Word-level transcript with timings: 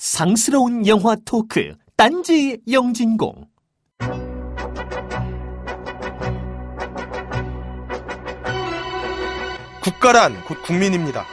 상스러운 0.00 0.86
영화 0.86 1.14
토크 1.26 1.74
딴지 1.94 2.58
영진공 2.72 3.44
국가란 9.82 10.42
곧 10.46 10.62
국민입니다. 10.62 11.26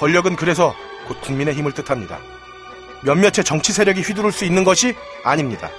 권력은 0.00 0.34
그래서 0.34 0.74
곧 1.06 1.20
국민의 1.20 1.54
힘을 1.54 1.70
뜻합니다. 1.70 2.18
몇몇의 3.04 3.44
정치 3.44 3.72
세력이 3.72 4.00
휘두를 4.00 4.32
수 4.32 4.44
있는 4.44 4.64
것이 4.64 4.96
아닙니다. 5.22 5.70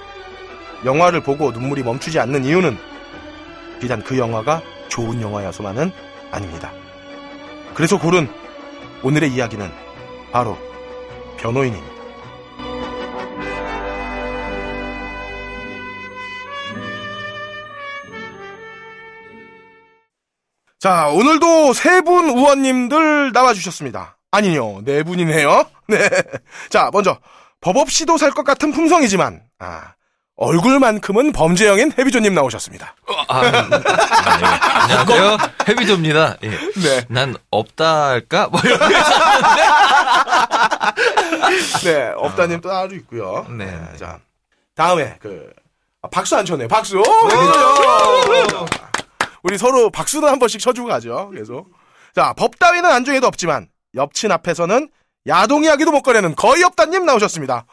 영화를 0.86 1.22
보고 1.22 1.50
눈물이 1.50 1.82
멈추지 1.82 2.18
않는 2.20 2.46
이유는 2.46 2.78
비단 3.80 4.02
그 4.02 4.16
영화가 4.16 4.62
좋은 4.88 5.20
영화여서만은 5.20 5.92
아닙니다. 6.30 6.72
그래서 7.74 7.98
고른 7.98 8.30
오늘의 9.02 9.30
이야기는 9.30 9.70
바로 10.32 10.56
변호인입니다. 11.36 11.93
자, 20.84 21.08
오늘도 21.08 21.72
세 21.72 22.02
분 22.02 22.28
의원님들 22.28 23.32
나와주셨습니다. 23.32 24.18
아니요, 24.32 24.82
네 24.84 25.02
분이네요. 25.02 25.64
네. 25.88 26.10
자, 26.68 26.90
먼저, 26.92 27.16
법 27.62 27.78
없이도 27.78 28.18
살 28.18 28.32
것 28.32 28.44
같은 28.44 28.70
품성이지만, 28.70 29.40
아, 29.60 29.94
얼굴만큼은 30.36 31.32
범죄형인 31.32 31.92
해비조님 31.98 32.34
나오셨습니다. 32.34 32.96
아, 33.28 33.40
아, 33.40 33.46
예. 33.46 33.50
안녕하세요. 34.82 35.38
해비조입니다. 35.70 36.36
예. 36.42 36.50
네. 36.50 37.04
난 37.08 37.34
없다 37.50 38.08
할까? 38.10 38.48
뭐 38.48 38.60
이렇게. 38.62 38.84
네, 41.84 42.12
업다님 42.14 42.60
또 42.60 42.68
따로 42.68 42.94
있고요. 42.96 43.46
네. 43.48 43.64
네, 43.64 43.96
자, 43.96 44.18
다음에, 44.74 45.16
그, 45.18 45.50
아, 46.02 46.08
박수 46.10 46.36
안 46.36 46.44
쳤네. 46.44 46.68
박수! 46.68 46.98
해비조요! 46.98 48.66
우리 49.44 49.58
서로 49.58 49.90
박수도 49.90 50.26
한 50.26 50.38
번씩 50.38 50.60
쳐주고 50.60 50.88
가죠. 50.88 51.30
계속. 51.34 51.70
자, 52.14 52.32
법 52.32 52.58
따위는 52.58 52.90
안중에도 52.90 53.26
없지만, 53.26 53.68
옆친 53.94 54.32
앞에서는 54.32 54.88
야동 55.26 55.64
이야기도 55.64 55.92
못 55.92 56.02
꺼내는 56.02 56.34
거의 56.34 56.64
없다님 56.64 57.04
나오셨습니다. 57.04 57.66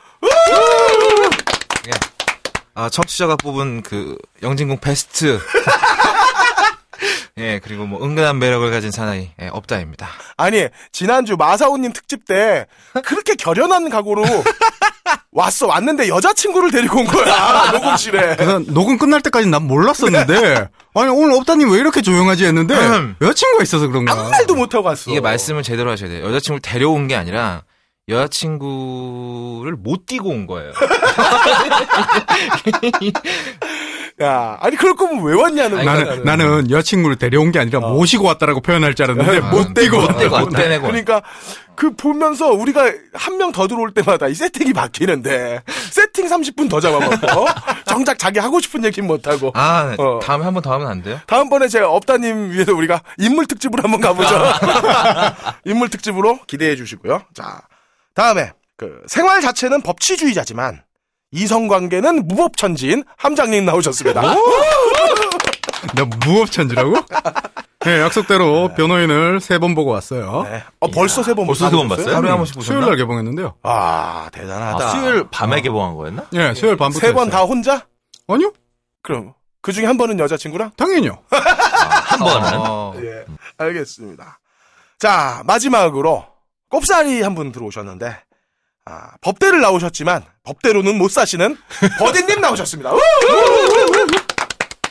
아, 2.74 2.90
청취자가 2.90 3.38
뽑은 3.38 3.84
그 3.84 4.18
영진공 4.42 4.80
베스트. 4.80 5.40
예, 7.38 7.60
그리고 7.64 7.86
뭐 7.86 8.04
은근한 8.04 8.40
매력을 8.40 8.70
가진 8.72 8.92
사나이 8.92 9.30
예, 9.42 9.48
없다입니다. 9.48 10.08
아니, 10.38 10.68
지난주 10.92 11.36
마사오님 11.38 11.94
특집 11.94 12.26
때 12.26 12.66
그렇게 13.06 13.36
결연한 13.36 13.90
각오로 13.90 14.24
왔어. 15.32 15.68
왔는데 15.68 16.10
여자친구를 16.10 16.72
데리고 16.72 17.00
온 17.00 17.06
거야. 17.06 17.72
녹음실에. 17.72 18.36
녹음 18.68 18.98
끝날 18.98 19.22
때까지 19.22 19.48
난 19.48 19.64
몰랐었는데 19.64 20.68
아니 20.94 21.10
오늘 21.10 21.32
업다님 21.36 21.72
왜 21.72 21.80
이렇게 21.80 22.02
조용하지 22.02 22.46
했는데 22.46 22.76
음. 22.76 23.16
여자친구가 23.22 23.64
있어서 23.64 23.88
그런가 23.88 24.12
아무 24.12 24.30
말도 24.30 24.56
못 24.56 24.76
하고 24.76 24.88
왔어. 24.88 25.10
이게 25.10 25.22
말씀을 25.22 25.64
제대로 25.64 25.90
하셔야 25.90 26.10
돼요. 26.10 26.26
여자친구를 26.26 26.62
데려온 26.62 27.08
게 27.08 27.16
아니라 27.16 27.64
여자친구를 28.10 29.78
못 29.78 30.06
띄고 30.06 30.28
온 30.30 30.48
거예요. 30.48 30.74
야, 34.22 34.58
아니, 34.62 34.76
그럴 34.76 34.96
거면 34.96 35.24
왜 35.24 35.34
왔냐는 35.36 35.78
아니, 35.80 35.86
거야. 35.86 36.16
나는 36.16 36.24
나는 36.24 36.70
여자친구를 36.72 37.16
데려온 37.18 37.52
게 37.52 37.60
아니라 37.60 37.80
모시고 37.80 38.26
왔다라고 38.26 38.62
표현할 38.62 38.94
줄 38.94 39.06
알았는데 39.06 39.38
어. 39.40 39.50
못 39.52 39.74
떼고. 39.74 40.00
못 40.00 40.50
떼내고. 40.50 40.88
그러니까 40.88 41.22
그 41.76 41.96
보면서 41.96 42.50
우리가 42.52 42.92
한 43.14 43.38
명 43.38 43.52
더 43.52 43.68
들어올 43.68 43.92
때마다 43.94 44.28
이 44.28 44.36
세팅이 44.36 44.74
바뀌는데 44.74 45.64
세팅 45.92 46.28
30분 46.28 46.70
더 46.70 46.80
잡아먹고 46.80 47.46
정작 47.88 48.20
자기 48.20 48.38
하고 48.40 48.60
싶은 48.60 48.84
얘기 48.86 49.02
못하고 49.02 49.52
아, 49.56 49.96
어. 49.98 50.20
다음에 50.22 50.44
한 50.46 50.54
번 50.54 50.62
더 50.62 50.74
하면 50.74 50.88
안 50.88 51.02
돼요? 51.02 51.20
다음번에 51.26 51.68
제가 51.68 51.90
업다님 51.90 52.52
위해서 52.52 52.74
우리가 52.74 53.02
인물 53.18 53.48
특집으로 53.48 53.82
한번 53.84 54.00
가보죠. 54.02 54.30
인물 55.66 55.90
특집으로 55.90 56.40
기대해 56.48 56.76
주시고요. 56.76 57.24
자, 57.34 57.62
다음에 58.14 58.52
그 58.78 59.02
생활 59.08 59.42
자체는 59.42 59.82
법치주의자지만 59.82 60.84
이성관계는 61.32 62.28
무법천지인 62.28 63.04
함장님 63.18 63.66
나오셨습니다. 63.66 64.22
나 64.22 64.36
무법천지라고? 66.26 66.96
네, 67.84 68.00
약속대로 68.02 68.74
변호인을 68.76 69.40
세 69.40 69.58
번 69.58 69.74
보고 69.74 69.90
왔어요. 69.92 70.44
네. 70.44 70.64
어, 70.80 70.88
벌써 70.92 71.24
세 71.24 71.34
번 71.34 71.48
벌써 71.48 71.70
세 71.70 71.76
번 71.76 71.88
봤어요? 71.88 72.16
하루에 72.16 72.30
한 72.30 72.38
번씩 72.38 72.56
보셨나? 72.56 72.66
수요일 72.82 72.86
날 72.90 72.98
개봉했는데요. 72.98 73.56
아, 73.64 74.30
대단하다. 74.32 74.86
아, 74.86 74.90
수요일 74.90 75.26
밤에 75.32 75.62
개봉한 75.62 75.96
거였나? 75.96 76.26
예, 76.34 76.54
수요일 76.54 76.78
밤부터 76.78 77.00
세 77.08 77.14
번 77.14 77.30
다. 77.30 77.42
혼자? 77.44 77.86
아니요, 78.28 78.52
그럼 79.02 79.34
그 79.62 79.72
중에 79.72 79.86
한 79.86 79.98
번은 79.98 80.20
여자친구랑? 80.20 80.72
당연히요. 80.78 81.18
한 81.32 82.20
번은? 82.20 82.54
어. 82.60 82.94
예, 82.98 83.26
알겠습니다. 83.58 84.40
자, 85.00 85.42
마지막으로 85.46 86.26
꼽사리 86.70 87.22
한 87.24 87.34
분 87.36 87.52
들어오셨는데, 87.52 88.16
아, 88.86 89.12
법대를 89.22 89.62
나오셨지만, 89.62 90.24
법대로는 90.44 90.98
못 90.98 91.12
사시는 91.12 91.56
버디님 92.00 92.42
나오셨습니다. 92.42 92.94
우! 92.94 93.00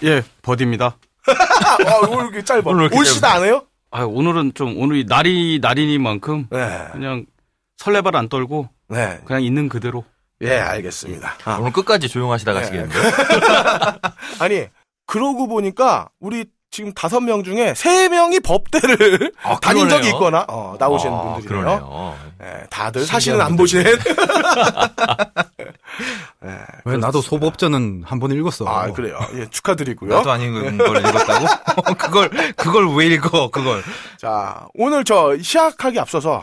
예, 0.05 0.23
버디입니다. 0.43 0.97
아, 1.27 2.07
오늘 2.09 2.27
이렇게 2.27 2.45
짧아. 2.45 2.63
오늘 2.65 2.83
이렇게 2.85 2.99
올시다 2.99 3.33
안 3.33 3.45
해요? 3.45 3.67
아, 3.91 4.05
오늘은 4.05 4.53
좀, 4.55 4.79
오늘이 4.81 5.05
날이, 5.07 5.59
날이니만큼 5.61 6.47
네. 6.51 6.87
그냥 6.93 7.27
설레발 7.79 8.15
안 8.17 8.29
떨고 8.29 8.69
네. 8.89 9.21
그냥 9.25 9.43
있는 9.43 9.69
그대로. 9.69 10.05
예, 10.43 10.57
알겠습니다. 10.59 11.35
아, 11.45 11.57
오늘 11.59 11.73
끝까지 11.73 12.09
조용하시다 12.09 12.53
가시겠는데? 12.53 12.95
아니, 14.39 14.67
그러고 15.07 15.49
보니까, 15.49 16.09
우리 16.21 16.47
지금 16.71 16.93
다섯 16.93 17.21
명 17.21 17.43
중에 17.43 17.75
세 17.75 18.09
명이 18.09 18.41
법대를 18.41 19.33
아, 19.43 19.59
다닌 19.61 19.89
적이. 19.89 20.09
있거나, 20.09 20.45
어, 20.49 20.77
나오신 20.79 21.11
아, 21.13 21.23
분들이네요. 21.35 21.65
그러네요. 21.65 22.17
예, 22.43 22.67
다들 22.71 23.05
사실은 23.05 23.41
안. 23.41 23.57
보시는. 23.57 23.85
예, 26.45 26.59
왜 26.85 26.97
나도 26.97 27.21
소법전은 27.21 28.05
한 28.07 28.21
번 28.21 28.31
읽었어. 28.33 28.67
아, 28.67 28.91
그래요. 28.93 29.19
예, 29.35 29.47
축하드리고요. 29.51 30.15
나도 30.15 30.31
안 30.31 30.41
읽은 30.41 30.79
걸 30.79 30.97
읽었다고? 30.99 31.95
그걸, 31.99 32.31
그걸 32.55 32.95
왜 32.95 33.07
읽어, 33.07 33.51
그걸. 33.51 33.83
자, 34.19 34.67
오늘 34.75 35.05
저 35.05 35.37
시작하기 35.37 35.99
앞서서 35.99 36.43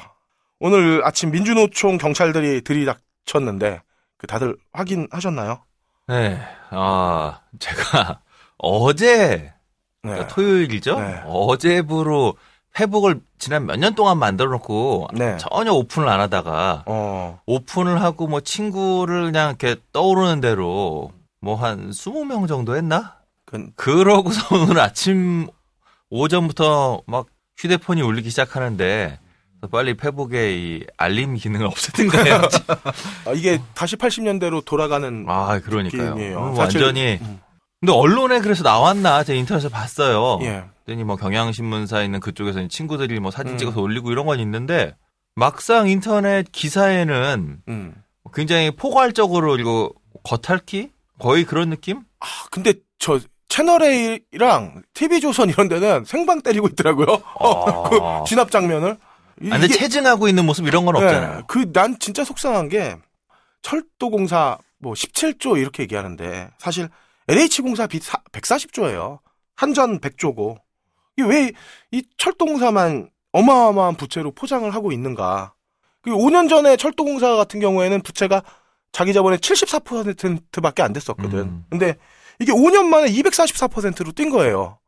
오늘 0.60 1.02
아침 1.06 1.32
민주노총 1.32 1.98
경찰들이 1.98 2.62
들이닥쳤는데 2.64 3.82
그 4.18 4.28
다들 4.28 4.58
확인하셨나요? 4.74 5.64
네, 6.08 6.40
아, 6.72 7.40
제가 7.60 8.20
어제, 8.58 9.28
네. 9.28 9.54
그러니까 10.08 10.28
토요일이죠? 10.36 11.00
네. 11.00 11.22
어제부로 11.26 12.36
페북을 12.74 13.22
지난 13.40 13.66
몇 13.66 13.76
년 13.78 13.96
동안 13.96 14.18
만들어 14.20 14.50
놓고 14.52 15.08
네. 15.14 15.38
전혀 15.38 15.72
오픈을 15.74 16.08
안 16.10 16.20
하다가 16.20 16.84
어, 16.86 17.40
오픈을 17.46 18.02
하고 18.02 18.28
뭐 18.28 18.40
친구를 18.42 19.26
그냥 19.32 19.50
이렇게 19.60 19.76
떠오르는 19.94 20.42
대로 20.42 21.12
뭐 21.42 21.56
한 21.56 21.90
20명 21.92 22.48
정도 22.48 22.76
했나? 22.76 23.16
그, 23.46 23.68
그러고서 23.76 24.42
오늘 24.56 24.80
아침 24.80 25.48
오전부터 26.10 27.02
막 27.06 27.28
휴대폰이 27.58 28.02
울리기 28.02 28.30
시작하는데 28.30 29.20
빨리 29.72 29.96
페북에 29.98 30.56
이 30.56 30.86
알림 30.98 31.34
기능을 31.36 31.66
없애든가 31.68 32.24
해야지. 32.24 32.60
아, 33.26 33.32
이게 33.34 33.60
다시 33.74 33.96
80년대로 33.96 34.64
돌아가는 34.64 35.26
아, 35.28 35.60
그러니까요. 35.60 36.54
사실- 36.56 36.82
완전히. 36.84 37.18
음. 37.22 37.40
근데 37.80 37.94
언론에 37.94 38.40
그래서 38.40 38.64
나왔나? 38.64 39.24
제가 39.24 39.38
인터넷에서 39.38 39.70
봤어요. 39.70 40.40
예. 40.42 40.64
그랬더니 40.86 41.04
뭐 41.04 41.16
경향신문사 41.16 42.02
있는 42.04 42.20
그쪽에서 42.20 42.68
친구들이 42.68 43.20
뭐 43.20 43.30
사진 43.32 43.54
음. 43.54 43.58
찍어서 43.58 43.82
올리고 43.82 44.12
이런 44.12 44.26
건 44.26 44.40
있는데 44.40 44.96
막상 45.36 45.88
인터넷 45.88 46.52
기사에는 46.52 47.62
음. 47.68 47.94
굉장히 48.34 48.72
포괄적으로 48.72 49.58
이거 49.58 49.92
겉핥기? 50.24 50.90
거의 51.20 51.44
그런 51.46 51.70
느낌? 51.70 52.02
아, 52.20 52.26
근데 52.52 52.74
저 53.00 53.20
채널 53.48 53.84
A랑 53.84 54.82
TV조선 54.94 55.50
이런 55.50 55.68
데는 55.68 56.04
생방 56.06 56.42
때리고 56.42 56.68
있더라고요. 56.70 57.22
아. 57.40 57.84
그 57.90 58.00
진압 58.28 58.50
장면을. 58.52 58.98
이- 59.42 59.52
아, 59.52 59.60
근데 59.60 59.68
체증하고 59.68 60.28
있는 60.28 60.46
모습 60.46 60.66
이런 60.68 60.84
건 60.86 60.96
없잖아요. 60.96 61.36
네, 61.38 61.42
그, 61.48 61.72
난 61.72 61.98
진짜 62.00 62.24
속상한 62.24 62.70
게, 62.70 62.98
철도공사 63.62 64.58
뭐 64.80 64.94
17조 64.94 65.58
이렇게 65.60 65.84
얘기하는데, 65.84 66.50
사실 66.58 66.90
LH공사 67.28 67.88
빚 67.88 68.02
140조예요. 68.32 69.20
한전 69.56 70.00
100조고. 70.00 70.58
이게 71.18 71.28
왜 71.28 71.52
이 71.92 72.04
철도공사만 72.18 73.10
어마어마한 73.32 73.96
부채로 73.96 74.32
포장을 74.32 74.70
하고 74.74 74.92
있는가. 74.92 75.54
그 76.02 76.12
5년 76.12 76.48
전에 76.50 76.78
철도공사 76.78 77.36
같은 77.36 77.60
경우에는 77.60 78.02
부채가 78.02 78.44
자기 78.92 79.14
자본의 79.14 79.40
74%밖에 79.40 80.82
안 80.84 80.94
됐었거든. 80.94 81.40
음. 81.40 81.66
근데 81.70 81.96
이게 82.40 82.52
5년 82.52 82.86
만에 82.86 83.10
244%로 83.12 84.12
뛴 84.14 84.30
거예요. 84.32 84.80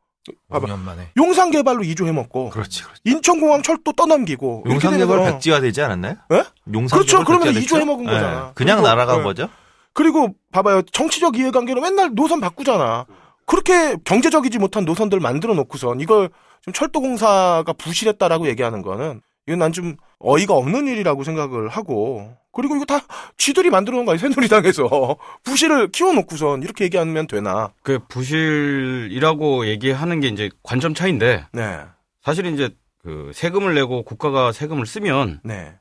봐봐. 0.49 0.67
5년 0.67 0.79
만에. 0.79 1.09
용산 1.17 1.49
개발로 1.51 1.81
2조 1.83 2.05
해먹고 2.07 2.51
그렇지, 2.51 2.83
그렇지. 2.83 3.01
인천공항 3.05 3.63
철도 3.63 3.91
떠넘기고 3.93 4.63
용산 4.67 4.97
개발 4.97 5.17
되면서- 5.19 5.31
백지화 5.33 5.59
되지 5.61 5.81
않았나요? 5.81 6.15
예? 6.31 6.43
용산개발 6.73 6.89
그렇죠. 6.89 7.23
그러면 7.25 7.45
백지화 7.47 7.61
이조 7.61 7.75
됐죠? 7.75 7.77
해먹은 7.81 8.05
예, 8.05 8.11
거잖아. 8.11 8.51
그냥 8.53 8.83
날아간 8.83 9.19
예. 9.19 9.23
거죠? 9.23 9.49
그리고 9.99 10.33
봐봐요. 10.53 10.81
정치적 10.83 11.37
이해관계로 11.37 11.81
맨날 11.81 12.15
노선 12.15 12.39
바꾸잖아. 12.39 13.05
그렇게 13.45 13.97
경제적이지 14.05 14.57
못한 14.57 14.85
노선들 14.85 15.19
만들어 15.19 15.53
놓고선 15.55 15.99
이걸 15.99 16.29
좀 16.61 16.73
철도공사가 16.73 17.73
부실했다라고 17.73 18.47
얘기하는 18.47 18.81
거는 18.81 19.19
이건 19.45 19.59
난 19.59 19.73
좀 19.73 19.97
어이가 20.19 20.53
없는 20.53 20.87
일이라고 20.87 21.25
생각을 21.25 21.67
하고 21.67 22.33
그리고 22.53 22.77
이거 22.77 22.85
다 22.85 23.01
쥐들이 23.35 23.69
만들어 23.69 23.97
놓은 23.97 24.05
거야 24.05 24.15
새누리당에서 24.17 25.17
부실을 25.43 25.89
키워놓고선 25.89 26.63
이렇게 26.63 26.85
얘기하면 26.85 27.27
되나 27.27 27.73
그 27.83 27.99
부실이라고 28.07 29.67
얘기하는 29.67 30.21
게 30.21 30.29
이제 30.29 30.49
관점 30.63 30.93
차이인데 30.93 31.45
네 31.51 31.79
사실 32.21 32.45
이제 32.45 32.69
그 32.99 33.31
세금을 33.33 33.75
내고 33.75 34.03
국가가 34.03 34.53
세금을 34.53 34.85
쓰면 34.85 35.41
네. 35.43 35.73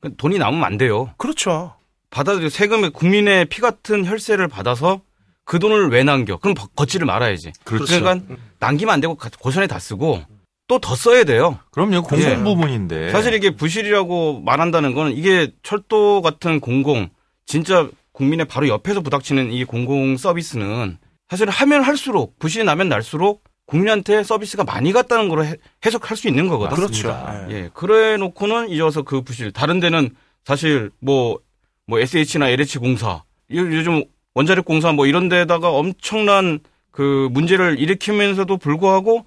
그 0.00 0.14
돈이 0.14 0.38
남으면 0.38 0.62
안 0.62 0.78
돼요. 0.78 1.10
그렇죠 1.16 1.74
받아들여 2.14 2.48
세금의 2.48 2.90
국민의 2.90 3.46
피 3.46 3.60
같은 3.60 4.06
혈세를 4.06 4.46
받아서 4.46 5.00
그 5.44 5.58
돈을 5.58 5.90
왜 5.90 6.04
남겨? 6.04 6.36
그럼 6.38 6.54
버- 6.54 6.68
걷지를 6.68 7.06
말아야지. 7.06 7.50
그렇죠. 7.64 7.98
러니까 8.00 8.24
남기면 8.60 8.94
안 8.94 9.00
되고 9.00 9.16
가- 9.16 9.28
고선에 9.38 9.66
다 9.66 9.78
쓰고 9.80 10.22
또 10.68 10.78
더 10.78 10.94
써야 10.94 11.24
돼요. 11.24 11.58
그럼요, 11.72 12.02
공공 12.04 12.20
예. 12.30 12.36
부문인데. 12.36 13.10
사실 13.10 13.34
이게 13.34 13.50
부실이라고 13.50 14.40
말한다는 14.40 14.94
거는 14.94 15.12
이게 15.12 15.52
철도 15.62 16.22
같은 16.22 16.60
공공 16.60 17.10
진짜 17.46 17.88
국민의 18.12 18.46
바로 18.46 18.68
옆에서 18.68 19.00
부닥치는 19.02 19.52
이 19.52 19.64
공공 19.64 20.16
서비스는 20.16 20.96
사실 21.28 21.50
하면 21.50 21.82
할수록 21.82 22.38
부실이 22.38 22.64
나면 22.64 22.88
날수록 22.88 23.42
국민한테 23.66 24.22
서비스가 24.22 24.62
많이 24.64 24.92
갔다는 24.92 25.28
걸로 25.28 25.44
해- 25.44 25.56
해석할 25.84 26.16
수 26.16 26.28
있는 26.28 26.48
거거든. 26.48 26.76
그렇죠. 26.76 27.08
예. 27.50 27.54
예, 27.54 27.70
그래 27.74 28.16
놓고는 28.16 28.70
이제 28.70 28.80
와서 28.82 29.02
그 29.02 29.20
부실. 29.22 29.50
다른 29.52 29.80
데는 29.80 30.10
사실 30.44 30.90
뭐, 31.00 31.38
뭐 31.86 31.98
SH나 32.00 32.48
LH 32.48 32.78
공사, 32.78 33.08
요- 33.10 33.22
요즘 33.50 34.04
원자력 34.34 34.64
공사 34.64 34.92
뭐 34.92 35.06
이런 35.06 35.28
데다가 35.28 35.70
엄청난 35.70 36.60
그 36.90 37.28
문제를 37.32 37.78
일으키면서도 37.78 38.56
불구하고 38.56 39.26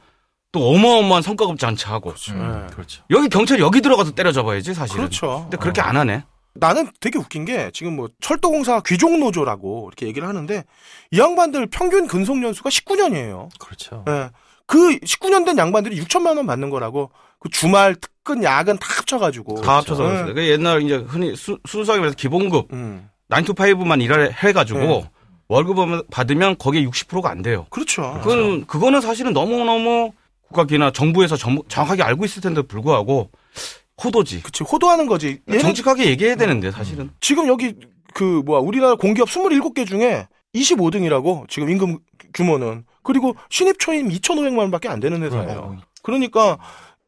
또 0.51 0.69
어마어마한 0.69 1.21
성과급 1.21 1.59
장치하고. 1.59 2.11
음, 2.31 2.65
예. 2.69 2.73
그렇죠. 2.73 3.03
여기 3.11 3.29
경찰 3.29 3.59
여기 3.59 3.81
들어가서 3.81 4.11
때려잡아야지 4.11 4.73
사실은. 4.73 5.01
그렇죠 5.01 5.41
근데 5.43 5.57
그렇게 5.57 5.81
안 5.81 5.97
하네. 5.97 6.23
나는 6.55 6.89
되게 6.99 7.19
웃긴 7.19 7.45
게 7.45 7.69
지금 7.71 7.95
뭐 7.95 8.09
철도공사 8.19 8.81
귀족노조라고 8.83 9.89
이렇게 9.89 10.07
얘기를 10.07 10.27
하는데 10.27 10.63
이 11.11 11.19
양반들 11.19 11.67
평균 11.67 12.07
근속 12.07 12.41
연수가 12.41 12.69
19년이에요. 12.69 13.49
그렇죠. 13.59 14.03
예. 14.07 14.29
그 14.67 14.99
19년 14.99 15.45
된 15.45 15.57
양반들이 15.57 15.99
6천만 16.01 16.37
원 16.37 16.45
받는 16.45 16.69
거라고 16.69 17.09
그 17.39 17.49
주말 17.49 17.95
특근 17.95 18.43
야근 18.43 18.77
다 18.77 18.87
합쳐가지고 18.97 19.61
다 19.61 19.77
합쳐서 19.77 20.03
예. 20.03 20.07
그랬어요. 20.07 20.33
그 20.35 20.47
옛날 20.49 20.81
이제 20.81 20.95
흔히 20.95 21.35
수, 21.35 21.57
순수하게 21.65 22.01
말해서 22.01 22.15
기본급 22.15 22.71
음. 22.73 23.09
9 23.29 23.43
to 23.43 23.55
5만 23.55 24.01
일을 24.01 24.33
해가지고 24.33 24.79
네. 24.79 25.09
월급 25.47 26.09
받으면 26.11 26.57
거기에 26.57 26.85
60%가 26.85 27.29
안 27.29 27.41
돼요. 27.41 27.65
그렇죠. 27.69 28.19
그건 28.21 28.65
그거는 28.65 28.99
사실은 29.01 29.33
너무 29.33 29.63
너무 29.63 30.11
국가기나 30.47 30.91
정부에서 30.91 31.37
정, 31.37 31.61
정확하게 31.67 32.03
알고 32.03 32.25
있을 32.25 32.41
텐데 32.41 32.61
불구하고 32.61 33.31
호도지. 34.03 34.43
그치 34.43 34.63
호도하는 34.63 35.07
거지. 35.07 35.39
얘는 35.49 35.61
정직하게 35.61 36.05
얘기해야 36.07 36.35
되는데 36.35 36.71
사실은. 36.71 37.09
지금 37.21 37.47
여기 37.47 37.75
그 38.13 38.41
뭐야 38.45 38.59
우리나라 38.59 38.95
공기업 38.95 39.29
27개 39.29 39.87
중에 39.87 40.27
25등이라고 40.53 41.49
지금 41.49 41.69
임금 41.69 41.99
규모는 42.41 42.85
그리고 43.03 43.35
신입 43.49 43.79
초임 43.79 44.09
2,500만 44.09 44.59
원밖에 44.59 44.87
안 44.89 44.99
되는 44.99 45.21
회사예요. 45.23 45.77
그러니까 46.03 46.57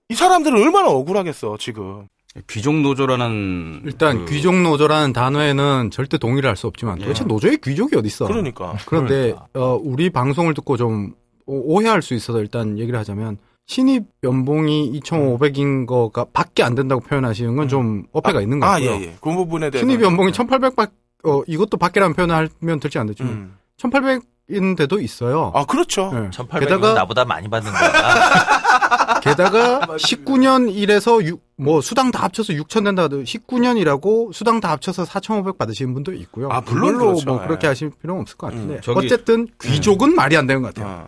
이 0.09 0.15
사람들은 0.15 0.59
얼마나 0.59 0.89
억울하겠어 0.89 1.57
지금. 1.59 2.07
귀족 2.47 2.75
노조라는 2.75 3.81
일단 3.85 4.25
그- 4.25 4.31
귀족 4.33 4.55
노조라는 4.61 5.13
단어에는 5.13 5.89
절대 5.91 6.17
동의를 6.17 6.47
할 6.49 6.55
수 6.55 6.67
없지만 6.67 6.99
예. 7.01 7.05
도대체 7.05 7.23
노조의 7.25 7.57
귀족이 7.57 7.95
어디 7.95 8.07
있어? 8.07 8.27
그러니까. 8.27 8.75
그런데 8.85 9.35
어, 9.53 9.79
우리 9.81 10.09
방송을 10.09 10.53
듣고 10.53 10.77
좀 10.77 11.13
오- 11.45 11.75
오해할 11.75 12.01
수 12.01 12.13
있어서 12.13 12.39
일단 12.39 12.77
얘기를 12.77 12.97
하자면 12.99 13.37
신입 13.67 14.05
연봉이 14.23 14.91
2,500인 14.99 15.85
거가 15.85 16.25
밖에 16.33 16.63
안 16.63 16.75
된다고 16.75 17.01
표현하시는 17.01 17.55
건좀 17.55 18.05
어폐가 18.11 18.41
있는 18.41 18.59
것 18.59 18.67
아. 18.67 18.79
예 18.81 18.85
예. 18.85 19.15
그 19.21 19.31
부분에 19.35 19.69
대해서 19.69 19.85
신입 19.87 20.01
연봉이 20.03 20.31
1,800밖 20.31 20.91
어 21.25 21.41
이것도 21.47 21.77
밖에라는 21.77 22.15
표현을 22.15 22.49
하면 22.61 22.79
될지 22.79 22.97
안 22.99 23.07
될지만 23.07 23.33
음. 23.33 23.57
1,800 23.77 24.21
인데도 24.49 24.99
있어요. 24.99 25.51
아 25.55 25.65
그렇죠. 25.65 26.11
예. 26.13 26.29
1800은 26.29 26.59
게다가 26.61 26.93
나보다 26.93 27.25
많이 27.25 27.47
받는 27.49 27.71
거야. 27.71 29.19
게다가 29.21 29.79
19년 29.97 30.73
일에서 30.73 31.23
유- 31.25 31.39
뭐 31.57 31.81
수당 31.81 32.11
다 32.11 32.23
합쳐서 32.23 32.53
6천 32.53 32.85
된다 32.85 33.03
하도 33.03 33.21
19년이라고 33.23 34.33
수당 34.33 34.59
다 34.59 34.71
합쳐서 34.71 35.05
4,500 35.05 35.57
받으시는 35.57 35.93
분도 35.93 36.13
있고요. 36.13 36.49
아, 36.51 36.61
물론 36.61 36.97
그렇죠. 36.97 37.25
뭐 37.27 37.41
그렇게 37.41 37.67
예. 37.67 37.69
하실 37.69 37.91
필요는 38.01 38.21
없을 38.21 38.37
것 38.37 38.47
같은데 38.47 38.75
음, 38.75 38.81
저기- 38.81 39.05
어쨌든 39.05 39.47
귀족은 39.61 40.15
말이 40.15 40.35
안 40.37 40.47
되는 40.47 40.61
것 40.61 40.73
같아요. 40.73 41.05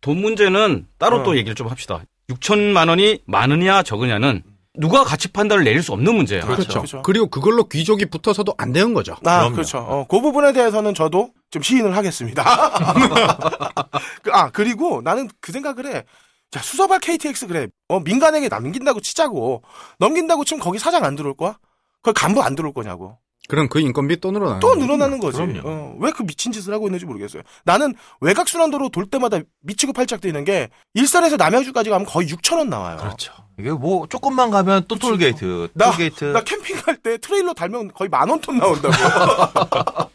돈 0.00 0.18
문제는 0.20 0.86
따로 0.98 1.18
어. 1.18 1.22
또 1.22 1.36
얘기를 1.36 1.54
좀 1.54 1.68
합시다. 1.68 2.00
6천만 2.30 2.88
원이 2.88 3.20
많으냐 3.26 3.82
적으냐는 3.82 4.42
누가 4.78 5.04
가치 5.04 5.28
판단을 5.28 5.64
내릴 5.64 5.82
수 5.82 5.92
없는 5.92 6.14
문제예요. 6.14 6.44
그렇죠. 6.44 6.68
그렇죠. 6.68 7.02
그리고 7.02 7.28
그걸로 7.28 7.64
귀족이 7.64 8.06
붙어서도 8.06 8.54
안 8.58 8.72
되는 8.72 8.92
거죠. 8.92 9.14
아, 9.24 9.38
그럼요. 9.38 9.52
그렇죠. 9.52 9.78
어, 9.78 10.06
그 10.08 10.20
부분에 10.20 10.52
대해서는 10.52 10.92
저도 10.94 11.30
좀 11.50 11.62
시인을 11.62 11.96
하겠습니다. 11.96 12.42
그, 14.22 14.30
아, 14.32 14.50
그리고 14.50 15.00
나는 15.02 15.28
그 15.40 15.52
생각을 15.52 15.86
해. 15.86 16.04
자, 16.50 16.60
수서발 16.60 17.00
KTX 17.00 17.46
그래. 17.48 17.68
어, 17.88 18.00
민간에게 18.00 18.48
남긴다고 18.48 19.00
치자고. 19.00 19.62
넘긴다고 19.98 20.44
치면 20.44 20.62
거기 20.62 20.78
사장 20.78 21.04
안 21.04 21.16
들어올 21.16 21.36
거야? 21.36 21.58
거기 22.02 22.18
간부 22.18 22.42
안 22.42 22.54
들어올 22.54 22.72
거냐고. 22.74 23.18
그럼 23.48 23.68
그 23.68 23.78
인건비 23.78 24.18
또 24.20 24.32
늘어나는 24.32 24.58
또 24.60 24.68
거죠. 24.70 24.80
늘어나는 24.80 25.20
거지. 25.20 25.40
어, 25.64 25.94
왜 26.00 26.10
그 26.10 26.24
미친 26.24 26.50
짓을 26.50 26.72
하고 26.74 26.88
있는지 26.88 27.06
모르겠어요. 27.06 27.42
나는 27.64 27.94
외곽순환도로 28.20 28.88
돌 28.88 29.06
때마다 29.06 29.38
미치고 29.62 29.92
팔짝 29.92 30.20
뛰는 30.20 30.42
게 30.44 30.68
일산에서 30.94 31.36
남양주까지 31.36 31.90
가면 31.90 32.06
거의 32.06 32.26
6천 32.28 32.58
원 32.58 32.68
나와요. 32.70 32.96
그렇죠. 32.96 33.32
이게 33.58 33.70
뭐 33.70 34.06
조금만 34.08 34.50
가면 34.50 34.86
또 34.88 34.96
톨게이트, 34.96 35.68
나- 35.74 35.90
톨게이트. 35.90 36.24
나 36.34 36.40
캠핑 36.42 36.76
갈 36.82 36.96
때 36.96 37.18
트레일러 37.18 37.52
달면 37.54 37.92
거의 37.94 38.08
만 38.08 38.28
원 38.30 38.40
돈 38.40 38.58
나온다고. 38.58 38.92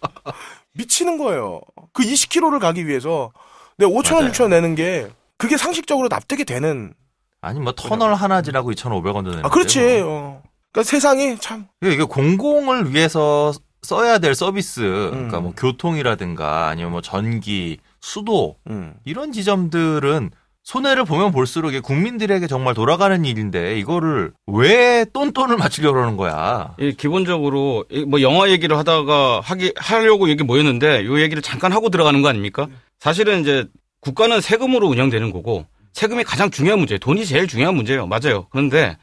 미치는 0.74 1.18
거예요. 1.18 1.62
그 1.94 2.04
20km를 2.04 2.60
가기 2.60 2.88
위해서 2.88 3.32
내가 3.78 3.92
5천 3.92 4.14
원, 4.16 4.24
맞아요. 4.24 4.32
6천 4.32 4.42
원 4.42 4.50
내는 4.52 4.76
게 4.76 5.08
그게 5.38 5.58
상식적으로 5.58 6.08
납득이 6.08 6.46
되는. 6.46 6.94
아니 7.42 7.60
뭐 7.60 7.74
터널 7.74 8.14
하나 8.14 8.42
지나고 8.42 8.72
2,500원 8.72 9.24
드는. 9.26 9.46
아, 9.46 9.50
그렇지. 9.50 10.02
어. 10.06 10.44
그러니까 10.72 10.90
세상이 10.90 11.38
참. 11.40 11.68
이게 11.82 12.04
공공을 12.04 12.94
위해서 12.94 13.52
써야 13.82 14.20
될 14.20 14.36
서비스, 14.36 14.82
그러니까 14.82 15.40
음. 15.40 15.44
뭐 15.44 15.54
교통이라든가 15.58 16.68
아니면 16.68 16.92
뭐 16.92 17.02
전기, 17.02 17.80
수도 18.00 18.58
음. 18.70 18.94
이런 19.06 19.32
지점들은 19.32 20.32
손해를 20.72 21.04
보면 21.04 21.34
볼수록 21.34 21.74
국민들에게 21.82 22.48
정말 22.48 22.74
돌아가는 22.74 23.26
일인데 23.26 23.78
이거를 23.78 24.32
왜 24.48 25.04
똔똔을 25.12 25.58
맞추려고 25.58 25.96
그러는 25.96 26.16
거야? 26.16 26.76
이 26.80 26.94
기본적으로 26.94 27.84
이뭐 27.92 28.22
영화 28.22 28.50
얘기를 28.50 28.78
하다가 28.78 29.42
하기 29.42 29.74
하려고 29.76 30.30
여기 30.30 30.44
모였는데 30.44 31.04
요 31.04 31.20
얘기를 31.20 31.42
잠깐 31.44 31.74
하고 31.74 31.90
들어가는 31.90 32.22
거 32.22 32.30
아닙니까? 32.30 32.70
사실은 33.00 33.42
이제 33.42 33.66
국가는 34.00 34.40
세금으로 34.40 34.88
운영되는 34.88 35.34
거고 35.34 35.66
세금이 35.92 36.24
가장 36.24 36.50
중요한 36.50 36.80
문제예요. 36.80 37.00
돈이 37.00 37.26
제일 37.26 37.48
중요한 37.48 37.76
문제예요. 37.76 38.08
맞아요. 38.08 38.48
그런데 38.50 38.96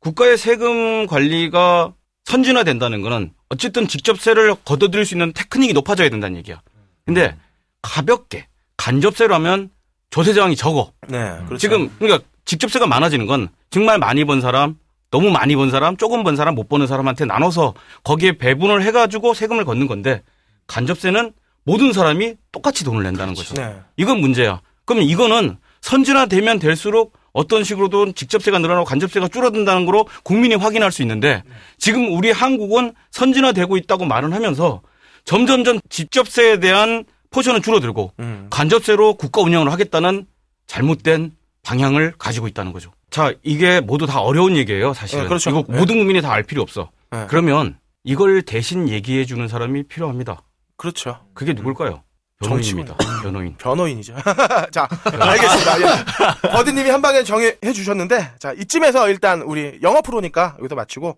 국가의 0.00 0.36
세금 0.36 1.06
관리가 1.06 1.94
선진화된다는 2.26 3.00
거는 3.00 3.32
어쨌든 3.48 3.88
직접세를 3.88 4.54
걷어들일 4.66 5.06
수 5.06 5.14
있는 5.14 5.32
테크닉이 5.32 5.72
높아져야 5.72 6.10
된다는 6.10 6.36
얘기야. 6.36 6.60
근데 7.06 7.34
가볍게 7.80 8.48
간접세로 8.76 9.34
하면 9.36 9.70
조세저항이 10.10 10.56
적어. 10.56 10.92
네. 11.08 11.18
그렇죠. 11.46 11.58
지금 11.58 11.90
그러니까 11.98 12.26
직접세가 12.44 12.86
많아지는 12.86 13.26
건 13.26 13.48
정말 13.70 13.98
많이 13.98 14.24
번 14.24 14.40
사람, 14.40 14.76
너무 15.10 15.30
많이 15.30 15.56
번 15.56 15.70
사람, 15.70 15.96
조금 15.96 16.24
번 16.24 16.36
사람, 16.36 16.54
못 16.54 16.68
버는 16.68 16.86
사람한테 16.86 17.24
나눠서 17.24 17.74
거기에 18.04 18.38
배분을 18.38 18.82
해가지고 18.82 19.34
세금을 19.34 19.64
걷는 19.64 19.86
건데 19.86 20.22
간접세는 20.66 21.32
모든 21.64 21.92
사람이 21.92 22.34
똑같이 22.52 22.84
돈을 22.84 23.02
낸다는 23.02 23.34
거죠. 23.34 23.54
네. 23.54 23.76
이건 23.96 24.20
문제야. 24.20 24.60
그러면 24.84 25.08
이거는 25.08 25.58
선진화되면 25.80 26.58
될수록 26.58 27.12
어떤 27.32 27.64
식으로든 27.64 28.14
직접세가 28.14 28.58
늘어나고 28.60 28.86
간접세가 28.86 29.28
줄어든다는 29.28 29.84
거로 29.84 30.06
국민이 30.22 30.54
확인할 30.54 30.90
수 30.90 31.02
있는데 31.02 31.42
지금 31.76 32.16
우리 32.16 32.30
한국은 32.30 32.94
선진화되고 33.10 33.76
있다고 33.76 34.06
말을 34.06 34.32
하면서 34.32 34.80
점점점 35.24 35.80
직접세에 35.90 36.60
대한 36.60 37.04
포션은 37.30 37.62
줄어들고 37.62 38.12
음. 38.20 38.46
간접세로 38.50 39.14
국가 39.14 39.40
운영을 39.42 39.70
하겠다는 39.72 40.26
잘못된 40.66 41.36
방향을 41.62 42.14
가지고 42.18 42.48
있다는 42.48 42.72
거죠. 42.72 42.92
자, 43.10 43.32
이게 43.42 43.80
모두 43.80 44.06
다 44.06 44.20
어려운 44.20 44.56
얘기예요, 44.56 44.94
사실은. 44.94 45.24
네, 45.24 45.28
그렇죠. 45.28 45.50
이거 45.50 45.64
네. 45.68 45.78
모든 45.78 45.98
국민이 45.98 46.20
다 46.22 46.30
알 46.32 46.42
필요 46.42 46.62
없어. 46.62 46.90
네. 47.10 47.26
그러면 47.28 47.78
이걸 48.04 48.42
대신 48.42 48.88
얘기해 48.88 49.24
주는 49.24 49.46
사람이 49.48 49.84
필요합니다. 49.84 50.42
그렇죠. 50.76 51.18
그게 51.34 51.52
누굴까요? 51.54 52.02
변호인입니다. 52.40 52.96
변호인. 53.22 53.56
변호인이죠. 53.56 54.14
자, 54.70 54.86
알겠습니다. 55.04 55.80
예. 55.80 56.50
버디님이 56.52 56.90
한 56.90 57.00
방에 57.00 57.22
정해 57.24 57.56
주셨는데, 57.72 58.32
자, 58.38 58.52
이쯤에서 58.52 59.08
일단 59.08 59.40
우리 59.42 59.78
영화 59.82 60.02
프로니까 60.02 60.56
여기서 60.58 60.74
마치고, 60.74 61.16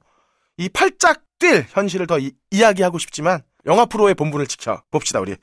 이 0.58 0.68
팔짝 0.68 1.22
뛸 1.40 1.66
현실을 1.70 2.06
더 2.06 2.18
이, 2.20 2.30
이야기하고 2.52 2.98
싶지만, 2.98 3.40
영화 3.66 3.84
프로의 3.86 4.14
본분을 4.14 4.46
지켜 4.46 4.80
봅시다, 4.92 5.18
우리. 5.20 5.34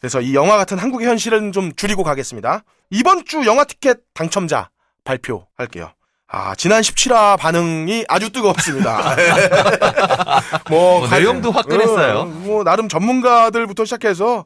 그래서 0.00 0.20
이 0.20 0.34
영화 0.34 0.56
같은 0.56 0.78
한국의 0.78 1.06
현실은 1.06 1.52
좀 1.52 1.72
줄이고 1.74 2.02
가겠습니다. 2.02 2.62
이번 2.90 3.24
주 3.24 3.44
영화 3.46 3.64
티켓 3.64 3.98
당첨자 4.14 4.70
발표할게요. 5.04 5.92
아, 6.32 6.54
지난 6.54 6.80
17화 6.80 7.36
반응이 7.38 8.04
아주 8.08 8.30
뜨겁습니다. 8.30 9.16
뭐, 10.70 11.00
뭐 11.00 11.08
가- 11.08 11.18
내용도 11.18 11.50
화끈했어요. 11.50 12.18
어, 12.20 12.24
뭐, 12.24 12.64
나름 12.64 12.88
전문가들부터 12.88 13.84
시작해서, 13.84 14.44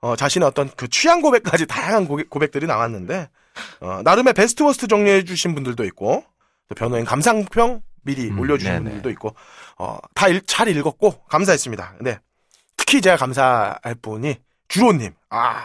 어, 0.00 0.16
자신의 0.16 0.46
어떤 0.46 0.70
그 0.76 0.88
취향 0.88 1.20
고백까지 1.20 1.66
다양한 1.66 2.06
고백, 2.06 2.30
고백들이 2.30 2.66
나왔는데, 2.66 3.28
어, 3.80 4.00
나름의 4.04 4.34
베스트 4.34 4.62
worst 4.62 4.86
정리해주신 4.86 5.54
분들도 5.54 5.84
있고, 5.86 6.24
또 6.68 6.74
변호인 6.76 7.04
감상평 7.04 7.82
미리 8.02 8.30
음, 8.30 8.38
올려주신 8.38 8.70
네네. 8.72 8.84
분들도 8.84 9.10
있고, 9.10 9.34
어, 9.78 9.98
다 10.14 10.26
잘 10.46 10.68
읽었고, 10.68 11.24
감사했습니다. 11.24 11.94
근데, 11.98 12.18
특히 12.76 13.00
제가 13.00 13.16
감사할 13.16 13.96
분이, 14.00 14.36
주로님. 14.68 15.12
아, 15.30 15.62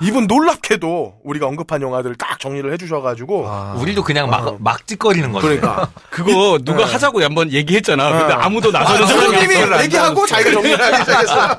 이분 0.00 0.26
놀랍게도 0.26 1.20
우리가 1.24 1.46
언급한 1.46 1.80
영화들을 1.82 2.16
딱 2.16 2.38
정리를 2.40 2.70
해주셔가지고, 2.72 3.48
아, 3.48 3.74
우리도 3.78 4.02
그냥 4.02 4.28
막, 4.28 4.46
어. 4.46 4.56
막 4.58 4.86
찌꺼리는 4.86 5.30
거죠. 5.30 5.46
그러니까. 5.46 5.88
그거 6.10 6.58
누가 6.62 6.84
네. 6.86 6.92
하자고 6.92 7.22
한번 7.22 7.52
얘기했잖아. 7.52 8.10
근데 8.10 8.34
어. 8.34 8.38
아무도 8.38 8.70
나서는 8.70 9.06
사람이 9.06 9.26
주로님이 9.30 9.62
없어. 9.62 9.84
얘기하고 9.84 10.26
자기가 10.26 10.50
정리를 10.52 10.80
하기 10.84 10.96
시작했어요. 11.04 11.56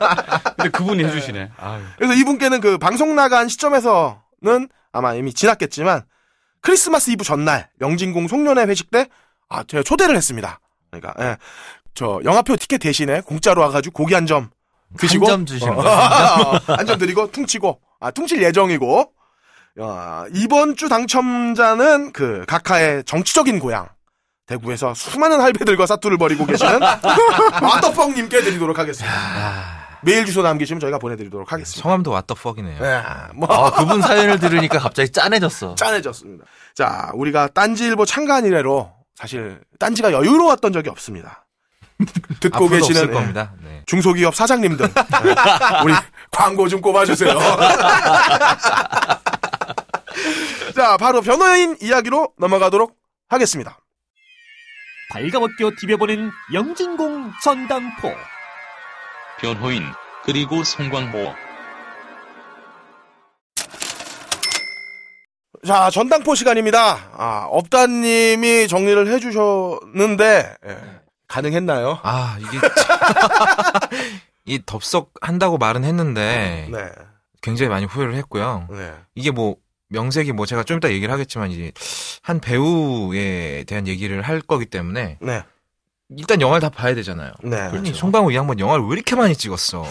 근데 0.58 0.70
그분이 0.70 1.04
해주시네. 1.06 1.52
아유. 1.58 1.82
그래서 1.98 2.14
이분께는 2.14 2.62
그 2.62 2.78
방송 2.78 3.16
나간 3.16 3.48
시점에서는 3.48 4.70
아마 4.92 5.14
이미 5.14 5.34
지났겠지만 5.34 6.04
크리스마스 6.62 7.12
이브 7.12 7.24
전날 7.24 7.70
영진공 7.82 8.28
송년회 8.28 8.64
회식 8.66 8.92
때 8.92 9.08
아, 9.50 9.64
제가 9.64 9.84
초대를 9.84 10.16
했습니다. 10.16 10.60
그러니까 10.92 11.14
예. 11.24 11.38
저 11.94 12.20
영화표 12.26 12.58
티켓 12.58 12.80
대신에 12.80 13.22
공짜로 13.22 13.62
와가지고 13.62 13.94
고기 13.94 14.14
한 14.14 14.26
점 14.26 14.50
드시고 14.98 15.26
한점 15.26 15.46
주신 15.46 15.70
어, 15.70 15.76
거. 15.76 15.82
한점 16.74 16.98
드리고 16.98 17.32
퉁치고 17.32 17.80
아 18.00 18.12
퉁칠 18.12 18.42
예정이고 18.44 19.12
어, 19.80 20.24
이번 20.34 20.76
주 20.76 20.88
당첨자는 20.90 22.14
그 22.14 22.46
각하의 22.48 23.04
정치적인 23.06 23.60
고향 23.60 23.90
대구에서 24.48 24.94
수많은 24.94 25.42
할배들과 25.42 25.86
사투를 25.86 26.18
벌이고 26.18 26.46
계시는 26.46 26.80
마더펑님께 27.62 28.42
드리도록 28.42 28.78
하겠습니다. 28.78 29.86
메일 30.04 30.26
주소 30.26 30.44
남기시면 30.44 30.80
저희가 30.80 31.00
보내드리도록 31.00 31.52
하겠습니다. 31.52 31.82
성함도 31.82 32.12
왓더퍽이네요. 32.12 32.80
예, 32.84 33.02
뭐 33.34 33.48
아, 33.52 33.72
그분 33.72 34.02
사연을 34.04 34.40
들으니까 34.40 34.78
갑자기 34.78 35.12
짠해졌어. 35.12 35.74
짠해졌습니다. 35.76 36.46
자, 36.76 37.10
우리가 37.16 37.48
딴지일보 37.48 38.06
창간 38.06 38.46
이래로 38.46 38.92
사실 39.16 39.60
딴지가 39.80 40.12
여유로웠던 40.12 40.74
적이 40.74 40.90
없습니다. 40.90 41.45
듣고 42.40 42.66
앞으로도 42.66 42.88
계시는 42.88 43.14
겁니다. 43.14 43.54
네. 43.64 43.84
중소기업 43.86 44.36
사장님들 44.36 44.86
예, 44.88 44.92
우리 45.84 45.94
광고 46.32 46.68
좀 46.68 46.82
꼽아주세요. 46.82 47.38
자, 50.76 50.98
바로 50.98 51.22
변호인 51.22 51.78
이야기로 51.82 52.34
넘어가도록 52.38 52.98
하겠습니다. 53.30 53.80
발가벗겨 55.12 55.72
디벼보는 55.80 56.32
영진공 56.54 57.32
전당포. 57.44 58.12
변호인 59.40 59.84
그리고 60.24 60.64
송광호 60.64 61.34
자, 65.66 65.90
전당포 65.90 66.36
시간입니다. 66.36 67.10
아, 67.14 67.48
업다님이 67.50 68.68
정리를 68.68 69.08
해주셨는데 69.08 70.56
예, 70.68 70.78
가능했나요? 71.28 72.00
아 72.04 72.38
이게 72.40 72.60
이 74.46 74.62
덥석 74.66 75.12
한다고 75.22 75.58
말은 75.58 75.84
했는데 75.84 76.68
네, 76.72 76.92
굉장히 77.42 77.70
많이 77.70 77.86
후회를 77.86 78.16
했고요. 78.16 78.68
네, 78.72 78.94
이게 79.16 79.32
뭐 79.32 79.56
명색이 79.90 80.34
뭐 80.34 80.46
제가 80.46 80.64
좀 80.64 80.78
이따 80.78 80.90
얘기를 80.92 81.14
하겠지만 81.14 81.52
이제 81.52 81.72
한 82.22 82.40
배우에 82.40 83.64
대한 83.66 83.88
얘기를 83.88 84.22
할 84.22 84.42
거기 84.42 84.66
때문에 84.66 85.18
네, 85.22 85.44
일단 86.10 86.42
영화를 86.42 86.62
다 86.62 86.70
봐야 86.70 86.94
되잖아요. 86.94 87.32
네. 87.44 87.58
아니 87.58 87.94
송강호 87.94 88.32
이 88.32 88.36
양반 88.36 88.60
영화를 88.60 88.86
왜 88.86 88.94
이렇게 88.94 89.16
많이 89.16 89.36
찍었어? 89.36 89.84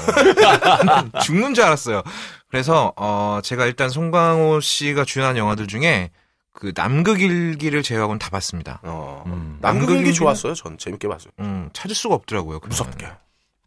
죽는 1.23 1.55
줄 1.55 1.65
알았어요. 1.65 2.03
그래서 2.49 2.93
어 2.97 3.41
제가 3.43 3.67
일단 3.67 3.89
송강호 3.89 4.61
씨가 4.61 5.05
주연한 5.05 5.37
영화들 5.37 5.67
중에 5.67 6.11
그 6.55 6.73
남극일기를 6.75 7.83
제외하고는 7.83 8.19
다 8.19 8.31
봤습니다. 8.31 8.81
어, 8.85 9.25
음. 9.27 9.59
남극일기 9.61 10.15
좋았어요. 10.15 10.55
전 10.55 10.79
재밌게 10.79 11.09
봤어요. 11.09 11.33
음 11.41 11.69
찾을 11.73 11.95
수가 11.95 12.15
없더라고요. 12.15 12.61
그거는. 12.61 12.71
무섭게. 12.71 13.09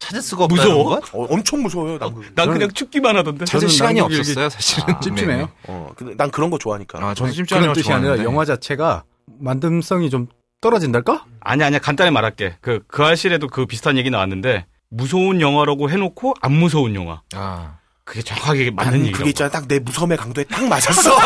찾을 0.00 0.22
수가 0.22 0.44
없다는 0.44 0.62
무서워? 0.64 1.00
것? 1.00 1.14
어, 1.14 1.26
엄청 1.28 1.62
무서워요, 1.62 1.98
남극일기. 1.98 2.34
난 2.34 2.50
그냥 2.50 2.70
죽기만 2.72 3.16
하던데. 3.16 3.44
찾을 3.44 3.68
저는 3.68 3.72
시간이 3.72 4.00
남극일기- 4.00 4.20
없었어요, 4.20 4.48
사실은. 4.48 4.94
아, 4.94 5.00
찜찜해요. 5.00 5.36
네네. 5.36 5.48
어, 5.68 5.92
근데 5.96 6.14
난 6.16 6.30
그런 6.30 6.50
거 6.50 6.58
좋아하니까. 6.58 6.98
아, 6.98 7.14
저는 7.14 7.32
그런 7.32 7.46
찜찜한 7.46 7.72
뜻이 7.74 7.92
아니라 7.92 8.02
좋아하는데. 8.14 8.24
영화 8.24 8.44
자체가 8.44 9.04
만듦성이 9.42 10.10
좀 10.10 10.26
떨어진달까? 10.60 11.26
아니 11.40 11.62
아니야 11.62 11.78
간단히 11.78 12.10
말할게. 12.10 12.56
그그 12.62 13.04
알실에도 13.04 13.48
그 13.48 13.66
비슷한 13.66 13.96
얘기 13.98 14.08
나왔는데 14.08 14.66
무서운 14.88 15.40
영화라고 15.42 15.90
해놓고 15.90 16.34
안 16.40 16.52
무서운 16.52 16.94
영화. 16.94 17.20
아, 17.34 17.77
그게 18.08 18.22
정확하게 18.22 18.70
맞는 18.70 19.00
얘기라고. 19.00 19.18
그게 19.18 19.30
있잖아. 19.30 19.50
딱 19.50 19.68
내 19.68 19.78
무섬의 19.80 20.16
강도에 20.16 20.44
딱 20.44 20.64
맞았어. 20.66 21.10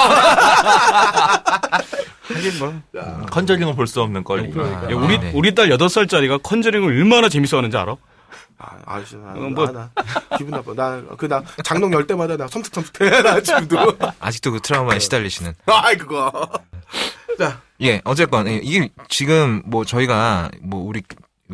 하긴 2.35 2.59
뭐. 2.59 2.83
컨저링은 3.31 3.77
볼 3.77 3.87
수 3.87 4.01
없는 4.03 4.25
꼴리. 4.25 4.51
그러니까. 4.51 4.91
야, 4.91 4.97
우리 4.97 5.19
네. 5.19 5.31
우리 5.35 5.55
딸 5.55 5.69
8살짜리가 5.69 6.43
컨저링을 6.43 6.89
얼마나 6.89 7.29
재밌어 7.29 7.59
하는지 7.59 7.77
알아? 7.77 7.95
아, 8.59 8.77
아저씨, 8.85 9.17
나, 9.17 9.33
어, 9.33 9.35
뭐. 9.51 9.67
나, 9.71 9.91
나 9.95 10.37
기분 10.39 10.51
나빠. 10.53 10.73
나, 10.75 11.01
그, 11.17 11.27
나, 11.29 11.43
장롱 11.65 11.93
열 11.93 12.07
때마다 12.07 12.37
나 12.37 12.49
섬뜩섬뜩해. 12.49 13.23
나 13.23 13.41
지금도. 13.41 13.97
아직도 14.19 14.51
그 14.53 14.61
트라우마에 14.61 14.99
시달리시는. 14.99 15.55
아이, 15.67 15.97
그거. 15.97 16.49
자, 17.39 17.61
예, 17.81 18.01
어쨌건 18.05 18.49
예, 18.49 18.57
이게 18.63 18.89
지금 19.09 19.63
뭐 19.67 19.85
저희가 19.85 20.51
뭐 20.63 20.81
우리 20.85 21.03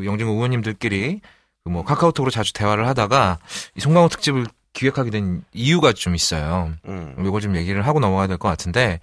영진구 0.03 0.33
의원님들끼리 0.33 1.21
그뭐 1.65 1.85
카카오톡으로 1.85 2.31
자주 2.31 2.53
대화를 2.55 2.87
하다가 2.89 3.39
이 3.77 3.81
송강호 3.81 4.09
특집을 4.09 4.47
기획하게 4.79 5.11
된 5.11 5.43
이유가 5.53 5.93
좀 5.93 6.15
있어요. 6.15 6.73
음. 6.87 7.17
이걸 7.19 7.41
좀 7.41 7.57
얘기를 7.57 7.85
하고 7.85 7.99
넘어가야 7.99 8.29
될 8.29 8.39
것 8.39 8.49
같은데 8.49 9.01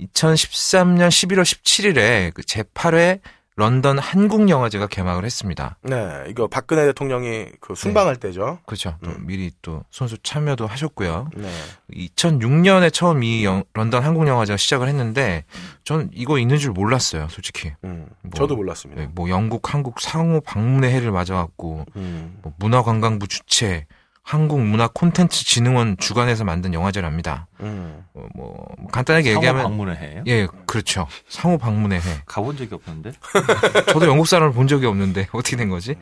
2013년 0.00 1.08
11월 1.08 1.42
17일에 1.42 2.32
그 2.32 2.42
제8회 2.42 3.20
런던 3.58 3.98
한국영화제가 3.98 4.86
개막을 4.86 5.24
했습니다. 5.24 5.78
네, 5.82 6.24
이거 6.28 6.46
박근혜 6.46 6.84
대통령이 6.84 7.46
그 7.58 7.74
순방할 7.74 8.16
때죠. 8.16 8.58
그렇죠. 8.66 8.98
또 9.02 9.10
음. 9.10 9.26
미리 9.26 9.50
또 9.62 9.82
손수 9.90 10.18
참여도 10.22 10.66
하셨고요. 10.66 11.30
네. 11.34 11.48
2006년에 11.94 12.92
처음 12.92 13.22
이 13.24 13.44
영- 13.46 13.64
런던 13.72 14.04
한국영화제가 14.04 14.58
시작을 14.58 14.88
했는데 14.88 15.44
전 15.84 16.10
이거 16.12 16.38
있는 16.38 16.58
줄 16.58 16.72
몰랐어요, 16.72 17.28
솔직히. 17.30 17.72
음, 17.84 18.06
뭐, 18.20 18.32
저도 18.36 18.56
몰랐습니다. 18.56 19.00
네, 19.00 19.08
뭐 19.14 19.30
영국, 19.30 19.72
한국 19.72 20.00
상호 20.00 20.40
방문의 20.42 20.92
해를 20.92 21.10
맞아갖고 21.10 21.86
음. 21.96 22.38
뭐 22.42 22.52
문화관광부 22.58 23.26
주최, 23.26 23.86
한국문화콘텐츠진흥원 24.26 25.96
주관에서 25.98 26.42
만든 26.42 26.74
영화제랍니다. 26.74 27.46
음. 27.60 28.04
어, 28.12 28.26
뭐, 28.34 28.56
뭐 28.76 28.88
간단하게 28.90 29.30
상호 29.32 29.38
얘기하면 29.38 29.62
방문을 29.62 30.00
해요? 30.00 30.24
예, 30.26 30.48
그렇죠. 30.66 31.06
상호 31.28 31.56
방문의 31.58 32.00
해. 32.00 32.22
가본 32.26 32.56
적이 32.56 32.74
없는데. 32.74 33.12
저도 33.92 34.06
영국 34.06 34.26
사람을 34.26 34.52
본 34.52 34.66
적이 34.66 34.86
없는데 34.86 35.28
어떻게 35.32 35.56
된 35.56 35.68
거지? 35.70 35.94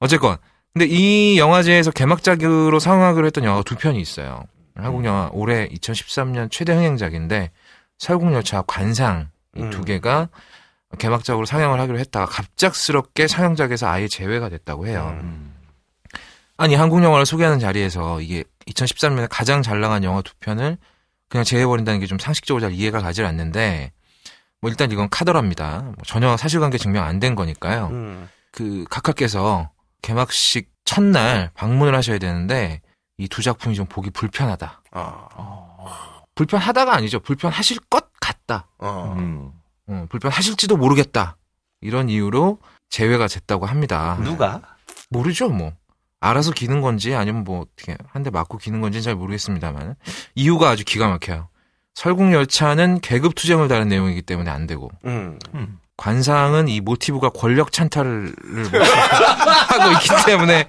어쨌건 0.00 0.36
근데 0.74 0.84
이 0.86 1.38
영화제에서 1.38 1.92
개막작으로 1.92 2.78
상영하기로 2.78 3.24
했던 3.24 3.44
영화가 3.44 3.62
두 3.62 3.74
편이 3.76 3.98
있어요. 3.98 4.44
한국 4.74 5.06
영화 5.06 5.30
올해 5.32 5.66
2013년 5.68 6.50
최대 6.50 6.74
흥행작인데 6.74 7.50
설국열차 7.96 8.62
관상 8.66 9.30
이두 9.56 9.78
음. 9.78 9.84
개가 9.86 10.28
개막작으로 10.98 11.46
상영을 11.46 11.80
하기로 11.80 11.98
했다가 12.00 12.26
갑작스럽게 12.26 13.26
상영작에서 13.26 13.88
아예 13.88 14.08
제외가 14.08 14.50
됐다고 14.50 14.86
해요. 14.86 15.16
음. 15.22 15.55
아니 16.56 16.74
한국 16.74 17.02
영화를 17.02 17.26
소개하는 17.26 17.58
자리에서 17.58 18.20
이게 18.20 18.44
2013년에 18.66 19.28
가장 19.30 19.62
잘 19.62 19.80
나간 19.80 20.04
영화 20.04 20.22
두 20.22 20.32
편을 20.40 20.78
그냥 21.28 21.44
제외해버린다는 21.44 22.00
게 22.00 22.06
좀 22.06 22.18
상식적으로 22.18 22.60
잘 22.62 22.72
이해가 22.72 23.00
가질 23.00 23.24
않는데 23.26 23.92
뭐 24.60 24.70
일단 24.70 24.90
이건 24.90 25.08
카더랍니다. 25.10 25.82
뭐 25.82 25.94
전혀 26.06 26.36
사실관계 26.36 26.78
증명 26.78 27.04
안 27.04 27.20
된 27.20 27.34
거니까요. 27.34 27.88
음. 27.88 28.28
그 28.52 28.84
각하께서 28.88 29.70
개막식 30.02 30.70
첫날 30.84 31.50
방문을 31.54 31.94
하셔야 31.94 32.18
되는데 32.18 32.80
이 33.18 33.28
두 33.28 33.42
작품이 33.42 33.74
좀 33.74 33.86
보기 33.86 34.10
불편하다. 34.10 34.82
아, 34.92 35.28
불편하다가 36.34 36.94
아니죠. 36.94 37.20
불편하실 37.20 37.78
것 37.90 38.10
같다. 38.20 38.68
어. 38.78 39.14
음. 39.18 39.52
어, 39.88 40.06
불편하실지도 40.10 40.76
모르겠다. 40.76 41.36
이런 41.80 42.08
이유로 42.08 42.58
제외가 42.90 43.26
됐다고 43.26 43.66
합니다. 43.66 44.18
누가? 44.22 44.60
모르죠, 45.10 45.48
뭐. 45.48 45.72
알아서 46.20 46.50
기는 46.52 46.80
건지 46.80 47.14
아니면 47.14 47.44
뭐 47.44 47.60
어떻게 47.60 47.96
한 48.08 48.22
대 48.22 48.30
맞고 48.30 48.58
기는 48.58 48.80
건지는 48.80 49.02
잘 49.02 49.14
모르겠습니다만 49.14 49.94
이유가 50.34 50.70
아주 50.70 50.84
기가 50.84 51.08
막혀요. 51.08 51.48
설국 51.94 52.32
열차는 52.32 53.00
계급 53.00 53.34
투쟁을 53.34 53.68
다룬 53.68 53.88
내용이기 53.88 54.22
때문에 54.22 54.50
안 54.50 54.66
되고 54.66 54.90
음. 55.04 55.38
관상은 55.96 56.68
이 56.68 56.80
모티브가 56.80 57.30
권력 57.30 57.72
찬탈을 57.72 58.34
하고 59.68 59.92
있기 59.92 60.08
때문에 60.26 60.68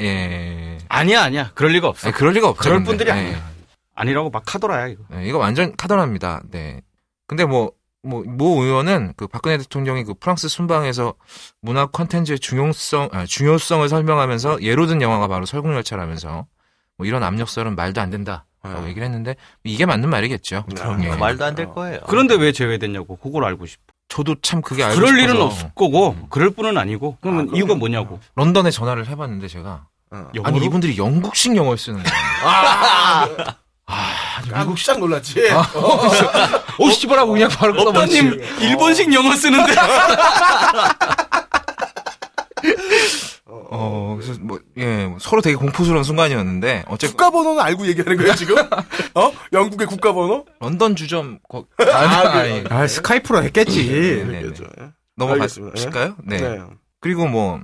예 0.00 0.78
아니야, 0.88 1.22
아니야. 1.24 1.50
그럴 1.54 1.72
리가 1.72 1.88
없어. 1.88 2.08
아니, 2.08 2.14
그럴 2.16 2.32
리가 2.32 2.48
없죠. 2.48 2.62
그럴 2.62 2.76
근데. 2.78 2.86
분들이 2.88 3.10
예. 3.10 3.12
아니야. 3.12 3.50
아니라고 3.94 4.30
막 4.30 4.54
하더라야, 4.54 4.86
이거. 4.86 5.02
네, 5.10 5.26
이거 5.26 5.38
완전 5.38 5.74
카더랍니다. 5.76 6.40
네. 6.50 6.80
근데 7.26 7.44
뭐, 7.44 7.72
뭐, 8.02 8.22
모 8.26 8.62
의원은 8.62 9.14
그 9.16 9.26
박근혜 9.26 9.58
대통령이 9.58 10.04
그 10.04 10.14
프랑스 10.14 10.48
순방에서 10.48 11.14
문화 11.60 11.86
컨텐츠의 11.86 12.38
중요성, 12.38 13.08
아, 13.12 13.26
중요성을 13.26 13.88
설명하면서 13.88 14.62
예로 14.62 14.86
든 14.86 15.02
영화가 15.02 15.26
바로 15.28 15.46
설국열차라면서 15.46 16.46
뭐 16.96 17.06
이런 17.06 17.22
압력설은 17.22 17.74
말도 17.76 18.00
안 18.00 18.10
된다. 18.10 18.44
라고 18.60 18.82
네. 18.82 18.88
얘기를 18.88 19.06
했는데 19.06 19.36
이게 19.62 19.86
맞는 19.86 20.10
말이겠죠. 20.10 20.64
그럼요. 20.74 21.04
예. 21.04 21.16
말도 21.16 21.44
안 21.44 21.54
될 21.54 21.68
거예요. 21.72 22.00
그런데 22.08 22.34
왜 22.34 22.50
제외됐냐고. 22.50 23.16
그걸 23.16 23.44
알고 23.44 23.66
싶어. 23.66 23.82
저도 24.08 24.34
참 24.42 24.62
그게 24.62 24.82
알고 24.82 24.96
그럴 25.00 25.16
일은 25.18 25.34
싶어서 25.34 25.44
없을 25.46 25.70
거고, 25.76 26.16
그럴 26.28 26.50
뿐은 26.50 26.76
아니고. 26.76 27.18
그러면 27.20 27.50
아. 27.52 27.56
이유가 27.56 27.76
뭐냐고. 27.76 28.18
런던에 28.34 28.70
전화를 28.72 29.06
해봤는데 29.06 29.46
제가 29.46 29.86
어. 30.10 30.28
아니 30.42 30.58
이분들이 30.64 30.98
영국식 30.98 31.54
영어를 31.54 31.78
쓰는 31.78 32.02
거예요. 32.02 32.18
아, 32.44 33.28
아, 33.90 34.42
깜짝 34.50 34.98
놀랐지. 34.98 35.34
오 36.78 36.90
씨발하고 36.90 37.32
그냥 37.32 37.48
바로 37.48 37.72
끊어버리지. 37.72 38.18
업다님 38.20 38.44
일본식 38.60 39.12
영어 39.14 39.34
쓰는데. 39.34 39.72
어, 43.70 44.16
그래서 44.20 44.38
뭐, 44.40 44.58
예, 44.76 45.06
뭐 45.06 45.18
서로 45.20 45.40
되게 45.42 45.54
공포스러운 45.56 46.04
순간이었는데, 46.04 46.84
어쨌든, 46.88 47.16
국가번호는 47.16 47.60
알고 47.62 47.86
얘기하는 47.86 48.16
거예요 48.16 48.34
지금? 48.34 48.56
어? 49.14 49.32
영국의 49.52 49.86
국가번호? 49.86 50.44
런던 50.60 50.96
주점, 50.96 51.38
거, 51.48 51.64
아, 51.78 52.28
아니, 52.38 52.64
그- 52.64 52.74
아, 52.74 52.86
스카이프로 52.86 53.42
했겠지. 53.44 53.86
네, 53.88 54.24
네. 54.24 54.36
알겠죠. 54.38 54.64
넘어가실까요? 55.16 56.16
네. 56.24 56.38
네. 56.40 56.60
그리고 57.00 57.26
뭐, 57.26 57.60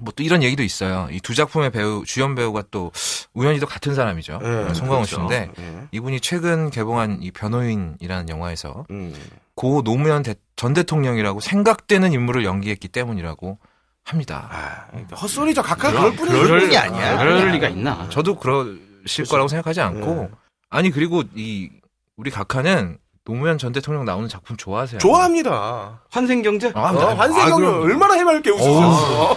뭐 0.00 0.12
또 0.16 0.22
이런 0.22 0.42
얘기도 0.42 0.62
있어요. 0.62 1.08
이 1.10 1.20
두 1.20 1.34
작품의 1.34 1.70
배우, 1.70 2.04
주연 2.04 2.34
배우가 2.34 2.64
또 2.70 2.90
우연히도 3.34 3.66
같은 3.66 3.94
사람이죠. 3.94 4.38
네, 4.42 4.74
송강호 4.74 5.02
그렇죠. 5.02 5.16
씨인데, 5.16 5.50
예. 5.58 5.88
이분이 5.92 6.20
최근 6.20 6.70
개봉한 6.70 7.18
이 7.22 7.30
변호인이라는 7.30 8.28
영화에서 8.28 8.86
음. 8.90 9.14
고 9.54 9.82
노무현 9.82 10.22
대- 10.22 10.34
전 10.56 10.72
대통령이라고 10.72 11.40
생각되는 11.40 12.12
인물을 12.12 12.44
연기했기 12.44 12.88
때문이라고 12.88 13.58
합니다. 14.04 14.48
아, 14.50 15.14
헛소리죠. 15.16 15.62
각각 15.62 15.92
그럴 15.92 16.16
뿐이 16.16 16.76
아니야. 16.76 17.18
그럴 17.18 17.50
리가 17.52 17.68
있나. 17.68 18.08
저도 18.08 18.36
그러실 18.38 19.26
거라고 19.28 19.48
생각하지 19.48 19.80
않고, 19.80 20.28
예. 20.32 20.36
아니, 20.70 20.90
그리고 20.90 21.22
이, 21.34 21.68
우리 22.16 22.30
각하는 22.30 22.98
노무현 23.24 23.58
전 23.58 23.72
대통령 23.72 24.04
나오는 24.06 24.28
작품 24.28 24.56
좋아하세요. 24.56 24.98
좋아합니다. 24.98 26.00
환생경제? 26.10 26.72
아, 26.74 26.88
어, 26.88 26.92
나- 26.92 27.14
환생경이 27.18 27.66
아, 27.66 27.70
얼마나 27.80 28.14
해맑게 28.14 28.50
웃으셨어. 28.50 29.36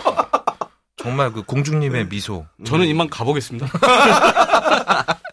정말 1.03 1.31
그 1.31 1.43
공주님의 1.43 2.07
미소. 2.07 2.45
저는 2.65 2.87
이만 2.87 3.09
가보겠습니다. 3.09 3.67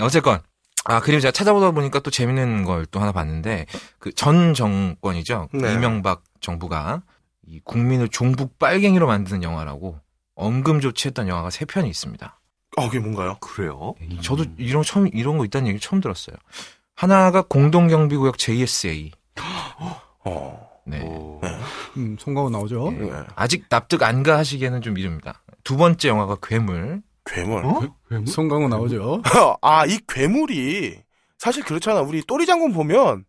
어쨌건 0.00 0.40
아 0.84 1.00
그리고 1.00 1.20
제가 1.20 1.32
찾아보다 1.32 1.70
보니까 1.72 1.98
또 2.00 2.10
재밌는 2.10 2.64
걸 2.64 2.86
또 2.90 3.00
하나 3.00 3.12
봤는데 3.12 3.66
그 3.98 4.12
전 4.12 4.54
정권이죠 4.54 5.48
네. 5.52 5.74
이명박 5.74 6.22
정부가 6.40 7.02
이 7.46 7.60
국민을 7.64 8.08
종북 8.08 8.58
빨갱이로 8.58 9.06
만드는 9.06 9.42
영화라고 9.42 9.98
언금 10.36 10.80
조치했던 10.80 11.28
영화가 11.28 11.50
세 11.50 11.64
편이 11.64 11.88
있습니다. 11.88 12.40
어, 12.76 12.86
그게 12.88 12.98
뭔가요? 13.00 13.36
그래요? 13.40 13.94
저도 14.22 14.44
이런 14.58 14.82
거 14.82 14.84
처음 14.84 15.08
이런 15.12 15.38
거 15.38 15.44
있다는 15.44 15.68
얘기 15.68 15.80
처음 15.80 16.00
들었어요. 16.00 16.36
하나가 16.94 17.42
공동경비구역 17.42 18.38
JSA. 18.38 19.12
어. 20.24 20.68
네. 20.86 21.00
오. 21.02 21.40
음, 21.96 22.16
송강호 22.18 22.50
나오죠. 22.50 22.92
네. 22.96 23.10
아직 23.34 23.68
납득 23.68 24.02
안 24.02 24.22
가 24.22 24.38
하시기에는 24.38 24.80
좀 24.82 24.96
이릅니다. 24.98 25.42
두 25.64 25.76
번째 25.76 26.08
영화가 26.08 26.36
괴물. 26.42 27.02
괴물. 27.24 27.64
송강호 28.26 28.68
나오죠. 28.68 29.22
아, 29.62 29.84
이 29.86 29.98
괴물이 30.08 30.96
사실 31.38 31.64
그렇잖아. 31.64 32.00
우리 32.00 32.22
또리 32.26 32.46
장군 32.46 32.72
보면 32.72 33.24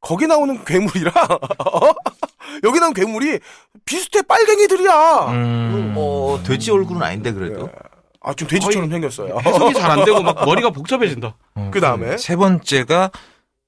거기 0.00 0.26
나오는 0.26 0.64
괴물이랑 0.64 1.12
어? 1.18 1.80
여기 2.64 2.78
나오는 2.78 2.94
괴물이 2.94 3.40
비슷해 3.84 4.22
빨갱이들이야. 4.22 5.26
음. 5.32 5.94
어, 5.96 6.40
돼지 6.46 6.70
얼굴은 6.70 7.02
아닌데 7.02 7.32
그래도. 7.32 7.68
아, 8.22 8.34
좀 8.34 8.46
돼지처럼 8.48 8.90
생겼어요. 8.90 9.38
해석이 9.40 9.74
잘 9.74 9.90
안 9.90 10.04
되고 10.06 10.22
막 10.22 10.44
머리가 10.44 10.70
복잡해진다. 10.70 11.34
어, 11.54 11.70
그 11.72 11.80
다음에? 11.80 12.16
세 12.18 12.36
번째가 12.36 13.10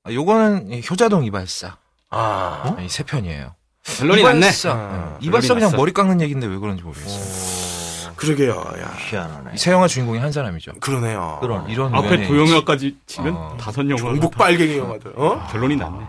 아, 0.05 0.13
요거는 0.13 0.71
이 0.73 0.83
효자동 0.89 1.25
이발사. 1.25 1.77
아. 2.13 2.77
이세 2.81 3.03
편이에요. 3.05 3.55
결론이 3.85 4.23
났네. 4.23 4.39
이발사. 4.39 4.71
아, 4.71 5.17
네. 5.21 5.27
이발사 5.27 5.55
그냥 5.55 5.69
났어. 5.71 5.77
머리 5.77 5.93
깎는 5.93 6.21
얘기인데 6.21 6.47
왜 6.47 6.57
그런지 6.59 6.83
모르겠어요. 6.85 8.13
그러게요. 8.15 8.53
야. 8.81 8.95
희한하네. 9.09 9.51
이세 9.55 9.73
영화 9.73 9.89
주인공이 9.89 10.19
한 10.19 10.31
사람이죠. 10.31 10.73
그러네요. 10.81 11.39
그러네. 11.41 11.73
이런 11.73 11.93
앞에 11.95 12.09
우연의 12.09 12.29
두 12.29 12.39
영화까지 12.39 12.97
치면 13.07 13.35
어. 13.35 13.57
다섯 13.59 13.83
영화. 13.89 13.97
종북 13.97 14.37
빨갱이 14.37 14.79
영화들. 14.79 15.13
어? 15.17 15.45
결론이 15.51 15.75
났네. 15.77 16.07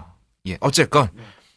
예, 0.49 0.57
어쨌건 0.59 1.09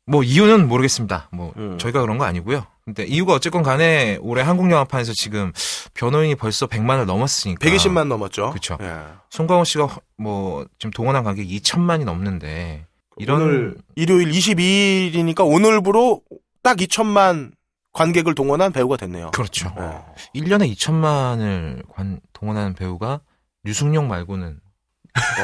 뭐 0.07 0.23
이유는 0.23 0.69
모르겠습니다. 0.69 1.29
뭐 1.33 1.53
음. 1.57 1.77
저희가 1.79 2.01
그런 2.01 2.17
거 2.17 2.25
아니고요. 2.25 2.65
근데 2.87 3.05
이유가 3.05 3.35
어쨌건 3.35 3.63
간에 3.65 4.17
올해 4.23 4.43
한국 4.43 4.71
영화판에서 4.71 5.13
지금 5.13 5.53
변호인이 5.95 6.37
벌써 6.37 6.67
100만을 6.69 7.05
넘었으니까 7.05 7.67
120만 7.69 8.07
넘었죠. 8.07 8.53
그쵸. 8.53 8.79
예. 8.81 8.95
송강호 9.31 9.65
씨가 9.65 9.87
허- 9.87 10.01
뭐 10.17 10.65
지금 10.79 10.93
동원한 10.93 11.25
관객이 11.25 11.61
2천만이 11.61 12.05
넘는데 12.05 12.86
이런 13.17 13.43
오늘 13.43 13.77
일요일 13.95 14.31
22일이니까 14.31 15.47
오늘부로 15.47 16.23
딱 16.63 16.79
2천만 16.79 17.53
관객을 17.93 18.35
동원한 18.35 18.73
배우가 18.73 18.97
됐네요. 18.97 19.31
그렇죠. 19.31 19.73
어. 19.77 20.13
1년에 20.35 20.71
2천만을 20.75 21.87
관, 21.89 22.21
동원하는 22.33 22.75
배우가 22.75 23.21
류승룡 23.65 24.09
말고는 24.09 24.61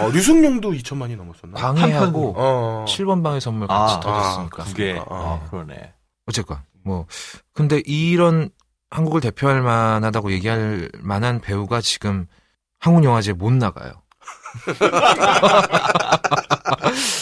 어, 0.01 0.11
류승룡도 0.11 0.73
2천만이 0.73 1.17
넘었었나? 1.17 1.53
광해하고 1.55 2.35
어. 2.37 2.85
7번 2.87 3.23
방의 3.23 3.41
선물 3.41 3.69
같이 3.69 3.95
아, 3.95 4.01
터졌으니까. 4.01 4.65
두 4.65 4.75
개. 4.75 4.99
아. 4.99 5.05
어, 5.07 5.47
그러네. 5.51 5.95
어쨌건 6.27 6.59
뭐 6.85 7.07
근데 7.55 7.81
이런 7.87 8.51
한국을 8.91 9.23
대표할 9.23 9.63
만하다고 9.63 10.33
얘기할 10.33 10.91
만한 11.01 11.41
배우가 11.41 11.81
지금 11.81 12.27
한국 12.79 13.05
영화제에 13.05 13.33
못 13.33 13.51
나가요. 13.53 13.93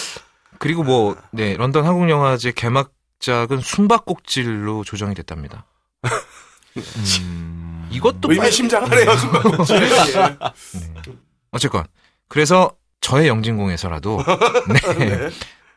그리고 0.61 0.83
뭐 0.85 1.17
네, 1.31 1.57
런던 1.57 1.87
한국 1.87 2.11
영화제 2.11 2.53
개막작은 2.53 3.61
숨바꼭질로 3.61 4.85
조정이 4.85 5.15
됐답니다. 5.15 5.65
음. 7.23 7.89
이것도 7.91 8.31
의미심장하네요, 8.31 9.17
순간국질. 9.17 9.83
예. 9.83 10.39
어쨌건 11.51 11.87
그래서 12.29 12.77
저의 13.01 13.29
영진공에서라도 13.29 14.19
네. 14.99 15.31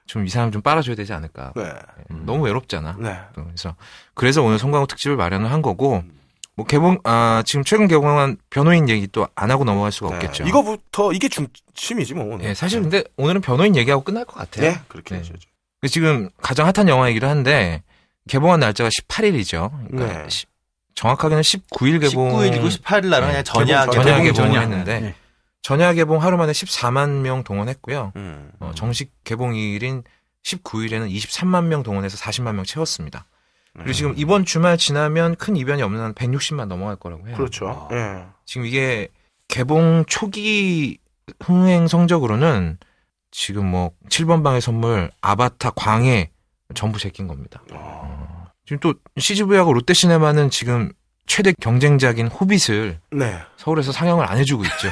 좀이 0.06 0.28
사람 0.28 0.52
좀 0.52 0.62
빨아줘야 0.62 0.98
되지 0.98 1.14
않을까. 1.14 1.54
네. 1.56 1.64
너무 2.10 2.44
외롭잖아. 2.44 2.98
네. 3.00 3.18
또 3.34 3.46
그래서 3.46 3.76
그래서 4.14 4.44
오늘 4.44 4.60
송강호 4.60 4.88
특집을 4.88 5.16
마련을 5.16 5.50
한 5.50 5.62
거고 5.62 6.04
뭐 6.56 6.66
개봉 6.66 7.00
아 7.04 7.42
지금 7.46 7.64
최근 7.64 7.88
개봉한 7.88 8.38
변호인 8.50 8.88
얘기 8.90 9.08
또 9.08 9.28
안 9.36 9.50
하고 9.50 9.64
넘어갈 9.64 9.92
수가 9.92 10.10
네. 10.12 10.16
없겠죠. 10.16 10.44
이거부터 10.46 11.12
이게 11.14 11.28
중심이지 11.30 12.14
뭐. 12.14 12.26
오늘. 12.36 12.46
예, 12.46 12.54
사실 12.54 12.82
근데 12.82 13.04
오늘은 13.18 13.42
변호인 13.42 13.76
얘기하고 13.76 14.04
끝날 14.04 14.26
것 14.26 14.36
같아요. 14.36 14.72
네, 14.72 14.80
그렇게 14.88 15.16
네. 15.16 15.22
하셔야죠. 15.22 15.50
그 15.82 15.88
지금 15.90 16.30
가장 16.42 16.68
핫한 16.74 16.88
영화이기도 16.88 17.28
한데 17.28 17.82
개봉한 18.30 18.60
날짜가 18.60 18.90
18일이죠. 18.90 19.72
그러니까 19.90 20.24
네. 20.24 20.30
시- 20.30 20.46
정확하게는 20.96 21.42
19일 21.42 22.00
개봉 22.00 22.34
19일이고 22.34 22.70
18일 22.70 23.08
날은 23.08 23.28
네, 23.28 23.32
그냥 23.34 23.44
전야 23.44 23.80
개봉, 23.88 23.94
전야 24.04 24.18
개봉, 24.22 24.24
개봉을 24.34 24.34
전야. 24.52 24.60
했는데 24.62 25.00
네. 25.00 25.16
전야 25.64 25.94
개봉 25.94 26.22
하루 26.22 26.38
만에 26.38 26.52
14만 26.52 27.22
명 27.22 27.44
동원했고요. 27.44 28.14
음. 28.16 28.52
어, 28.60 28.72
정식 28.76 29.12
개봉일인 29.24 30.04
19일에는 30.46 31.12
23만 31.12 31.64
명 31.66 31.82
동원해서 31.84 32.18
40만 32.18 32.54
명 32.54 32.64
채웠습니다. 32.64 33.26
그리고 33.76 33.94
지금 33.94 34.14
이번 34.18 34.46
주말 34.46 34.78
지나면 34.78 35.36
큰 35.36 35.56
이변이 35.56 35.82
없는 35.82 36.00
한 36.00 36.14
160만 36.14 36.66
넘어갈 36.66 36.96
거라고 36.96 37.28
해요. 37.28 37.36
그렇죠. 37.36 37.88
아. 37.90 37.96
예. 37.96 38.26
지금 38.46 38.68
이게 38.68 39.08
개봉 39.48 40.06
초기 40.08 41.00
흥행 41.40 41.88
성적으로는 41.88 42.78
지금 43.32 43.66
뭐 43.66 43.92
7번 44.10 44.44
방의 44.44 44.62
선물, 44.62 45.10
아바타, 45.22 45.72
광해 45.72 46.30
전부 46.76 47.00
제낀 47.00 47.28
겁니다. 47.28 47.62
어, 47.72 48.48
지금 48.66 48.80
또 48.80 48.94
CGV하고 49.18 49.74
롯데시네마는 49.74 50.52
지금 50.52 50.92
최대 51.26 51.54
경쟁작인 51.60 52.28
호빗을 52.28 53.00
네. 53.12 53.40
서울에서 53.58 53.92
상영을 53.92 54.30
안 54.30 54.38
해주고 54.38 54.64
있죠. 54.66 54.90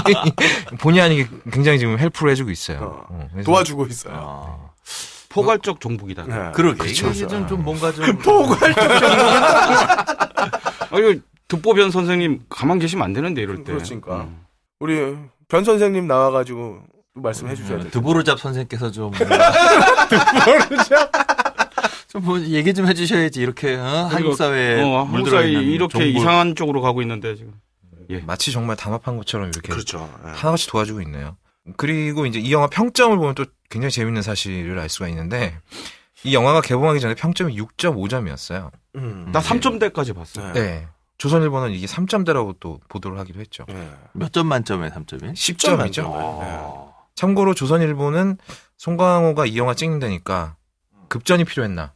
본의 0.80 1.00
아니게 1.02 1.28
굉장히 1.52 1.78
지금 1.78 1.98
헬프를 1.98 2.30
해주고 2.32 2.50
있어요. 2.50 2.78
어, 2.78 3.06
어, 3.10 3.28
그래서 3.32 3.46
도와주고 3.46 3.86
있어요. 3.86 4.14
아. 4.16 4.71
포괄적 5.32 5.80
종북이다. 5.80 6.24
네. 6.26 6.52
그러게. 6.54 6.78
그렇죠. 6.78 7.08
이게 7.08 7.26
좀, 7.26 7.46
좀 7.48 7.62
뭔가 7.64 7.90
좀. 7.92 8.04
포괄적 8.18 8.76
아, 10.92 10.98
이거 10.98 11.14
듣보변 11.48 11.90
선생님 11.90 12.42
가만 12.48 12.78
계시면 12.78 13.04
안 13.04 13.12
되는데 13.12 13.40
이럴 13.42 13.64
때. 13.64 13.72
그렇습니까? 13.72 14.22
음. 14.22 14.40
우리 14.80 15.16
변 15.48 15.64
선생님 15.64 16.06
나와가지고 16.06 16.80
말씀해 17.14 17.54
주셔야 17.54 17.78
돼요. 17.78 17.90
드보르잡 17.90 18.38
선생께서 18.38 18.90
좀. 18.90 19.10
좀뭐 22.08 22.40
얘기 22.42 22.74
좀 22.74 22.86
해주셔야지 22.86 23.40
이렇게 23.40 23.74
어? 23.76 24.08
한국 24.10 24.34
사회에 24.36 24.82
어, 24.82 24.98
한국 24.98 25.12
물들어 25.12 25.38
사회 25.38 25.48
있는 25.50 25.64
이렇게 25.64 25.98
정보- 25.98 26.18
이상한 26.18 26.54
쪽으로 26.54 26.82
가고 26.82 27.00
있는데 27.02 27.34
지금. 27.36 27.54
예. 28.10 28.18
마치 28.20 28.52
정말 28.52 28.76
담합한 28.76 29.16
것처럼 29.16 29.48
이렇게 29.48 29.72
그렇죠. 29.72 30.10
예. 30.24 30.28
하나같이 30.30 30.68
도와주고 30.68 31.00
있네요. 31.02 31.36
그리고 31.76 32.26
이제 32.26 32.38
이 32.38 32.52
영화 32.52 32.66
평점을 32.66 33.16
보면 33.16 33.34
또 33.34 33.44
굉장히 33.70 33.92
재밌는 33.92 34.22
사실을 34.22 34.78
알 34.78 34.88
수가 34.88 35.08
있는데 35.08 35.58
이 36.24 36.34
영화가 36.34 36.60
개봉하기 36.60 37.00
전에 37.00 37.14
평점이 37.14 37.56
6.5점이었어요. 37.56 38.70
음. 38.96 39.30
나 39.32 39.40
3점대까지 39.40 40.14
봤어. 40.14 40.52
네. 40.52 40.60
네. 40.60 40.88
조선일보는 41.18 41.70
이게 41.70 41.86
3점대라고 41.86 42.56
또 42.58 42.80
보도를 42.88 43.18
하기도 43.20 43.40
했죠. 43.40 43.64
예. 43.68 43.90
몇점 44.12 44.48
만점에 44.48 44.90
3점이? 44.90 45.34
10점이죠. 45.34 46.02
어. 46.06 46.92
참고로 47.14 47.54
조선일보는 47.54 48.38
송강호가 48.76 49.46
이 49.46 49.56
영화 49.56 49.74
찍는다니까 49.74 50.56
급전이 51.08 51.44
필요했나 51.44 51.92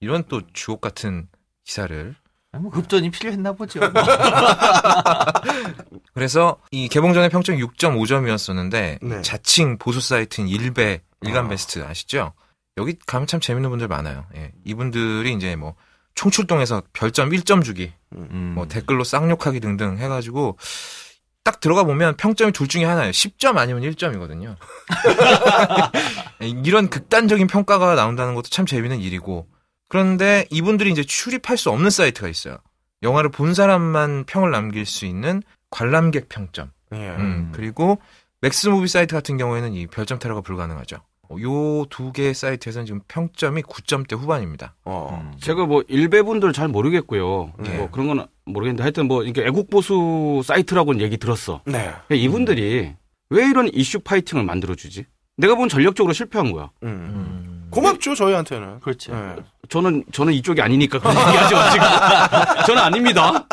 이런 0.00 0.24
또 0.28 0.42
주옥 0.52 0.82
같은 0.82 1.28
기사를 1.64 2.14
뭐 2.56 2.70
급전이 2.70 3.10
필요했나 3.10 3.52
보죠. 3.52 3.80
그래서 6.14 6.58
이 6.70 6.88
개봉 6.88 7.12
전에 7.12 7.28
평점이 7.28 7.62
6.5점이었었는데 7.62 8.98
네. 9.02 9.22
자칭 9.22 9.76
보수 9.78 10.00
사이트인 10.00 10.48
일베 10.48 11.02
일간 11.22 11.48
베스트 11.48 11.84
아시죠? 11.84 12.32
여기 12.78 12.96
가면 13.06 13.26
참 13.26 13.40
재밌는 13.40 13.68
분들 13.70 13.88
많아요. 13.88 14.24
예. 14.36 14.52
이분들이 14.64 15.34
이제 15.34 15.56
뭐 15.56 15.74
총출동해서 16.14 16.82
별점 16.92 17.30
1점 17.30 17.62
주기, 17.62 17.92
음. 18.16 18.52
뭐 18.54 18.66
댓글로 18.66 19.04
쌍욕하기 19.04 19.60
등등 19.60 19.98
해가지고 19.98 20.58
딱 21.44 21.60
들어가 21.60 21.84
보면 21.84 22.16
평점이 22.16 22.52
둘 22.52 22.68
중에 22.68 22.84
하나예요. 22.84 23.10
10점 23.10 23.56
아니면 23.56 23.82
1점이거든요. 23.82 24.56
이런 26.64 26.88
극단적인 26.88 27.46
평가가 27.46 27.94
나온다는 27.94 28.34
것도 28.34 28.48
참 28.48 28.66
재밌는 28.66 29.00
일이고 29.00 29.46
그런데 29.88 30.44
이분들이 30.50 30.90
이제 30.90 31.02
출입할 31.02 31.56
수 31.56 31.70
없는 31.70 31.90
사이트가 31.90 32.28
있어요. 32.28 32.58
영화를 33.02 33.30
본 33.30 33.54
사람만 33.54 34.24
평을 34.26 34.50
남길 34.50 34.84
수 34.86 35.06
있는 35.06 35.42
관람객 35.70 36.28
평점. 36.28 36.70
예. 36.92 36.96
음, 37.10 37.50
그리고 37.54 37.98
맥스무비 38.40 38.88
사이트 38.88 39.14
같은 39.14 39.36
경우에는 39.36 39.72
이 39.74 39.86
별점 39.86 40.18
테러가 40.18 40.40
불가능하죠. 40.42 40.96
요 41.42 41.84
두 41.90 42.10
개의 42.12 42.32
사이트에서는 42.34 42.86
지금 42.86 43.00
평점이 43.06 43.62
9점대 43.62 44.16
후반입니다. 44.18 44.74
어. 44.84 45.20
음. 45.22 45.36
제가 45.38 45.66
뭐 45.66 45.82
일베분들 45.88 46.52
잘 46.54 46.68
모르겠고요. 46.68 47.52
네. 47.58 47.76
뭐 47.76 47.90
그런 47.90 48.06
건 48.08 48.26
모르겠는데 48.46 48.82
하여튼 48.82 49.08
뭐 49.08 49.22
이게 49.24 49.44
애국 49.46 49.68
보수 49.68 50.40
사이트라고는 50.44 51.00
얘기 51.02 51.18
들었어. 51.18 51.60
네. 51.66 51.92
이분들이 52.10 52.94
왜 53.30 53.46
이런 53.46 53.68
이슈 53.74 54.00
파이팅을 54.00 54.44
만들어 54.44 54.74
주지? 54.74 55.04
내가 55.36 55.54
보면 55.54 55.68
전략적으로 55.68 56.14
실패한 56.14 56.52
거야. 56.52 56.70
음. 56.82 57.57
음. 57.68 57.70
고맙죠 57.70 58.14
저희한테는. 58.14 58.80
그렇지. 58.80 59.10
예. 59.12 59.36
저는 59.68 60.04
저는 60.12 60.32
이쪽이 60.32 60.60
아니니까 60.62 60.98
그런 60.98 61.14
얘기하지 61.28 61.54
마시고 61.54 61.84
저는 62.66 62.82
아닙니다. 62.82 63.46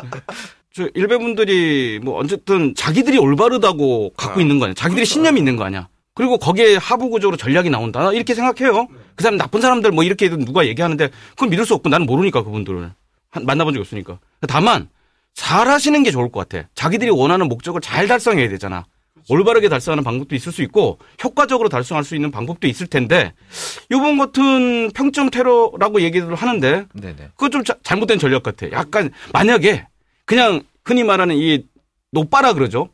저 0.73 0.87
일베분들이 0.93 1.99
뭐 2.03 2.19
어쨌든 2.19 2.73
자기들이 2.75 3.17
올바르다고 3.17 4.13
갖고 4.15 4.39
아, 4.39 4.41
있는 4.41 4.59
거 4.59 4.65
아니야. 4.65 4.73
자기들이 4.73 5.05
신념이 5.05 5.39
있는 5.39 5.55
거 5.55 5.63
아니야. 5.63 5.87
그리고 6.13 6.37
거기에 6.37 6.77
하부 6.77 7.09
구조로 7.09 7.35
전략이 7.37 7.69
나온다. 7.69 8.01
나 8.03 8.11
이렇게 8.13 8.33
생각해요. 8.33 8.87
그 9.15 9.23
사람 9.23 9.37
나쁜 9.37 9.61
사람들 9.61 9.91
뭐 9.91 10.03
이렇게 10.03 10.29
누가 10.29 10.65
얘기하는데 10.65 11.09
그건 11.31 11.49
믿을 11.49 11.65
수 11.65 11.73
없고 11.73 11.89
나는 11.89 12.05
모르니까 12.05 12.43
그분들을 12.43 12.91
한- 13.31 13.45
만나본 13.45 13.73
적이 13.73 13.81
없으니까. 13.81 14.19
다만 14.47 14.87
잘 15.33 15.67
하시는 15.67 16.01
게 16.03 16.11
좋을 16.11 16.31
것 16.31 16.47
같아. 16.47 16.67
자기들이 16.75 17.09
원하는 17.11 17.47
목적을 17.49 17.81
잘 17.81 18.07
달성해야 18.07 18.47
되잖아. 18.49 18.85
올바르게 19.29 19.69
달성하는 19.69 20.03
방법도 20.03 20.35
있을 20.35 20.51
수 20.51 20.61
있고 20.63 20.99
효과적으로 21.23 21.69
달성할 21.69 22.03
수 22.03 22.15
있는 22.15 22.31
방법도 22.31 22.67
있을 22.67 22.87
텐데 22.87 23.33
요번 23.91 24.17
같은 24.17 24.91
평점 24.91 25.29
테러라고 25.29 26.01
얘기를 26.01 26.35
하는데 26.35 26.85
네네. 26.93 27.29
그거 27.35 27.49
좀 27.49 27.63
자- 27.63 27.75
잘못된 27.83 28.19
전략 28.19 28.43
같아. 28.43 28.69
약간 28.71 29.11
만약에 29.33 29.87
그냥 30.25 30.61
흔히 30.83 31.03
말하는 31.03 31.35
이 31.37 31.65
노빠라 32.11 32.53
그러죠. 32.53 32.89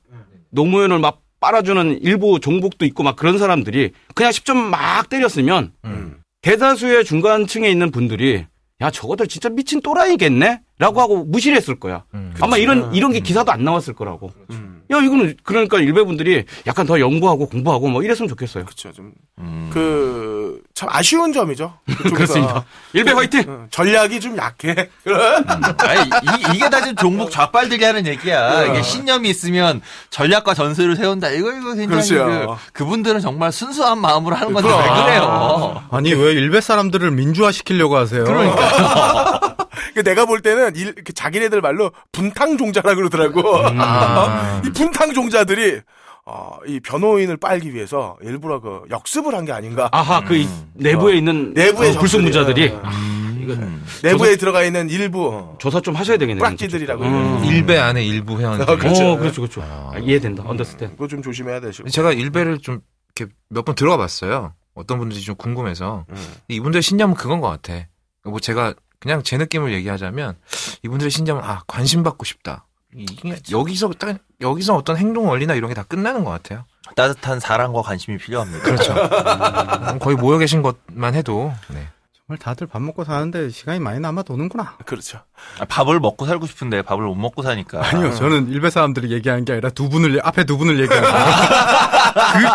노무현을 0.52 1.00
막 1.00 1.22
빨아주는 1.40 2.00
일부 2.04 2.40
종북도 2.40 2.86
있고 2.86 3.04
막 3.04 3.16
그런 3.16 3.38
사람들이 3.38 3.92
그냥 4.16 4.32
10점 4.32 4.56
막 4.56 5.10
때렸으면 5.10 5.74
음. 5.86 6.18
대다수의 6.42 7.04
중간층에 7.06 7.70
있는 7.70 7.92
분들이 7.92 8.46
야 8.82 8.90
저거들 8.90 9.28
진짜 9.28 9.50
미친 9.50 9.80
또라이겠네? 9.82 10.62
라고 10.80 11.02
하고 11.02 11.24
무시를 11.24 11.56
했을 11.58 11.80
거야. 11.80 12.04
음. 12.16 12.34
아마 12.42 12.58
이런 12.58 12.94
이런 12.96 13.12
게 13.12 13.20
기사도 13.20 13.52
안 13.52 13.64
나왔을 13.64 13.94
거라고. 13.94 14.32
음. 14.52 14.81
야 14.92 14.98
이거는 14.98 15.36
그러니까 15.44 15.80
일베분들이 15.80 16.46
약간 16.68 16.86
더 16.86 17.00
연구하고 17.00 17.48
공부하고 17.48 17.88
뭐 17.90 18.04
이랬으면 18.04 18.28
좋겠어요. 18.30 18.66
그렇죠. 18.66 18.92
좀 18.92 19.12
음. 19.40 19.70
그, 19.74 20.62
참 20.74 20.90
아쉬운 20.92 21.32
점이죠. 21.34 21.74
그렇습니다. 22.14 22.66
일베 22.94 23.12
화이팅! 23.14 23.44
어, 23.48 23.66
전략이 23.72 24.20
좀 24.20 24.38
약해. 24.38 24.90
아니, 25.08 26.10
이, 26.56 26.60
게 26.60 26.70
다 26.70 26.80
지금 26.82 26.96
종북 26.96 27.32
좌빨들이 27.32 27.84
하는 27.84 28.06
얘기야. 28.06 28.66
이게 28.66 28.82
신념이 28.82 29.30
있으면 29.30 29.82
전략과 30.10 30.54
전술을 30.54 30.96
세운다. 30.96 31.30
이거, 31.32 31.52
이거 31.54 31.74
굉장히. 31.74 32.46
그, 32.74 32.86
분들은 32.86 33.20
정말 33.22 33.52
순수한 33.52 34.00
마음으로 34.00 34.36
하는 34.36 34.54
건데 34.54 34.70
왜. 34.70 35.04
그래요? 35.04 35.82
아니 35.92 36.14
왜 36.14 36.32
일베 36.34 36.62
사람들을 36.62 37.10
민주화 37.12 37.52
시키려고 37.52 37.96
하세요? 37.96 38.24
그러니까. 38.26 39.56
그 39.94 40.04
내가 40.04 40.26
볼 40.26 40.42
때는 40.42 40.76
일, 40.76 40.96
그 40.96 41.14
자기네들 41.14 41.62
말로 41.62 41.92
분탕 42.12 42.58
종자라 42.58 42.96
그러더라고. 42.96 43.42
아. 43.80 44.62
이 44.66 44.70
분탕 44.72 45.14
종자들이 45.14 45.82
어, 46.26 46.58
이 46.68 46.80
변호인을 46.80 47.38
빨기 47.38 47.74
위해서 47.74 48.16
일부러 48.22 48.60
그 48.62 48.82
역습을 48.90 49.34
한 49.36 49.46
게 49.46 49.52
아닌가. 49.52 49.90
아하 49.92 50.22
그 50.24 50.36
이- 50.36 50.48
내부에 50.74 51.16
있는 51.18 51.54
내부의 51.54 51.96
어, 51.96 52.00
불순물자들이 52.00 52.70
적들이. 52.70 52.80
아, 52.84 53.36
이거 53.42 53.56
내부에 54.04 54.36
들어가 54.36 54.64
있는 54.64 54.88
일부 54.90 55.30
어, 55.34 55.56
조사 55.60 55.82
좀 55.82 55.96
하셔야 55.96 56.18
되겠네요. 56.18 56.40
뿌락지들이라고 56.44 57.04
음. 57.04 57.44
일베 57.46 57.78
안에 57.80 58.04
일부 58.06 58.40
회원. 58.40 58.62
어, 58.62 58.66
그렇죠. 58.78 59.14
어, 59.14 59.18
그렇죠, 59.18 59.42
그렇죠. 59.42 59.62
아, 59.64 59.94
이해된다. 60.00 60.44
언더스탠. 60.46 60.92
그거 60.92 61.08
좀 61.08 61.22
조심해야 61.24 61.60
되시고. 61.60 61.90
제가 61.90 62.14
일베를 62.14 62.60
좀 62.60 62.82
이렇게 63.16 63.34
몇 63.50 63.66
번 63.66 63.74
들어가 63.76 63.98
봤어요. 63.98 64.54
어떤 64.76 65.00
분들이 65.00 65.20
좀 65.22 65.36
궁금해서. 65.36 66.06
음. 66.08 66.16
이분들의 66.50 66.82
신념은 66.84 67.16
그건 67.16 67.42
것 67.42 67.50
같아. 67.50 67.88
뭐 68.24 68.40
제가 68.40 68.76
그냥 69.02 69.24
제 69.24 69.38
느낌을 69.38 69.74
얘기하자면 69.74 70.38
이분들의 70.84 71.12
신념은 71.12 71.44
아 71.44 71.64
관심 71.68 72.04
받고 72.04 72.24
싶다. 72.24 72.66
이게 72.96 73.38
여기서 73.52 73.90
딱 73.98 74.18
여기서 74.42 74.76
어떤 74.76 74.96
행동 74.98 75.28
원리나 75.28 75.56
이런 75.56 75.70
게 75.70 75.74
다 75.74 75.84
끝나는 75.84 76.24
것 76.24 76.32
같아요. 76.32 76.66
따뜻한 76.96 77.40
사랑과 77.40 77.82
관심이 77.82 78.18
필요합니다. 78.18 78.64
그렇죠. 78.64 78.94
음, 78.94 80.00
거의 80.00 80.16
모여 80.18 80.38
계신 80.38 80.62
것만 80.62 81.16
해도 81.16 81.54
네. 81.70 81.88
정말 82.28 82.38
다들 82.38 82.68
밥 82.68 82.82
먹고 82.82 83.04
사는데 83.06 83.50
시간이 83.50 83.80
많이 83.80 84.00
남아 84.02 84.24
도는구나. 84.24 84.76
그렇죠. 84.86 85.20
아, 85.60 85.66
밥을 85.66 86.00
먹고 86.02 86.26
살고 86.26 86.46
싶은데 86.48 86.82
밥을 86.82 87.04
못 87.06 87.16
먹고 87.16 87.42
사니까. 87.44 87.82
아니요, 87.84 88.14
저는 88.16 88.50
일베 88.50 88.70
사람들이 88.70 89.12
얘기하는 89.14 89.46
게 89.46 89.54
아니라 89.54 89.70
두 89.70 89.88
분을 89.90 90.20
앞에 90.24 90.44
두 90.44 90.58
분을 90.58 90.80
얘기하는 90.82 91.10
거예요. 91.10 91.26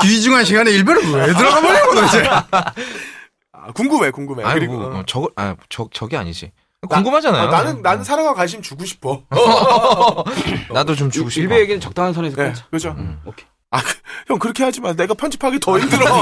그 0.00 0.06
귀중한 0.06 0.44
시간에 0.44 0.70
일베를 0.70 1.02
왜 1.12 1.26
들어가 1.32 1.60
보냐고 1.62 1.94
도대체. 1.94 2.28
아, 3.66 3.72
궁금해, 3.72 4.10
궁금해. 4.10 4.44
아이고 4.44 4.58
그리고 4.60 4.82
어, 4.84 5.02
저거 5.06 5.28
아 5.36 5.54
저 5.68 5.88
저기 5.92 6.16
아니지. 6.16 6.52
궁금하잖아요. 6.88 7.48
아, 7.48 7.50
나는 7.50 7.82
나는 7.82 8.04
사랑과 8.04 8.32
관심 8.34 8.62
주고 8.62 8.84
싶어. 8.84 9.22
나도 10.72 10.94
좀 10.94 11.10
주고 11.10 11.28
싶어. 11.30 11.42
일베 11.42 11.60
얘기는 11.60 11.80
적당한 11.80 12.12
선에서 12.12 12.36
네, 12.36 12.44
끊자. 12.44 12.64
그렇죠. 12.68 12.96
오케이. 13.24 13.44
아, 13.72 13.80
그, 13.82 13.92
형 14.32 14.38
그렇게 14.38 14.62
하지 14.62 14.80
마. 14.80 14.92
내가 14.94 15.14
편집하기 15.14 15.58
더 15.58 15.78
힘들어. 15.80 16.04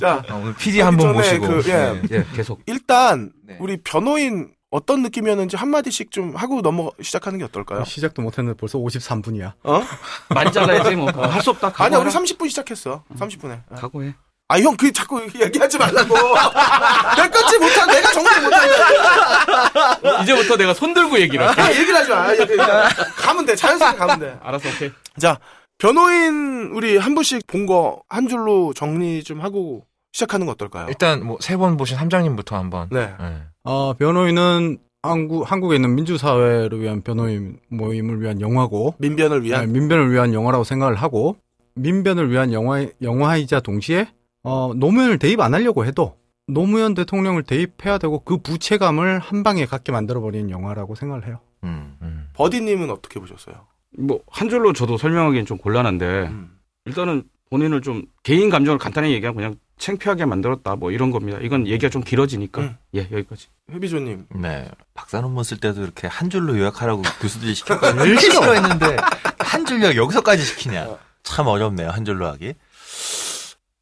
자, 0.00 0.22
아, 0.28 0.34
오늘 0.34 0.54
PD 0.54 0.80
한번 0.80 1.12
전에 1.14 1.18
모시고. 1.38 1.46
그, 1.46 1.62
예. 1.68 2.00
네. 2.08 2.18
예, 2.18 2.24
계속. 2.34 2.60
일단 2.66 3.30
네. 3.44 3.56
우리 3.60 3.76
변호인 3.82 4.50
어떤 4.70 5.02
느낌이었는지 5.02 5.56
한 5.56 5.68
마디씩 5.68 6.10
좀 6.10 6.34
하고 6.36 6.60
넘어 6.62 6.90
시작하는 7.02 7.38
게 7.38 7.44
어떨까요? 7.44 7.84
시작도 7.84 8.22
못했는데 8.22 8.56
벌써 8.58 8.78
53분이야. 8.78 9.52
어? 9.64 9.82
많이 10.30 10.50
잘라야지 10.52 10.96
뭐. 10.96 11.10
할수 11.10 11.50
없다. 11.50 11.72
아니야, 11.76 11.98
우리 11.98 12.06
각오하라. 12.10 12.10
30분 12.24 12.48
시작했어. 12.48 13.04
30분에. 13.18 13.60
각오해. 13.76 14.14
아, 14.48 14.60
형, 14.60 14.76
그 14.76 14.92
자꾸 14.92 15.20
얘기하지 15.22 15.76
말라고. 15.78 16.14
내가 16.14 17.30
끊지 17.30 17.58
못한, 17.58 17.88
내가 17.90 18.12
정리 18.12 18.28
못한. 18.42 20.22
이제부터 20.22 20.56
내가 20.56 20.72
손 20.72 20.94
들고 20.94 21.18
얘기를 21.18 21.46
할게. 21.46 21.60
아, 21.62 21.70
얘기를 21.70 21.94
하지 21.96 22.10
마. 22.10 22.32
얘기, 22.32 22.46
그냥 22.46 22.88
가면 23.16 23.44
돼. 23.46 23.56
자연스럽게 23.56 23.98
가면 23.98 24.18
돼. 24.20 24.38
알았어, 24.42 24.68
오케이. 24.68 24.90
자, 25.18 25.38
변호인 25.78 26.70
우리 26.72 26.96
한 26.96 27.14
분씩 27.14 27.46
본 27.48 27.66
거 27.66 28.00
한 28.08 28.28
줄로 28.28 28.72
정리 28.72 29.24
좀 29.24 29.40
하고 29.40 29.84
시작하는 30.12 30.46
거 30.46 30.52
어떨까요? 30.52 30.86
일단 30.88 31.24
뭐 31.26 31.38
세 31.40 31.56
번 31.56 31.76
보신 31.76 31.96
함장님부터 31.96 32.56
한 32.56 32.70
번. 32.70 32.88
네. 32.92 33.12
네. 33.18 33.38
어, 33.64 33.94
변호인은 33.98 34.78
한국, 35.02 35.50
한국에 35.50 35.74
있는 35.76 35.94
민주사회를 35.96 36.80
위한 36.80 37.02
변호인 37.02 37.58
모임을 37.68 38.20
위한 38.22 38.40
영화고, 38.40 38.94
민변을 38.98 39.42
위한. 39.42 39.62
아, 39.62 39.66
민변을 39.66 40.12
위한 40.12 40.32
영화라고 40.32 40.62
생각을 40.64 40.94
하고, 40.94 41.36
민변을 41.74 42.30
위한 42.30 42.52
영화, 42.52 42.86
영화이자 43.02 43.60
동시에, 43.60 44.06
어, 44.48 44.72
노무현을 44.76 45.18
대입 45.18 45.40
안 45.40 45.54
하려고 45.54 45.84
해도, 45.84 46.16
노무현 46.46 46.94
대통령을 46.94 47.42
대입해야 47.42 47.98
되고, 47.98 48.20
그 48.20 48.36
부채감을 48.38 49.18
한 49.18 49.42
방에 49.42 49.66
갖게 49.66 49.90
만들어버리는 49.90 50.50
영화라고 50.50 50.94
생각을 50.94 51.26
해요. 51.26 51.40
음. 51.64 51.96
음. 52.00 52.28
버디님은 52.34 52.90
어떻게 52.90 53.18
보셨어요? 53.18 53.66
뭐 53.98 54.20
한 54.30 54.48
줄로 54.48 54.72
저도 54.72 54.98
설명하기엔 54.98 55.46
좀 55.46 55.56
곤란한데 55.58 56.04
음. 56.28 56.58
일단은 56.84 57.24
본인을 57.50 57.80
좀 57.80 58.02
개인 58.22 58.50
감정을 58.50 58.78
간단히 58.78 59.12
얘기하면 59.12 59.34
그냥 59.36 59.54
창피하게 59.78 60.26
만들었다 60.26 60.76
뭐 60.76 60.90
이런 60.92 61.10
겁니다. 61.10 61.38
이건 61.40 61.66
얘기가 61.66 61.88
좀 61.88 62.02
길어지니까 62.02 62.60
음. 62.60 62.76
예 62.94 63.08
여기까지. 63.10 63.48
회비조님. 63.72 64.26
네. 64.36 64.68
박사 64.94 65.20
논문 65.22 65.42
쓸 65.44 65.56
때도 65.58 65.82
이렇게 65.82 66.06
한 66.08 66.28
줄로 66.30 66.56
요약하라고 66.58 67.02
교수들이 67.22 67.54
시켰거든요. 67.54 68.16
싫어했는데 68.18 68.96
한 69.38 69.64
줄로 69.64 69.96
여기서까지 69.96 70.44
시키냐. 70.44 70.98
참 71.22 71.46
어렵네요. 71.46 71.88
한 71.88 72.04
줄로 72.04 72.26
하기. 72.26 72.52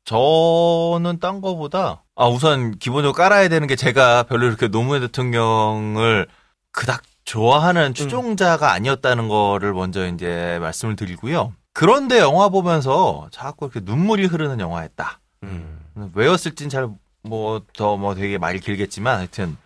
저는 0.04 1.18
딴 1.20 1.40
거보다 1.40 2.02
아 2.14 2.26
우선 2.28 2.78
기본적으로 2.78 3.12
깔아야 3.14 3.48
되는 3.48 3.66
게 3.66 3.74
제가 3.76 4.24
별로 4.24 4.46
이렇게 4.46 4.68
노무현 4.68 5.00
대통령을 5.02 6.26
그닥 6.72 7.02
좋아하는 7.24 7.94
추종자가 7.94 8.72
아니었다는 8.72 9.28
거를 9.28 9.72
먼저 9.72 10.06
이제 10.08 10.58
말씀을 10.60 10.94
드리고요. 10.96 11.54
그런데 11.72 12.18
영화 12.18 12.48
보면서 12.50 13.28
자꾸 13.32 13.66
이렇게 13.66 13.80
눈물이 13.82 14.26
흐르는 14.26 14.60
영화였다. 14.60 15.20
음. 15.44 15.80
왜였을진 16.14 16.68
잘 16.68 16.90
뭐 17.26 17.62
더뭐 17.76 18.14
되게 18.14 18.36
말이 18.38 18.60
길겠지만 18.60 19.16
하여튼 19.16 19.56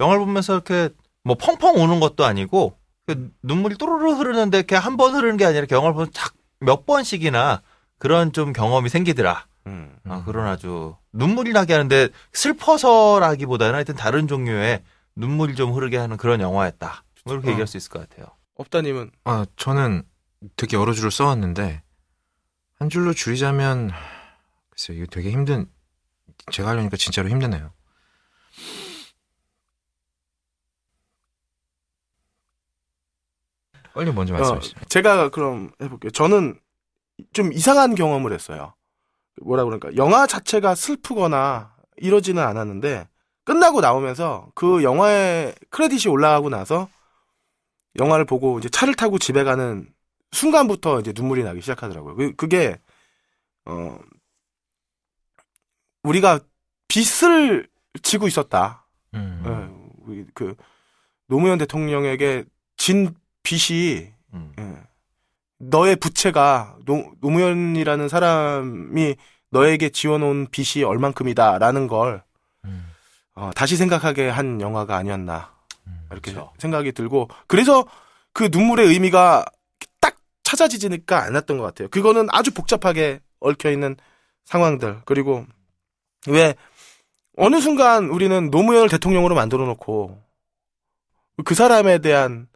영화를 0.00 0.20
보면서 0.24 0.52
이렇게 0.52 0.90
뭐 1.24 1.34
펑펑 1.34 1.76
우는 1.82 1.98
것도 1.98 2.24
아니고 2.26 2.76
그 3.06 3.30
눈물이 3.42 3.76
또르르 3.78 4.12
흐르는데 4.12 4.58
이렇게 4.58 4.76
한 4.76 4.96
번 4.98 5.14
흐르는 5.14 5.36
게 5.38 5.46
아니라 5.46 5.60
이렇게 5.60 5.74
영화를 5.74 5.94
보면 5.94 6.10
몇 6.60 6.84
번씩이나 6.84 7.62
그런 7.98 8.32
좀 8.32 8.52
경험이 8.52 8.90
생기더라. 8.90 9.46
음. 9.66 9.96
아, 10.04 10.22
그런 10.24 10.46
아주 10.46 10.96
눈물이 11.12 11.52
나게 11.52 11.72
하는데 11.72 12.08
슬퍼서라기보다는 12.32 13.74
하여튼 13.74 13.94
다른 13.96 14.28
종류의 14.28 14.82
눈물이 15.16 15.54
좀 15.54 15.72
흐르게 15.72 15.96
하는 15.96 16.16
그런 16.16 16.40
영화였다. 16.40 17.04
뭐 17.24 17.34
이렇게 17.34 17.48
어. 17.48 17.50
얘기할 17.50 17.66
수 17.66 17.76
있을 17.76 17.90
것 17.90 18.08
같아요. 18.08 18.28
업다님은 18.54 19.10
아, 19.24 19.44
저는 19.56 20.02
되게 20.56 20.76
여러 20.76 20.92
줄을 20.92 21.10
써왔는데, 21.10 21.82
한 22.78 22.88
줄로 22.90 23.12
줄이자면, 23.12 23.90
글쎄요, 24.70 24.98
이거 24.98 25.06
되게 25.10 25.30
힘든, 25.30 25.68
제가 26.52 26.70
하려니까 26.70 26.96
진짜로 26.96 27.28
힘드네요. 27.28 27.72
빨리 33.94 34.12
먼저 34.12 34.34
어, 34.34 34.36
말씀하시죠. 34.38 34.84
제가 34.90 35.30
그럼 35.30 35.70
해볼게요. 35.80 36.10
저는 36.10 36.60
좀 37.32 37.52
이상한 37.52 37.94
경험을 37.94 38.32
했어요. 38.32 38.74
뭐라 39.42 39.64
그러니까 39.64 39.94
영화 39.96 40.26
자체가 40.26 40.74
슬프거나 40.74 41.74
이러지는 41.96 42.42
않았는데 42.42 43.08
끝나고 43.44 43.80
나오면서 43.80 44.50
그 44.54 44.82
영화의 44.82 45.54
크레딧이 45.70 46.10
올라가고 46.12 46.48
나서 46.48 46.88
영화를 47.98 48.24
보고 48.24 48.58
이제 48.58 48.68
차를 48.68 48.94
타고 48.94 49.18
집에 49.18 49.44
가는 49.44 49.88
순간부터 50.32 51.00
이제 51.00 51.12
눈물이 51.14 51.44
나기 51.44 51.60
시작하더라고요. 51.60 52.16
그- 52.16 52.34
그게 52.36 52.78
어 53.64 53.98
우리가 56.02 56.40
빚을 56.88 57.68
지고 58.02 58.26
있었다. 58.28 58.86
음. 59.14 59.90
예, 60.10 60.24
그 60.34 60.54
노무현 61.26 61.58
대통령에게 61.58 62.44
진 62.76 63.14
빚이 63.42 64.12
음. 64.34 64.52
예, 65.60 65.66
너의 65.66 65.96
부채가 65.96 66.76
노, 66.84 67.12
노무현이라는 67.20 68.08
사람이 68.08 69.16
너에게 69.50 69.88
지어놓은 69.90 70.48
빚이 70.50 70.82
얼만큼이다라는 70.84 71.86
걸 71.86 72.22
음. 72.64 72.90
어, 73.34 73.50
다시 73.54 73.76
생각하게 73.76 74.28
한 74.28 74.60
영화가 74.60 74.96
아니었나 74.96 75.52
음. 75.86 76.06
이렇게 76.10 76.32
그렇죠. 76.32 76.52
생각이 76.58 76.92
들고 76.92 77.28
그래서 77.46 77.84
그 78.32 78.48
눈물의 78.50 78.88
의미가 78.88 79.44
딱 80.00 80.16
찾아지지니까 80.42 81.24
않았던 81.24 81.58
것 81.58 81.64
같아요. 81.64 81.88
그거는 81.88 82.28
아주 82.30 82.52
복잡하게 82.52 83.20
얽혀 83.40 83.70
있는 83.70 83.96
상황들 84.44 85.02
그리고 85.04 85.46
왜 86.28 86.54
어느 87.36 87.60
순간 87.60 88.08
우리는 88.08 88.50
노무현을 88.50 88.88
대통령으로 88.88 89.34
만들어 89.34 89.64
놓고 89.66 90.22
그 91.44 91.54
사람에 91.54 91.98
대한 91.98 92.48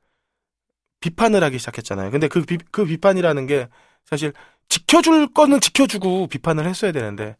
비판을 1.01 1.43
하기 1.45 1.59
시작했잖아요. 1.59 2.11
근데 2.11 2.29
그, 2.29 2.43
비, 2.43 2.59
그 2.71 2.85
비판이라는 2.85 3.47
게 3.47 3.69
사실 4.05 4.33
지켜줄 4.69 5.33
거는 5.33 5.61
지켜주고 5.61 6.29
비판을 6.29 6.67
했어야 6.67 6.93
되는데, 6.93 7.37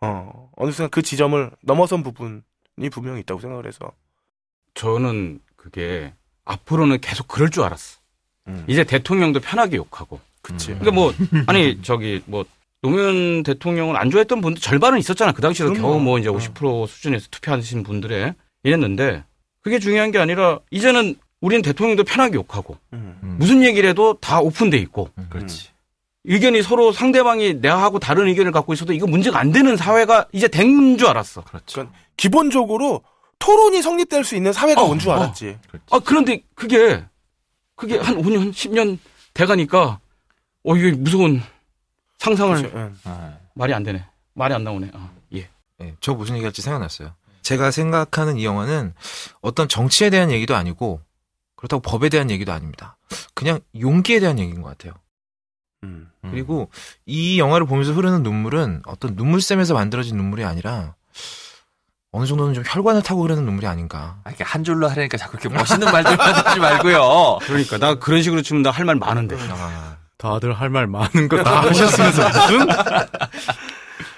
어, 0.00 0.50
어느 0.56 0.70
순간 0.72 0.90
그 0.90 1.02
지점을 1.02 1.50
넘어선 1.62 2.02
부분이 2.02 2.90
분명히 2.90 3.20
있다고 3.20 3.40
생각을 3.40 3.66
해서. 3.66 3.92
저는 4.74 5.40
그게 5.56 6.12
앞으로는 6.44 7.00
계속 7.00 7.28
그럴 7.28 7.50
줄 7.50 7.62
알았어. 7.62 7.98
음. 8.48 8.64
이제 8.68 8.84
대통령도 8.84 9.40
편하게 9.40 9.76
욕하고. 9.76 10.20
그치. 10.42 10.72
음. 10.72 10.78
그러니까 10.78 10.94
뭐 10.94 11.14
아니 11.46 11.80
저기 11.82 12.22
뭐 12.26 12.44
노무현 12.82 13.42
대통령을 13.42 13.96
안 13.96 14.10
좋아했던 14.10 14.40
분들 14.40 14.60
절반은 14.60 14.98
있었잖아. 14.98 15.32
그 15.32 15.42
당시에도 15.42 15.72
그럼요. 15.72 15.88
겨우 15.88 16.00
뭐 16.00 16.18
이제 16.18 16.28
어. 16.28 16.32
50% 16.32 16.86
수준에서 16.86 17.28
투표하신 17.30 17.82
분들에 17.82 18.34
이랬는데 18.62 19.24
그게 19.62 19.78
중요한 19.78 20.12
게 20.12 20.18
아니라 20.18 20.60
이제는 20.70 21.16
우리는 21.40 21.62
대통령도 21.62 22.04
편하게 22.04 22.34
욕하고 22.36 22.76
음. 22.92 23.18
음. 23.22 23.36
무슨 23.38 23.62
얘기를 23.62 23.88
해도 23.88 24.14
다 24.20 24.40
오픈돼 24.40 24.78
있고 24.78 25.10
그렇지. 25.30 25.68
의견이 26.24 26.62
서로 26.62 26.90
상대방이 26.92 27.54
내하고 27.54 27.98
다른 28.00 28.26
의견을 28.28 28.50
갖고 28.52 28.72
있어도 28.72 28.92
이거 28.92 29.06
문제가 29.06 29.38
안 29.38 29.52
되는 29.52 29.76
사회가 29.76 30.26
이제 30.32 30.48
된 30.48 30.96
줄 30.98 31.06
알았어. 31.08 31.42
그렇죠. 31.42 31.88
기본적으로 32.16 33.02
토론이 33.38 33.82
성립될 33.82 34.24
수 34.24 34.34
있는 34.34 34.52
사회가 34.52 34.82
어, 34.82 34.86
온줄 34.86 35.10
어. 35.10 35.12
알았지. 35.14 35.58
아 35.90 35.98
그런데 36.00 36.40
그게 36.54 37.04
그게 37.76 37.98
한 37.98 38.16
5년 38.16 38.50
10년 38.52 38.98
돼가니까 39.34 40.00
어 40.64 40.76
이게 40.76 40.96
무서운 40.96 41.42
상상을 42.18 42.72
응. 42.74 42.96
아, 43.04 43.34
말이 43.54 43.72
안 43.74 43.82
되네. 43.82 44.04
말이 44.32 44.52
안 44.54 44.64
나오네. 44.64 44.90
아, 44.94 45.10
예. 45.34 45.48
예, 45.82 45.94
저 46.00 46.14
무슨 46.14 46.34
얘기할지 46.36 46.62
생각났어요. 46.62 47.12
제가 47.42 47.70
생각하는 47.70 48.38
이 48.38 48.44
영화는 48.44 48.94
어떤 49.42 49.68
정치에 49.68 50.10
대한 50.10 50.30
얘기도 50.32 50.56
아니고 50.56 51.00
그렇다고 51.56 51.80
법에 51.82 52.08
대한 52.08 52.30
얘기도 52.30 52.52
아닙니다. 52.52 52.96
그냥 53.34 53.60
용기에 53.80 54.20
대한 54.20 54.38
얘기인 54.38 54.62
것 54.62 54.68
같아요. 54.68 54.92
음. 55.84 56.10
음. 56.24 56.30
그리고 56.30 56.70
이 57.06 57.38
영화를 57.38 57.66
보면서 57.66 57.92
흐르는 57.92 58.22
눈물은 58.22 58.82
어떤 58.86 59.14
눈물샘에서 59.16 59.74
만들어진 59.74 60.16
눈물이 60.16 60.44
아니라 60.44 60.94
어느 62.12 62.24
정도는 62.26 62.54
좀 62.54 62.64
혈관을 62.66 63.02
타고 63.02 63.22
흐르는 63.24 63.44
눈물이 63.44 63.66
아닌가. 63.66 64.20
아, 64.24 64.30
이렇게 64.30 64.42
한 64.44 64.64
줄로 64.64 64.88
하려니까 64.88 65.16
자꾸 65.18 65.36
이렇게 65.38 65.48
멋있는 65.54 65.90
말들만 65.90 66.34
하지 66.46 66.60
말고요. 66.60 67.38
그러니까 67.42 67.78
나 67.78 67.94
그런 67.96 68.22
식으로 68.22 68.42
치면 68.42 68.62
나 68.62 68.70
할 68.70 68.84
말 68.86 68.94
많은데. 68.96 69.36
아, 69.50 69.96
다들 70.18 70.52
할 70.54 70.70
말 70.70 70.86
많은 70.86 71.28
거 71.28 71.42
다 71.42 71.60
하셨으면서 71.68 72.28
무슨? 72.28 72.68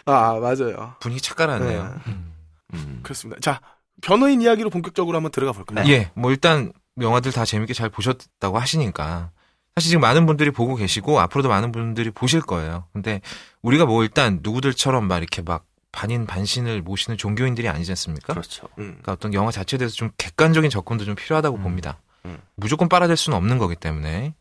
아, 0.06 0.34
맞아요. 0.40 0.94
분위기 1.00 1.20
착각하네요. 1.20 1.82
네. 1.84 1.90
음. 2.06 2.32
음. 2.74 3.00
그렇습니다. 3.02 3.40
자, 3.40 3.60
변호인 4.00 4.40
이야기로 4.42 4.70
본격적으로 4.70 5.16
한번 5.16 5.32
들어가 5.32 5.52
볼까요? 5.52 5.84
예, 5.88 6.10
뭐 6.14 6.30
일단 6.30 6.72
영화들 7.00 7.32
다 7.32 7.44
재밌게 7.44 7.74
잘 7.74 7.88
보셨다고 7.88 8.58
하시니까 8.58 9.30
사실 9.76 9.90
지금 9.90 10.00
많은 10.00 10.26
분들이 10.26 10.50
보고 10.50 10.74
계시고 10.74 11.20
앞으로도 11.20 11.48
많은 11.48 11.70
분들이 11.70 12.10
보실 12.10 12.40
거예요. 12.40 12.86
근데 12.92 13.20
우리가 13.62 13.86
뭐 13.86 14.02
일단 14.02 14.40
누구들처럼 14.42 15.06
막 15.06 15.18
이렇게 15.18 15.42
막 15.42 15.64
반인 15.92 16.26
반신을 16.26 16.82
모시는 16.82 17.16
종교인들이 17.16 17.68
아니지 17.68 17.92
않습니까? 17.92 18.32
그렇죠. 18.32 18.68
음. 18.78 18.98
그러니까 19.00 19.12
어떤 19.12 19.34
영화 19.34 19.50
자체에 19.50 19.78
대해서 19.78 19.94
좀 19.94 20.10
객관적인 20.18 20.70
접근도 20.70 21.04
좀 21.04 21.14
필요하다고 21.14 21.56
음. 21.58 21.62
봅니다. 21.62 22.00
음. 22.24 22.38
무조건 22.56 22.88
빨아줄 22.88 23.16
수는 23.16 23.36
없는 23.36 23.58
거기 23.58 23.76
때문에. 23.76 24.34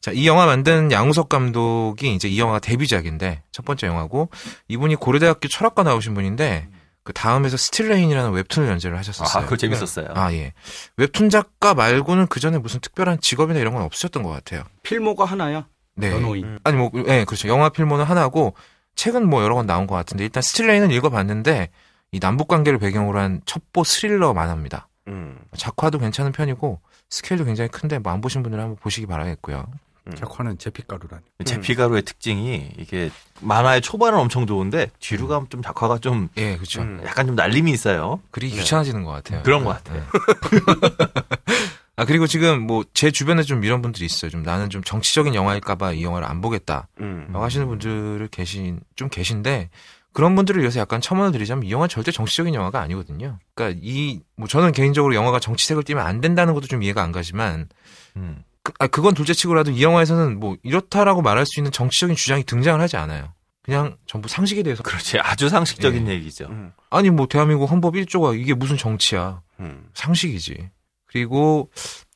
자, 0.00 0.12
이 0.12 0.26
영화 0.26 0.44
만든 0.44 0.92
양우석 0.92 1.30
감독이 1.30 2.14
이제 2.14 2.28
이 2.28 2.38
영화가 2.38 2.58
데뷔작인데 2.58 3.42
첫 3.52 3.64
번째 3.64 3.86
영화고 3.86 4.28
이분이 4.68 4.96
고려대학교 4.96 5.48
철학과 5.48 5.82
나오신 5.82 6.12
분인데 6.12 6.68
그 7.04 7.12
다음에서 7.12 7.56
스틸레인이라는 7.58 8.32
웹툰을 8.32 8.68
연재를 8.68 8.96
아, 8.96 9.00
하셨었어요. 9.00 9.44
그거 9.44 9.56
재밌었어요. 9.56 10.08
아, 10.14 10.32
예. 10.32 10.54
웹툰 10.96 11.28
작가 11.28 11.74
말고는 11.74 12.26
그 12.28 12.40
전에 12.40 12.56
무슨 12.58 12.80
특별한 12.80 13.20
직업이나 13.20 13.60
이런 13.60 13.74
건 13.74 13.82
없으셨던 13.82 14.22
것 14.22 14.30
같아요. 14.30 14.64
필모가 14.82 15.26
하나야. 15.26 15.66
네. 15.96 16.10
변호인. 16.10 16.44
음. 16.44 16.58
아니, 16.64 16.76
뭐, 16.76 16.90
예, 17.06 17.24
그렇죠. 17.24 17.46
영화 17.48 17.68
필모는 17.68 18.04
하나고, 18.06 18.54
책은 18.96 19.28
뭐 19.28 19.42
여러 19.42 19.54
권 19.54 19.66
나온 19.66 19.86
것 19.86 19.94
같은데, 19.94 20.24
일단 20.24 20.42
스틸레인은 20.42 20.90
읽어봤는데, 20.92 21.68
이 22.12 22.20
남북 22.20 22.48
관계를 22.48 22.78
배경으로 22.78 23.18
한 23.18 23.42
첩보 23.44 23.84
스릴러 23.84 24.32
만화입니다. 24.32 24.88
음. 25.08 25.38
작화도 25.56 25.98
괜찮은 25.98 26.32
편이고, 26.32 26.80
스케일도 27.10 27.44
굉장히 27.44 27.68
큰데, 27.68 27.98
뭐 27.98 28.12
안 28.14 28.20
보신 28.22 28.42
분들은 28.42 28.62
한번 28.64 28.76
보시기 28.80 29.06
바라겠고요. 29.06 29.66
작화는 30.14 30.58
제피가루라니. 30.58 31.22
제피가루의 31.44 32.02
특징이 32.02 32.70
이게 32.78 33.10
만화의 33.40 33.80
초반은 33.80 34.18
엄청 34.18 34.46
좋은데 34.46 34.90
뒤로 35.00 35.28
가면 35.28 35.48
좀 35.48 35.62
작화가 35.62 35.98
좀 35.98 36.28
예, 36.36 36.56
그렇죠. 36.56 36.82
음. 36.82 37.00
약간 37.04 37.26
좀 37.26 37.34
날림이 37.36 37.70
있어요. 37.72 38.20
네. 38.32 38.48
귀찮아지는 38.48 39.04
것 39.04 39.12
같아요. 39.12 39.42
그런 39.42 39.64
것 39.64 39.70
같아요. 39.70 40.04
아, 41.96 42.04
그리고 42.04 42.26
지금 42.26 42.62
뭐, 42.66 42.84
제 42.92 43.12
주변에 43.12 43.42
좀 43.44 43.62
이런 43.64 43.80
분들이 43.80 44.04
있어요. 44.04 44.28
좀 44.30 44.42
나는 44.42 44.68
좀 44.68 44.82
정치적인 44.82 45.34
영화일까봐 45.34 45.92
이 45.92 46.02
영화를 46.02 46.26
안 46.28 46.40
보겠다. 46.40 46.88
음. 47.00 47.28
라고 47.32 47.44
하시는 47.44 47.68
분들 47.68 48.28
계신, 48.32 48.80
좀 48.96 49.08
계신데, 49.08 49.70
그런 50.12 50.34
분들을 50.34 50.60
위해서 50.60 50.80
약간 50.80 51.00
첨언을 51.00 51.30
드리자면 51.30 51.64
이 51.66 51.70
영화 51.70 51.84
는 51.84 51.88
절대 51.88 52.10
정치적인 52.10 52.52
영화가 52.54 52.80
아니거든요. 52.80 53.38
그러니까 53.54 53.78
이 53.82 54.20
뭐 54.36 54.48
저는 54.48 54.72
개인적으로 54.72 55.14
영화가 55.14 55.38
정치색을 55.40 55.84
띠면 55.84 56.04
안 56.04 56.20
된다는 56.20 56.54
것도 56.54 56.66
좀 56.66 56.82
이해가 56.82 57.02
안 57.02 57.12
가지만 57.12 57.68
음. 58.16 58.42
그, 58.64 58.72
아, 58.80 58.86
그건 58.88 59.14
둘째치고라도 59.14 59.70
이 59.70 59.82
영화에서는 59.82 60.40
뭐 60.40 60.56
이렇다라고 60.64 61.22
말할 61.22 61.46
수 61.46 61.60
있는 61.60 61.70
정치적인 61.70 62.16
주장이 62.16 62.42
등장을 62.44 62.80
하지 62.80 62.96
않아요. 62.96 63.32
그냥 63.62 63.96
전부 64.06 64.28
상식에 64.28 64.62
대해서 64.62 64.82
그렇지. 64.82 65.18
아주 65.20 65.48
상식적인 65.48 66.08
얘기죠. 66.08 66.46
음. 66.46 66.72
아니 66.90 67.10
뭐 67.10 67.26
대한민국 67.26 67.70
헌법 67.70 67.94
1조가 67.94 68.38
이게 68.38 68.54
무슨 68.54 68.76
정치야. 68.76 69.40
음. 69.60 69.88
상식이지. 69.94 70.70
그리고 71.06 71.70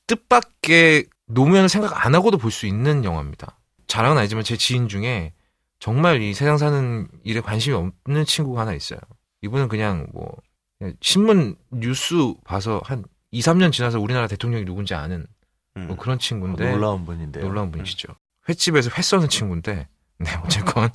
뜻밖의 0.06 1.06
노무현을 1.26 1.68
생각 1.68 2.04
안 2.04 2.14
하고도 2.14 2.38
볼 2.38 2.50
수 2.50 2.66
있는 2.66 3.04
영화입니다. 3.04 3.58
자랑은 3.86 4.18
아니지만 4.18 4.42
제 4.44 4.56
지인 4.56 4.88
중에 4.88 5.32
정말 5.80 6.20
이 6.22 6.34
세상 6.34 6.58
사는 6.58 7.06
일에 7.24 7.40
관심이 7.40 7.74
없는 7.76 8.24
친구가 8.24 8.62
하나 8.62 8.74
있어요. 8.74 8.98
이분은 9.42 9.68
그냥 9.68 10.06
뭐 10.12 10.34
그냥 10.78 10.94
신문 11.00 11.56
뉴스 11.70 12.34
봐서 12.44 12.80
한 12.84 13.04
2, 13.30 13.40
3년 13.40 13.70
지나서 13.72 14.00
우리나라 14.00 14.26
대통령이 14.26 14.64
누군지 14.64 14.94
아는 14.94 15.18
음. 15.20 15.26
뭐 15.86 15.96
그런 15.96 16.18
친구인데 16.18 16.72
놀라운 16.72 17.04
분인데요. 17.04 17.44
놀라운 17.44 17.70
분이시죠. 17.70 18.08
횟집에서 18.48 18.90
회 18.96 19.02
써는 19.02 19.28
친구인데 19.28 19.88
네 20.20 20.30
어쨌건 20.44 20.90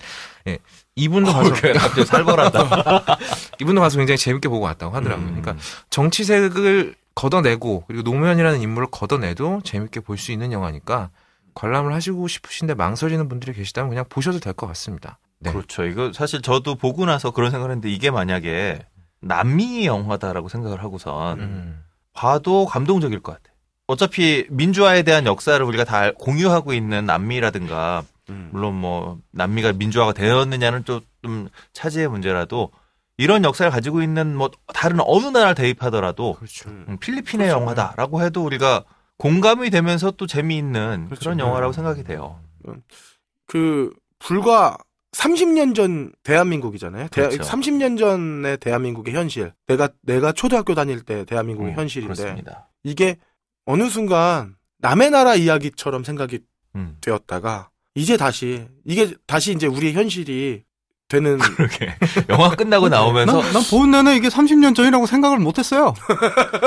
예, 0.47 0.59
이분도 0.95 1.31
가서 1.31 1.53
그래, 1.53 1.73
갑자기 1.73 2.05
살벌하다. 2.05 3.17
이분도 3.61 3.79
가서 3.81 3.97
굉장히 3.97 4.17
재밌게 4.17 4.49
보고 4.49 4.65
왔다고 4.65 4.93
하더라고요. 4.95 5.27
음. 5.27 5.41
그러니까 5.41 5.63
정치색을 5.89 6.95
걷어내고 7.15 7.85
그리고 7.87 8.01
노무현이라는 8.03 8.61
인물을 8.61 8.87
걷어내도 8.91 9.61
재밌게 9.63 10.01
볼 10.01 10.17
수 10.17 10.31
있는 10.31 10.51
영화니까 10.51 11.09
관람을 11.53 11.93
하시고 11.93 12.27
싶으신데 12.27 12.73
망설이는 12.73 13.29
분들이 13.29 13.53
계시다면 13.53 13.89
그냥 13.89 14.05
보셔도 14.09 14.39
될 14.39 14.53
것 14.53 14.67
같습니다. 14.67 15.19
네. 15.39 15.51
그렇죠. 15.51 15.85
이거 15.85 16.11
사실 16.13 16.41
저도 16.41 16.75
보고 16.75 17.05
나서 17.05 17.31
그런 17.31 17.51
생각을 17.51 17.71
했는데 17.71 17.89
이게 17.91 18.09
만약에 18.11 18.79
남미 19.21 19.85
영화다라고 19.85 20.49
생각을 20.49 20.81
하고선 20.83 21.39
음. 21.39 21.83
봐도 22.13 22.65
감동적일 22.65 23.19
것 23.21 23.33
같아. 23.33 23.52
어차피 23.93 24.45
민주화에 24.49 25.03
대한 25.03 25.25
역사를 25.27 25.63
우리가 25.63 25.83
다 25.83 26.11
공유하고 26.13 26.73
있는 26.73 27.05
남미라든가 27.05 28.03
음. 28.29 28.49
물론 28.51 28.73
뭐 28.75 29.19
남미가 29.31 29.73
민주화가 29.73 30.13
되었느냐는 30.13 30.83
좀, 30.83 31.01
좀 31.21 31.47
차지의 31.73 32.07
문제라도 32.07 32.71
이런 33.17 33.43
역사를 33.43 33.71
가지고 33.71 34.01
있는 34.01 34.35
뭐 34.35 34.49
다른 34.73 34.97
어느 35.01 35.27
나라를 35.27 35.53
대입하더라도 35.53 36.33
그렇죠. 36.33 36.69
음. 36.69 36.85
음, 36.89 36.97
필리핀의 36.97 37.47
그렇죠. 37.47 37.61
영화다라고 37.61 38.23
해도 38.23 38.43
우리가 38.43 38.83
공감이 39.17 39.69
되면서 39.69 40.09
또 40.11 40.25
재미있는 40.25 41.05
그렇죠. 41.05 41.19
그런 41.19 41.39
영화라고 41.39 41.71
생각이 41.71 42.03
돼요. 42.03 42.39
그 43.45 43.91
불과 44.19 44.77
30년 45.11 45.75
전 45.75 46.11
대한민국이잖아요. 46.23 47.07
대- 47.09 47.27
그렇죠. 47.29 47.43
30년 47.43 47.99
전의 47.99 48.57
대한민국의 48.57 49.13
현실. 49.13 49.53
내가 49.67 49.89
내가 50.01 50.31
초등학교 50.31 50.73
다닐 50.73 51.01
때 51.03 51.23
대한민국의 51.25 51.73
음, 51.73 51.77
현실인데 51.77 52.13
그렇습니다. 52.15 52.69
이게 52.83 53.17
어느 53.65 53.89
순간 53.89 54.55
남의 54.79 55.09
나라 55.11 55.35
이야기처럼 55.35 56.03
생각이 56.03 56.39
음. 56.75 56.97
되었다가 57.01 57.69
이제 57.95 58.17
다시 58.17 58.67
이게 58.85 59.13
다시 59.27 59.51
이제 59.53 59.67
우리의 59.67 59.93
현실이 59.93 60.63
되는 61.07 61.37
그렇게 61.57 61.95
영화 62.29 62.49
끝나고 62.49 62.89
나오면서 62.89 63.41
난, 63.41 63.53
난 63.53 63.63
보는 63.63 63.91
내내 63.91 64.15
이게 64.17 64.29
30년 64.29 64.75
전이라고 64.75 65.05
생각을 65.05 65.37
못했어요. 65.39 65.93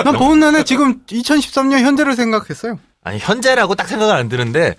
난 0.04 0.16
보는 0.16 0.40
내내 0.40 0.64
지금 0.64 1.04
2013년 1.06 1.80
현재를 1.80 2.14
생각했어요. 2.14 2.78
아니 3.02 3.18
현재라고 3.18 3.74
딱 3.74 3.88
생각은 3.88 4.14
안 4.14 4.28
드는데 4.28 4.76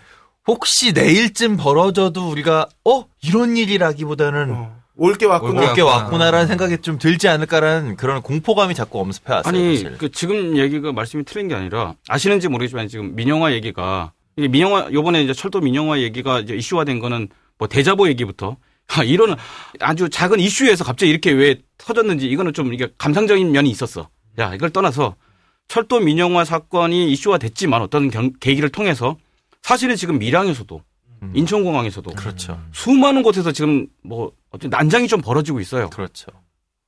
혹시 0.47 0.93
내일쯤 0.93 1.57
벌어져도 1.57 2.29
우리가 2.29 2.67
어 2.85 3.05
이런 3.21 3.57
일이라기보다는 3.57 4.51
어, 4.51 4.76
올게 4.97 5.25
왔구나. 5.25 5.53
올게 5.53 5.69
올게 5.69 5.81
왔구나. 5.81 6.03
왔구나라는 6.03 6.47
생각이 6.47 6.79
좀 6.79 6.97
들지 6.97 7.27
않을까라는 7.27 7.95
그런 7.95 8.21
공포감이 8.21 8.73
자꾸 8.75 8.99
엄습해 8.99 9.31
왔어요. 9.33 9.49
아니 9.49 9.77
사실. 9.77 9.97
그 9.97 10.11
지금 10.11 10.57
얘기가 10.57 10.91
말씀이 10.91 11.23
틀린 11.23 11.47
게 11.47 11.55
아니라 11.55 11.95
아시는지 12.07 12.47
모르겠지만 12.47 12.87
지금 12.87 13.15
민영화 13.15 13.53
얘기가 13.53 14.11
이게 14.35 14.47
민영화 14.47 14.89
요번에 14.91 15.23
이제 15.23 15.33
철도 15.33 15.59
민영화 15.61 15.99
얘기가 15.99 16.39
이제 16.41 16.55
이슈화된 16.55 16.99
거는 16.99 17.29
뭐 17.57 17.67
대자보 17.67 18.07
얘기부터 18.09 18.57
아, 18.95 19.03
이런 19.03 19.35
아주 19.79 20.09
작은 20.09 20.39
이슈에서 20.39 20.83
갑자기 20.83 21.11
이렇게 21.11 21.31
왜 21.31 21.57
터졌는지 21.77 22.27
이거는 22.27 22.53
좀 22.53 22.73
이게 22.73 22.87
감상적인 22.97 23.51
면이 23.51 23.69
있었어. 23.69 24.09
야 24.39 24.53
이걸 24.53 24.69
떠나서 24.69 25.15
철도 25.67 25.99
민영화 25.99 26.45
사건이 26.45 27.11
이슈화 27.11 27.37
됐지만 27.39 27.81
어떤 27.81 28.09
경- 28.09 28.31
계기를 28.39 28.69
통해서 28.69 29.17
사실은 29.61 29.95
지금 29.95 30.17
밀양에서도 30.19 30.81
음. 31.23 31.31
인천공항에서도 31.35 32.11
그렇죠. 32.11 32.61
수많은 32.73 33.23
곳에서 33.23 33.51
지금 33.51 33.87
뭐 34.03 34.31
어떤 34.51 34.69
난장이 34.69 35.07
좀 35.07 35.21
벌어지고 35.21 35.59
있어요. 35.59 35.89
그렇죠. 35.89 36.27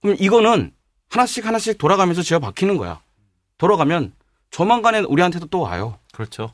그럼 0.01 0.15
이거는 0.19 0.71
하나씩 1.09 1.45
하나씩 1.45 1.77
돌아가면서 1.77 2.21
지어 2.21 2.39
박히는 2.39 2.77
거야. 2.77 3.01
돌아가면 3.57 4.13
조만간에 4.51 4.99
우리한테도 4.99 5.47
또 5.47 5.61
와요. 5.61 5.97
그렇죠. 6.13 6.51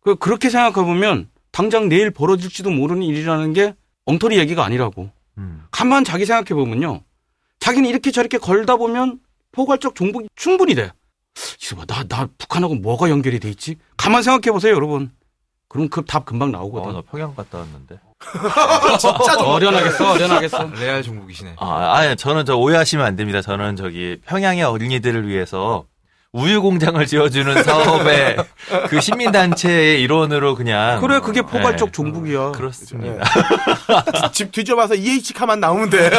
그 0.00 0.16
그렇게 0.16 0.50
생각해 0.50 0.86
보면 0.86 1.28
당장 1.52 1.88
내일 1.88 2.10
벌어질지도 2.10 2.70
모르는 2.70 3.02
일이라는 3.02 3.52
게 3.52 3.74
엉터리 4.04 4.38
얘기가 4.38 4.64
아니라고. 4.64 5.10
음. 5.38 5.64
가만 5.70 6.04
자기 6.04 6.26
생각해 6.26 6.54
보면요. 6.58 7.02
자기는 7.60 7.88
이렇게 7.88 8.10
저렇게 8.10 8.38
걸다 8.38 8.76
보면 8.76 9.20
포괄적 9.52 9.94
종북이 9.94 10.28
충분히 10.34 10.74
돼. 10.74 10.90
있어봐, 11.62 11.86
나, 11.86 12.04
나 12.04 12.28
북한하고 12.36 12.74
뭐가 12.74 13.08
연결이 13.08 13.38
돼 13.38 13.48
있지? 13.48 13.76
가만 13.96 14.22
생각해 14.22 14.52
보세요, 14.52 14.74
여러분. 14.74 15.10
그럼 15.72 15.88
그 15.88 16.04
답 16.04 16.26
금방 16.26 16.48
어, 16.48 16.52
나오거든. 16.52 16.92
나 16.92 17.02
평양 17.10 17.34
갔다 17.34 17.58
왔는데. 17.58 17.98
어련하겠어, 19.44 20.12
어련하겠어. 20.12 20.70
레알 20.78 21.02
종북이시네. 21.02 21.54
아, 21.58 21.94
아니, 21.96 22.14
저는 22.14 22.44
저 22.44 22.56
오해하시면 22.56 23.04
안 23.04 23.16
됩니다. 23.16 23.40
저는 23.40 23.76
저기 23.76 24.18
평양의 24.26 24.64
어린이들을 24.64 25.26
위해서 25.26 25.84
우유 26.32 26.60
공장을 26.62 27.04
지어주는 27.06 27.62
사업의 27.64 28.36
그 28.88 29.00
시민단체의 29.00 30.02
일원으로 30.02 30.54
그냥. 30.56 31.00
그래, 31.00 31.20
그게 31.20 31.40
포괄적 31.42 31.88
네, 31.88 31.92
종북이야. 31.92 32.52
그렇습니다. 32.52 33.24
집 34.32 34.52
뒤져봐서 34.52 34.94
EH 34.94 35.32
카만 35.34 35.60
나오면 35.60 35.88
돼. 35.90 36.10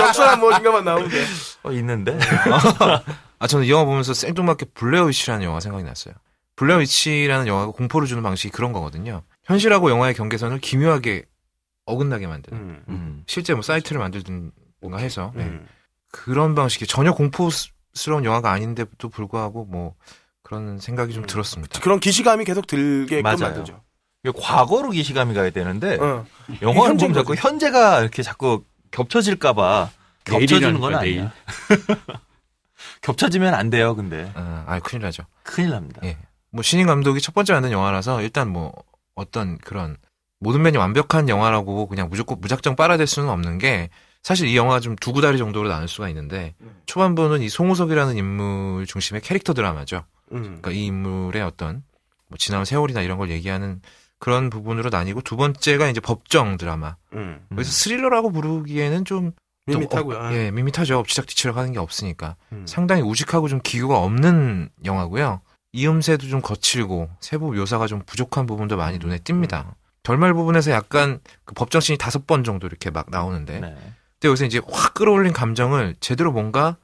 역사나 0.00 0.36
무엇인가만 0.36 0.84
나오면 0.84 1.08
돼. 1.08 1.24
어, 1.64 1.72
있는데. 1.72 2.16
아 3.38 3.46
저는 3.48 3.66
이 3.66 3.70
영화 3.70 3.84
보면서 3.84 4.14
생뚱맞게 4.14 4.66
블레어위치라는 4.74 5.44
영화 5.44 5.58
생각이 5.60 5.82
났어요. 5.84 6.14
블레어 6.62 6.76
위치라는 6.76 7.48
영화가 7.48 7.72
공포를 7.72 8.06
주는 8.06 8.22
방식이 8.22 8.52
그런 8.52 8.72
거거든요. 8.72 9.22
현실하고 9.42 9.90
영화의 9.90 10.14
경계선을 10.14 10.60
기묘하게 10.60 11.24
어긋나게 11.86 12.28
만드는. 12.28 12.56
음. 12.56 12.84
음. 12.88 13.24
실제 13.26 13.52
뭐 13.52 13.62
사이트를 13.62 13.98
만들든 13.98 14.52
뭔가 14.80 14.98
해서 14.98 15.32
네. 15.34 15.42
음. 15.42 15.66
그런 16.12 16.54
방식이 16.54 16.86
전혀 16.86 17.12
공포스러운 17.14 18.24
영화가 18.24 18.52
아닌데도 18.52 19.08
불구하고 19.08 19.64
뭐 19.64 19.96
그런 20.44 20.78
생각이 20.78 21.12
좀 21.12 21.24
음. 21.24 21.26
들었습니다. 21.26 21.80
그런 21.80 21.98
기시감이 21.98 22.44
계속 22.44 22.68
들게끔 22.68 23.24
맞아요. 23.24 23.38
만들죠. 23.38 23.82
이게 24.22 24.32
과거로 24.40 24.90
기시감이 24.90 25.34
가야 25.34 25.50
되는데 25.50 25.96
어. 25.96 26.24
현재인 26.60 26.96
보면 26.96 27.12
자꾸. 27.14 27.34
현재가 27.34 28.02
이렇게 28.02 28.22
자꾸 28.22 28.62
겹쳐질까봐 28.92 29.90
겹쳐지는 30.22 30.78
건 30.78 30.94
아니야. 30.94 31.32
겹쳐지면 33.02 33.52
안 33.52 33.68
돼요, 33.68 33.96
근데. 33.96 34.30
아, 34.36 34.62
아 34.68 34.78
큰일 34.78 35.02
나죠. 35.02 35.24
큰일 35.42 35.70
납니다. 35.70 36.00
예. 36.04 36.16
뭐 36.52 36.62
신인 36.62 36.86
감독이 36.86 37.20
첫 37.20 37.34
번째 37.34 37.54
만든 37.54 37.72
영화라서 37.72 38.22
일단 38.22 38.48
뭐 38.48 38.72
어떤 39.14 39.58
그런 39.58 39.96
모든 40.38 40.62
면이 40.62 40.76
완벽한 40.76 41.28
영화라고 41.28 41.86
그냥 41.88 42.08
무조건 42.10 42.40
무작정 42.40 42.76
빨아댈 42.76 43.06
수는 43.06 43.28
없는 43.28 43.58
게 43.58 43.90
사실 44.22 44.46
이 44.48 44.56
영화가 44.56 44.80
좀 44.80 44.96
두 44.96 45.12
구다리 45.12 45.38
정도로 45.38 45.68
나눌 45.68 45.88
수가 45.88 46.08
있는데 46.10 46.54
초반부는 46.86 47.42
이 47.42 47.48
송우석이라는 47.48 48.16
인물 48.16 48.86
중심의 48.86 49.20
캐릭터 49.22 49.52
드라마죠. 49.54 50.04
음. 50.32 50.42
그러니까 50.42 50.70
이 50.72 50.86
인물의 50.86 51.42
어떤 51.42 51.82
뭐 52.28 52.36
지난 52.38 52.64
세월이나 52.64 53.02
이런 53.02 53.18
걸 53.18 53.30
얘기하는 53.30 53.80
그런 54.18 54.50
부분으로 54.50 54.90
나뉘고 54.90 55.22
두 55.22 55.36
번째가 55.36 55.88
이제 55.88 56.00
법정 56.00 56.56
드라마. 56.56 56.96
음. 57.14 57.44
그래서 57.48 57.70
스릴러라고 57.72 58.30
부르기에는 58.30 59.04
좀또 59.04 59.32
밋밋하고요. 59.66 60.18
업- 60.18 60.32
예, 60.32 60.50
밋밋하죠. 60.52 60.98
엎치락 61.00 61.26
뒤치락 61.26 61.56
하는 61.56 61.72
게 61.72 61.78
없으니까. 61.80 62.36
음. 62.52 62.64
상당히 62.66 63.02
우직하고 63.02 63.48
좀 63.48 63.60
기교가 63.62 63.98
없는 63.98 64.68
영화고요. 64.84 65.40
이음새도 65.72 66.28
좀 66.28 66.40
거칠고 66.40 67.08
세부 67.20 67.52
묘사가 67.52 67.86
좀 67.86 68.02
부족한 68.04 68.46
부분도 68.46 68.76
많이 68.76 68.98
눈에 68.98 69.18
띕니다. 69.18 69.74
결말 70.02 70.34
부분에서 70.34 70.70
약간 70.70 71.20
그 71.44 71.54
법정씬이 71.54 71.96
다섯 71.98 72.26
번 72.26 72.44
정도 72.44 72.66
이렇게 72.66 72.90
막 72.90 73.06
나오는데 73.10 73.60
네. 73.60 73.68
근데 73.68 74.28
여기서 74.28 74.44
이제 74.44 74.60
확 74.70 74.94
끌어올린 74.94 75.32
감정을 75.32 75.96
제대로 76.00 76.32
뭔가 76.32 76.76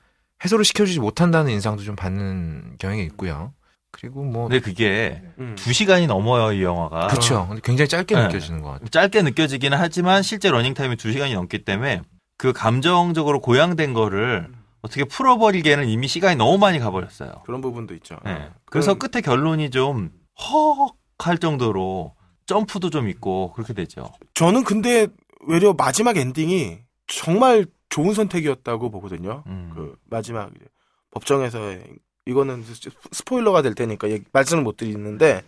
해소를 0.44 0.64
시켜주지 0.64 1.00
못한다는 1.00 1.50
인상도 1.50 1.82
좀 1.82 1.96
받는 1.96 2.76
경향이 2.78 3.02
있고요. 3.04 3.52
그리고 3.90 4.22
뭐 4.22 4.48
근데 4.48 4.60
그게 4.60 5.22
음. 5.38 5.54
두 5.58 5.72
시간이 5.72 6.06
넘어요, 6.06 6.52
이 6.52 6.62
영화가. 6.62 7.08
그렇죠. 7.08 7.46
근데 7.48 7.60
굉장히 7.64 7.88
짧게 7.88 8.14
네. 8.14 8.26
느껴지는 8.26 8.62
것 8.62 8.70
같아요. 8.70 8.88
짧게 8.88 9.22
느껴지기는 9.22 9.76
하지만 9.76 10.22
실제 10.22 10.50
러닝 10.50 10.74
타임이 10.74 10.96
두 10.96 11.12
시간이 11.12 11.34
넘기 11.34 11.64
때문에 11.64 12.02
그 12.36 12.52
감정적으로 12.52 13.40
고양된 13.40 13.94
거를 13.94 14.48
어떻게 14.82 15.04
풀어버리기에는 15.04 15.88
이미 15.88 16.06
시간이 16.08 16.36
너무 16.36 16.58
많이 16.58 16.78
가버렸어요. 16.78 17.42
그런 17.44 17.60
부분도 17.60 17.94
있죠. 17.94 18.16
네. 18.24 18.50
그래서 18.66 18.94
그런- 18.94 19.10
끝에 19.10 19.20
결론이 19.22 19.70
좀 19.70 20.10
헉할 20.38 21.38
정도로 21.38 22.14
점프도 22.46 22.90
좀 22.90 23.08
있고 23.08 23.52
그렇게 23.52 23.72
되죠. 23.72 24.10
저는 24.34 24.64
근데 24.64 25.08
외려 25.46 25.72
마지막 25.74 26.16
엔딩이 26.16 26.78
정말 27.06 27.66
좋은 27.88 28.14
선택이었다고 28.14 28.90
보거든요. 28.90 29.42
음. 29.46 29.72
그 29.74 29.96
마지막 30.04 30.50
이제 30.54 30.64
법정에서의 31.10 31.82
이거는 32.26 32.62
스- 32.62 32.90
스포일러가 33.12 33.62
될 33.62 33.74
테니까 33.74 34.08
말씀을 34.32 34.62
못 34.62 34.76
드리는데 34.76 35.42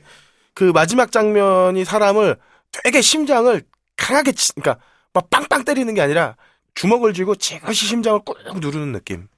그 0.55 0.65
마지막 0.75 1.13
장면이 1.13 1.85
사람을 1.85 2.37
되게 2.73 3.01
심장을 3.01 3.63
강하게 3.97 4.33
치, 4.33 4.53
그러니까 4.55 4.83
막 5.13 5.29
빵빵 5.31 5.65
때리는 5.65 5.93
게 5.95 6.01
아니라 6.01 6.37
주먹을 6.75 7.13
쥐고 7.13 7.37
지그시 7.37 7.87
심장을 7.87 8.21
꾹 8.21 8.37
누르는 8.61 8.93
느낌. 8.93 9.29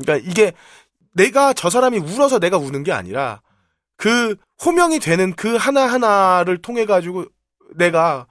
그러니까 0.00 0.28
이게 0.30 0.52
내가 1.14 1.52
저 1.52 1.70
사람이 1.70 1.98
울어서 1.98 2.38
내가 2.38 2.56
우는 2.58 2.84
게 2.84 2.92
아니라 2.92 3.40
그 3.96 4.36
호명이 4.64 4.98
되는 4.98 5.34
그 5.34 5.56
하나하나를 5.56 6.58
통해 6.58 6.86
가지고 6.86 7.26
내가 7.74 8.26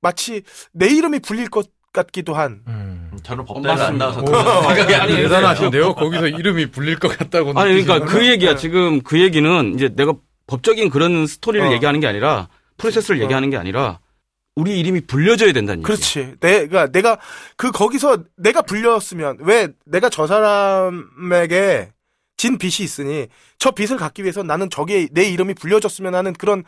마치 0.00 0.42
내 0.72 0.86
이름이 0.88 1.20
불릴 1.20 1.48
것 1.48 1.68
같기도 1.92 2.34
한 2.34 2.62
음. 2.66 3.10
저는 3.22 3.44
법대를 3.44 3.70
안 3.70 3.98
맞습니다. 3.98 4.32
나와서 4.42 4.68
아니, 5.00 5.14
대단하신데요? 5.16 5.94
거기서 5.94 6.26
이름이 6.28 6.70
불릴 6.72 6.98
것 6.98 7.16
같다고. 7.16 7.58
아니 7.58 7.82
그러니까 7.82 8.04
그 8.04 8.28
얘기야 8.28 8.56
지금 8.56 9.00
그 9.00 9.20
얘기는 9.20 9.74
이제 9.74 9.88
내가 9.94 10.14
법적인 10.46 10.90
그런 10.90 11.26
스토리를 11.26 11.66
어. 11.66 11.72
얘기하는 11.72 12.00
게 12.00 12.06
아니라 12.06 12.48
프로세스를 12.76 13.22
얘기하는 13.22 13.50
게 13.50 13.56
아니라 13.56 14.00
우리 14.56 14.78
이름이 14.78 15.02
불려져야 15.02 15.52
된다는 15.52 15.80
얘기야. 15.80 15.86
그렇지. 15.86 16.36
내가 16.40 16.90
내가 16.90 17.18
그 17.56 17.72
거기서 17.72 18.24
내가 18.36 18.62
불렸으면 18.62 19.38
왜 19.40 19.68
내가 19.84 20.08
저 20.08 20.26
사람에게 20.26 21.90
진 22.36 22.58
빚이 22.58 22.82
있으니 22.84 23.26
저 23.58 23.72
빚을 23.72 23.96
갚기 23.96 24.22
위해서 24.22 24.42
나는 24.42 24.70
저기에 24.70 25.08
내 25.12 25.24
이름이 25.28 25.54
불려졌으면 25.54 26.14
하는 26.14 26.32
그런 26.32 26.62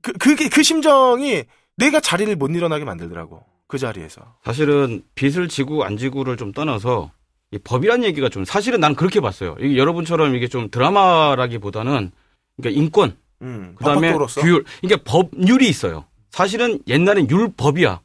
그 0.00 0.12
그게 0.12 0.48
그 0.48 0.62
심정이 0.62 1.44
내가 1.76 2.00
자리를 2.00 2.34
못 2.36 2.50
일어나게 2.50 2.84
만들더라고. 2.84 3.44
그 3.66 3.76
자리에서. 3.76 4.22
사실은 4.44 5.02
빚을 5.14 5.48
지고 5.48 5.84
안 5.84 5.98
지고를 5.98 6.38
좀 6.38 6.52
떠나서 6.52 7.10
이 7.50 7.58
법이란 7.58 8.04
얘기가 8.04 8.30
좀 8.30 8.44
사실은 8.46 8.80
나는 8.80 8.96
그렇게 8.96 9.20
봤어요. 9.20 9.56
이게 9.60 9.76
여러분처럼 9.76 10.34
이게 10.34 10.48
좀 10.48 10.70
드라마라기보다는 10.70 12.10
그러니까 12.56 12.80
인권 12.80 13.16
음. 13.42 13.74
그다음에. 13.76 14.14
규율 14.40 14.64
이게 14.82 14.96
법률이 14.96 15.68
있어요. 15.68 16.07
사실은 16.38 16.78
옛날엔 16.86 17.28
율법이야. 17.28 18.00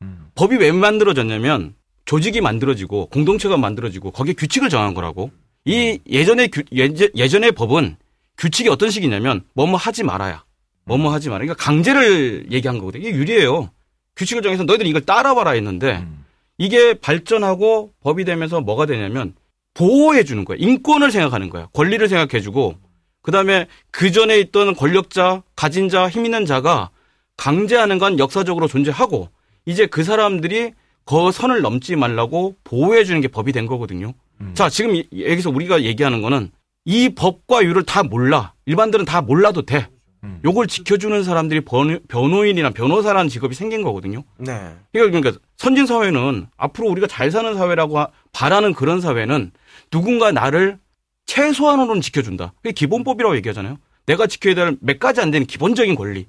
음. 0.00 0.30
법이 0.34 0.56
왜 0.56 0.72
만들어졌냐면 0.72 1.74
조직이 2.06 2.40
만들어지고 2.40 3.08
공동체가 3.10 3.58
만들어지고 3.58 4.12
거기에 4.12 4.32
규칙을 4.32 4.70
정한 4.70 4.94
거라고. 4.94 5.30
이 5.66 5.98
예전의 6.08 6.48
규, 6.48 6.62
예제, 6.72 7.10
예전의 7.14 7.52
법은 7.52 7.96
규칙이 8.38 8.70
어떤 8.70 8.88
식이냐면 8.88 9.44
뭐뭐 9.52 9.76
하지 9.76 10.04
말아야. 10.04 10.42
뭐뭐 10.86 11.12
하지 11.12 11.28
마라. 11.28 11.40
그러니까 11.44 11.62
강제를 11.62 12.46
얘기한 12.50 12.78
거거든요. 12.78 13.06
이게 13.06 13.14
유리해요. 13.14 13.68
규칙을 14.16 14.42
정해서 14.42 14.64
너희들 14.64 14.86
이걸 14.86 15.02
따라와라 15.02 15.50
했는데 15.50 15.98
음. 15.98 16.24
이게 16.56 16.94
발전하고 16.94 17.92
법이 18.00 18.24
되면서 18.24 18.62
뭐가 18.62 18.86
되냐면 18.86 19.34
보호해 19.74 20.24
주는 20.24 20.46
거야. 20.46 20.56
인권을 20.58 21.10
생각하는 21.10 21.50
거야. 21.50 21.68
권리를 21.74 22.08
생각해 22.08 22.40
주고 22.40 22.76
그다음에 23.20 23.66
그 23.90 24.12
전에 24.12 24.38
있던 24.38 24.74
권력자, 24.74 25.42
가진 25.54 25.90
자, 25.90 26.08
힘 26.08 26.24
있는 26.24 26.46
자가 26.46 26.88
강제하는 27.36 27.98
건 27.98 28.18
역사적으로 28.18 28.66
존재하고 28.66 29.28
이제 29.64 29.86
그 29.86 30.04
사람들이 30.04 30.72
그 31.04 31.30
선을 31.32 31.60
넘지 31.60 31.96
말라고 31.96 32.56
보호해 32.64 33.04
주는 33.04 33.20
게 33.20 33.28
법이 33.28 33.52
된 33.52 33.66
거거든요. 33.66 34.14
음. 34.40 34.52
자, 34.54 34.68
지금 34.68 34.94
이- 34.96 35.06
여기서 35.12 35.50
우리가 35.50 35.82
얘기하는 35.82 36.22
거는 36.22 36.50
이 36.84 37.10
법과 37.14 37.62
율을 37.64 37.84
다 37.84 38.02
몰라. 38.02 38.54
일반들은 38.66 39.04
다 39.04 39.20
몰라도 39.22 39.62
돼. 39.62 39.88
음. 40.24 40.40
요걸 40.44 40.66
지켜주는 40.66 41.22
사람들이 41.22 41.60
변, 41.64 42.00
변호인이나 42.08 42.70
변호사라는 42.70 43.28
직업이 43.28 43.54
생긴 43.54 43.82
거거든요. 43.82 44.24
네. 44.38 44.72
그러니까 44.92 45.32
선진 45.56 45.86
사회는 45.86 46.46
앞으로 46.56 46.88
우리가 46.88 47.06
잘 47.06 47.30
사는 47.30 47.54
사회라고 47.54 47.98
하- 47.98 48.08
바라는 48.32 48.72
그런 48.74 49.00
사회는 49.00 49.52
누군가 49.90 50.32
나를 50.32 50.78
최소한으로는 51.26 52.00
지켜준다. 52.00 52.52
그게 52.56 52.72
기본법이라고 52.72 53.36
얘기하잖아요. 53.36 53.78
내가 54.06 54.26
지켜야 54.26 54.54
될 54.54 54.76
몇 54.80 54.98
가지 54.98 55.20
안 55.20 55.30
되는 55.30 55.46
기본적인 55.46 55.94
권리. 55.96 56.26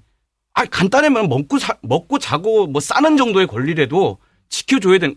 아 0.57 0.65
간단하면 0.65 1.29
먹고 1.29 1.59
사- 1.59 1.77
먹고 1.83 2.17
자고 2.17 2.65
뭐 2.65 2.81
싸는 2.81 3.15
정도의 3.15 3.45
권리라도 3.45 4.17
지켜줘야 4.49 4.97
되는. 4.97 5.15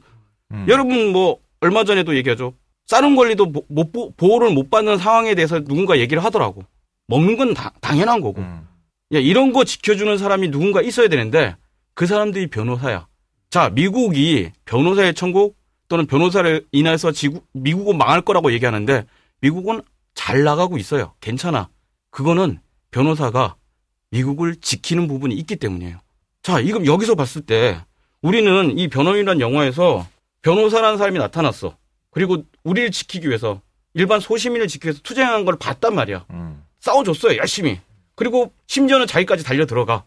음. 0.52 0.66
여러분 0.68 1.12
뭐 1.12 1.38
얼마 1.60 1.82
전에도 1.84 2.14
얘기하죠. 2.14 2.52
싸는 2.88 3.16
권리도 3.16 3.46
못, 3.46 3.64
못 3.70 3.90
보- 3.90 4.10
보호를 4.16 4.52
못 4.52 4.68
받는 4.68 4.98
상황에 4.98 5.34
대해서 5.34 5.60
누군가 5.60 5.98
얘기를 5.98 6.22
하더라고. 6.22 6.62
먹는 7.06 7.38
건 7.38 7.54
다- 7.54 7.72
당연한 7.80 8.20
거고. 8.20 8.42
음. 8.42 8.66
야, 9.14 9.18
이런 9.18 9.52
거 9.52 9.64
지켜주는 9.64 10.18
사람이 10.18 10.50
누군가 10.50 10.82
있어야 10.82 11.08
되는데 11.08 11.56
그 11.94 12.04
사람들이 12.06 12.48
변호사야. 12.48 13.06
자, 13.48 13.70
미국이 13.70 14.50
변호사의 14.66 15.14
천국 15.14 15.56
또는 15.88 16.06
변호사를 16.06 16.66
인해서 16.70 17.12
지구, 17.12 17.40
미국은 17.54 17.96
망할 17.96 18.20
거라고 18.20 18.52
얘기하는데 18.52 19.06
미국은 19.40 19.80
잘 20.14 20.44
나가고 20.44 20.76
있어요. 20.76 21.14
괜찮아. 21.20 21.70
그거는 22.10 22.60
변호사가 22.90 23.56
미국을 24.10 24.56
지키는 24.56 25.08
부분이 25.08 25.34
있기 25.36 25.56
때문이에요. 25.56 25.98
자, 26.42 26.60
이금 26.60 26.86
여기서 26.86 27.14
봤을 27.14 27.42
때 27.42 27.80
우리는 28.22 28.78
이 28.78 28.88
변호인이라는 28.88 29.40
영화에서 29.40 30.06
변호사라는 30.42 30.98
사람이 30.98 31.18
나타났어. 31.18 31.76
그리고 32.10 32.44
우리를 32.64 32.90
지키기 32.90 33.28
위해서 33.28 33.60
일반 33.94 34.20
소시민을 34.20 34.68
지키기 34.68 34.88
위해서 34.88 35.00
투쟁한 35.02 35.44
걸 35.44 35.56
봤단 35.56 35.94
말이야. 35.94 36.26
음. 36.30 36.64
싸워줬어요, 36.80 37.36
열심히. 37.36 37.80
그리고 38.14 38.52
심지어는 38.66 39.06
자기까지 39.06 39.44
달려 39.44 39.66
들어가. 39.66 40.04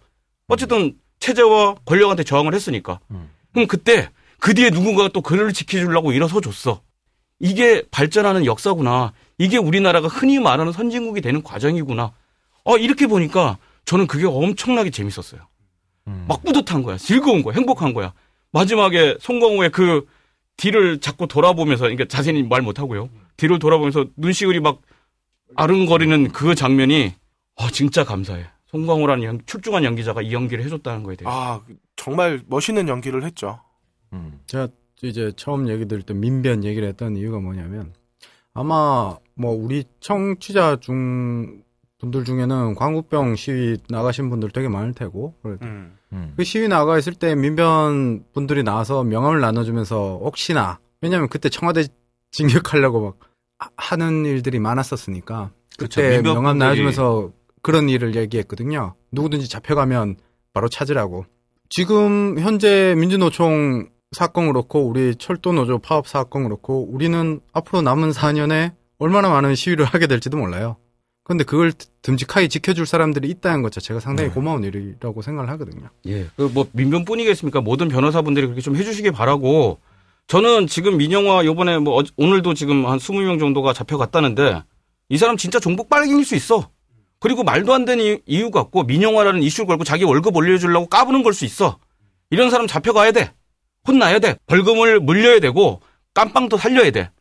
어쨌든 0.48 0.98
체제와 1.20 1.76
권력한테 1.86 2.24
저항을 2.24 2.54
했으니까. 2.54 3.00
음. 3.12 3.30
그럼 3.54 3.68
그때 3.68 4.10
그 4.40 4.54
뒤에 4.54 4.72
누군가가 4.72 5.10
또 5.10 5.22
그를 5.22 5.54
지켜주려고 5.54 6.12
일어서 6.12 6.42
줬어. 6.42 6.82
이게 7.40 7.84
발전하는 7.92 8.46
역사구나. 8.46 9.14
이게 9.38 9.58
우리나라가 9.58 10.08
흔히 10.08 10.40
말하는 10.40 10.72
선진국이 10.72 11.22
되는 11.22 11.44
과정이구나. 11.44 12.12
어, 12.66 12.78
이렇게 12.78 13.08
보니까 13.08 13.58
저는 13.86 14.08
그게 14.08 14.26
엄청나게 14.26 14.90
재밌었어요. 14.90 15.42
음. 16.08 16.26
막 16.28 16.44
뿌듯한 16.44 16.84
거야. 16.84 16.98
즐거운 16.98 17.44
거야. 17.44 17.56
행복한 17.56 17.94
거야. 17.94 18.14
마지막에 18.52 19.18
송강호의 19.20 19.72
그 19.72 20.06
뒤를 20.58 21.00
자꾸 21.00 21.28
돌아보면서, 21.28 21.84
그러니까 21.84 22.06
자세히 22.06 22.44
말 22.44 22.62
못하고요. 22.62 23.10
뒤를 23.38 23.60
돌아보면서 23.60 24.06
눈시울이 24.18 24.60
막 24.60 24.82
아른거리는 25.56 26.30
그 26.32 26.56
장면이, 26.56 27.14
아, 27.58 27.70
진짜 27.72 28.04
감사해. 28.04 28.46
송강호라는 28.68 29.24
연- 29.24 29.42
출중한 29.46 29.84
연기자가 29.84 30.22
이 30.22 30.34
연기를 30.34 30.64
해줬다는 30.66 31.04
거에 31.04 31.16
대해서. 31.16 31.30
아, 31.36 31.62
정말 31.96 32.42
멋있는 32.48 32.88
연기를 32.88 33.24
했죠. 33.24 33.60
음. 34.14 34.40
제가 34.48 34.68
이제 35.04 35.32
처음 35.36 35.68
얘기 35.70 35.88
들을 35.88 36.02
때 36.04 36.14
민변 36.14 36.64
얘기를 36.64 36.88
했던 36.88 37.16
이유가 37.18 37.40
뭐냐면 37.40 37.94
아마 38.54 39.18
뭐 39.36 39.52
우리 39.52 39.84
청취자 40.00 40.78
중 40.78 41.62
분들 42.04 42.26
중에는 42.26 42.76
광우병 42.76 43.36
시위 43.38 43.78
나가신 43.90 44.30
분들 44.30 44.52
되게 44.52 44.68
많을 44.68 44.94
테고 44.94 45.34
그래. 45.42 45.56
음. 45.62 45.98
음. 46.12 46.34
그 46.36 46.44
시위 46.44 46.68
나가 46.68 47.00
있을 47.00 47.14
때 47.14 47.34
민변 47.34 48.26
분들이 48.34 48.62
나와서 48.62 49.04
명함을 49.06 49.40
나눠주면서 49.40 50.20
혹시나 50.22 50.80
왜냐면 51.02 51.30
그때 51.30 51.48
청와대 51.50 51.86
진격하려고 52.32 53.02
막 53.02 53.16
하- 53.58 53.70
하는 53.78 54.26
일들이 54.26 54.60
많았었으니까 54.60 55.52
그쵸, 55.78 56.02
그때 56.02 56.16
민변 56.18 56.34
명함 56.36 56.58
나눠주면서 56.58 57.32
그런 57.62 57.88
일을 57.88 58.16
얘기했거든요. 58.16 58.96
누구든지 59.14 59.48
잡혀가면 59.48 60.18
바로 60.52 60.68
찾으라고. 60.68 61.26
지금 61.70 62.38
현재 62.38 62.94
민주노총 62.98 63.88
사건 64.12 64.48
그렇고 64.48 64.86
우리 64.86 65.16
철도노조 65.16 65.80
파업 65.80 66.08
사건 66.08 66.44
그렇고 66.44 66.86
우리는 66.92 67.40
앞으로 67.54 67.82
남은 67.82 68.12
4년에 68.12 68.74
얼마나 69.00 69.30
많은 69.30 69.56
시위를 69.56 69.86
하게 69.86 70.06
될지도 70.08 70.38
몰라요. 70.38 70.76
근데 71.24 71.44
그걸 71.46 71.72
듬직하게 72.02 72.50
지켜줄 72.50 72.86
사람들이 72.86 73.30
있다는 73.30 73.62
것 73.62 73.72
자체가 73.72 74.00
상당히 74.02 74.30
네. 74.30 74.34
고마운 74.36 74.64
일이라고 74.64 75.22
생각을 75.22 75.50
하거든요. 75.52 75.90
예. 76.06 76.26
그 76.36 76.50
뭐 76.54 76.68
민변뿐이겠습니까? 76.74 77.62
모든 77.62 77.88
변호사분들이 77.88 78.46
그렇게 78.48 78.62
좀 78.62 78.76
해주시기 78.76 79.12
바라고. 79.12 79.80
저는 80.28 80.68
지금 80.68 80.98
민영화 80.98 81.46
요번에 81.46 81.78
뭐 81.80 82.04
오늘도 82.18 82.54
지금 82.56 82.86
한 82.88 82.98
20명 83.00 83.40
정도가 83.40 83.74
잡혀갔다는데 83.74 84.64
이 85.10 85.18
사람 85.18 85.38
진짜 85.38 85.60
종북 85.60 85.90
빨갱일 85.90 86.26
수 86.26 86.36
있어. 86.36 86.70
그리고 87.20 87.44
말도 87.44 87.74
안 87.74 87.86
되는 87.86 88.04
이- 88.04 88.20
이유 88.26 88.52
갖고 88.52 88.84
민영화라는 88.84 89.42
이슈를 89.44 89.66
걸고 89.68 89.86
자기 89.86 90.04
월급 90.04 90.36
올려주려고 90.36 90.88
까부는 90.88 91.24
걸 91.24 91.34
수 91.34 91.46
있어. 91.46 91.80
이런 92.32 92.50
사람 92.50 92.68
잡혀가야 92.68 93.12
돼. 93.14 93.32
혼나야 93.88 94.20
돼. 94.20 94.36
벌금을 94.48 95.00
물려야 95.00 95.40
되고 95.40 95.82
깜빵도 96.14 96.58
살려야 96.58 96.92
돼. 96.92 97.12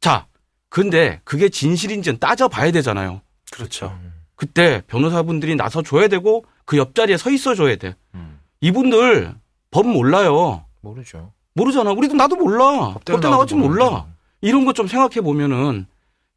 자, 0.00 0.26
근데 0.68 1.20
그게 1.24 1.48
진실인지는 1.48 2.18
따져봐야 2.18 2.70
되잖아요. 2.72 3.20
그렇죠. 3.52 3.96
그때 4.34 4.82
변호사분들이 4.88 5.54
나서 5.54 5.82
줘야 5.82 6.08
되고 6.08 6.44
그 6.64 6.76
옆자리에 6.78 7.16
서 7.16 7.30
있어 7.30 7.54
줘야 7.54 7.76
돼. 7.76 7.94
음. 8.14 8.40
이분들 8.60 9.34
법 9.70 9.86
몰라요. 9.86 10.64
모르죠. 10.80 11.32
모르잖아. 11.54 11.92
우리도 11.92 12.14
나도 12.14 12.36
몰라. 12.36 12.94
법대 12.94 13.16
나와도 13.16 13.56
몰라. 13.56 14.06
이런 14.40 14.64
것 14.64 14.72
좀 14.74 14.86
생각해 14.88 15.20
보면은 15.20 15.86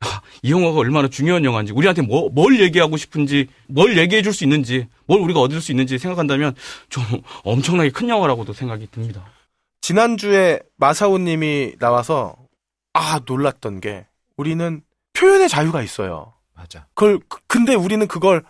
아, 0.02 0.22
이 0.44 0.52
영화가 0.52 0.78
얼마나 0.78 1.08
중요한 1.08 1.46
영화인지 1.46 1.72
우리한테 1.74 2.02
뭐, 2.02 2.30
뭘 2.30 2.60
얘기하고 2.60 2.98
싶은지 2.98 3.48
뭘 3.68 3.98
얘기해 3.98 4.22
줄 4.22 4.34
수 4.34 4.44
있는지 4.44 4.88
뭘 5.08 5.22
우리가 5.22 5.40
얻을 5.40 5.62
수 5.62 5.72
있는지 5.72 5.98
생각한다면 5.98 6.54
좀 6.90 7.04
엄청나게 7.44 7.90
큰 7.92 8.10
영화라고도 8.10 8.54
생각이 8.54 8.88
듭니다. 8.92 9.26
지난주에 9.82 10.60
마사오 10.78 11.18
님이 11.18 11.74
나와서 11.80 12.36
아 12.94 13.20
놀랐던 13.26 13.80
게 13.82 14.06
우리는 14.38 14.82
표현의 15.14 15.48
자유가 15.50 15.82
있어요. 15.82 16.34
맞아. 16.56 16.88
그걸 16.94 17.20
그- 17.28 17.40
근데 17.48 17.76
우리는 17.76 18.08
그걸 18.08 18.44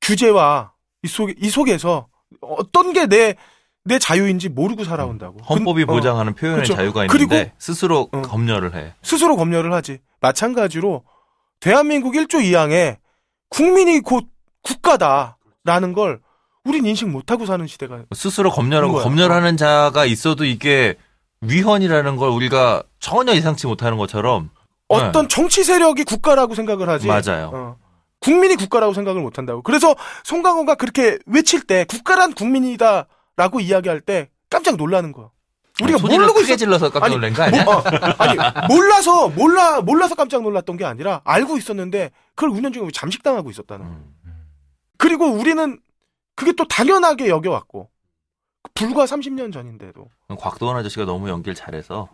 규제와 0.00 0.72
이 1.02 1.08
속에 1.08 1.34
이 1.38 1.48
속에서 1.50 2.08
어떤 2.40 2.92
게 2.92 3.06
내 3.06 3.34
내 3.86 3.98
자유인지 3.98 4.48
모르고 4.48 4.82
살아온다고. 4.84 5.38
헌법이 5.42 5.84
근- 5.84 5.90
어, 5.92 5.96
보장하는 5.98 6.34
표현의 6.34 6.62
그렇죠. 6.62 6.74
자유가 6.74 7.06
그리고- 7.06 7.34
있는데 7.34 7.52
스스로 7.58 8.08
어. 8.12 8.22
검열을 8.22 8.74
해. 8.74 8.94
스스로 9.02 9.36
검열을 9.36 9.74
하지. 9.74 9.98
마찬가지로 10.22 11.04
대한민국 11.60 12.14
1조 12.14 12.40
2항에 12.42 12.96
국민이 13.50 14.00
곧 14.00 14.24
국가다라는 14.62 15.92
걸 15.92 16.20
우린 16.64 16.86
인식 16.86 17.08
못하고 17.08 17.44
사는 17.44 17.66
시대가 17.66 18.02
스스로 18.14 18.50
검열하고. 18.50 19.00
검열하는 19.00 19.58
자가 19.58 20.06
있어도 20.06 20.46
이게 20.46 20.94
위헌이라는 21.42 22.16
걸 22.16 22.30
우리가 22.30 22.82
전혀 23.00 23.34
예상치 23.34 23.66
못하는 23.66 23.98
것처럼 23.98 24.48
어떤 24.94 25.28
정치 25.28 25.64
세력이 25.64 26.04
국가라고 26.04 26.54
생각을 26.54 26.88
하지. 26.88 27.06
맞아요. 27.06 27.50
어. 27.52 27.76
국민이 28.20 28.56
국가라고 28.56 28.94
생각을 28.94 29.20
못 29.20 29.36
한다고. 29.38 29.62
그래서 29.62 29.94
송강호가 30.24 30.76
그렇게 30.76 31.18
외칠 31.26 31.62
때 31.62 31.84
국가란 31.84 32.32
국민이다라고 32.32 33.60
이야기할 33.60 34.00
때 34.00 34.30
깜짝 34.48 34.76
놀라는 34.76 35.12
거야. 35.12 35.30
우리가 35.82 35.98
소리를 35.98 36.20
모르고 36.20 36.40
크게 36.40 36.52
있었 36.52 36.56
질러서 36.58 36.90
깜짝 36.90 37.06
아니, 37.06 37.14
놀란 37.16 37.32
거 37.34 37.42
아니야? 37.42 37.64
뭐, 37.64 37.74
어, 37.76 37.82
아니 38.18 38.38
몰라서 38.68 39.28
몰라 39.28 39.80
몰라서 39.80 40.14
깜짝 40.14 40.42
놀랐던 40.42 40.76
게 40.76 40.84
아니라 40.84 41.20
알고 41.24 41.58
있었는데 41.58 42.12
그걸 42.36 42.50
운영 42.50 42.72
중에 42.72 42.88
잠식당하고 42.92 43.50
있었다는 43.50 43.86
거야. 43.86 43.96
음. 43.96 44.46
그리고 44.96 45.26
우리는 45.26 45.78
그게 46.36 46.52
또 46.52 46.66
당연하게 46.66 47.28
여겨왔고 47.28 47.90
불과 48.74 49.04
30년 49.04 49.52
전인데도 49.52 50.08
곽도원 50.38 50.76
아저씨가 50.76 51.04
너무 51.04 51.28
연기를 51.28 51.54
잘해서 51.54 52.08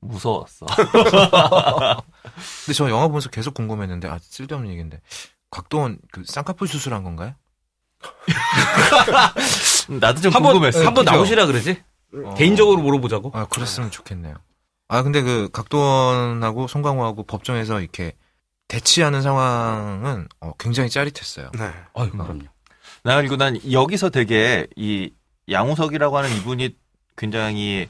무서웠어. 0.00 0.66
근데 0.66 2.72
저 2.74 2.88
영화 2.90 3.08
보면서 3.08 3.28
계속 3.30 3.54
궁금했는데 3.54 4.08
아 4.08 4.18
쓸데없는 4.20 4.70
얘기인데 4.70 5.00
곽도원 5.50 5.98
그 6.12 6.22
쌍꺼풀 6.24 6.68
수술한 6.68 7.02
건가요? 7.02 7.34
나도 10.00 10.20
좀 10.20 10.34
한번 10.34 10.52
궁금했어. 10.52 10.86
한번 10.86 11.04
그죠? 11.04 11.16
나오시라 11.16 11.46
그러지. 11.46 11.82
어. 12.24 12.34
개인적으로 12.34 12.80
물어보자고. 12.82 13.30
아 13.34 13.46
그랬으면 13.46 13.90
좋겠네요. 13.90 14.36
아 14.88 15.02
근데 15.02 15.22
그 15.22 15.48
각도원하고 15.52 16.68
송강호하고 16.68 17.24
법정에서 17.24 17.80
이렇게 17.80 18.12
대치하는 18.68 19.22
상황은 19.22 20.28
어, 20.40 20.52
굉장히 20.58 20.90
짜릿했어요. 20.90 21.50
네. 21.54 21.70
아유, 21.94 22.10
그럼요. 22.10 22.44
나 23.02 23.16
그리고 23.16 23.36
난 23.36 23.58
여기서 23.70 24.10
되게 24.10 24.66
이 24.76 25.10
양우석이라고 25.50 26.16
하는 26.16 26.36
이분이 26.36 26.76
굉장히 27.16 27.88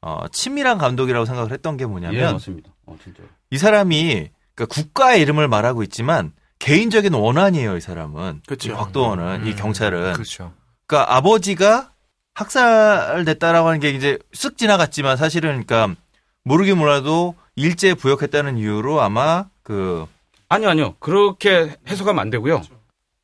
어, 0.00 0.26
친밀한 0.30 0.78
감독이라고 0.78 1.24
생각을 1.24 1.52
했던 1.52 1.76
게 1.76 1.82
예, 1.82 1.86
뭐냐면 1.86 2.32
맞습니다. 2.34 2.70
어, 2.86 2.96
진짜. 3.02 3.22
이 3.50 3.58
사람이 3.58 4.30
그러니까 4.54 4.74
국가의 4.74 5.20
이름을 5.22 5.48
말하고 5.48 5.82
있지만 5.84 6.32
개인적인 6.58 7.14
원한이에요, 7.14 7.76
이 7.76 7.80
사람은. 7.80 8.42
그쵸. 8.46 8.70
이 8.70 8.74
곽도원은, 8.74 9.46
이 9.46 9.50
음, 9.50 9.56
경찰은. 9.56 10.12
그렇죠. 10.14 10.52
그러니까 10.86 11.16
아버지가 11.16 11.92
학살됐다라고 12.34 13.68
하는 13.68 13.80
게 13.80 13.90
이제 13.90 14.18
쓱 14.32 14.56
지나갔지만 14.58 15.16
사실은 15.16 15.64
그러니까 15.64 16.00
모르긴 16.44 16.78
몰라도 16.78 17.34
일제 17.56 17.94
부역했다는 17.94 18.58
이유로 18.58 19.00
아마 19.00 19.46
그 19.62 20.06
아니요, 20.48 20.70
아니요. 20.70 20.94
그렇게 20.98 21.76
해석하면 21.88 22.20
안 22.20 22.30
되고요. 22.30 22.62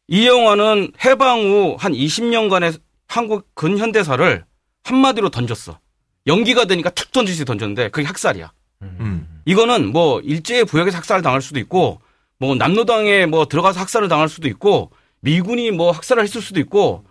이 0.09 0.27
영화는 0.27 0.93
해방 1.05 1.41
후 1.41 1.77
한 1.79 1.93
20년간의 1.93 2.79
한국 3.09 3.49
근현대사를 3.55 4.45
한마디로 4.85 5.31
던졌어. 5.31 5.79
연기가 6.27 6.65
되니까 6.65 6.91
툭 6.91 7.13
던지듯이 7.13 7.45
던졌는데 7.45 7.89
그게 7.91 8.07
학살이야. 8.07 8.53
음. 8.83 9.27
이거는 9.45 9.93
뭐 9.93 10.21
일제의 10.21 10.65
부역에서 10.65 10.97
학살을 10.99 11.23
당할 11.23 11.43
수도 11.43 11.59
있고 11.59 12.01
뭐 12.39 12.55
남로당에 12.55 13.27
뭐 13.27 13.47
들어가서 13.47 13.81
학살을 13.81 14.09
당할 14.09 14.29
수도 14.29 14.49
있고 14.49 14.91
미군이 15.21 15.71
뭐 15.71 15.91
학살을 15.91 16.23
했을 16.23 16.41
수도 16.41 16.61
있고 16.61 17.05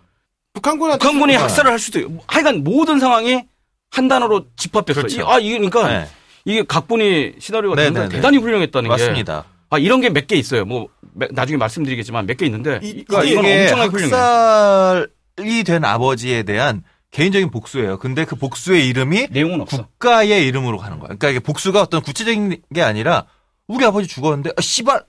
북한군한테 0.52 0.98
북한군이. 1.02 1.34
학살을 1.34 1.70
할 1.70 1.78
수도 1.78 1.98
있고 2.00 2.22
하여간 2.26 2.62
모든 2.64 2.98
상황이 3.00 3.44
한 3.90 4.08
단어로 4.08 4.46
집합됐어. 4.56 5.00
그렇죠. 5.02 5.20
이- 5.20 5.24
아 5.24 5.38
이게 5.38 5.56
그러니까 5.58 5.88
네, 5.88 6.08
이게 6.44 6.62
각본이 6.64 7.34
시나리오가 7.38 7.76
네, 7.76 7.84
대단히, 7.88 8.04
네, 8.04 8.08
네. 8.08 8.16
대단히 8.16 8.38
훌륭했다는 8.38 8.88
게 8.88 8.88
맞습니다. 8.88 9.44
아 9.70 9.78
이런 9.78 10.00
게 10.00 10.10
몇 10.10 10.26
개 10.26 10.36
있어요. 10.36 10.64
뭐 10.64 10.88
매- 11.14 11.28
나중에 11.30 11.56
말씀드리겠지만 11.56 12.26
몇 12.26 12.36
개 12.36 12.46
있는데 12.46 12.80
이- 12.82 13.04
그러니까 13.04 13.24
이건 13.24 13.44
엄청나게 13.46 13.88
훌륭해. 13.90 14.12
학살이 14.14 15.64
된 15.64 15.84
아버지에 15.84 16.42
대한 16.42 16.82
개인적인 17.14 17.50
복수예요. 17.50 17.98
근데 17.98 18.24
그 18.24 18.34
복수의 18.34 18.88
이름이 18.88 19.28
내용은 19.30 19.60
없어. 19.60 19.86
국가의 19.86 20.46
이름으로 20.48 20.78
가는 20.78 20.98
거야. 20.98 21.06
그러니까 21.06 21.28
이게 21.30 21.38
복수가 21.38 21.80
어떤 21.80 22.02
구체적인 22.02 22.62
게 22.74 22.82
아니라 22.82 23.26
우리 23.68 23.84
아버지 23.84 24.08
죽었는데 24.08 24.50
아, 24.56 24.60
씨발. 24.60 25.04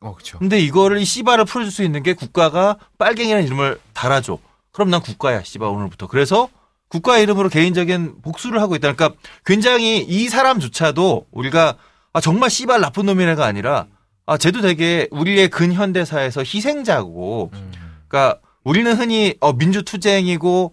어 0.00 0.14
그렇죠. 0.14 0.38
근데 0.38 0.58
이거를 0.58 0.98
이 0.98 1.04
씨발을 1.04 1.44
풀어줄 1.44 1.70
수 1.70 1.82
있는 1.82 2.02
게 2.02 2.14
국가가 2.14 2.78
빨갱이라는 2.96 3.46
이름을 3.46 3.78
달아줘. 3.92 4.38
그럼 4.72 4.88
난 4.88 5.02
국가야, 5.02 5.42
씨발 5.42 5.68
오늘부터. 5.68 6.06
그래서 6.06 6.48
국가의 6.88 7.24
이름으로 7.24 7.50
개인적인 7.50 8.22
복수를 8.22 8.62
하고 8.62 8.74
있다. 8.74 8.94
그러니까 8.94 9.20
굉장히 9.44 9.98
이 9.98 10.30
사람조차도 10.30 11.26
우리가 11.30 11.76
아 12.14 12.20
정말 12.22 12.48
씨발 12.48 12.80
나쁜 12.80 13.04
놈이네가 13.04 13.44
아니라 13.44 13.86
아 14.24 14.38
쟤도 14.38 14.62
되게 14.62 15.08
우리의 15.10 15.48
근현대사에서 15.48 16.40
희생자고 16.40 17.50
음. 17.52 17.72
그러니까 18.08 18.40
우리는 18.64 18.90
흔히 18.96 19.34
어 19.40 19.52
민주 19.52 19.82
투쟁이고 19.82 20.72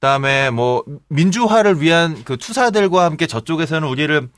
그다음에 0.00 0.50
뭐 0.50 0.84
민주화를 1.08 1.80
위한 1.80 2.22
그 2.24 2.36
투사들과 2.36 3.04
함께 3.04 3.26
저쪽에서는 3.26 3.86
우리를 3.88 4.28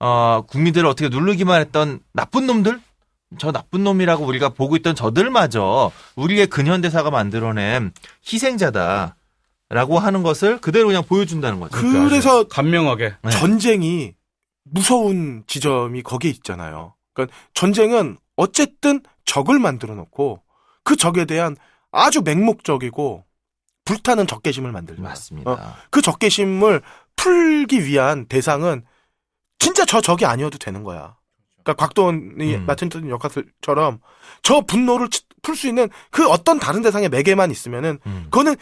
어 0.00 0.42
국민들을 0.48 0.88
어떻게 0.88 1.08
누르기만 1.08 1.60
했던 1.60 2.00
나쁜 2.12 2.46
놈들 2.46 2.80
저 3.38 3.52
나쁜 3.52 3.84
놈이라고 3.84 4.24
우리가 4.24 4.50
보고 4.50 4.76
있던 4.76 4.94
저들마저 4.94 5.92
우리의 6.16 6.46
근현대사가 6.46 7.10
만들어낸 7.10 7.92
희생자다라고 8.26 9.98
하는 9.98 10.22
것을 10.22 10.58
그대로 10.60 10.88
그냥 10.88 11.04
보여준다는 11.04 11.60
거죠. 11.60 11.76
그래서 11.76 12.44
간명하게 12.48 13.14
네. 13.22 13.30
전쟁이 13.30 14.14
무서운 14.64 15.44
지점이 15.46 16.02
거기에 16.02 16.30
있잖아요. 16.30 16.94
그러니까 17.12 17.36
전쟁은 17.54 18.16
어쨌든 18.36 19.00
적을 19.24 19.58
만들어 19.58 19.94
놓고 19.94 20.42
그 20.82 20.96
적에 20.96 21.24
대한 21.24 21.56
아주 21.92 22.22
맹목적이고 22.22 23.24
불타는 23.88 24.26
적개심을 24.26 24.70
만들죠. 24.70 25.00
맞습니다. 25.00 25.50
어, 25.50 25.74
그 25.90 26.02
적개심을 26.02 26.82
풀기 27.16 27.86
위한 27.86 28.26
대상은 28.26 28.84
진짜 29.58 29.86
저 29.86 30.02
적이 30.02 30.26
아니어도 30.26 30.58
되는 30.58 30.84
거야. 30.84 31.16
그러니까 31.62 31.72
곽도원이 31.86 32.54
음. 32.54 32.66
맡은 32.66 32.90
역할처럼 33.08 34.00
저 34.42 34.60
분노를 34.60 35.08
풀 35.40 35.56
수 35.56 35.68
있는 35.68 35.88
그 36.10 36.28
어떤 36.28 36.58
다른 36.58 36.82
대상의 36.82 37.08
매개만 37.08 37.50
있으면은 37.50 37.98
음. 38.04 38.26
그거는 38.30 38.56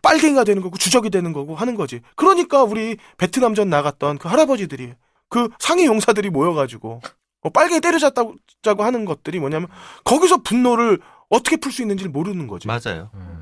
빨갱이가 0.00 0.44
되는 0.44 0.62
거고 0.62 0.78
주적이 0.78 1.10
되는 1.10 1.34
거고 1.34 1.54
하는 1.54 1.74
거지. 1.74 2.00
그러니까 2.16 2.62
우리 2.62 2.96
베트남전 3.18 3.68
나갔던 3.68 4.16
그 4.16 4.28
할아버지들이 4.28 4.94
그 5.28 5.50
상이 5.58 5.84
용사들이 5.84 6.30
모여가지고 6.30 7.02
어, 7.42 7.50
빨갱이 7.50 7.80
때려잡자고 7.82 8.82
하는 8.82 9.04
것들이 9.04 9.40
뭐냐면 9.40 9.68
거기서 10.04 10.38
분노를 10.38 11.00
어떻게 11.28 11.56
풀 11.58 11.70
수 11.70 11.82
있는지를 11.82 12.10
모르는 12.10 12.46
거지. 12.46 12.66
맞아요. 12.66 13.10
음. 13.14 13.39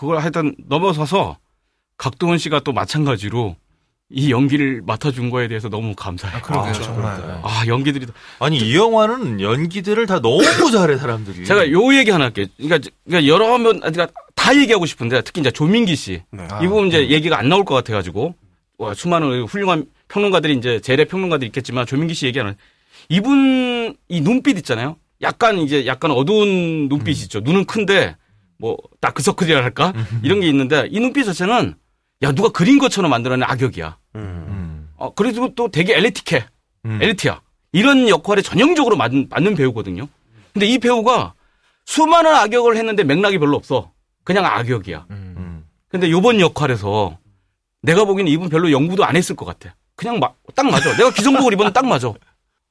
그걸 0.00 0.18
하여튼 0.18 0.54
넘어서서 0.66 1.36
곽도원 1.98 2.38
씨가 2.38 2.60
또 2.60 2.72
마찬가지로 2.72 3.54
이 4.08 4.30
연기를 4.32 4.80
맡아준 4.86 5.28
거에 5.28 5.46
대해서 5.46 5.68
너무 5.68 5.94
감사해요. 5.94 6.38
아, 6.38 6.40
그러게요, 6.40 6.70
아, 6.70 6.72
정말. 6.72 7.40
아, 7.42 7.64
연기들이 7.66 8.06
다- 8.06 8.14
아니 8.38 8.56
이 8.56 8.74
영화는 8.74 9.42
연기들을 9.42 10.06
다 10.06 10.20
너무 10.22 10.42
잘해 10.72 10.96
사람들이. 10.96 11.44
제가 11.44 11.70
요 11.70 11.94
얘기 11.94 12.10
하나 12.10 12.24
할게요. 12.24 12.46
그러니까, 12.56 12.88
그러니까 13.04 13.30
여러 13.30 13.58
면 13.58 13.80
그러니까 13.80 14.08
다 14.34 14.56
얘기하고 14.56 14.86
싶은데 14.86 15.20
특히 15.20 15.42
이제 15.42 15.50
조민기 15.50 15.94
씨 15.96 16.22
네. 16.30 16.46
아, 16.50 16.62
이 16.62 16.66
부분 16.66 16.88
이제 16.88 17.10
얘기가 17.10 17.38
안 17.38 17.50
나올 17.50 17.66
것 17.66 17.74
같아가지고 17.74 18.34
와, 18.78 18.94
수많은 18.94 19.44
훌륭한 19.44 19.84
평론가들이 20.08 20.54
이제 20.56 20.80
재래 20.80 21.04
평론가들이 21.04 21.46
있겠지만 21.48 21.84
조민기 21.84 22.14
씨 22.14 22.24
얘기하는 22.24 22.54
이분 23.10 23.94
이 24.08 24.22
눈빛 24.22 24.56
있잖아요. 24.56 24.96
약간 25.20 25.58
이제 25.58 25.84
약간 25.84 26.10
어두운 26.10 26.88
눈빛이 26.88 27.18
있죠. 27.24 27.40
눈은 27.40 27.66
큰데 27.66 28.16
뭐 28.60 28.76
다크서클이라 29.00 29.64
할까 29.64 29.92
이런 30.22 30.40
게 30.40 30.48
있는데 30.48 30.86
이 30.90 31.00
눈빛 31.00 31.24
자체는 31.24 31.74
야 32.22 32.32
누가 32.32 32.50
그린 32.50 32.78
것처럼 32.78 33.10
만들어낸 33.10 33.48
악역이야. 33.48 33.96
음. 34.16 34.20
음. 34.20 34.88
어 34.96 35.14
그래도 35.14 35.54
또 35.54 35.68
되게 35.70 35.96
엘리틱해. 35.96 36.46
음. 36.84 36.98
엘리트야. 37.02 37.40
이런 37.72 38.08
역할에 38.08 38.42
전형적으로 38.42 38.96
맞는, 38.96 39.28
맞는 39.30 39.54
배우거든요. 39.54 40.08
근데 40.52 40.66
이 40.66 40.78
배우가 40.78 41.34
수많은 41.86 42.34
악역을 42.34 42.76
했는데 42.76 43.04
맥락이 43.04 43.38
별로 43.38 43.56
없어. 43.56 43.92
그냥 44.24 44.44
악역이야. 44.44 45.06
음. 45.10 45.34
음. 45.38 45.64
근데 45.88 46.10
요번 46.10 46.40
역할에서 46.40 47.18
내가 47.82 48.04
보기에는 48.04 48.30
이분 48.30 48.48
별로 48.50 48.70
연구도 48.70 49.04
안 49.04 49.16
했을 49.16 49.34
것 49.34 49.46
같아. 49.46 49.74
그냥 49.94 50.18
막, 50.18 50.36
딱 50.54 50.66
맞아. 50.66 50.94
내가 50.96 51.10
기성복을 51.10 51.54
입으면 51.54 51.72
딱 51.72 51.86
맞아. 51.86 52.12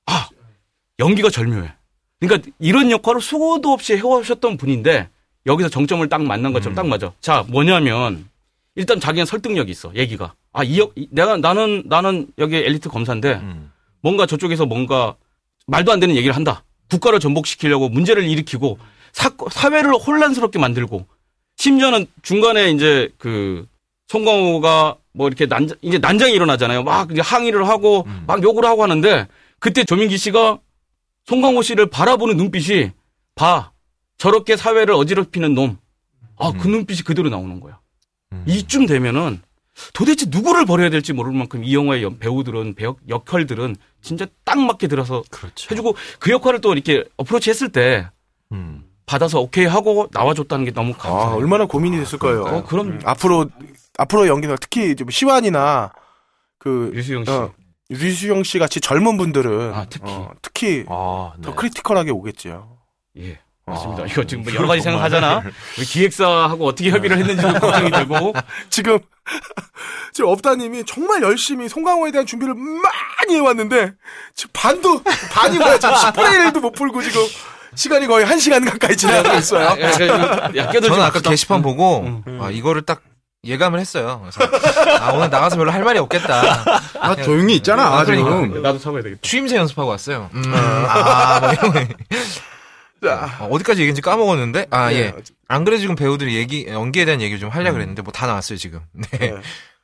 아, 0.06 0.30
연기가 1.00 1.30
절묘해. 1.30 1.74
그러니까 2.20 2.52
이런 2.60 2.92
역할을 2.92 3.22
수고도 3.22 3.72
없이 3.72 3.96
해오셨던 3.96 4.58
분인데 4.58 5.10
여기서 5.50 5.70
정점을 5.70 6.08
딱 6.10 6.22
만난 6.24 6.54
것처럼 6.54 6.76
딱 6.76 6.88
맞아. 6.88 7.12
자, 7.22 7.44
뭐냐면 7.50 8.28
일단 8.76 9.00
자기는 9.00 9.26
설득력이 9.26 9.72
있어. 9.72 9.92
얘기가. 9.96 10.34
아, 10.54 10.64
이, 10.64 10.80
역- 10.80 10.94
이- 10.96 11.08
내가, 11.12 11.38
나는, 11.38 11.84
나는 11.88 12.28
여기 12.38 12.56
엘리트 12.56 12.88
검사인데, 12.90 13.34
음. 13.34 13.72
뭔가 14.02 14.26
저쪽에서 14.26 14.66
뭔가 14.66 15.16
말도 15.68 15.92
안 15.92 16.00
되는 16.00 16.16
얘기를 16.16 16.36
한다. 16.36 16.64
국가를 16.90 17.20
전복시키려고 17.20 17.90
문제를 17.90 18.24
일으키고, 18.24 18.78
사, 19.12 19.32
사회를 19.52 19.94
혼란스럽게 19.96 20.60
만들고, 20.60 21.06
심지어는 21.58 22.06
중간에 22.22 22.70
이제 22.72 23.10
그, 23.18 23.68
송강호가 24.08 24.96
뭐 25.14 25.28
이렇게 25.28 25.46
난장, 25.46 25.78
이제 25.82 25.98
난장이 25.98 26.34
일어나잖아요. 26.34 26.84
막 26.84 27.12
이제 27.12 27.22
항의를 27.22 27.68
하고, 27.68 28.04
음. 28.08 28.24
막 28.28 28.42
욕을 28.44 28.66
하고 28.66 28.84
하는데, 28.84 29.28
그때 29.60 29.84
조민기 29.84 30.18
씨가 30.18 30.60
송강호 31.26 31.62
씨를 31.64 31.88
바라보는 31.90 32.38
눈빛이, 32.38 32.92
봐. 33.36 33.72
저렇게 34.20 34.56
사회를 34.56 34.94
어지럽히는 34.94 35.56
놈. 35.56 35.78
아, 36.38 36.52
그 36.52 36.68
음. 36.68 36.72
눈빛이 36.72 37.02
그대로 37.02 37.30
나오는 37.30 37.60
거야. 37.60 37.80
음. 38.34 38.44
이쯤 38.48 38.86
되면은 38.86 39.42
도대체 39.94 40.26
누구를 40.30 40.66
버려야 40.66 40.90
될지 40.90 41.14
모를 41.14 41.32
만큼 41.34 41.64
이 41.64 41.74
영화의 41.74 42.04
연- 42.04 42.20
배우들은 42.20 42.76
배역 42.76 43.00
역할들은 43.08 43.78
진짜 44.02 44.28
딱 44.44 44.60
맞게 44.60 44.88
들어서 44.88 45.24
그렇죠. 45.32 45.70
해주고 45.72 45.96
그 46.20 46.32
역할을 46.32 46.62
또 46.62 46.74
이렇게 46.74 47.06
어프로치 47.18 47.50
했을 47.50 47.72
때 47.72 48.08
음. 48.52 48.84
받아서 49.06 49.40
오케이 49.40 49.66
하고 49.66 50.08
나와줬다는 50.12 50.66
게 50.66 50.72
너무 50.72 50.94
아, 50.96 50.98
감사해요. 50.98 51.36
얼마나 51.38 51.66
고민이 51.66 51.98
됐을 51.98 52.20
거예요. 52.20 52.44
어, 52.44 52.64
그럼 52.66 52.88
음, 52.90 53.00
앞으로 53.06 53.50
앞으로 53.98 54.28
연기는 54.28 54.56
특히 54.62 54.96
좀 54.96 55.10
시완이나 55.10 55.92
그 56.58 56.92
유수영 56.94 57.24
씨. 57.26 57.32
어, 57.32 57.54
류수영 57.90 58.44
씨 58.44 58.60
같이 58.60 58.82
젊은 58.82 59.18
분들은 59.18 59.74
아, 59.74 59.86
특히. 59.90 60.12
어, 60.12 60.32
특히 60.42 60.86
아, 60.90 61.32
네. 61.38 61.42
더 61.44 61.56
크리티컬하게 61.56 62.12
오겠죠. 62.12 62.78
예. 63.18 63.40
맞습니다. 63.70 64.04
아, 64.04 64.06
이거 64.06 64.24
지금 64.24 64.44
뭐 64.44 64.54
여러 64.54 64.68
가지 64.68 64.82
생각하잖아. 64.82 65.44
우리 65.78 65.86
기획사하고 65.86 66.66
어떻게 66.66 66.90
협의를 66.92 67.18
했는지도 67.18 67.54
걱정이 67.54 67.92
되고. 67.92 68.34
지금 68.70 69.00
지금 70.14 70.30
업다님이 70.30 70.84
정말 70.86 71.22
열심히 71.22 71.70
송강호에 71.70 72.12
대한 72.12 72.26
준비를 72.26 72.54
많이 72.56 73.36
해왔는데 73.36 73.94
지금 74.36 74.52
반도 74.54 75.02
반이 75.32 75.58
뭐야 75.58 75.78
지금 75.78 75.96
10분의 75.96 76.52
1도 76.52 76.60
못 76.62 76.72
풀고 76.72 77.02
지금 77.04 77.22
시간이 77.76 78.08
거의 78.08 78.28
1 78.28 78.40
시간 78.40 78.66
가까이 78.66 78.98
지나고 78.98 79.36
있어요. 79.38 79.66
야, 79.66 79.78
야, 79.80 80.52
야, 80.56 80.66
껴들지 80.68 80.88
저는 80.90 81.04
아까. 81.04 81.20
게시판 81.22 81.62
보고 81.62 82.02
음. 82.02 82.40
아, 82.42 82.50
이거를 82.50 82.82
딱 82.82 83.02
예감을 83.46 83.80
했어요. 83.80 84.22
그래서 84.22 85.00
아, 85.00 85.12
오늘 85.14 85.30
나가서 85.30 85.56
별로 85.56 85.72
할 85.72 85.84
말이 85.84 85.98
없겠다. 86.00 86.42
아, 87.00 87.16
조용히 87.16 87.56
있잖아, 87.56 88.00
아. 88.00 88.04
그러니까. 88.04 88.60
나도 88.60 88.80
참아야 88.80 89.02
되겠다. 89.04 89.22
추임새 89.22 89.56
연습하고 89.56 89.90
왔어요. 89.90 90.30
음, 90.34 90.44
아, 90.54 91.40
뭐 91.40 91.52
이런 91.54 91.88
어, 93.08 93.48
어디까지 93.52 93.82
얘기인지 93.82 94.02
까먹었는데 94.02 94.68
아 94.72 94.92
예. 94.94 94.98
예. 94.98 95.14
안 95.48 95.66
그래도 95.66 95.82
지금 95.82 95.96
배우들이 95.96 96.36
얘기 96.36 96.66
연기에 96.68 97.06
대한 97.06 97.22
얘기를 97.22 97.40
좀 97.40 97.50
하려고 97.50 97.74
그랬는데 97.76 98.02
뭐 98.02 98.12
다 98.12 98.28
나왔어요 98.28 98.58
지금. 98.58 98.82
네. 98.94 99.08
네. 99.18 99.30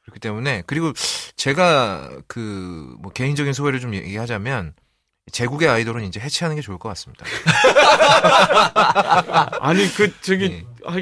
그렇기 0.03 0.20
때문에 0.20 0.63
그리고 0.68 0.93
제가 1.36 2.09
그 2.28 2.95
뭐 2.99 3.11
개인적인 3.11 3.53
소회를 3.53 3.80
좀 3.80 3.93
얘기하자면 3.93 4.74
제국의 5.32 5.70
아이돌은 5.70 6.03
이제 6.05 6.20
해체하는 6.20 6.55
게 6.55 6.61
좋을 6.61 6.78
것 6.78 6.89
같습니다. 6.89 7.26
아니, 9.59 9.91
그, 9.93 10.11
저기, 10.22 10.45
예. 10.45 10.66
아, 10.86 10.95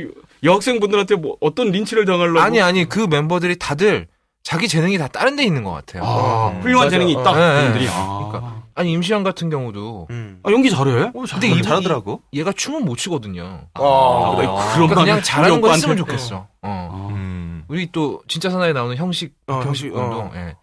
여학생분들한테 0.43 1.15
뭐 1.15 1.35
어떤 1.41 1.71
린치를 1.71 2.05
당하려고. 2.05 2.39
아니 2.39 2.61
아니 2.61 2.87
그 2.87 2.99
멤버들이 3.09 3.57
다들 3.57 4.07
자기 4.43 4.67
재능이 4.67 4.97
다 4.97 5.07
다른 5.07 5.35
데 5.35 5.43
있는 5.43 5.63
것 5.63 5.71
같아요. 5.71 6.03
아, 6.05 6.51
음, 6.55 6.61
훌륭한 6.61 6.87
맞아. 6.87 6.97
재능이 6.97 7.11
있다. 7.13 7.31
어, 7.31 7.35
네. 7.35 7.69
네. 7.79 7.87
아. 7.89 8.27
그러니까. 8.31 8.62
아니 8.75 8.91
임시완 8.93 9.23
같은 9.23 9.49
경우도 9.49 10.07
음. 10.09 10.39
아, 10.43 10.51
연기 10.51 10.69
잘해? 10.69 11.11
근데 11.13 11.49
이분이- 11.49 11.63
잘하더라고. 11.63 12.21
얘가 12.33 12.51
춤은 12.51 12.85
못 12.85 12.95
추거든요. 12.97 13.67
아, 13.73 13.81
아. 13.81 14.35
그런 14.35 14.87
그러니까 14.87 14.95
그냥 14.95 15.21
잘하는 15.21 15.61
거 15.61 15.69
했으면 15.71 15.97
좋겠어. 15.97 16.47
어. 16.61 16.89
아. 16.91 17.07
음. 17.11 17.63
우리 17.67 17.91
또 17.91 18.21
진짜 18.27 18.49
사나이에 18.49 18.73
나오는 18.73 18.95
형식 18.97 19.35
어, 19.47 19.53
형식 19.61 19.87
형식, 19.87 19.95
어. 19.95 20.01
운동. 20.03 20.31
예. 20.35 20.55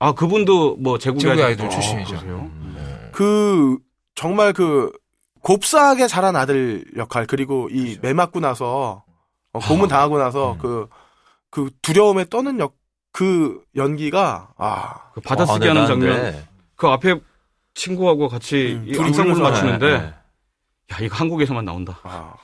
아, 0.00 0.12
그분도 0.12 0.76
뭐 0.76 0.98
제국의, 0.98 1.20
제국의 1.22 1.44
아이돌 1.44 1.66
아이돌 1.66 1.70
출신이죠. 1.70 2.10
그러세요? 2.16 2.36
음. 2.52 3.10
그 3.12 3.78
정말 4.14 4.52
그 4.52 4.90
곱싸게 5.42 6.06
자란 6.08 6.36
아들 6.36 6.84
역할 6.96 7.26
그리고 7.26 7.68
이 7.70 7.98
매 8.02 8.12
맞고 8.12 8.40
나서 8.40 9.04
어, 9.52 9.58
고문 9.60 9.88
당하고 9.88 10.18
나서 10.18 10.52
음. 10.54 10.58
그그 11.50 11.70
두려움에 11.82 12.24
떠는 12.28 12.58
역 12.60 12.74
그 13.16 13.62
연기가 13.76 14.48
아그 14.56 15.20
받아쓰기 15.20 15.68
아, 15.68 15.70
하는 15.70 15.82
네, 15.82 15.86
장면. 15.86 16.22
네. 16.32 16.44
그 16.74 16.88
앞에 16.88 17.14
친구하고 17.74 18.28
같이 18.28 18.80
음, 18.80 18.84
이 18.88 18.98
앙상블 18.98 19.40
맞추는데, 19.42 19.86
네, 19.86 19.98
네. 19.98 20.14
야, 20.92 20.98
이거 21.00 21.16
한국에서만 21.16 21.64
나온다. 21.64 21.98
아. 22.04 22.34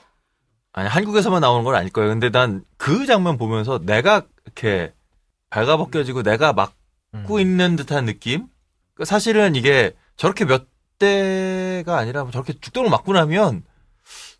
아니 0.73 0.87
한국에서만 0.87 1.41
나오는 1.41 1.63
건 1.65 1.75
아닐 1.75 1.91
거예요. 1.91 2.09
근데 2.09 2.29
난 2.29 2.63
그 2.77 3.05
장면 3.05 3.37
보면서 3.37 3.79
내가 3.79 4.23
이렇게 4.45 4.93
발가벗겨지고 5.49 6.23
내가 6.23 6.53
막고 6.53 7.35
음. 7.35 7.39
있는 7.39 7.75
듯한 7.75 8.05
느낌. 8.05 8.47
그 8.95 9.05
사실은 9.05 9.55
이게 9.55 9.93
저렇게 10.15 10.45
몇 10.45 10.65
대가 10.97 11.97
아니라 11.97 12.23
뭐 12.23 12.31
저렇게 12.31 12.53
죽도록 12.53 12.89
맞고 12.89 13.13
나면 13.13 13.63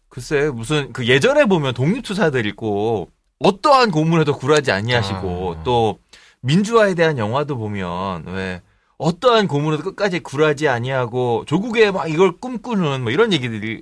글쎄 0.09 0.49
무슨 0.49 0.91
그 0.93 1.07
예전에 1.07 1.45
보면 1.45 1.73
독립투사들 1.73 2.45
있고 2.47 3.09
어떠한 3.39 3.91
고문에도 3.91 4.37
굴하지 4.37 4.71
아니하시고 4.71 5.55
아. 5.59 5.63
또 5.63 5.99
민주화에 6.41 6.95
대한 6.95 7.17
영화도 7.17 7.57
보면 7.57 8.25
왜 8.27 8.61
어떠한 9.01 9.47
고문에도 9.47 9.81
끝까지 9.81 10.19
굴하지 10.19 10.67
아니하고 10.69 11.43
조국에 11.47 11.89
막 11.89 12.07
이걸 12.07 12.33
꿈꾸는 12.37 13.01
뭐 13.01 13.11
이런 13.11 13.33
얘기들이 13.33 13.81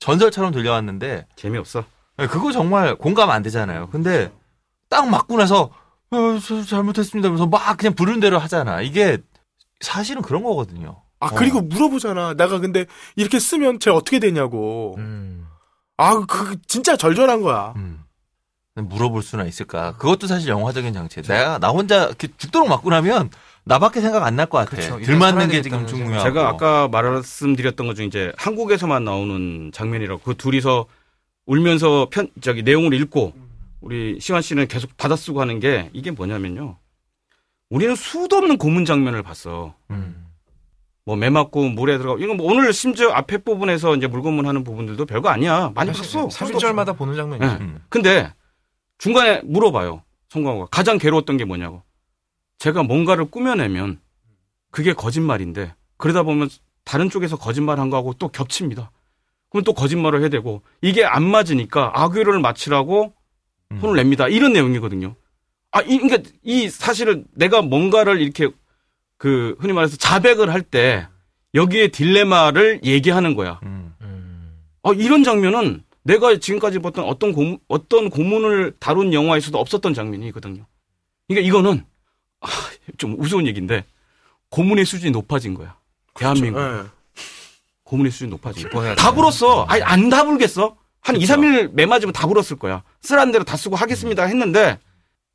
전설처럼 0.00 0.50
들려왔는데 0.50 1.28
재미없어. 1.36 1.84
네, 2.16 2.26
그거 2.26 2.50
정말 2.50 2.96
공감 2.96 3.30
안 3.30 3.42
되잖아요. 3.42 3.88
근데 3.90 4.32
딱 4.88 5.08
맞고 5.08 5.36
나서 5.36 5.70
어, 6.10 6.38
저 6.44 6.64
잘못했습니다. 6.64 7.28
하면서 7.28 7.46
막 7.46 7.76
그냥 7.76 7.94
부른 7.94 8.18
대로 8.18 8.38
하잖아. 8.38 8.80
이게 8.82 9.18
사실은 9.80 10.20
그런 10.20 10.42
거거든요. 10.42 11.00
아 11.20 11.28
그리고 11.28 11.60
물어보잖아. 11.60 12.34
내가 12.34 12.58
근데 12.58 12.86
이렇게 13.14 13.38
쓰면 13.38 13.78
쟤 13.78 13.90
어떻게 13.90 14.18
되냐고. 14.18 14.96
음. 14.98 15.46
아그 15.96 16.56
진짜 16.66 16.96
절절한 16.96 17.40
거야. 17.40 17.72
음. 17.76 18.02
물어볼 18.74 19.22
수나 19.22 19.44
있을까? 19.44 19.92
그것도 19.92 20.26
사실 20.26 20.48
영화적인 20.48 20.92
장치. 20.92 21.22
내가 21.22 21.58
나 21.58 21.68
혼자 21.68 22.04
이렇게 22.04 22.28
죽도록 22.36 22.68
맞고 22.68 22.90
나면 22.90 23.30
나밖에 23.68 24.00
생각 24.00 24.22
안 24.22 24.36
날 24.36 24.46
것 24.46 24.58
같아. 24.58 24.80
일단 24.80 25.02
들 25.02 25.16
맞는 25.18 25.48
게 25.48 25.60
지금 25.60 25.86
중요하고. 25.86 26.22
제가 26.22 26.48
아까 26.48 26.86
말씀드렸던 26.88 27.86
것 27.88 27.94
중에 27.96 28.06
이제 28.06 28.32
한국에서만 28.38 29.04
나오는 29.04 29.72
장면이라고 29.72 30.20
그 30.22 30.36
둘이서 30.36 30.86
울면서 31.46 32.08
편 32.10 32.28
저기 32.40 32.62
내용을 32.62 32.94
읽고 32.94 33.32
우리 33.80 34.18
시환 34.20 34.40
씨는 34.40 34.68
계속 34.68 34.96
받아쓰고 34.96 35.40
하는 35.40 35.58
게 35.60 35.90
이게 35.92 36.12
뭐냐면요. 36.12 36.78
우리는 37.68 37.96
수도 37.96 38.36
없는 38.36 38.56
고문 38.58 38.84
장면을 38.84 39.22
봤어. 39.24 39.74
음. 39.90 40.24
뭐매 41.04 41.30
맞고 41.30 41.68
물에 41.70 41.98
들어가. 41.98 42.22
이거 42.22 42.34
뭐 42.34 42.50
오늘 42.52 42.72
심지어 42.72 43.10
앞에 43.10 43.38
부분에서 43.38 43.96
이제 43.96 44.06
물고문 44.06 44.46
하는 44.46 44.62
부분들도 44.62 45.06
별거 45.06 45.28
아니야. 45.28 45.72
많이 45.74 45.90
봤어. 45.92 46.28
3일절마다 46.28 46.96
보는 46.96 47.16
장면이죠. 47.16 47.46
네. 47.46 47.58
음. 47.60 47.80
근데 47.88 48.32
중간에 48.98 49.40
물어봐요. 49.44 50.02
송강호가 50.28 50.66
가장 50.70 50.98
괴로웠던 50.98 51.36
게 51.36 51.44
뭐냐고. 51.44 51.82
제가 52.58 52.82
뭔가를 52.82 53.26
꾸며내면 53.26 54.00
그게 54.70 54.92
거짓말인데 54.92 55.74
그러다 55.96 56.22
보면 56.22 56.48
다른 56.84 57.10
쪽에서 57.10 57.36
거짓말 57.36 57.80
한 57.80 57.90
거하고 57.90 58.14
또 58.14 58.28
겹칩니다. 58.28 58.90
그럼 59.50 59.64
또 59.64 59.72
거짓말을 59.72 60.20
해야 60.20 60.28
되고 60.28 60.62
이게 60.82 61.04
안 61.04 61.24
맞으니까 61.24 61.92
악유를 61.94 62.40
맞추라고 62.40 63.12
음. 63.72 63.80
손을 63.80 63.96
냅니다. 63.96 64.28
이런 64.28 64.52
내용이거든요. 64.52 65.14
아, 65.72 65.82
이, 65.82 65.98
그러니까 65.98 66.28
이 66.42 66.68
사실은 66.68 67.26
내가 67.34 67.62
뭔가를 67.62 68.20
이렇게 68.20 68.48
그 69.18 69.56
흔히 69.58 69.72
말해서 69.72 69.96
자백을 69.96 70.52
할 70.52 70.62
때 70.62 71.08
여기에 71.54 71.88
딜레마를 71.88 72.80
얘기하는 72.84 73.34
거야. 73.34 73.60
음. 73.62 73.94
음. 74.02 74.58
어, 74.82 74.92
이런 74.92 75.24
장면은 75.24 75.82
내가 76.02 76.36
지금까지 76.38 76.78
봤던 76.80 77.04
어떤 77.04 77.32
고, 77.32 77.58
어떤 77.66 78.10
고문을 78.10 78.74
다룬 78.78 79.12
영화에서도 79.12 79.58
없었던 79.58 79.94
장면이거든요. 79.94 80.66
그러니까 81.28 81.46
이거는 81.48 81.84
아, 82.40 82.48
좀 82.98 83.16
우스운 83.18 83.46
얘기인데 83.46 83.84
고문의 84.50 84.84
수준이 84.84 85.10
높아진 85.12 85.54
거야. 85.54 85.76
대한민국 86.14 86.60
예. 86.60 86.84
고문의 87.84 88.10
수준이 88.12 88.30
높아진 88.30 88.68
거야. 88.70 88.94
다 88.94 89.10
돼. 89.10 89.16
불었어. 89.16 89.64
아니 89.64 89.82
안 89.82 90.08
다 90.10 90.24
불겠어? 90.24 90.76
한 91.00 91.16
2, 91.16 91.20
그쵸. 91.20 91.34
3일 91.34 91.72
매 91.72 91.86
맞으면 91.86 92.12
다 92.12 92.26
불었을 92.26 92.56
거야. 92.58 92.82
쓰라는 93.02 93.32
대로 93.32 93.44
다 93.44 93.56
쓰고 93.56 93.76
하겠습니다 93.76 94.24
했는데 94.24 94.78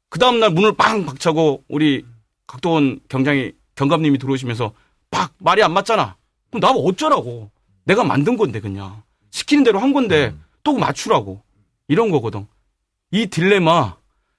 그 0.10 0.20
다음 0.20 0.39
날 0.39 0.49
문을 0.49 0.74
빵 0.74 1.06
박차고 1.06 1.64
우리 1.70 2.06
각도원 2.47 2.99
경장이 3.08 3.54
경감님이 3.76 4.18
들어오시면서 4.18 4.74
막 5.10 5.34
말이 5.38 5.64
안 5.64 5.72
맞잖아. 5.74 6.18
그럼 6.49 6.60
나 6.62 6.70
어쩌라고? 6.72 7.49
내가 7.86 8.04
만든 8.04 8.36
건데 8.38 8.60
그냥 8.60 9.02
시키는 9.32 9.64
대로 9.64 9.80
한 9.80 9.93
건데 9.93 10.28
음. 10.34 10.43
또 10.64 10.74
맞추라고 10.78 11.41
이런 11.88 12.12
거거든. 12.12 12.45
이 13.12 13.28
딜레마 13.28 13.95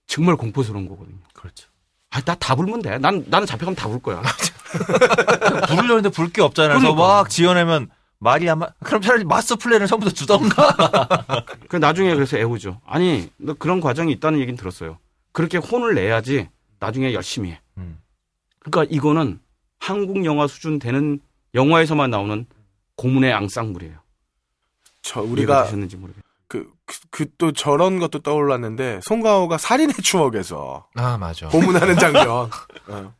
정말 0.06 0.36
공포스러운 0.36 0.86
거거든요. 0.88 1.16
그렇죠. 1.32 1.68
아, 2.14 2.20
나 2.20 2.34
다 2.36 2.54
불면 2.54 2.82
돼. 2.82 2.98
난 2.98 3.24
나는 3.28 3.46
잡혀가면 3.46 3.74
다 3.76 3.88
불 3.88 4.00
거야. 4.00 4.22
부르려는데 5.68 6.10
불 6.10 6.30
게 6.30 6.42
없잖아요. 6.42 6.78
그래서 6.78 6.94
그러니까. 6.94 7.16
막 7.22 7.30
지어내면 7.30 7.88
말이 8.18 8.48
안 8.48 8.58
맞, 8.60 8.74
그럼 8.80 9.00
차라리 9.02 9.24
마스터 9.24 9.56
플랜을 9.56 9.86
처음부터 9.86 10.12
주던가. 10.14 11.44
그 11.68 11.76
나중에 11.76 12.14
그래서 12.14 12.36
애우죠. 12.38 12.80
아니, 12.86 13.30
너 13.36 13.54
그런 13.54 13.80
과정이 13.80 14.12
있다는 14.12 14.38
얘기는 14.40 14.56
들었어요. 14.56 14.98
그렇게 15.32 15.58
혼을 15.58 15.94
내야지 15.94 16.48
나중에 16.78 17.12
열심히 17.14 17.50
해. 17.50 17.60
음. 17.78 17.98
그러니까 18.60 18.94
이거는 18.94 19.40
한국 19.80 20.24
영화 20.24 20.46
수준 20.46 20.78
되는 20.78 21.18
영화에서만 21.54 22.10
나오는 22.10 22.46
고문의 22.96 23.32
앙상블이에요. 23.32 23.96
저 25.02 25.20
우리가 25.22 25.66
모르겠어요. 26.92 27.08
그그또 27.10 27.52
저런 27.52 27.98
것도 27.98 28.20
떠올랐는데 28.20 29.00
송강호가 29.02 29.58
살인의 29.58 29.94
추억에서 30.02 30.86
아 30.96 31.16
맞아. 31.18 31.48
고문하는 31.48 31.96
장면. 31.98 32.50
어. 32.88 33.14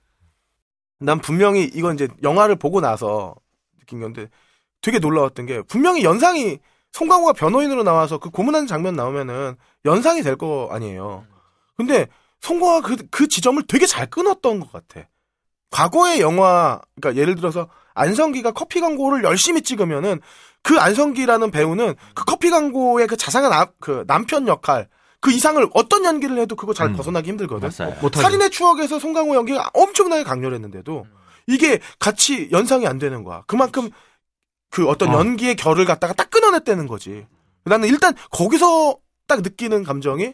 난 0.99 1.19
분명히 1.19 1.65
이건 1.65 1.95
이제 1.95 2.09
영화를 2.23 2.57
보고 2.57 2.81
나서 2.81 3.35
느낀 3.81 4.01
건데 4.01 4.29
되게 4.81 4.99
놀라웠던 4.99 5.47
게 5.47 5.63
분명히 5.63 6.05
연상이 6.05 6.59
송강호가 6.93 7.33
변호인으로 7.33 7.83
나와서 7.83 8.19
그 8.19 8.31
고문하는 8.31 8.67
장면 8.67 8.95
나오면은 8.95 9.57
연상이 9.85 10.23
될 10.23 10.37
거 10.37 10.69
아니에요. 10.71 11.25
근데 11.77 12.07
송강호가 12.41 12.87
그, 12.87 12.97
그 13.11 13.29
지점을 13.29 13.63
되게 13.67 13.87
잘 13.87 14.07
끊었던 14.07 14.61
것 14.61 14.71
같아. 14.73 15.09
과거의 15.71 16.21
영화, 16.21 16.81
그러니까 17.01 17.21
예를 17.21 17.35
들어서 17.35 17.69
안성기가 17.95 18.53
커피 18.53 18.81
광고를 18.81 19.25
열심히 19.25 19.63
찍으면은 19.63 20.21
그 20.63 20.79
안성기라는 20.79 21.51
배우는 21.51 21.95
그 22.15 22.25
커피 22.25 22.51
광고의 22.51 23.07
그 23.07 23.17
자상한 23.17 23.51
남, 23.51 23.67
그 23.81 24.05
남편 24.07 24.47
역할 24.47 24.89
그 25.21 25.31
이상을 25.33 25.65
어떤 25.75 26.05
연기를 26.05 26.39
해도 26.39 26.57
그거 26.57 26.75
잘 26.75 26.89
음. 26.89 26.97
벗어나기 26.97 27.31
힘들거든. 27.31 27.71
맞아요. 27.77 27.95
못하죠. 28.01 28.23
살인의 28.23 28.51
추억에서 28.51 28.99
송강호 28.99 29.35
연기가 29.37 29.71
엄청나게 29.75 30.25
강렬했는데도 30.25 31.07
이게 31.47 31.81
같이 31.99 32.49
연상이 32.53 32.87
안 32.87 32.99
되는 32.99 33.23
거야. 33.25 33.43
그만큼 33.47 33.91
그 34.71 34.89
어떤 34.89 35.11
어. 35.11 35.19
연기의 35.19 35.55
결을 35.57 35.85
갖다가 35.85 36.13
딱 36.13 36.31
끊어냈다는 36.31 36.87
거지. 36.87 37.27
나는 37.65 37.89
일단 37.89 38.15
거기서 38.31 38.97
딱 39.29 39.43
느끼는 39.43 39.85
감정이 39.85 40.33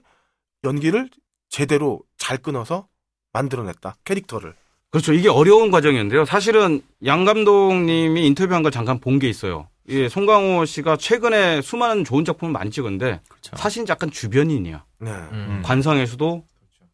연기를 0.65 1.11
제대로 1.51 2.01
잘 2.19 2.39
끊어서 2.39 2.87
만들어냈다. 3.33 3.97
캐릭터를. 4.05 4.55
그렇죠. 4.91 5.13
이게 5.13 5.29
어려운 5.29 5.71
과정이었는데요. 5.71 6.25
사실은 6.25 6.81
양 7.05 7.25
감독님이 7.25 8.27
인터뷰한 8.27 8.63
걸 8.63 8.73
잠깐 8.73 9.01
본 9.01 9.19
게 9.19 9.29
있어요. 9.29 9.69
예, 9.89 10.09
송강호 10.09 10.65
씨가 10.67 10.97
최근에 10.97 11.63
수많은 11.63 12.05
좋은 12.05 12.25
작품을 12.25 12.53
많이 12.53 12.71
찍었는데 12.71 13.21
그렇죠. 13.29 13.57
사실 13.57 13.85
약간 13.89 14.11
주변인이야. 14.11 14.85
네. 15.01 15.11
음. 15.11 15.63
관상에서도 15.65 16.45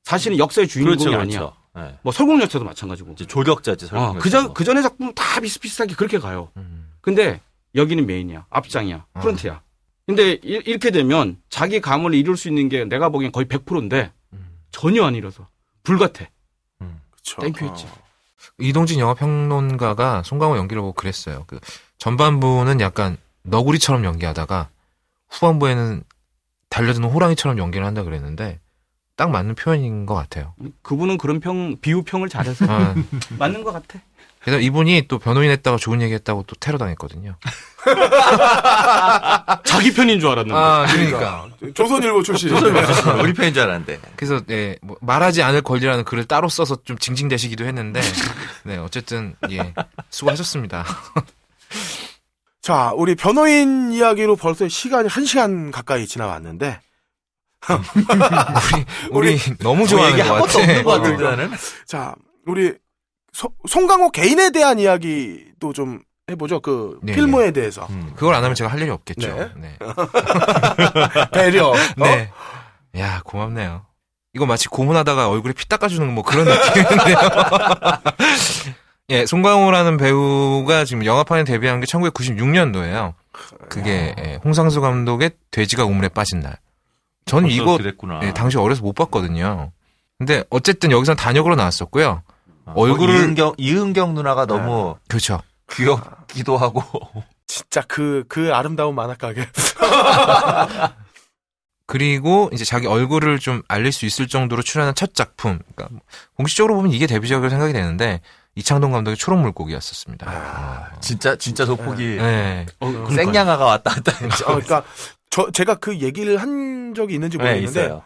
사실은 0.04 0.38
역사의 0.38 0.68
주인공이 0.68 0.96
그렇죠, 0.98 1.18
아니야. 1.18 1.38
그렇죠. 1.38 1.56
네. 1.76 1.98
뭐 2.02 2.12
설국열차도 2.12 2.64
마찬가지고. 2.64 3.12
이제 3.12 3.26
조력자지 3.26 3.86
어, 3.86 3.88
설국열차도. 3.88 4.18
그전 4.20 4.54
그전의 4.54 4.82
작품 4.82 5.12
다 5.14 5.40
비슷비슷하게 5.40 5.94
그렇게 5.94 6.18
가요. 6.18 6.50
음. 6.56 6.88
근데 7.00 7.40
여기는 7.74 8.06
메인이야. 8.06 8.46
앞장이야. 8.50 9.06
어. 9.14 9.20
프런트야. 9.20 9.60
근데 10.06 10.32
이- 10.34 10.62
이렇게 10.66 10.90
되면 10.90 11.38
자기 11.48 11.80
감을 11.80 12.14
이룰 12.14 12.36
수 12.36 12.48
있는 12.48 12.68
게 12.68 12.84
내가 12.84 13.08
보기엔 13.08 13.32
거의 13.32 13.46
100%인데 13.46 14.12
음. 14.34 14.58
전혀 14.70 15.04
안 15.04 15.14
이뤄서 15.16 15.48
불같아. 15.82 16.26
그쵸. 17.10 17.40
땡큐 17.40 17.64
했지. 17.64 17.86
어. 17.86 18.04
이동진 18.58 19.00
영화평론가가 19.00 20.22
송강호 20.24 20.58
연기를 20.58 20.82
보고 20.82 20.92
그랬어요. 20.92 21.44
그 21.46 21.58
전반부는 22.04 22.80
약간 22.80 23.16
너구리처럼 23.44 24.04
연기하다가 24.04 24.68
후반부에는 25.30 26.04
달려드는 26.68 27.08
호랑이처럼 27.08 27.56
연기를 27.56 27.86
한다 27.86 28.02
그랬는데 28.02 28.60
딱 29.16 29.30
맞는 29.30 29.54
표현인 29.54 30.04
것 30.04 30.14
같아요. 30.14 30.54
그분은 30.82 31.16
그런 31.16 31.40
평 31.40 31.78
비유 31.80 32.02
평을 32.02 32.28
잘해서 32.28 32.66
아, 32.68 32.94
맞는 33.38 33.64
것 33.64 33.72
같아. 33.72 34.00
그래서 34.40 34.60
이분이 34.60 35.06
또 35.08 35.18
변호인 35.18 35.50
했다고 35.50 35.78
좋은 35.78 36.02
얘기 36.02 36.12
했다고 36.12 36.44
또 36.46 36.54
테러 36.60 36.76
당했거든요. 36.76 37.36
자기 39.64 39.94
편인 39.94 40.20
줄 40.20 40.28
알았는데. 40.28 40.54
아, 40.54 40.84
그러니까. 40.86 41.48
조선일보 41.72 42.22
출신. 42.22 42.50
우리 42.50 43.32
편인 43.32 43.54
줄 43.54 43.62
알았는데. 43.62 44.00
그래서 44.16 44.42
예, 44.50 44.76
뭐 44.82 44.98
말하지 45.00 45.42
않을 45.42 45.62
권리라는 45.62 46.04
글을 46.04 46.26
따로 46.26 46.50
써서 46.50 46.76
좀 46.84 46.98
징징대시기도 46.98 47.64
했는데 47.64 48.02
네, 48.64 48.76
어쨌든 48.76 49.36
예, 49.50 49.72
수고하셨습니다. 50.10 50.84
자, 52.60 52.92
우리 52.94 53.14
변호인 53.14 53.92
이야기로 53.92 54.36
벌써 54.36 54.68
시간이 54.68 55.08
한 55.08 55.24
시간 55.26 55.70
가까이 55.70 56.06
지나왔는데 56.06 56.80
우리 59.10 59.36
우리 59.36 59.38
너무 59.58 59.86
좋아하는 59.86 60.18
얘기 60.18 60.28
것한 60.28 60.40
것도 60.42 60.52
같아. 60.52 60.60
없는 60.60 60.84
것 60.84 60.90
같은데 60.90 61.24
나는. 61.24 61.50
자, 61.86 62.14
우리 62.46 62.72
소- 63.32 63.52
송강호 63.68 64.10
개인에 64.10 64.50
대한 64.50 64.78
이야기도 64.78 65.72
좀 65.72 66.00
해보죠. 66.30 66.60
그 66.60 66.98
네, 67.02 67.14
필모에 67.14 67.50
대해서 67.50 67.86
음. 67.90 68.12
그걸 68.16 68.34
안 68.34 68.42
하면 68.44 68.54
제가 68.54 68.70
할 68.70 68.80
일이 68.80 68.90
없겠죠. 68.90 69.28
네. 69.28 69.50
네. 69.56 69.78
배려. 71.32 71.68
어? 71.68 71.74
네. 71.98 72.30
야, 72.96 73.20
고맙네요. 73.24 73.84
이거 74.34 74.46
마치 74.46 74.68
고문하다가 74.68 75.28
얼굴에 75.28 75.52
피 75.52 75.68
닦아주는 75.68 76.12
뭐 76.14 76.24
그런 76.24 76.46
느낌인데요. 76.46 77.18
예, 79.10 79.26
송강호라는 79.26 79.96
배우가 79.98 80.84
지금 80.86 81.04
영화판에 81.04 81.44
데뷔한 81.44 81.80
게 81.80 81.86
1996년도예요. 81.86 83.12
그게 83.68 84.14
예, 84.18 84.38
홍상수 84.44 84.80
감독의 84.80 85.32
돼지가 85.50 85.84
우물에 85.84 86.08
빠진 86.08 86.40
날. 86.40 86.56
저는 87.26 87.48
벌써 87.48 87.62
이거 87.62 87.76
그랬구나. 87.76 88.20
예, 88.22 88.32
당시 88.32 88.56
어려서 88.56 88.82
못 88.82 88.94
봤거든요. 88.94 89.72
근데 90.18 90.44
어쨌든 90.50 90.90
여기선 90.90 91.16
단역으로 91.16 91.54
나왔었고요. 91.56 92.22
아, 92.66 92.74
얼굴을- 92.74 93.10
이은경 93.20 93.54
이은경 93.58 94.14
누나가 94.14 94.46
너무 94.46 94.96
그렇죠. 95.08 95.40
귀엽기도 95.70 96.56
하고. 96.56 96.82
진짜 97.46 97.82
그, 97.86 98.24
그 98.28 98.54
아름다운 98.54 98.94
만화 98.94 99.14
가게. 99.14 99.46
그리고 101.86 102.48
이제 102.52 102.64
자기 102.64 102.86
얼굴을 102.86 103.38
좀 103.38 103.62
알릴 103.68 103.92
수 103.92 104.06
있을 104.06 104.26
정도로 104.28 104.62
출연한 104.62 104.94
첫 104.94 105.14
작품. 105.14 105.58
그러니까 105.74 105.88
뭐 105.94 106.00
공식적으로 106.36 106.74
보면 106.76 106.92
이게 106.92 107.06
데뷔작으로 107.06 107.50
생각이 107.50 107.74
되는데 107.74 108.20
이창동 108.56 108.92
감독의 108.92 109.16
초록 109.16 109.40
물고기였었습니다. 109.40 110.30
아, 110.30 110.90
진짜 111.00 111.36
진짜 111.36 111.66
소폭이 111.66 112.16
네. 112.16 112.66
어, 112.80 112.86
그러니까요. 112.86 113.16
생양아가 113.16 113.64
왔다 113.64 113.90
갔다. 113.94 114.12
어, 114.44 114.46
그러니까 114.54 114.84
저 115.30 115.50
제가 115.50 115.74
그 115.76 115.98
얘기를 115.98 116.36
한 116.36 116.94
적이 116.94 117.14
있는지 117.14 117.36
네, 117.38 117.44
모르겠는데 117.44 117.80
있어요. 117.80 118.02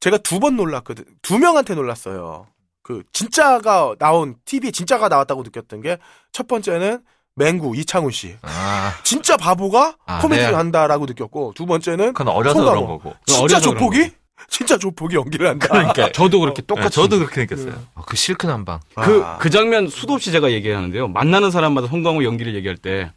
제가 0.00 0.18
두 0.18 0.40
번 0.40 0.56
놀랐거든. 0.56 1.04
두 1.22 1.38
명한테 1.38 1.74
놀랐어요. 1.76 2.46
그 2.82 3.04
진짜가 3.12 3.94
나온 4.00 4.34
TV에 4.44 4.72
진짜가 4.72 5.08
나왔다고 5.08 5.42
느꼈던 5.44 5.82
게 5.82 5.98
첫 6.32 6.48
번째는 6.48 7.02
맹구 7.36 7.76
이창훈 7.76 8.10
씨. 8.10 8.36
아, 8.42 8.92
진짜 9.04 9.36
바보가 9.36 9.96
아, 10.04 10.18
코미디를 10.20 10.50
네. 10.50 10.56
한다라고 10.56 11.06
느꼈고 11.06 11.52
두 11.54 11.64
번째는 11.66 12.12
그건 12.14 12.34
어려서 12.34 12.58
송강호. 12.58 12.86
그런 12.86 12.98
거고. 12.98 13.14
진짜 13.26 13.60
조폭이 13.60 14.02
거고. 14.08 14.21
진짜 14.48 14.76
조폭이 14.78 15.16
연기를 15.16 15.48
한다. 15.48 15.66
그러니까 15.68 16.12
저도 16.12 16.40
그렇게 16.40 16.62
네, 16.62 16.66
똑같이. 16.66 16.94
저도 16.96 17.18
그렇게 17.18 17.42
느꼈어요. 17.42 17.74
어, 17.94 18.02
그 18.06 18.16
실크 18.16 18.46
난방. 18.46 18.80
그, 18.94 19.22
아. 19.24 19.38
그 19.38 19.50
장면 19.50 19.88
수도 19.88 20.12
없이 20.14 20.30
제가 20.32 20.50
얘기하는데요. 20.52 21.08
만나는 21.08 21.50
사람마다 21.50 21.86
송강호 21.88 22.24
연기를 22.24 22.54
얘기할 22.54 22.76
때, 22.76 23.10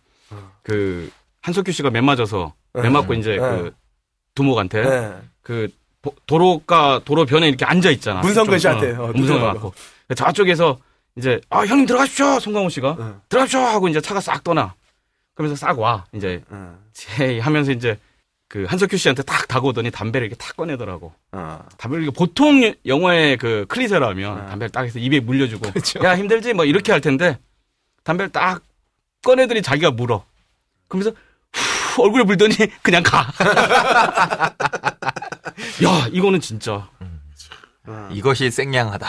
그, 0.64 1.10
한석규 1.42 1.72
씨가 1.72 1.90
매 1.90 2.02
맞아서, 2.02 2.54
매 2.74 2.90
맞고 2.90 3.14
이제 3.16 3.32
네. 3.32 3.38
그, 3.38 3.74
두목한테, 4.34 4.82
네. 4.82 5.14
그, 5.42 5.70
도- 6.02 6.14
도로가, 6.26 7.02
도로 7.06 7.26
변에 7.26 7.48
이렇게 7.48 7.66
앉아 7.66 7.90
있잖아. 7.92 8.22
문성근 8.22 8.52
좀, 8.54 8.60
씨한테, 8.60 8.92
어, 8.96 9.04
어, 9.06 9.12
문성근. 9.14 9.46
맞고. 9.46 9.74
저쪽에서 10.16 10.78
이제, 11.18 11.40
아, 11.50 11.62
형님 11.66 11.86
들어가십시오! 11.86 12.40
송강호 12.40 12.70
씨가. 12.70 12.96
네. 13.00 13.06
들어가십시오! 13.30 13.60
하고 13.62 13.88
이제 13.88 14.02
차가 14.02 14.20
싹 14.20 14.44
떠나. 14.44 14.74
그러면서 15.34 15.58
싹 15.60 15.80
와. 15.80 16.06
이제, 16.14 16.44
응. 16.52 16.78
제이 16.94 17.40
하면서 17.40 17.72
이제, 17.72 17.98
그 18.56 18.64
한석규 18.64 18.96
씨한테 18.96 19.22
딱 19.24 19.50
다가오더니 19.50 19.92
담배를 19.92 20.28
이렇게 20.28 20.38
탁 20.38 20.56
꺼내더라고. 20.56 21.12
어. 21.34 21.60
담배를 21.78 22.10
보통 22.12 22.74
영화의 22.86 23.36
그 23.36 23.66
클리셰라면 23.68 24.36
네. 24.38 24.46
담배를 24.46 24.70
딱 24.70 24.84
해서 24.84 24.98
입에 24.98 25.20
물려주고 25.20 25.72
그렇죠. 25.72 26.02
야 26.06 26.16
힘들지 26.16 26.54
뭐 26.54 26.64
이렇게 26.64 26.94
할 26.94 27.02
텐데 27.02 27.38
담배를 28.06 28.32
딱 28.32 28.64
꺼내더니 29.26 29.62
자기가 29.62 29.92
물어 29.92 30.24
그러면서 30.88 31.12
후, 31.52 32.04
얼굴에 32.04 32.24
물더니 32.24 32.56
그냥 32.82 33.04
가. 33.04 33.28
야 35.84 36.08
이거는 36.14 36.40
진짜 36.40 36.88
이것이 38.14 38.52
생양하다. 38.52 39.06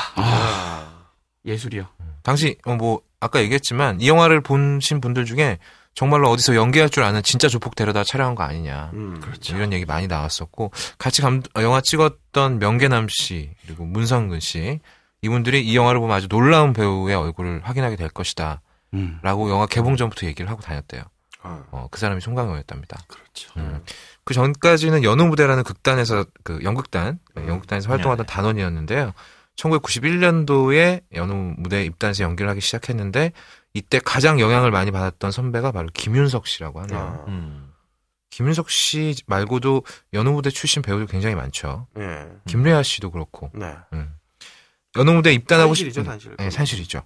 예술이야. 1.44 1.88
당시 2.24 2.56
어, 2.64 2.74
뭐 2.74 3.00
아까 3.20 3.40
얘기했지만 3.40 4.00
이 4.00 4.08
영화를 4.08 4.40
보신 4.40 5.00
분들 5.00 5.24
중에 5.24 5.60
정말로 5.96 6.28
어디서 6.28 6.54
연기할 6.54 6.90
줄 6.90 7.02
아는 7.02 7.22
진짜 7.22 7.48
조폭 7.48 7.74
데려다 7.74 8.04
촬영한 8.04 8.34
거 8.34 8.44
아니냐. 8.44 8.90
음. 8.92 9.18
그렇죠. 9.20 9.56
이런 9.56 9.72
얘기 9.72 9.86
많이 9.86 10.06
나왔었고 10.06 10.70
같이 10.98 11.22
감, 11.22 11.42
어, 11.56 11.62
영화 11.62 11.80
찍었던 11.80 12.58
명계남 12.58 13.06
씨 13.08 13.50
그리고 13.64 13.86
문성근 13.86 14.40
씨 14.40 14.78
이분들이 15.22 15.66
이 15.66 15.74
영화를 15.74 15.98
보면 15.98 16.14
아주 16.14 16.28
놀라운 16.28 16.74
배우의 16.74 17.16
얼굴을 17.16 17.62
확인하게 17.64 17.96
될 17.96 18.10
것이다. 18.10 18.60
음. 18.92 19.18
라고 19.22 19.50
영화 19.50 19.66
개봉 19.66 19.96
전부터 19.96 20.26
얘기를 20.26 20.50
하고 20.50 20.60
다녔대요. 20.60 21.02
어. 21.42 21.64
어, 21.70 21.88
그 21.90 21.98
사람이 21.98 22.20
송강호였답니다. 22.20 23.00
그렇죠. 23.08 23.52
음. 23.56 23.82
그 24.24 24.34
전까지는 24.34 25.02
연우 25.02 25.24
무대라는 25.24 25.64
극단에서 25.64 26.26
그 26.44 26.60
연극단 26.62 27.18
연극단에서 27.38 27.88
활동하던 27.88 28.26
단원이었는데요. 28.26 29.14
1991년도에 29.56 31.04
연우 31.14 31.54
무대 31.56 31.78
에 31.78 31.84
입단해서 31.84 32.24
연기를 32.24 32.50
하기 32.50 32.60
시작했는데 32.60 33.32
이때 33.76 33.98
가장 33.98 34.40
영향을 34.40 34.70
많이 34.70 34.90
받았던 34.90 35.30
선배가 35.30 35.70
바로 35.70 35.88
김윤석 35.92 36.46
씨라고 36.46 36.80
하네요. 36.80 36.98
어. 36.98 37.24
음. 37.28 37.70
김윤석 38.30 38.70
씨 38.70 39.14
말고도 39.26 39.82
연우 40.14 40.32
무대 40.32 40.48
출신 40.48 40.80
배우들 40.80 41.06
굉장히 41.06 41.34
많죠. 41.34 41.86
예. 41.98 42.26
김래아 42.46 42.82
씨도 42.82 43.10
그렇고. 43.10 43.50
네. 43.52 43.74
음. 43.92 44.14
연호 44.96 45.12
무대 45.12 45.30
입단하고 45.30 45.74
산실이죠, 45.74 46.00
싶 46.00 46.06
산실. 46.06 46.36
네, 46.38 46.50
산실이죠. 46.50 47.02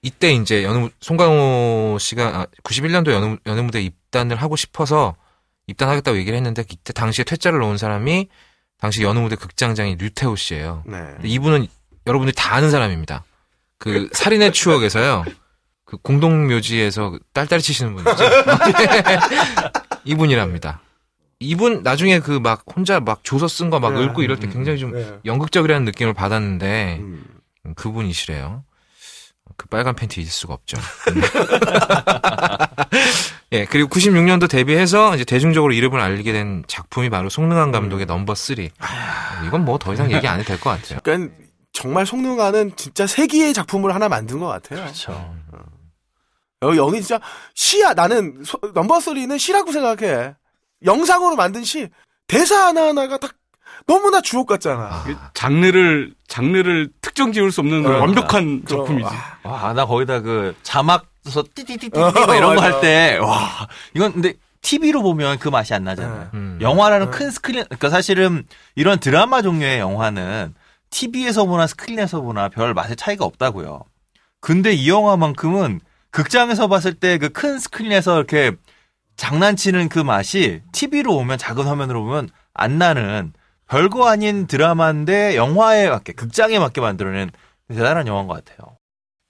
이때 0.00 0.32
이제 0.32 0.64
연우 0.64 0.88
송강호 1.00 1.98
씨가 2.00 2.26
아, 2.26 2.46
91년도 2.62 3.10
연우, 3.10 3.36
연우 3.44 3.62
무대 3.64 3.82
입단을 3.82 4.36
하고 4.36 4.56
싶어서 4.56 5.16
입단하겠다고 5.66 6.16
얘기를 6.16 6.34
했는데 6.34 6.64
이때 6.70 6.94
당시에 6.94 7.26
퇴짜를 7.26 7.58
놓은 7.58 7.76
사람이 7.76 8.30
당시 8.78 9.02
연우 9.02 9.20
무대 9.20 9.36
극장장인 9.36 9.98
류태호 9.98 10.34
씨예요. 10.36 10.82
네. 10.86 11.14
이분은 11.24 11.66
여러분들이 12.06 12.34
다 12.34 12.54
아는 12.54 12.70
사람입니다. 12.70 13.22
그 13.76 14.08
살인의 14.12 14.52
추억에서요. 14.52 15.24
그 15.86 15.96
공동묘지에서 15.98 17.10
그 17.10 17.18
딸딸이 17.32 17.62
치시는 17.62 17.94
분이죠. 17.96 18.24
이분이랍니다. 20.04 20.80
이분 21.38 21.82
나중에 21.82 22.18
그 22.20 22.40
막 22.40 22.64
혼자 22.74 22.98
막 23.00 23.20
조서 23.22 23.46
쓴 23.48 23.70
거막 23.70 23.94
네. 23.94 24.04
읽고 24.04 24.22
이럴 24.22 24.38
때 24.40 24.48
굉장히 24.48 24.78
좀 24.78 24.92
네. 24.92 25.18
연극적이라는 25.24 25.84
느낌을 25.84 26.12
받았는데 26.14 26.98
음. 27.00 27.24
음, 27.66 27.74
그분이시래요. 27.74 28.64
그 29.56 29.68
빨간 29.68 29.94
팬티 29.94 30.20
잊을 30.20 30.28
수가 30.30 30.54
없죠. 30.54 30.76
예, 33.52 33.64
그리고 33.64 33.88
96년도 33.88 34.50
데뷔해서 34.50 35.14
이제 35.14 35.24
대중적으로 35.24 35.72
이름을 35.72 36.00
알리게 36.00 36.32
된 36.32 36.64
작품이 36.66 37.10
바로 37.10 37.28
송능한 37.28 37.70
감독의 37.70 38.06
넘버 38.06 38.34
3. 38.34 38.56
이건 39.46 39.64
뭐 39.64 39.78
더 39.78 39.92
이상 39.94 40.10
얘기 40.12 40.26
안 40.26 40.40
해도 40.40 40.48
될 40.48 40.58
것 40.58 40.70
같아요. 40.70 40.98
그러니까 41.02 41.32
정말 41.72 42.06
송능아는 42.06 42.72
진짜 42.76 43.06
세기의 43.06 43.54
작품을 43.54 43.94
하나 43.94 44.08
만든 44.08 44.40
것 44.40 44.46
같아요. 44.48 44.80
그렇죠. 44.80 45.34
여기, 46.62 46.78
여기 46.78 47.00
진짜 47.02 47.20
시야. 47.54 47.92
나는 47.92 48.42
소- 48.44 48.58
넘버 48.74 48.98
3는 48.98 49.38
시라고 49.38 49.72
생각해. 49.72 50.34
영상으로 50.84 51.36
만든 51.36 51.64
시. 51.64 51.88
대사 52.26 52.66
하나하나가 52.68 53.18
다 53.18 53.28
너무나 53.86 54.20
주옥 54.20 54.46
같잖아. 54.48 55.04
장르를 55.34 56.14
장르를 56.28 56.90
특정 57.02 57.32
지을 57.32 57.52
수 57.52 57.60
없는 57.60 57.86
어, 57.86 57.98
완벽한 58.00 58.62
작품이지. 58.66 59.08
아, 59.42 59.48
와, 59.48 59.72
나 59.74 59.86
거기다 59.86 60.20
그 60.20 60.56
자막 60.62 61.06
써서 61.24 61.44
띠띠띠띠 61.54 62.00
어, 62.00 62.10
막 62.10 62.34
이런 62.36 62.56
거. 62.56 62.62
할 62.62 62.80
때, 62.80 63.18
와, 63.20 63.68
이건 63.94 64.12
근데 64.14 64.34
TV로 64.62 65.02
보면 65.02 65.38
그 65.38 65.48
맛이 65.48 65.72
안 65.74 65.84
나잖아요. 65.84 66.30
음. 66.34 66.58
영화라는 66.60 67.10
네. 67.10 67.16
큰 67.18 67.30
스크린, 67.30 67.64
그러니까 67.64 67.90
사실은 67.90 68.44
이런 68.74 68.98
드라마 68.98 69.42
종류의 69.42 69.78
영화는 69.78 70.54
TV에서 70.90 71.44
보나 71.44 71.66
스크린에서 71.66 72.22
보나 72.22 72.48
별 72.48 72.74
맛의 72.74 72.96
차이가 72.96 73.24
없다고요. 73.24 73.82
근데 74.40 74.72
이 74.72 74.88
영화만큼은 74.88 75.80
극장에서 76.10 76.68
봤을 76.68 76.94
때 76.94 77.18
그 77.18 77.28
큰 77.30 77.58
스크린에서 77.58 78.16
이렇게 78.16 78.52
장난치는 79.16 79.88
그 79.88 79.98
맛이 79.98 80.62
TV로 80.72 81.14
오면 81.16 81.38
작은 81.38 81.64
화면으로 81.64 82.04
보면 82.04 82.28
안 82.54 82.78
나는 82.78 83.32
별거 83.68 84.08
아닌 84.08 84.46
드라마인데 84.46 85.36
영화에 85.36 85.88
맞게 85.88 86.12
극장에 86.12 86.58
맞게 86.58 86.80
만들어낸 86.80 87.30
대단한 87.68 88.06
영화인 88.06 88.26
것 88.28 88.44
같아요. 88.44 88.76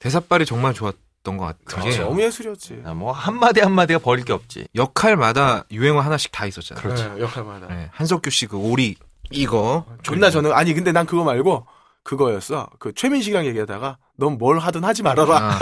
대사빨이 0.01 0.45
정말 0.45 0.75
좋았던 0.75 1.37
것 1.39 1.47
같은 1.67 1.83
게 1.91 1.99
너무 1.99 2.21
예술이었지. 2.23 2.83
아, 2.85 2.93
뭐 2.95 3.13
한마디 3.13 3.61
한마디가 3.61 4.01
버릴 4.01 4.25
게 4.25 4.33
없지. 4.33 4.69
역할마다 4.75 5.65
유행어 5.71 6.01
하나씩 6.01 6.33
다 6.33 6.47
있었잖아요. 6.47 6.83
그렇죠. 6.83 7.15
네, 7.15 7.21
역할마다. 7.23 7.67
네, 7.69 7.89
한석규 7.93 8.31
씨 8.31 8.47
그 8.47 8.57
오리 8.59 8.97
이거 9.31 9.87
존나 10.03 10.31
저는 10.31 10.53
아니 10.53 10.75
근데 10.75 10.93
난 10.93 11.07
그거 11.07 11.25
말고 11.25 11.67
그거였어. 12.07 12.69
그 12.79 12.93
최민식이랑 12.95 13.47
얘기하다가 13.47 13.99
넌 14.17 14.39
뭘 14.39 14.61
하든 14.61 14.85
하지 14.85 15.03
말아라. 15.03 15.59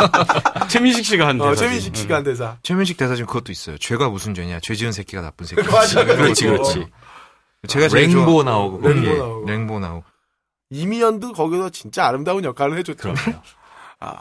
최민식 0.68 1.04
씨가 1.04 1.28
한 1.28 1.38
어, 1.40 1.50
대사지. 1.50 1.60
최민식 1.60 1.96
씨가 1.96 2.16
한 2.16 2.24
대사. 2.24 2.56
최민식 2.62 2.96
대사 2.96 3.14
지금 3.14 3.26
그것도 3.26 3.52
있어요. 3.52 3.76
죄가 3.76 4.08
무슨 4.08 4.34
죄냐? 4.34 4.60
죄 4.62 4.74
지은 4.74 4.92
새끼가 4.92 5.20
나쁜 5.20 5.44
새끼. 5.46 5.62
맞아, 5.68 6.04
그렇지. 6.06 6.46
그렇지. 6.46 6.86
제가 7.68 7.88
제일 7.88 8.08
좋아- 8.10 8.24
랭보 8.24 8.42
나오고 8.44 8.80
랭보 8.80 9.00
거기에. 9.00 9.18
나오고. 9.18 9.46
랭보 9.46 9.78
나오고 9.80 10.04
이미연도 10.70 11.32
거기서 11.34 11.68
진짜 11.68 12.06
아름다운 12.06 12.44
역할을 12.44 12.78
해줬죠. 12.78 13.12
그럼요. 13.14 13.38
아, 14.00 14.16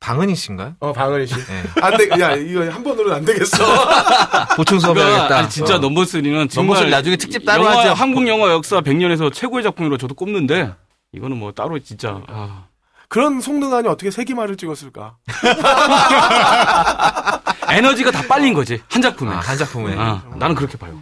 방은희 0.00 0.34
씨인가요? 0.34 0.76
어 0.80 0.92
방은희 0.94 1.26
씨. 1.26 1.34
네. 1.34 1.62
안 1.82 1.96
돼, 1.98 2.08
야 2.20 2.34
이거 2.36 2.68
한 2.70 2.82
번으로는 2.82 3.16
안 3.16 3.24
되겠어. 3.26 3.56
보충 4.56 4.78
그러니까 4.78 4.80
수업 4.80 4.96
해야겠다. 4.98 5.36
아니, 5.38 5.48
진짜 5.50 5.78
넘버 5.78 6.02
3는 6.02 6.48
정말 6.50 6.66
넘버스를 6.74 6.90
나중에 6.90 7.16
특집 7.16 7.44
따로 7.44 7.64
영화, 7.66 7.78
하죠. 7.80 7.92
한국 7.92 8.26
영화 8.26 8.50
역사 8.50 8.80
100년에서 8.80 9.30
최고의 9.32 9.62
작품으로 9.62 9.98
저도 9.98 10.14
꼽는데 10.14 10.72
이거는 11.12 11.36
뭐 11.38 11.52
따로 11.52 11.78
진짜 11.78 12.20
아, 12.28 12.66
그런 13.08 13.40
송능한이 13.40 13.88
어떻게 13.88 14.10
세기말을 14.10 14.56
찍었을까? 14.56 15.16
에너지가 17.68 18.10
다 18.10 18.22
빨린 18.28 18.54
거지 18.54 18.82
한 18.88 19.02
작품에. 19.02 19.32
아, 19.32 19.38
한 19.40 19.56
작품에. 19.56 19.94
아, 19.96 20.22
나는 20.36 20.54
그렇게 20.54 20.76
봐요. 20.78 21.00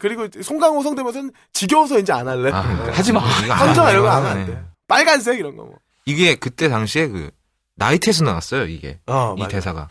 그리고 0.00 0.26
송강호 0.42 0.82
성대모사는 0.82 1.30
지겨워서 1.52 1.98
이제 1.98 2.12
안 2.12 2.26
할래. 2.26 2.50
아, 2.50 2.62
그러니까. 2.62 2.98
하지 2.98 3.12
마. 3.12 3.20
함정 3.20 3.88
이런 3.90 4.02
거 4.02 4.10
하면 4.10 4.30
하면 4.30 4.42
안 4.42 4.46
네. 4.46 4.54
돼. 4.54 4.64
빨간색 4.88 5.38
이런 5.38 5.56
거 5.56 5.64
뭐. 5.64 5.74
이게 6.06 6.34
그때 6.34 6.68
당시에 6.68 7.08
그 7.08 7.30
나이트에서 7.76 8.24
나왔어요. 8.24 8.66
이게 8.66 8.98
어, 9.06 9.34
이 9.36 9.40
맞아. 9.40 9.50
대사가 9.56 9.88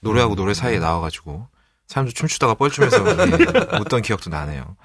노래하고 0.00 0.34
노래 0.34 0.54
사이에 0.54 0.78
나와가지고 0.78 1.48
사람들 1.86 2.14
춤추다가 2.14 2.54
뻘쭘해서 2.54 2.98
예, 2.98 3.36
웃던 3.80 4.02
기억도 4.02 4.30
나네요. 4.30 4.76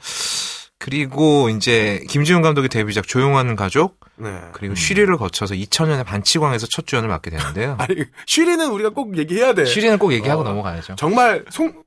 그리고 0.84 1.48
이제 1.48 2.04
김지훈 2.10 2.42
감독의 2.42 2.68
데뷔작 2.68 3.08
조용한 3.08 3.56
가족 3.56 4.00
네. 4.18 4.38
그리고 4.52 4.76
쉬리를 4.76 5.16
거쳐서 5.18 5.56
2000년에 5.56 6.06
반치광에서 6.06 6.68
첫 6.70 6.86
주연을 6.86 7.08
맡게 7.08 7.30
되는데요. 7.32 7.78
아니 7.80 8.04
쉬리는 8.26 8.70
우리가 8.70 8.90
꼭 8.90 9.18
얘기해야 9.18 9.54
돼. 9.54 9.64
쉬리는 9.64 9.98
꼭 9.98 10.12
얘기하고 10.12 10.42
어. 10.42 10.44
넘어가야죠. 10.44 10.96
정말 10.98 11.46
송 11.50 11.84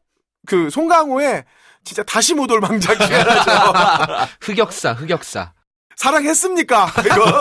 그 0.46 0.70
송강호의 0.70 1.44
진짜 1.84 2.02
다시 2.04 2.32
못 2.32 2.50
올 2.50 2.60
망작 2.60 2.98
중에 2.98 3.16
하나죠. 3.18 4.28
흑역사, 4.40 4.92
흑역사. 4.92 5.52
사랑했습니까? 5.96 6.92
이거. 7.04 7.40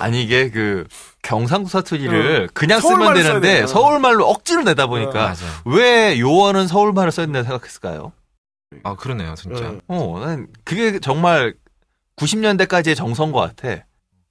아니 0.00 0.22
이게 0.22 0.50
그 0.50 0.86
경상도 1.22 1.68
사투리를 1.68 2.48
그냥 2.54 2.80
쓰면 2.80 2.94
서울말을 2.96 3.22
써야 3.22 3.40
되는데. 3.40 3.66
서울말로 3.66 4.26
억지로 4.26 4.62
내다 4.62 4.86
보니까 4.86 5.12
맞아요. 5.12 5.36
왜 5.64 6.18
요원은 6.18 6.66
서울말을 6.68 7.12
써야 7.12 7.26
생각했을까요? 7.26 8.12
아 8.82 8.94
그러네요, 8.94 9.34
진짜. 9.34 9.70
네. 9.70 9.80
어, 9.88 10.20
난 10.24 10.48
그게 10.64 10.98
정말 10.98 11.54
90년대까지의 12.16 12.96
정서인 12.96 13.32
것 13.32 13.40
같아. 13.40 13.84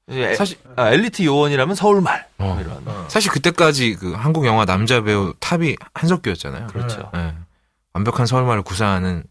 에, 0.07 0.35
사실 0.35 0.57
아, 0.75 0.91
엘리트 0.91 1.23
요원이라면 1.23 1.75
서울말 1.75 2.27
어. 2.37 2.57
이런. 2.61 3.09
사실 3.09 3.31
그때까지 3.31 3.95
그 3.95 4.13
한국 4.13 4.45
영화 4.45 4.65
남자 4.65 5.01
배우 5.01 5.33
탑이 5.39 5.75
한석규였잖아요. 5.93 6.67
그렇죠. 6.67 7.11
예. 7.15 7.33
완벽한 7.93 8.25
서울말을 8.25 8.61
구사하는 8.63 9.23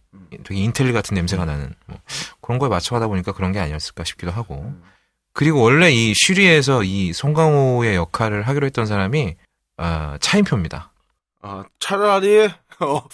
되게 0.43 0.61
인텔리 0.61 0.93
같은 0.93 1.15
냄새가 1.15 1.45
나는 1.45 1.75
뭐 1.87 1.99
그런 2.41 2.59
거에 2.59 2.69
맞춰가다 2.69 3.07
보니까 3.09 3.33
그런 3.33 3.53
게 3.53 3.61
아니었을까 3.61 4.05
싶기도 4.05 4.33
하고 4.33 4.73
그리고 5.33 5.61
원래 5.63 5.93
이 5.93 6.15
쉬리에서 6.15 6.83
이 6.83 7.13
송강호의 7.13 7.95
역할을 7.95 8.43
하기로 8.43 8.67
했던 8.67 8.87
사람이 8.87 9.37
아, 9.77 10.17
차인표입니다. 10.21 10.91
어, 11.43 11.63
차라리 11.79 12.49
어, 12.85 13.09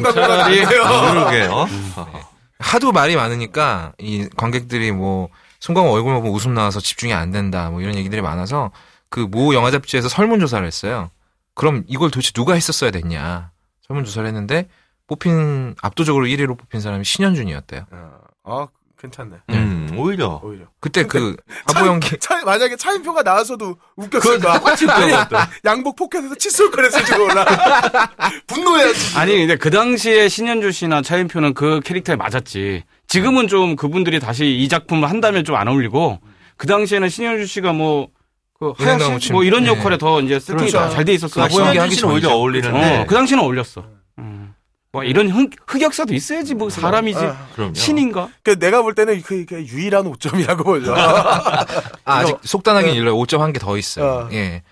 낫네요. 0.00 0.82
아, 0.84 1.10
그러게요. 1.12 1.66
하도 2.58 2.92
말이 2.92 3.16
많으니까 3.16 3.92
이 3.98 4.28
관객들이 4.36 4.92
뭐 4.92 5.28
송강호 5.60 5.90
얼굴만 5.92 6.22
보고 6.22 6.34
웃음 6.34 6.54
나와서 6.54 6.80
집중이 6.80 7.12
안 7.12 7.30
된다 7.30 7.70
뭐 7.70 7.80
이런 7.80 7.94
얘기들이 7.96 8.22
많아서 8.22 8.70
그 9.08 9.26
모 9.28 9.54
영화 9.54 9.70
잡지에서 9.70 10.08
설문 10.08 10.40
조사를 10.40 10.66
했어요. 10.66 11.10
그럼 11.54 11.84
이걸 11.86 12.10
도대체 12.10 12.32
누가 12.32 12.54
했었어야 12.54 12.90
됐냐 12.90 13.50
설문 13.86 14.04
조사를 14.04 14.26
했는데 14.26 14.68
뽑힌 15.06 15.76
압도적으로 15.82 16.26
1위로 16.26 16.58
뽑힌 16.58 16.80
사람이 16.80 17.04
신현준이었대요. 17.04 17.86
어, 17.90 18.10
어, 18.44 18.68
괜찮네. 19.00 19.36
음, 19.50 19.94
오히려. 19.98 20.40
오히려. 20.42 20.64
그때 20.80 21.04
그 21.04 21.36
바보 21.72 21.86
연기 21.86 22.16
차, 22.18 22.42
만약에 22.44 22.76
차인표가 22.76 23.22
나와서도 23.22 23.76
웃겼을까? 23.96 24.58
똑같이 24.58 24.88
아니, 24.88 25.12
웃겼다. 25.12 25.50
양복 25.66 25.96
포켓에서 25.96 26.34
칫솔 26.34 26.70
꺼냈을지 26.70 27.16
몰라. 27.16 27.44
분노해야지. 28.46 29.18
아니 29.18 29.36
근데 29.38 29.56
그 29.56 29.70
당시에 29.70 30.28
신현주 30.28 30.72
씨나 30.72 31.02
차인표는 31.02 31.54
그 31.54 31.80
캐릭터에 31.84 32.16
맞았지. 32.16 32.84
지금은 33.08 33.48
좀 33.48 33.76
그분들이 33.76 34.18
다시 34.18 34.46
이 34.46 34.68
작품을 34.68 35.08
한다면 35.10 35.44
좀 35.44 35.56
안 35.56 35.68
어울리고 35.68 36.20
그 36.56 36.66
당시에는 36.66 37.08
신현주 37.08 37.46
씨가 37.46 37.72
뭐그 37.72 38.72
은행나무 38.80 39.10
하야시 39.12 39.26
침- 39.26 39.32
뭐 39.34 39.44
이런 39.44 39.64
네. 39.64 39.68
역할에 39.70 39.98
더 39.98 40.20
이제 40.22 40.38
세팅이 40.40 40.70
그렇죠. 40.70 40.90
잘돼 40.94 41.12
있었어. 41.12 41.42
하기 41.42 41.54
씨는 41.94 42.12
오히려. 42.12 42.30
어울리는데. 42.32 42.98
어, 43.00 43.04
그 43.06 43.14
당시는 43.14 43.42
어울렸어. 43.42 43.84
음. 44.96 45.02
뭐 45.02 45.04
이런 45.04 45.28
흑, 45.30 45.50
흑역사도 45.66 46.14
있어야지 46.14 46.54
뭐 46.54 46.70
사람이지 46.70 47.18
어. 47.24 47.36
그럼요. 47.54 47.74
신인가? 47.74 48.28
그 48.42 48.58
내가 48.58 48.82
볼 48.82 48.94
때는 48.94 49.22
그, 49.22 49.44
그 49.46 49.62
유일한 49.66 50.06
오점이라고 50.06 50.64
보죠. 50.64 50.94
아, 50.96 51.64
아직 52.04 52.36
속단하긴 52.42 52.90
네. 52.92 52.96
일러요. 52.96 53.16
5점 53.16 53.38
한 53.38 53.52
개 53.52 53.58
더 53.58 53.76
있어요. 53.76 54.04
어. 54.06 54.28
예. 54.32 54.62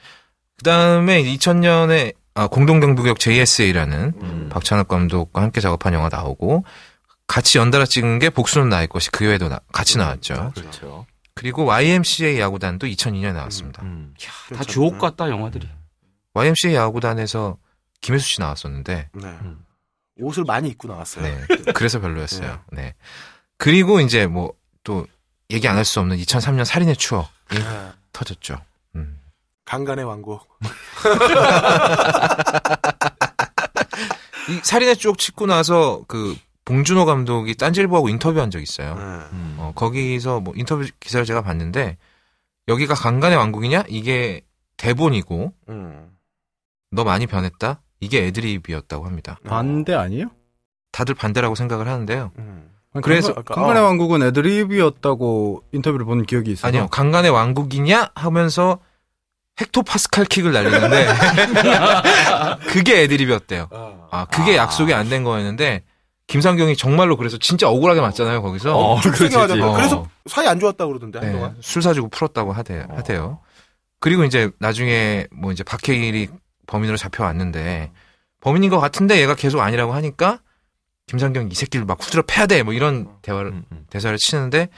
그 0.57 0.63
다음에 0.65 1.23
2000년에 1.23 2.15
아, 2.35 2.47
공동경비구역 2.49 3.19
JSA라는 3.21 4.13
음. 4.21 4.49
박찬욱 4.51 4.89
감독과 4.89 5.41
함께 5.43 5.61
작업한 5.61 5.93
영화 5.95 6.09
나오고 6.09 6.65
같이 7.27 7.59
연달아 7.59 7.87
찍은 7.87 8.19
게 8.19 8.29
복수는 8.31 8.69
나의 8.69 8.89
것이 8.89 9.11
그 9.11 9.25
외에도 9.27 9.49
나- 9.49 9.61
같이 9.73 9.99
나왔죠. 9.99 10.53
그렇죠. 10.55 11.07
그리고 11.35 11.65
YMCA 11.65 12.39
야구단도 12.41 12.87
2002년에 12.87 13.33
나왔습니다. 13.35 13.83
음. 13.83 14.15
다 14.55 14.63
주옥 14.65 14.99
같다 14.99 15.29
영화들이. 15.29 15.69
YMCA 16.35 16.75
야구단에서 16.75 17.57
김혜수 18.01 18.27
씨 18.29 18.41
나왔었는데 18.41 19.09
네. 19.13 19.27
음. 19.27 19.64
옷을 20.21 20.45
많이 20.45 20.69
입고 20.69 20.87
나왔어요. 20.89 21.25
네. 21.25 21.41
그래서 21.75 22.01
별로였어요. 22.01 22.61
네. 22.73 22.95
그리고 23.59 24.01
이제 24.01 24.27
뭐 24.27 24.53
또 24.85 25.07
얘기 25.51 25.67
안 25.67 25.77
할 25.79 25.85
수 25.87 25.99
없는 26.01 26.19
2003년 26.19 26.67
살인의 26.67 26.97
추억이 26.97 27.27
아, 27.65 27.95
터졌죠. 28.13 28.59
음. 28.97 29.19
강간의 29.65 30.05
왕국. 30.05 30.47
이 34.51 34.61
살인의 34.63 34.97
추억 34.97 35.17
찍고 35.19 35.47
나서 35.47 36.03
그 36.07 36.37
봉준호 36.67 37.07
감독이 37.07 37.55
딴질보하고 37.55 38.09
인터뷰한 38.11 38.51
적이 38.51 38.63
있어요. 38.63 38.93
음. 39.33 39.57
어, 39.59 39.73
거기서 39.75 40.41
뭐 40.41 40.53
인터뷰 40.57 40.87
기사를 41.01 41.25
제가 41.25 41.43
봤는데 41.43 41.97
여기가 42.69 42.95
강간의 42.95 43.37
왕국이냐? 43.39 43.85
이게 43.89 44.43
대본이고 44.77 45.53
음. 45.69 46.11
너 46.91 47.05
많이 47.05 47.27
변했다? 47.27 47.81
이게 48.01 48.27
애드립이었다고 48.27 49.07
합니다. 49.07 49.39
반대 49.47 49.95
아니에요? 49.95 50.27
다들 50.93 51.15
반대라고 51.15 51.55
생각을 51.55 51.89
하는데요. 51.89 52.33
음. 52.39 52.71
아니, 52.93 53.03
그래서- 53.03 53.33
강간- 53.35 53.55
강간의 53.57 53.83
어. 53.83 53.87
왕국은 53.87 54.23
애드립이었다고 54.23 55.65
인터뷰를 55.73 56.07
본 56.07 56.25
기억이 56.25 56.53
있어요. 56.53 56.69
아니요, 56.69 56.87
강간의 56.89 57.31
왕국이냐 57.31 58.11
하면서 58.15 58.79
헥토 59.61 59.83
파스칼 59.83 60.25
킥을 60.27 60.53
날리는데 60.53 61.07
그게 62.69 63.03
애드립이었대요. 63.03 63.69
아. 63.73 63.95
아, 64.11 64.25
그게 64.27 64.57
약속이 64.57 64.93
안 64.95 65.09
된 65.09 65.25
거였는데 65.25 65.83
김상경이 66.27 66.77
정말로 66.77 67.17
그래서 67.17 67.37
진짜 67.39 67.69
억울하게 67.69 68.01
맞잖아요, 68.01 68.41
거기서. 68.43 68.77
어, 68.79 69.01
세게 69.01 69.37
맞았다. 69.37 69.67
어. 69.69 69.75
그래서 69.75 70.07
사이 70.27 70.47
안 70.47 70.59
좋았다고 70.59 70.89
그러던데 70.93 71.21
네, 71.21 71.27
한동안. 71.27 71.57
술 71.61 71.83
사주고 71.83 72.09
풀었다고 72.09 72.53
하대, 72.53 72.87
하대요. 72.89 73.41
그리고 74.01 74.25
이제 74.25 74.51
나중에 74.59 75.27
뭐 75.33 75.53
이제 75.53 75.63
박해일이 75.65 76.29
범인으로 76.67 76.97
잡혀왔는데 76.97 77.93
범인인 78.41 78.71
것 78.71 78.79
같은데 78.81 79.21
얘가 79.21 79.35
계속 79.35 79.61
아니라고 79.61 79.93
하니까 79.95 80.41
김상경 81.07 81.51
이 81.51 81.55
새끼를 81.55 81.87
막 81.87 82.03
후드려 82.03 82.23
패야 82.27 82.47
돼 82.47 82.63
뭐 82.63 82.73
이런 82.73 83.09
대화를 83.23 83.51
음, 83.53 83.65
음. 83.73 83.87
대사를 83.91 84.17
치는데 84.19 84.69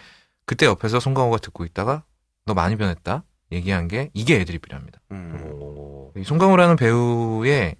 그때 0.44 0.66
옆에서 0.66 1.00
송강호가 1.00 1.38
듣고 1.38 1.64
있다가 1.64 2.02
너 2.44 2.54
많이 2.54 2.76
변했다 2.76 3.22
얘기한 3.52 3.88
게 3.88 4.10
이게 4.14 4.40
애드립이랍니다. 4.40 5.00
음. 5.12 5.38
오. 5.60 6.12
이 6.16 6.24
송강호라는 6.24 6.76
배우의 6.76 7.76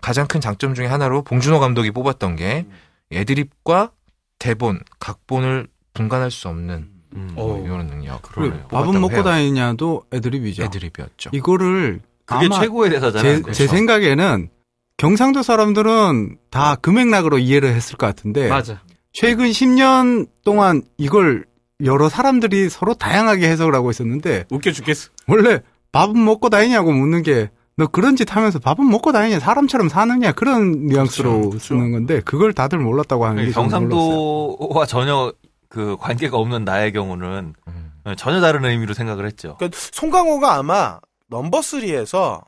가장 0.00 0.26
큰 0.26 0.40
장점 0.40 0.74
중에 0.74 0.86
하나로 0.86 1.22
봉준호 1.22 1.60
감독이 1.60 1.90
뽑았던 1.90 2.36
게 2.36 2.66
애드립과 3.12 3.92
대본, 4.38 4.80
각본을 4.98 5.68
분간할 5.94 6.30
수 6.30 6.48
없는 6.48 6.90
음. 7.14 7.30
뭐 7.34 7.54
어. 7.60 7.64
이런 7.64 7.86
능력. 7.86 8.22
밥은 8.70 9.00
먹고 9.00 9.14
해요. 9.14 9.22
다니냐도 9.22 10.04
애드립이죠. 10.12 10.64
애드립이었죠. 10.64 11.30
이거를 11.32 12.00
그게 12.26 12.48
최고의 12.48 12.90
대사잖아요. 12.90 13.42
제. 13.44 13.52
제 13.52 13.66
생각에는 13.66 14.48
경상도 14.96 15.42
사람들은 15.42 16.38
다 16.50 16.76
금액락으로 16.76 17.38
이해를 17.38 17.74
했을 17.74 17.96
것 17.96 18.06
같은데 18.06 18.48
맞아. 18.48 18.80
최근 19.12 19.46
10년 19.46 20.28
동안 20.44 20.82
이걸 20.98 21.44
여러 21.84 22.08
사람들이 22.08 22.68
서로 22.70 22.94
다양하게 22.94 23.48
해석을 23.48 23.74
하고 23.74 23.90
있었는데 23.90 24.44
웃겨 24.50 24.72
죽겠어. 24.72 25.10
원래 25.26 25.60
밥은 25.92 26.22
먹고 26.24 26.48
다니냐고 26.50 26.92
묻는 26.92 27.22
게 27.22 27.50
너 27.76 27.86
그런 27.88 28.14
짓 28.14 28.34
하면서 28.34 28.58
밥은 28.60 28.88
먹고 28.88 29.10
다니냐 29.12 29.40
사람처럼 29.40 29.88
사느냐 29.88 30.32
그런 30.32 30.86
뉘앙스로 30.86 31.50
그렇죠. 31.50 31.58
쓰는 31.58 31.90
건데 31.90 32.20
그걸 32.20 32.52
다들 32.52 32.78
몰랐다고 32.78 33.26
하는 33.26 33.44
게. 33.44 33.50
경상도와 33.50 34.86
전혀 34.86 35.32
그 35.68 35.96
관계가 35.98 36.36
없는 36.36 36.64
나의 36.64 36.92
경우는 36.92 37.54
음. 37.66 37.92
전혀 38.16 38.40
다른 38.40 38.64
의미로 38.64 38.94
생각을 38.94 39.26
했죠. 39.26 39.56
그러니까 39.58 39.76
송강호가 39.92 40.54
아마 40.54 41.00
넘버 41.28 41.60
3에서 41.60 42.44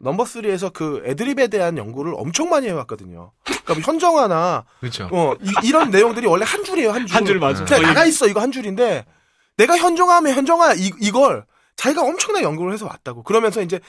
넘버 0.00 0.24
3에서 0.24 0.72
그 0.72 1.02
애드립에 1.06 1.48
대한 1.48 1.76
연구를 1.76 2.14
엄청 2.16 2.50
많이 2.50 2.68
해왔거든요. 2.68 3.32
그러니까 3.44 3.74
뭐 3.74 3.82
현정화나 3.82 4.64
그렇죠. 4.80 5.08
어, 5.12 5.34
이, 5.64 5.72
런 5.72 5.90
내용들이 5.90 6.26
원래 6.26 6.44
한 6.44 6.62
줄이에요, 6.64 6.92
한 6.92 7.06
줄. 7.06 7.16
한 7.16 7.24
줄 7.24 7.38
맞아. 7.40 7.64
그냥 7.64 7.82
나가 7.82 8.04
있어, 8.04 8.26
이거 8.28 8.40
한 8.40 8.52
줄인데 8.52 9.04
내가 9.56 9.76
현정화하면 9.76 10.34
현정화 10.34 10.74
이, 10.74 10.90
이걸 11.00 11.44
자기가 11.76 12.02
엄청나게 12.02 12.44
연구를 12.44 12.72
해서 12.72 12.86
왔다고. 12.86 13.22
그러면서 13.24 13.60
이제 13.60 13.80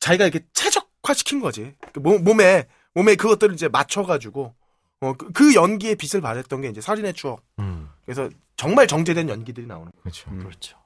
자기가 0.00 0.24
이렇게 0.26 0.44
최적화 0.52 1.14
시킨 1.14 1.40
거지. 1.40 1.74
그 1.92 2.00
몸, 2.00 2.22
몸에 2.24 2.66
몸에 2.94 3.14
그것들을 3.16 3.54
이제 3.54 3.68
맞춰가지고 3.68 4.54
어, 5.00 5.12
그, 5.14 5.32
그 5.32 5.54
연기에 5.54 5.94
빛을 5.94 6.20
발했던 6.20 6.60
게 6.60 6.68
이제 6.68 6.80
살인의 6.80 7.14
추억. 7.14 7.42
음. 7.58 7.88
그래서 8.04 8.28
정말 8.56 8.86
정제된 8.86 9.28
연기들이 9.28 9.66
나오는 9.66 9.90
거예요. 9.92 10.02
그렇죠. 10.02 10.30
그렇죠. 10.30 10.77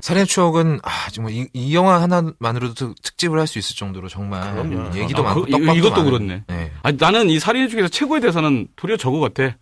살인의 0.00 0.26
추억은 0.26 0.80
아 0.82 1.08
정말 1.10 1.32
이, 1.32 1.48
이 1.52 1.74
영화 1.74 2.00
하나만으로도 2.02 2.74
특- 2.74 3.02
특집을 3.02 3.38
할 3.40 3.46
수 3.46 3.58
있을 3.58 3.74
정도로 3.76 4.08
정말 4.08 4.52
그럼요. 4.52 4.94
얘기도 4.96 5.22
아, 5.22 5.26
많고 5.26 5.44
그- 5.46 5.50
떡밥도 5.50 5.74
이것도 5.74 5.90
많은. 5.96 6.04
그렇네. 6.10 6.44
네. 6.46 6.72
아니, 6.82 6.96
나는 7.00 7.30
이 7.30 7.38
살인 7.40 7.68
중에서 7.68 7.88
최고의 7.88 8.20
대사는 8.20 8.68
도리어 8.76 8.96
저거 8.96 9.18
같아. 9.20 9.56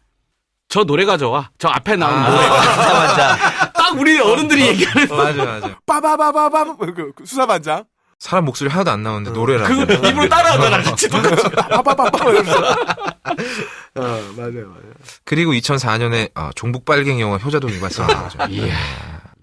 저 0.68 0.82
노래가 0.82 1.16
좋아. 1.16 1.48
저 1.58 1.68
앞에 1.68 1.94
나오는 1.96 2.18
아. 2.18 2.30
노래가. 2.30 2.60
수사반장. 2.62 3.38
딱 3.72 4.00
우리 4.00 4.18
어른들이 4.20 4.66
얘기하는. 4.68 5.08
맞아 5.16 5.44
맞아. 5.44 5.78
빠바바바밤 5.86 6.76
그, 6.78 7.12
그 7.14 7.24
수사반장. 7.24 7.84
사람 8.18 8.46
목소리 8.46 8.68
하나도 8.70 8.90
안 8.90 9.02
나오는데 9.04 9.30
노래라고. 9.30 9.74
그거 9.86 10.08
입으로 10.08 10.28
따라하잖아. 10.28 10.82
같이 10.82 11.08
똑같이. 11.08 11.42
빠바바바 11.50 12.18
이러면서. 12.30 12.58
어, 12.60 14.00
맞아요, 14.36 14.68
맞아요. 14.68 14.92
그리고 15.24 15.52
2004년에 15.52 16.30
어, 16.34 16.50
종북 16.56 16.84
빨갱이 16.84 17.20
영화 17.20 17.36
효자동 17.36 17.70
이발사 17.70 18.06
나오죠. 18.06 18.38
이야. 18.50 18.74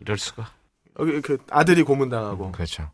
이럴 0.02 0.18
수가. 0.18 0.50
여기 1.00 1.22
그 1.22 1.38
아들이 1.50 1.84
고문당하고. 1.84 2.52
그렇죠. 2.52 2.90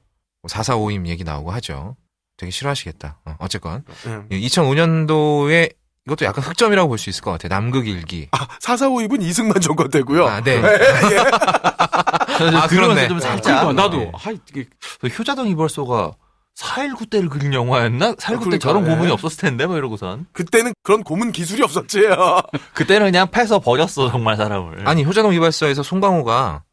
4452임 0.47 1.07
얘기 1.07 1.23
나오고 1.23 1.51
하죠. 1.51 1.95
되게 2.37 2.49
싫어하시겠다. 2.51 3.19
어, 3.25 3.35
어쨌건 3.39 3.83
응. 4.05 4.27
2005년도에 4.31 5.73
이것도 6.07 6.25
약간 6.25 6.43
흑점이라고 6.43 6.87
볼 6.87 6.97
수 6.97 7.09
있을 7.09 7.21
것 7.21 7.31
같아요. 7.31 7.49
남극일기. 7.49 8.29
아, 8.31 8.47
4452분 8.61 9.21
이승만 9.21 9.59
정권 9.61 9.89
되고요. 9.89 10.25
아, 10.25 10.41
네. 10.41 10.57
아, 10.63 12.37
그렇네. 12.37 12.67
그러면서 12.69 13.07
좀 13.09 13.19
살짝. 13.19 13.61
그러니까 13.61 13.73
나도. 13.83 13.97
네. 13.97 14.11
아, 14.13 14.31
이게 14.31 14.65
그 15.01 15.07
효자동 15.07 15.47
이벌소가 15.49 16.13
4.19 16.57 17.09
때를 17.09 17.29
그린 17.29 17.53
영화였나? 17.53 18.13
4.19때 18.15 18.39
그러니까, 18.39 18.57
저런 18.59 18.83
네. 18.83 18.89
고문이 18.89 19.11
없었을 19.11 19.37
텐데, 19.39 19.65
뭐 19.65 19.77
이러고선. 19.77 20.25
그때는 20.33 20.73
그런 20.83 21.03
고문 21.03 21.31
기술이 21.31 21.61
없었지. 21.63 22.01
그때는 22.73 23.07
그냥 23.07 23.29
패서 23.31 23.59
버렸어, 23.59 24.09
정말 24.09 24.35
사람을. 24.35 24.87
아니 24.87 25.03
효자동 25.05 25.33
이발사에서 25.33 25.83
송강호가 25.83 26.63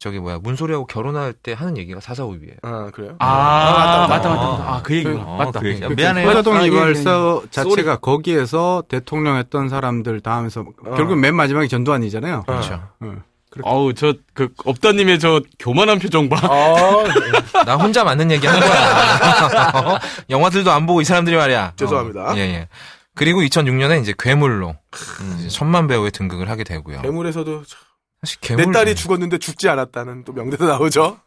저기 0.00 0.18
뭐야 0.18 0.38
문소리하고 0.38 0.86
결혼할 0.86 1.34
때 1.34 1.52
하는 1.52 1.76
얘기가 1.76 2.00
4452예요. 2.00 2.56
아, 2.62 2.90
그래요? 2.90 3.16
아, 3.18 4.06
맞다, 4.08 4.08
맞다, 4.08 4.08
맞다. 4.08 4.28
맞다, 4.30 4.58
맞다. 4.58 4.72
아, 4.74 4.82
그 4.82 4.94
얘기구나. 4.96 5.22
어, 5.24 5.36
맞다. 5.36 5.60
그 5.60 5.68
얘기. 5.68 5.80
그- 5.80 5.92
미안해요. 5.92 6.26
효자동 6.26 6.56
아, 6.56 6.62
이게 6.62 6.74
이발사 6.74 7.02
그냥 7.04 7.42
자체가 7.50 7.96
거기에서 7.98 8.82
대통령 8.88 9.36
했던 9.36 9.68
사람들 9.68 10.20
다 10.20 10.36
하면서 10.36 10.64
결국 10.96 11.16
맨 11.18 11.36
마지막에 11.36 11.68
전두환이잖아요. 11.68 12.44
그렇죠. 12.46 12.82
응. 13.02 13.22
어우, 13.62 13.92
저, 13.94 14.14
그, 14.32 14.48
업다님의 14.64 15.18
저 15.18 15.42
교만한 15.58 15.98
표정 15.98 16.30
봐. 16.30 16.38
아, 16.42 17.64
나 17.64 17.76
혼자 17.76 18.02
맞는 18.02 18.30
얘기 18.30 18.46
하는 18.46 18.60
거야. 18.66 19.70
어? 19.94 19.98
영화들도 20.30 20.70
안 20.70 20.86
보고 20.86 21.02
이 21.02 21.04
사람들이 21.04 21.36
말이야. 21.36 21.72
죄송합니다. 21.76 22.30
어, 22.30 22.36
예, 22.36 22.40
예. 22.40 22.68
그리고 23.14 23.40
2006년에 23.42 24.00
이제 24.00 24.14
괴물로 24.18 24.76
음. 25.20 25.36
이제 25.40 25.48
천만 25.48 25.88
배우에 25.88 26.10
등극을 26.10 26.48
하게 26.48 26.64
되고요. 26.64 27.02
괴물에서도 27.02 27.64
참, 27.66 27.78
사실 28.22 28.38
괴물 28.40 28.66
내 28.66 28.72
딸이 28.72 28.94
죽었는데 28.94 29.38
죽지 29.38 29.68
않았다는 29.68 30.24
또 30.24 30.32
명대사 30.32 30.64
나오죠. 30.66 31.18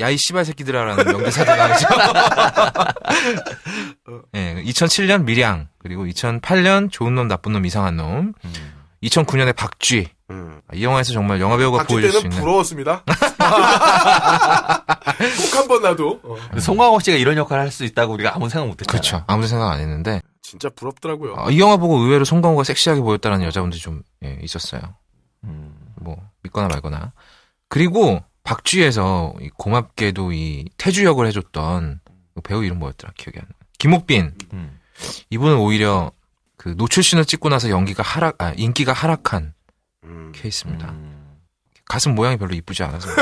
야이 0.00 0.16
씨발 0.16 0.44
새끼들아라는 0.44 1.04
명대사도 1.04 1.54
나오죠. 1.56 1.86
예, 4.34 4.62
2007년 4.64 5.24
밀양 5.24 5.68
그리고 5.78 6.04
2008년 6.06 6.90
좋은 6.90 7.14
놈 7.14 7.28
나쁜 7.28 7.52
놈 7.52 7.64
이상한 7.66 7.96
놈. 7.96 8.32
음. 8.44 8.74
2009년에 9.02 9.54
박쥐. 9.54 10.08
음. 10.30 10.60
이 10.74 10.84
영화에서 10.84 11.12
정말 11.12 11.40
영화 11.40 11.56
배우가 11.56 11.84
보여줄 11.84 12.10
수 12.12 12.18
때는 12.18 12.30
있는 12.32 12.44
부러웠습니다. 12.44 13.02
꼭 13.08 13.16
한 15.56 15.68
번 15.68 15.82
나도. 15.82 16.20
어, 16.22 16.36
송강호 16.58 17.00
씨가 17.00 17.16
이런 17.16 17.36
역할을 17.36 17.62
할 17.64 17.70
수 17.70 17.84
있다고 17.84 18.14
우리가 18.14 18.34
아무 18.34 18.48
생각 18.48 18.66
못 18.66 18.80
했잖아. 18.80 18.90
그렇죠. 18.90 19.24
아무도 19.26 19.46
생각 19.48 19.70
안 19.70 19.80
했는데 19.80 20.20
진짜 20.42 20.68
부럽더라고요. 20.68 21.34
어, 21.38 21.50
이 21.50 21.60
영화 21.60 21.76
보고 21.76 21.96
의외로 21.98 22.24
송강호가 22.24 22.64
섹시하게 22.64 23.00
보였다는 23.02 23.42
여자분들이 23.42 23.80
좀 23.80 24.02
예, 24.24 24.38
있었어요. 24.42 24.80
음. 25.44 25.74
뭐 26.00 26.16
믿거나 26.42 26.68
말거나. 26.68 27.12
그리고 27.68 28.22
박쥐에서 28.44 29.34
이 29.40 29.50
고맙게도 29.56 30.32
이 30.32 30.68
태주 30.78 31.04
역을 31.04 31.26
해줬던 31.26 32.00
그 32.34 32.40
배우 32.40 32.64
이름 32.64 32.78
뭐였더라 32.78 33.12
기억이 33.16 33.38
안 33.38 33.44
나. 33.46 33.54
김옥빈 33.78 34.34
음. 34.52 34.78
이분은 35.30 35.58
오히려 35.58 36.12
그 36.56 36.74
노출신을 36.76 37.24
찍고 37.24 37.48
나서 37.50 37.68
연기가 37.70 38.02
하락, 38.02 38.42
아 38.42 38.52
인기가 38.56 38.92
하락한 38.92 39.54
음. 40.04 40.32
케이스입니다. 40.34 40.90
음. 40.90 41.36
가슴 41.84 42.14
모양이 42.14 42.36
별로 42.36 42.54
이쁘지 42.54 42.82
않아서. 42.82 43.08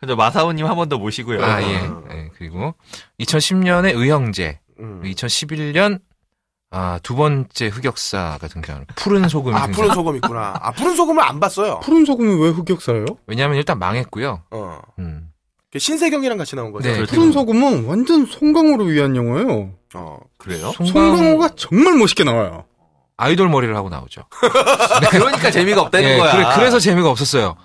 근데 0.00 0.14
마사오님 0.14 0.64
한 0.66 0.76
번 0.76 0.88
더 0.88 0.96
모시고요. 0.98 1.44
아 1.44 1.60
예. 1.62 1.74
예, 2.12 2.30
그리고 2.36 2.74
2010년에 3.20 3.94
의형제, 3.96 4.60
음. 4.78 5.02
2011년 5.04 6.00
아, 6.70 6.98
두 7.02 7.16
번째 7.16 7.68
흑역사가 7.68 8.46
등장하는 8.48 8.86
푸른 8.94 9.28
소금이 9.28 9.56
아, 9.56 9.66
등장. 9.66 9.72
푸른 9.82 9.94
소금 9.94 10.16
있구나. 10.16 10.54
아, 10.60 10.70
푸른 10.72 10.96
소금을 10.96 11.22
안 11.22 11.40
봤어요. 11.40 11.80
푸른 11.80 12.04
소금이 12.04 12.42
왜 12.42 12.50
흑역사예요? 12.50 13.06
왜냐하면 13.26 13.56
일단 13.56 13.78
망했고요. 13.78 14.42
어. 14.50 14.80
음. 14.98 15.30
그 15.72 15.78
신세경이랑 15.78 16.36
같이 16.38 16.56
나온 16.56 16.72
거죠. 16.72 16.90
네. 16.90 17.04
푸른 17.04 17.32
소금은 17.32 17.86
완전 17.86 18.26
송강호를 18.26 18.92
위한 18.92 19.16
영화예요. 19.16 19.70
어. 19.94 20.18
그래요? 20.36 20.70
송강- 20.76 20.86
송강호가 20.92 21.48
정말 21.56 21.94
멋있게 21.94 22.24
나와요. 22.24 22.64
아이돌 23.16 23.48
머리를 23.48 23.74
하고 23.74 23.88
나오죠. 23.88 24.22
그러니까 25.10 25.50
재미가 25.50 25.82
없다는 25.82 26.08
예, 26.08 26.18
거야. 26.18 26.32
그래, 26.32 26.44
그래 26.54 26.70
서 26.70 26.78
재미가 26.78 27.10
없었어요. 27.10 27.56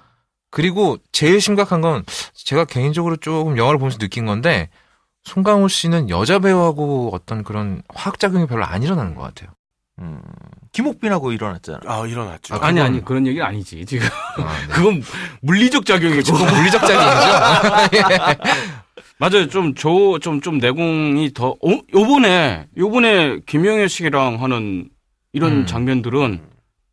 그리고 0.50 0.98
제일 1.12 1.40
심각한 1.42 1.82
건 1.82 2.04
제가 2.34 2.66
개인적으로 2.66 3.18
조금 3.18 3.58
영화를 3.58 3.78
보면서 3.80 3.98
느낀 3.98 4.26
건데 4.26 4.70
송강호 5.24 5.68
씨는 5.68 6.10
여자 6.10 6.40
배우하고 6.40 7.10
어떤 7.14 7.44
그런 7.44 7.82
화학 7.94 8.20
작용이 8.20 8.46
별로 8.46 8.66
안 8.66 8.84
일어나는 8.84 9.16
것 9.16 9.22
같아요. 9.24 9.50
음, 10.00 10.22
김옥빈하고 10.72 11.32
일어났잖아. 11.32 11.80
아 11.86 12.06
일어났죠. 12.06 12.56
아, 12.56 12.60
아니 12.62 12.76
그건- 12.80 12.86
아니 12.86 13.06
그런 13.06 13.28
얘기는 13.28 13.46
아니지 13.46 13.86
지금 13.86 14.08
아, 14.38 14.58
네. 14.68 14.74
그건 14.74 15.04
물리적 15.42 15.86
작용이고 15.86 16.24
그건 16.34 16.54
물리적 16.56 16.82
작용이죠. 16.82 17.98
예. 17.98 18.38
맞아요 19.20 19.48
좀조좀좀 19.48 20.58
내공이 20.58 21.34
더 21.34 21.50
어, 21.52 21.80
요번에 21.94 22.68
요번에 22.76 23.40
김영애 23.46 23.88
씨랑 23.88 24.42
하는 24.42 24.90
이런 25.32 25.52
음. 25.62 25.66
장면들은 25.66 26.42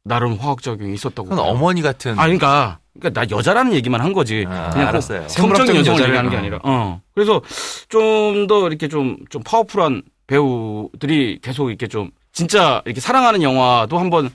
나름 0.05 0.35
화학 0.35 0.63
작용이 0.63 0.95
있었다고 0.95 1.31
그건. 1.31 1.39
어머니 1.45 1.83
같은. 1.83 2.13
아 2.19 2.23
그러니까 2.25 2.79
그러니까 3.01 3.11
나 3.21 3.27
여자라는 3.37 3.73
얘기만 3.75 4.01
한 4.01 4.13
거지 4.13 4.45
아, 4.49 4.71
그냥 4.71 4.89
알았어요. 4.89 5.29
성적인 5.29 5.77
여성을 5.77 6.01
얘기하는 6.03 6.31
게 6.31 6.37
아니라 6.37 6.59
어 6.63 7.01
그래서 7.15 7.41
좀 7.89 8.47
더 8.47 8.67
이렇게 8.69 8.89
좀 8.89 9.17
좀 9.31 9.43
파워풀한 9.43 10.03
배우들이 10.27 11.39
계속 11.43 11.69
이렇게 11.71 11.87
좀 11.87 12.11
진짜 12.33 12.83
이렇게 12.85 13.01
사랑하는 13.01 13.43
영화도 13.43 13.99
한번 13.99 14.31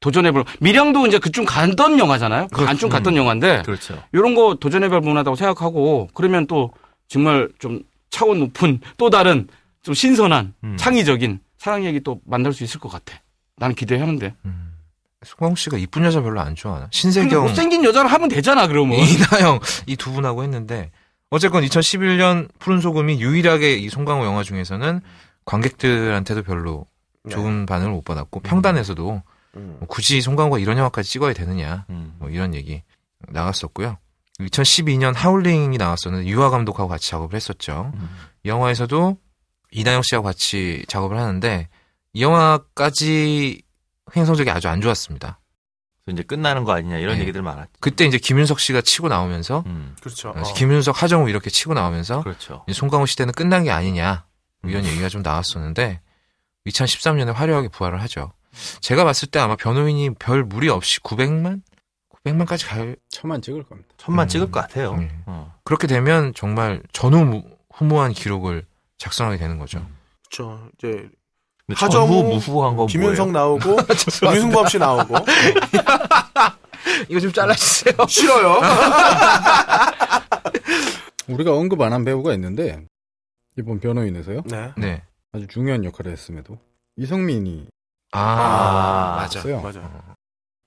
도전해볼 0.00 0.44
미량도 0.60 1.06
이제 1.06 1.18
그쯤 1.18 1.44
갔던 1.44 1.98
영화잖아요 1.98 2.48
안쯤 2.52 2.88
갔던 2.88 3.16
영화인데 3.16 3.62
그렇죠. 3.66 4.00
이런 4.12 4.34
거 4.34 4.54
도전해볼 4.54 5.00
만하다고 5.00 5.36
생각하고 5.36 6.08
그러면 6.14 6.46
또 6.46 6.70
정말 7.08 7.48
좀 7.58 7.80
차원 8.10 8.38
높은 8.38 8.80
또 8.96 9.10
다른 9.10 9.46
좀 9.82 9.94
신선한 9.94 10.54
음. 10.64 10.76
창의적인 10.78 11.40
사랑 11.58 11.84
얘기 11.84 12.00
또 12.00 12.20
만날 12.24 12.52
수 12.52 12.64
있을 12.64 12.80
것 12.80 12.88
같아 12.88 13.18
나는 13.56 13.74
기대하는데 13.74 14.34
음. 14.46 14.69
송강호 15.24 15.54
씨가 15.56 15.76
이쁜 15.78 16.04
여자 16.04 16.22
별로 16.22 16.40
안 16.40 16.54
좋아하나? 16.54 16.88
신세경, 16.92 17.42
못생긴 17.42 17.84
여자를 17.84 18.10
하면 18.10 18.28
되잖아 18.28 18.66
그러면 18.66 18.98
이나영 19.06 19.60
이 19.86 19.96
두 19.96 20.12
분하고 20.12 20.42
했는데 20.42 20.90
어쨌건 21.30 21.62
2011년 21.64 22.48
푸른 22.58 22.80
소금이 22.80 23.20
유일하게 23.20 23.74
이 23.74 23.88
송강호 23.88 24.24
영화 24.24 24.42
중에서는 24.42 25.00
관객들한테도 25.44 26.42
별로 26.42 26.86
네. 27.24 27.34
좋은 27.34 27.66
반응을 27.66 27.92
못 27.92 28.04
받았고 28.04 28.40
평단에서도 28.40 29.22
음. 29.56 29.76
뭐 29.78 29.88
굳이 29.88 30.20
송강호가 30.22 30.58
이런 30.58 30.78
영화까지 30.78 31.10
찍어야 31.10 31.34
되느냐 31.34 31.84
음. 31.90 32.14
뭐 32.18 32.30
이런 32.30 32.54
얘기 32.54 32.82
나갔었고요. 33.28 33.98
2012년 34.40 35.14
하울링이 35.14 35.76
나왔었는데 35.76 36.26
유아 36.28 36.48
감독하고 36.50 36.88
같이 36.88 37.10
작업을 37.10 37.36
했었죠. 37.36 37.92
음. 37.94 38.08
이 38.42 38.48
영화에서도 38.48 39.18
이나영 39.72 40.00
씨하고 40.02 40.24
같이 40.24 40.84
작업을 40.88 41.18
하는데 41.18 41.68
이 42.14 42.22
영화까지 42.22 43.60
흥행 44.10 44.26
성적이 44.26 44.50
아주 44.50 44.68
안 44.68 44.80
좋았습니다. 44.80 45.40
그래서 46.04 46.14
이제 46.14 46.22
끝나는 46.22 46.64
거 46.64 46.72
아니냐 46.72 46.98
이런 46.98 47.16
네. 47.16 47.22
얘기들 47.22 47.42
많았죠. 47.42 47.70
그때 47.80 48.04
이제 48.04 48.18
김윤석 48.18 48.60
씨가 48.60 48.80
치고 48.80 49.08
나오면서 49.08 49.62
음. 49.66 49.94
그렇죠. 50.00 50.30
어, 50.30 50.40
어. 50.40 50.54
김윤석, 50.54 51.02
하정우 51.02 51.28
이렇게 51.28 51.50
치고 51.50 51.74
나오면서 51.74 52.22
그렇죠. 52.22 52.64
이제 52.68 52.76
송강호 52.78 53.06
시대는 53.06 53.32
끝난 53.32 53.64
게 53.64 53.70
아니냐 53.70 54.24
뭐 54.62 54.70
이런 54.70 54.84
얘기가 54.84 55.08
좀 55.08 55.22
나왔었는데 55.22 56.00
2013년에 56.66 57.32
화려하게 57.32 57.68
부활을 57.68 58.00
하죠. 58.02 58.32
제가 58.80 59.04
봤을 59.04 59.28
때 59.28 59.38
아마 59.38 59.56
변호인이 59.56 60.14
별 60.14 60.42
무리 60.42 60.68
없이 60.68 61.00
900만, 61.00 61.62
900만까지 62.24 62.66
갈 62.66 62.96
천만 63.08 63.40
찍을 63.40 63.62
겁니다. 63.62 63.88
천만 63.96 64.26
음. 64.26 64.28
찍을 64.28 64.50
것 64.50 64.60
같아요. 64.60 64.92
음. 64.92 65.22
어. 65.26 65.54
그렇게 65.64 65.86
되면 65.86 66.34
정말 66.34 66.82
전후무한 66.92 68.12
기록을 68.12 68.66
작성하게 68.98 69.38
되는 69.38 69.58
거죠. 69.58 69.86
그렇죠. 70.30 70.68
이제 70.78 71.08
하정우, 71.76 72.22
무후한 72.24 72.76
건 72.76 72.86
김윤석 72.86 73.30
뭐예요? 73.30 73.56
나오고 73.58 73.76
유승범 74.34 74.68
씨 74.68 74.78
나오고 74.78 75.14
이거 77.08 77.20
좀 77.20 77.32
잘라주세요. 77.32 77.94
싫어요. 78.08 78.60
우리가 81.28 81.54
언급 81.56 81.80
안 81.80 81.92
한 81.92 82.04
배우가 82.04 82.32
있는데 82.34 82.84
이번 83.58 83.80
변호인에서요. 83.80 84.42
네. 84.46 84.72
네. 84.76 85.02
아주 85.32 85.46
중요한 85.46 85.84
역할을 85.84 86.12
했음에도 86.12 86.58
이성민이 86.96 87.68
아, 88.12 88.20
아, 88.20 89.16
맞아. 89.22 89.38
있어요. 89.38 89.60
맞아요. 89.60 89.88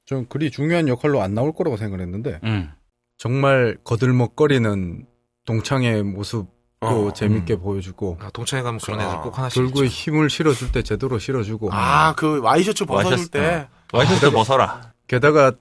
좀 0.06 0.26
그리 0.28 0.51
중요한 0.51 0.88
역할로 0.88 1.22
안 1.22 1.34
나올 1.34 1.54
거라고 1.54 1.78
생각을 1.78 2.01
했는데 2.04 2.39
음. 2.43 2.72
정말 3.18 3.78
거들먹거리는 3.84 5.06
동창의 5.45 6.04
모습 6.04 6.47
도 6.89 7.07
어, 7.07 7.13
재밌게 7.13 7.53
음. 7.55 7.59
보여주고 7.61 8.17
아, 8.21 8.29
동창회 8.31 8.63
가면 8.63 8.79
그런 8.84 9.01
애들 9.01 9.21
꼭 9.21 9.38
하나씩 9.38 9.55
결국에 9.55 9.86
있죠. 9.86 9.93
힘을 9.95 10.29
실어줄 10.29 10.71
때 10.71 10.81
제대로 10.84 11.17
실어주고 11.19 11.69
아, 11.71 12.13
그 12.15 12.39
와이셔츠 12.41 12.86
벗어줄 12.86 13.27
때. 13.29 13.67
와이셔츠 13.91 14.31
벗어라. 14.31 14.93
게다가 15.07 15.51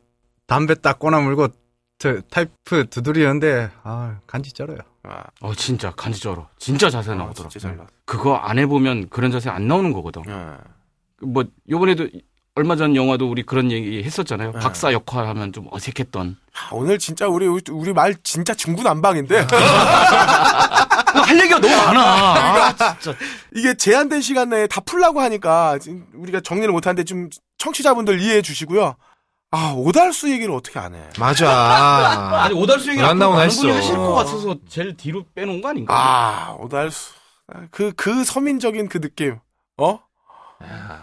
담배 0.47 0.75
딱 0.75 0.99
꼬나물고 0.99 1.49
트- 1.99 2.23
타이프 2.31 2.89
두드리는데 2.91 3.71
아 3.83 4.19
간지 4.27 4.53
쩔어요. 4.53 4.79
아, 5.05 5.25
어 5.41 5.55
진짜 5.55 5.91
간지 5.97 6.21
쩔어 6.21 6.49
진짜 6.59 6.89
자세 6.91 7.13
아, 7.13 7.15
나오더라 7.15 7.49
진짜 7.49 7.69
잘 7.69 7.77
나왔어. 7.77 7.93
그거 8.05 8.35
안 8.37 8.59
해보면 8.59 9.09
그런 9.09 9.31
자세 9.31 9.51
안 9.51 9.67
나오는 9.69 9.93
거거든 9.93 10.23
예. 10.29 10.57
뭐 11.27 11.45
요번에도 11.71 12.09
얼마 12.55 12.77
전 12.77 12.95
영화도 12.95 13.31
우리 13.31 13.43
그런 13.43 13.71
얘기 13.71 14.03
했었잖아요 14.03 14.53
네. 14.53 14.59
박사 14.61 14.93
역할 14.93 15.27
하면 15.29 15.53
좀 15.53 15.69
어색했던 15.71 16.37
아, 16.55 16.69
오늘 16.73 16.99
진짜 16.99 17.27
우리 17.27 17.47
우리 17.47 17.93
말 17.95 18.15
진짜 18.23 18.53
중구난방인데 18.55 19.47
할 19.49 21.39
얘기가 21.39 21.61
너무 21.61 21.75
많아 21.75 22.01
아, 22.79 22.99
진짜 22.99 23.19
이게 23.55 23.73
제한된 23.75 24.21
시간 24.21 24.51
내에 24.51 24.67
다 24.67 24.83
풀라고 24.83 25.21
하니까 25.23 25.79
우리가 26.15 26.41
정리를 26.41 26.71
못하는데 26.73 27.05
좀 27.05 27.31
청취자분들 27.59 28.21
이해해 28.21 28.43
주시고요. 28.43 28.97
아 29.53 29.73
오달수 29.77 30.31
얘기를 30.31 30.53
어떻게 30.55 30.79
안 30.79 30.95
해? 30.95 31.03
맞아. 31.19 32.43
아니 32.43 32.55
오달수 32.55 32.91
얘기 32.91 33.01
안 33.03 33.19
나오나 33.19 33.43
했어. 33.43 33.71
하실 33.71 33.95
것 33.97 34.15
같아서 34.15 34.57
제일 34.69 34.97
뒤로 34.97 35.25
빼놓은 35.35 35.61
거 35.61 35.69
아닌가 35.69 35.95
아 35.95 36.53
오달수 36.59 37.13
그그 37.71 38.25
서민적인 38.25 38.89
그 38.89 39.01
느낌 39.01 39.39
어? 39.77 40.01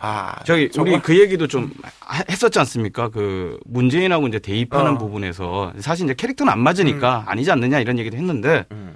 아 0.02 0.36
저기 0.46 0.70
정말? 0.72 0.94
우리 0.96 1.02
그 1.02 1.20
얘기도 1.20 1.48
좀 1.48 1.72
하- 2.00 2.24
했었지 2.30 2.58
않습니까? 2.60 3.10
그 3.10 3.60
문재인하고 3.66 4.28
이제 4.28 4.40
대입하는 4.40 4.94
어. 4.94 4.98
부분에서 4.98 5.74
사실 5.80 6.06
이제 6.06 6.14
캐릭터는 6.14 6.52
안 6.52 6.60
맞으니까 6.60 7.24
아니지 7.28 7.52
않느냐 7.52 7.80
이런 7.80 7.98
얘기도 8.00 8.18
했는데 8.18 8.66
음, 8.72 8.96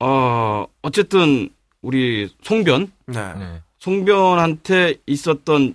어 0.00 0.66
어쨌든 0.82 1.48
우리 1.82 2.32
송변 2.42 2.90
네. 3.06 3.34
네. 3.34 3.60
송변한테 3.78 4.94
있었던 5.06 5.74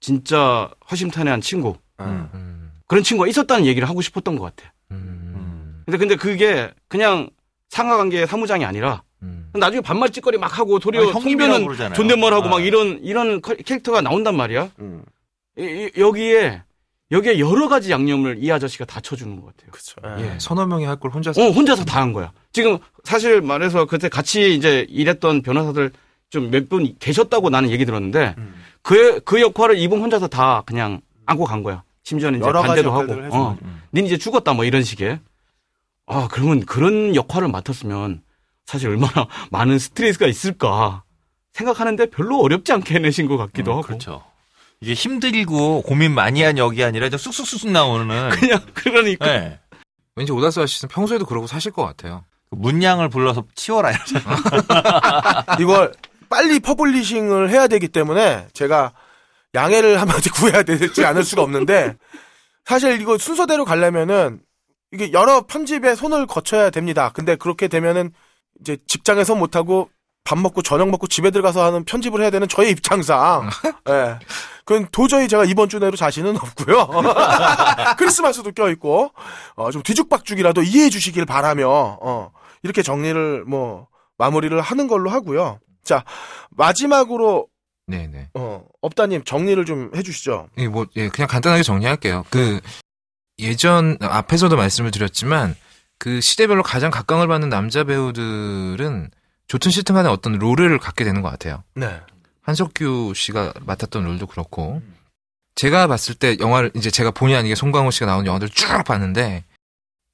진짜 0.00 0.70
허심탄회한 0.90 1.40
친구 1.40 1.76
음. 2.00 2.28
음, 2.34 2.72
그런 2.86 3.02
친구가 3.04 3.28
있었다는 3.28 3.66
얘기를 3.66 3.88
하고 3.88 4.00
싶었던 4.00 4.36
것 4.38 4.54
같아. 4.56 4.72
음, 4.90 5.82
근데 5.84 5.98
근데 5.98 6.16
그게 6.16 6.72
그냥 6.88 7.28
상하관계의 7.70 8.26
사무장이 8.26 8.64
아니라 8.64 8.94
음. 8.94 9.13
나중에 9.58 9.80
반말 9.80 10.10
찌꺼리 10.10 10.36
막 10.38 10.58
하고 10.58 10.78
도리어 10.78 11.12
송변은 11.12 11.64
그러잖아요. 11.66 11.94
존댓말하고 11.94 12.46
아. 12.46 12.48
막 12.48 12.64
이런 12.64 13.00
이런 13.02 13.40
커- 13.40 13.54
캐릭터가 13.54 14.00
나온단 14.00 14.36
말이야. 14.36 14.70
음. 14.80 15.02
이- 15.58 15.62
이- 15.96 16.00
여기에 16.00 16.62
여기에 17.12 17.38
여러 17.38 17.68
가지 17.68 17.90
양념을 17.92 18.42
이 18.42 18.50
아저씨가 18.50 18.84
다 18.86 19.00
쳐주는 19.00 19.40
것 19.40 19.46
같아요. 19.46 19.70
그쵸. 19.70 19.94
예. 20.18 20.36
서너 20.38 20.66
명이 20.66 20.84
할 20.84 20.96
걸 20.98 21.10
혼자서 21.12 21.40
어 21.40 21.50
혼자서 21.50 21.84
다 21.84 22.00
한 22.00 22.12
거야. 22.12 22.32
지금 22.52 22.78
사실 23.04 23.40
말해서 23.40 23.84
그때 23.84 24.08
같이 24.08 24.54
이제 24.54 24.86
일했던 24.88 25.42
변호사들 25.42 25.92
좀 26.30 26.50
몇 26.50 26.68
분 26.68 26.96
계셨다고 26.98 27.50
나는 27.50 27.70
얘기 27.70 27.84
들었는데 27.84 28.34
음. 28.38 28.54
그 28.82 29.20
그 29.24 29.40
역할을 29.40 29.78
이분 29.78 30.00
혼자서 30.00 30.26
다 30.28 30.62
그냥 30.66 31.00
안고 31.26 31.44
간 31.44 31.62
거야. 31.62 31.82
심지어는 32.02 32.40
이제 32.40 32.50
반대도 32.52 32.90
하고. 32.92 33.12
어, 33.32 33.56
닌 33.92 34.06
이제 34.06 34.18
죽었다 34.18 34.52
뭐 34.52 34.64
이런 34.64 34.82
식의. 34.82 35.20
아 36.06 36.28
그러면 36.30 36.66
그런 36.66 37.14
역할을 37.14 37.48
맡았으면 37.48 38.20
사실 38.66 38.88
얼마나 38.88 39.26
많은 39.50 39.78
스트레스가 39.78 40.26
있을까 40.26 41.02
생각하는데 41.52 42.06
별로 42.10 42.40
어렵지 42.40 42.72
않게 42.72 42.94
해내신 42.94 43.26
것 43.26 43.36
같기도 43.36 43.72
음, 43.72 43.76
하고. 43.78 43.86
그렇죠. 43.86 44.24
이게 44.80 44.92
힘들고 44.92 45.82
고민 45.82 46.12
많이 46.12 46.42
한 46.42 46.58
역이 46.58 46.82
아니라 46.82 47.08
좀 47.08 47.18
쑥쑥쑥쑥 47.18 47.70
나오는. 47.70 48.06
그냥 48.30 48.60
그러니까 48.74 49.26
네. 49.26 49.60
왠지 50.16 50.32
오달수 50.32 50.62
씨는 50.62 50.90
평소에도 50.90 51.24
그러고 51.24 51.46
사실 51.46 51.72
것 51.72 51.84
같아요. 51.84 52.24
문양을 52.50 53.08
불러서 53.08 53.44
치워라. 53.54 53.92
이걸 55.58 55.92
빨리 56.28 56.60
publishing을 56.60 57.50
해야 57.50 57.66
되기 57.66 57.88
때문에 57.88 58.48
제가 58.52 58.92
양해를 59.54 60.00
한마디 60.00 60.30
구해야 60.30 60.62
되지 60.62 61.04
않을 61.04 61.24
수가 61.24 61.42
없는데 61.42 61.94
사실 62.64 63.00
이거 63.00 63.18
순서대로 63.18 63.64
가려면은 63.64 64.40
이게 64.92 65.12
여러 65.12 65.46
편집에 65.46 65.94
손을 65.94 66.26
거쳐야 66.26 66.70
됩니다. 66.70 67.10
근데 67.12 67.36
그렇게 67.36 67.68
되면은 67.68 68.12
이제 68.60 68.76
직장에서 68.86 69.34
못하고 69.34 69.90
밥 70.24 70.38
먹고 70.38 70.62
저녁 70.62 70.88
먹고 70.88 71.06
집에 71.06 71.30
들어가서 71.30 71.64
하는 71.64 71.84
편집을 71.84 72.20
해야 72.22 72.30
되는 72.30 72.48
저의 72.48 72.70
입장상 72.70 73.50
예. 73.90 74.18
그건 74.64 74.88
도저히 74.90 75.28
제가 75.28 75.44
이번 75.44 75.68
주 75.68 75.78
내로 75.78 75.96
자신은 75.96 76.36
없고요. 76.36 76.88
크리스마스도 77.98 78.52
껴있고 78.52 79.12
어, 79.56 79.70
좀 79.70 79.82
뒤죽박죽이라도 79.82 80.62
이해해 80.62 80.88
주시길 80.88 81.26
바라며 81.26 81.68
어, 82.00 82.32
이렇게 82.62 82.82
정리를 82.82 83.44
뭐 83.44 83.88
마무리를 84.16 84.58
하는 84.58 84.88
걸로 84.88 85.10
하고요. 85.10 85.60
자 85.84 86.04
마지막으로 86.50 87.48
네네. 87.86 88.30
어, 88.34 88.64
업다님 88.80 89.24
정리를 89.24 89.62
좀 89.64 89.90
해주시죠. 89.94 90.48
예, 90.58 90.68
뭐, 90.68 90.86
예, 90.96 91.08
그냥 91.08 91.28
간단하게 91.28 91.62
정리할게요. 91.62 92.24
그, 92.30 92.60
예전, 93.38 93.98
앞에서도 94.00 94.54
말씀을 94.56 94.90
드렸지만, 94.90 95.54
그 95.98 96.20
시대별로 96.20 96.62
가장 96.62 96.90
각광을 96.90 97.28
받는 97.28 97.48
남자 97.48 97.84
배우들은 97.84 99.10
좋든 99.46 99.70
싫든 99.70 99.94
간에 99.94 100.08
어떤 100.08 100.38
롤을 100.38 100.78
갖게 100.78 101.04
되는 101.04 101.22
것 101.22 101.30
같아요. 101.30 101.62
네. 101.74 102.00
한석규 102.42 103.12
씨가 103.14 103.54
맡았던 103.60 104.04
롤도 104.04 104.26
그렇고, 104.26 104.82
제가 105.54 105.86
봤을 105.86 106.14
때 106.14 106.36
영화를, 106.40 106.70
이제 106.74 106.90
제가 106.90 107.10
본의 107.10 107.36
아니게 107.36 107.54
송강호 107.54 107.90
씨가 107.90 108.06
나온 108.06 108.26
영화들을 108.26 108.50
쭉 108.50 108.84
봤는데, 108.84 109.44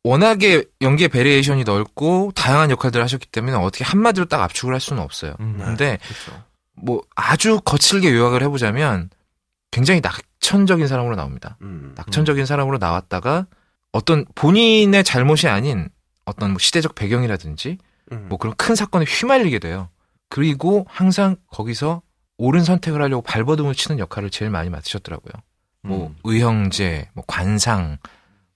워낙에 0.04 0.64
연기의 0.80 1.08
variation이 1.08 1.64
넓고, 1.64 2.32
다양한 2.34 2.70
역할들을 2.70 3.02
하셨기 3.02 3.26
때문에 3.26 3.56
어떻게 3.56 3.84
한마디로 3.84 4.26
딱 4.26 4.42
압축을 4.42 4.72
할 4.72 4.80
수는 4.80 5.02
없어요. 5.02 5.34
음, 5.40 5.58
근데, 5.58 5.98
그렇죠. 6.02 6.44
뭐, 6.72 7.02
아주 7.16 7.60
거칠게 7.64 8.12
요약을 8.12 8.42
해보자면, 8.42 9.10
굉장히 9.70 10.00
낙천적인 10.00 10.86
사람으로 10.88 11.16
나옵니다. 11.16 11.56
음. 11.62 11.94
낙천적인 11.96 12.46
사람으로 12.46 12.78
나왔다가 12.78 13.46
어떤 13.92 14.24
본인의 14.34 15.04
잘못이 15.04 15.48
아닌 15.48 15.88
어떤 16.24 16.50
뭐 16.50 16.58
시대적 16.58 16.94
배경이라든지 16.94 17.78
음. 18.12 18.26
뭐 18.28 18.38
그런 18.38 18.54
큰 18.56 18.74
사건에 18.74 19.04
휘말리게 19.04 19.58
돼요. 19.58 19.88
그리고 20.28 20.86
항상 20.88 21.36
거기서 21.50 22.02
옳은 22.38 22.64
선택을 22.64 23.02
하려고 23.02 23.22
발버둥을 23.22 23.74
치는 23.74 23.98
역할을 23.98 24.30
제일 24.30 24.50
많이 24.50 24.70
맡으셨더라고요. 24.70 25.32
뭐 25.82 26.08
음. 26.08 26.16
의형제, 26.24 27.08
뭐 27.14 27.24
관상, 27.26 27.98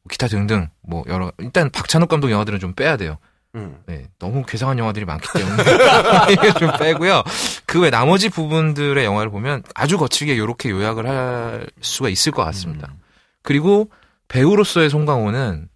뭐 0.03 0.11
기타 0.11 0.29
등등 0.29 0.69
뭐 0.83 1.05
여러 1.09 1.33
일단 1.39 1.71
박찬욱 1.71 2.09
감독 2.09 2.31
영화들은 2.31 2.61
좀 2.61 2.75
빼야 2.75 2.97
돼요. 2.97 3.19
음. 3.57 3.79
네, 3.87 4.09
너무 4.19 4.45
괴상한 4.45 4.79
영화들이 4.79 5.05
많기 5.05 5.29
때문에 5.33 5.63
좀 6.59 6.71
빼고요. 6.79 7.23
그 7.67 7.81
외 7.81 7.91
나머지 7.91 8.29
부분들의 8.29 9.05
영화를 9.05 9.31
보면 9.31 9.63
아주 9.75 9.97
거칠게 9.99 10.39
요렇게 10.39 10.71
요약을 10.71 11.09
할 11.09 11.67
수가 11.81 12.09
있을 12.09 12.33
것 12.33 12.45
같습니다. 12.45 12.89
음. 12.91 13.01
그리고 13.43 13.91
배우로서의 14.35 14.91
송강호는 14.91 15.69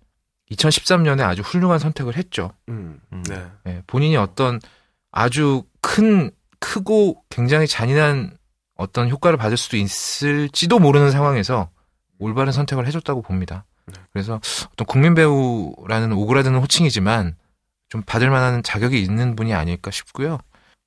2013년에 0.51 1.21
아주 1.21 1.43
훌륭한 1.43 1.79
선택을 1.79 2.17
했죠. 2.17 2.51
음. 2.69 3.01
음. 3.13 3.23
네. 3.23 3.47
예, 3.67 3.83
본인이 3.87 4.17
어떤 4.17 4.59
아주 5.13 5.63
큰 5.81 6.33
크고 6.59 7.23
굉장히 7.29 7.69
잔인한 7.69 8.37
어떤 8.75 9.09
효과를 9.09 9.39
받을 9.39 9.57
수도 9.57 9.77
있을지도 9.77 10.81
모르는 10.81 11.13
상황에서 11.13 11.71
올바른 12.19 12.51
선택을 12.51 12.85
해줬다고 12.89 13.23
봅니다. 13.23 13.65
네. 13.87 13.95
그래서 14.13 14.41
어떤 14.73 14.87
국민 14.89 15.15
배우라는 15.15 16.13
오그라드는 16.13 16.59
호칭이지만 16.59 17.37
좀 17.89 18.03
받을 18.03 18.29
만한 18.29 18.65
자격이 18.65 19.01
있는 19.01 19.37
분이 19.37 19.55
아닐까 19.55 19.93
싶고요. 19.93 20.39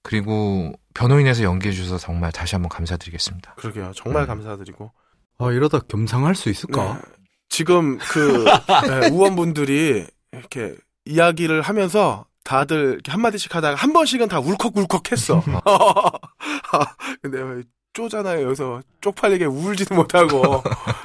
그리고 0.03 0.73
변호인에서 0.93 1.43
연기해 1.43 1.73
주셔서 1.73 1.97
정말 1.97 2.33
다시 2.33 2.55
한번 2.55 2.67
감사드리겠습니다. 2.67 3.53
그러게요. 3.53 3.93
정말 3.95 4.23
음. 4.23 4.27
감사드리고. 4.27 4.91
아, 5.37 5.51
이러다 5.51 5.79
겸상할 5.79 6.35
수 6.35 6.49
있을까? 6.49 6.95
네. 6.95 7.20
지금 7.51 7.97
그 7.97 8.45
네, 8.87 9.09
의원분들이 9.11 10.07
이렇게 10.31 10.73
이야기를 11.05 11.61
하면서 11.61 12.25
다들 12.45 12.93
이렇게 12.93 13.11
한마디씩 13.11 13.53
하다가 13.53 13.75
한 13.75 13.91
번씩은 13.91 14.29
다 14.29 14.39
울컥울컥 14.39 15.11
했어. 15.11 15.43
근데 17.21 17.63
쪼잖아요. 17.93 18.45
여기서 18.45 18.81
쪽팔리게 19.01 19.45
울지도 19.45 19.95
못하고 19.95 20.63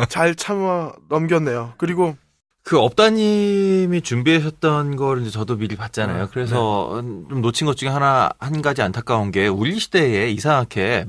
잘 0.09 0.37
참아 0.37 0.93
넘겼네요. 1.09 1.75
그리고 1.79 2.17
그 2.63 2.79
업다님이 2.79 4.01
준비하셨던 4.03 4.95
걸 4.95 5.23
이제 5.23 5.31
저도 5.31 5.57
미리 5.57 5.75
봤잖아요. 5.75 6.27
네. 6.27 6.31
그래서 6.33 7.03
좀 7.03 7.43
놓친 7.43 7.67
것 7.67 7.77
중에 7.77 7.89
하나 7.89 8.31
한 8.39 8.63
가지 8.63 8.83
안타까운 8.83 9.33
게 9.33 9.49
우리 9.49 9.81
시대에 9.81 10.31
이상하게 10.31 11.07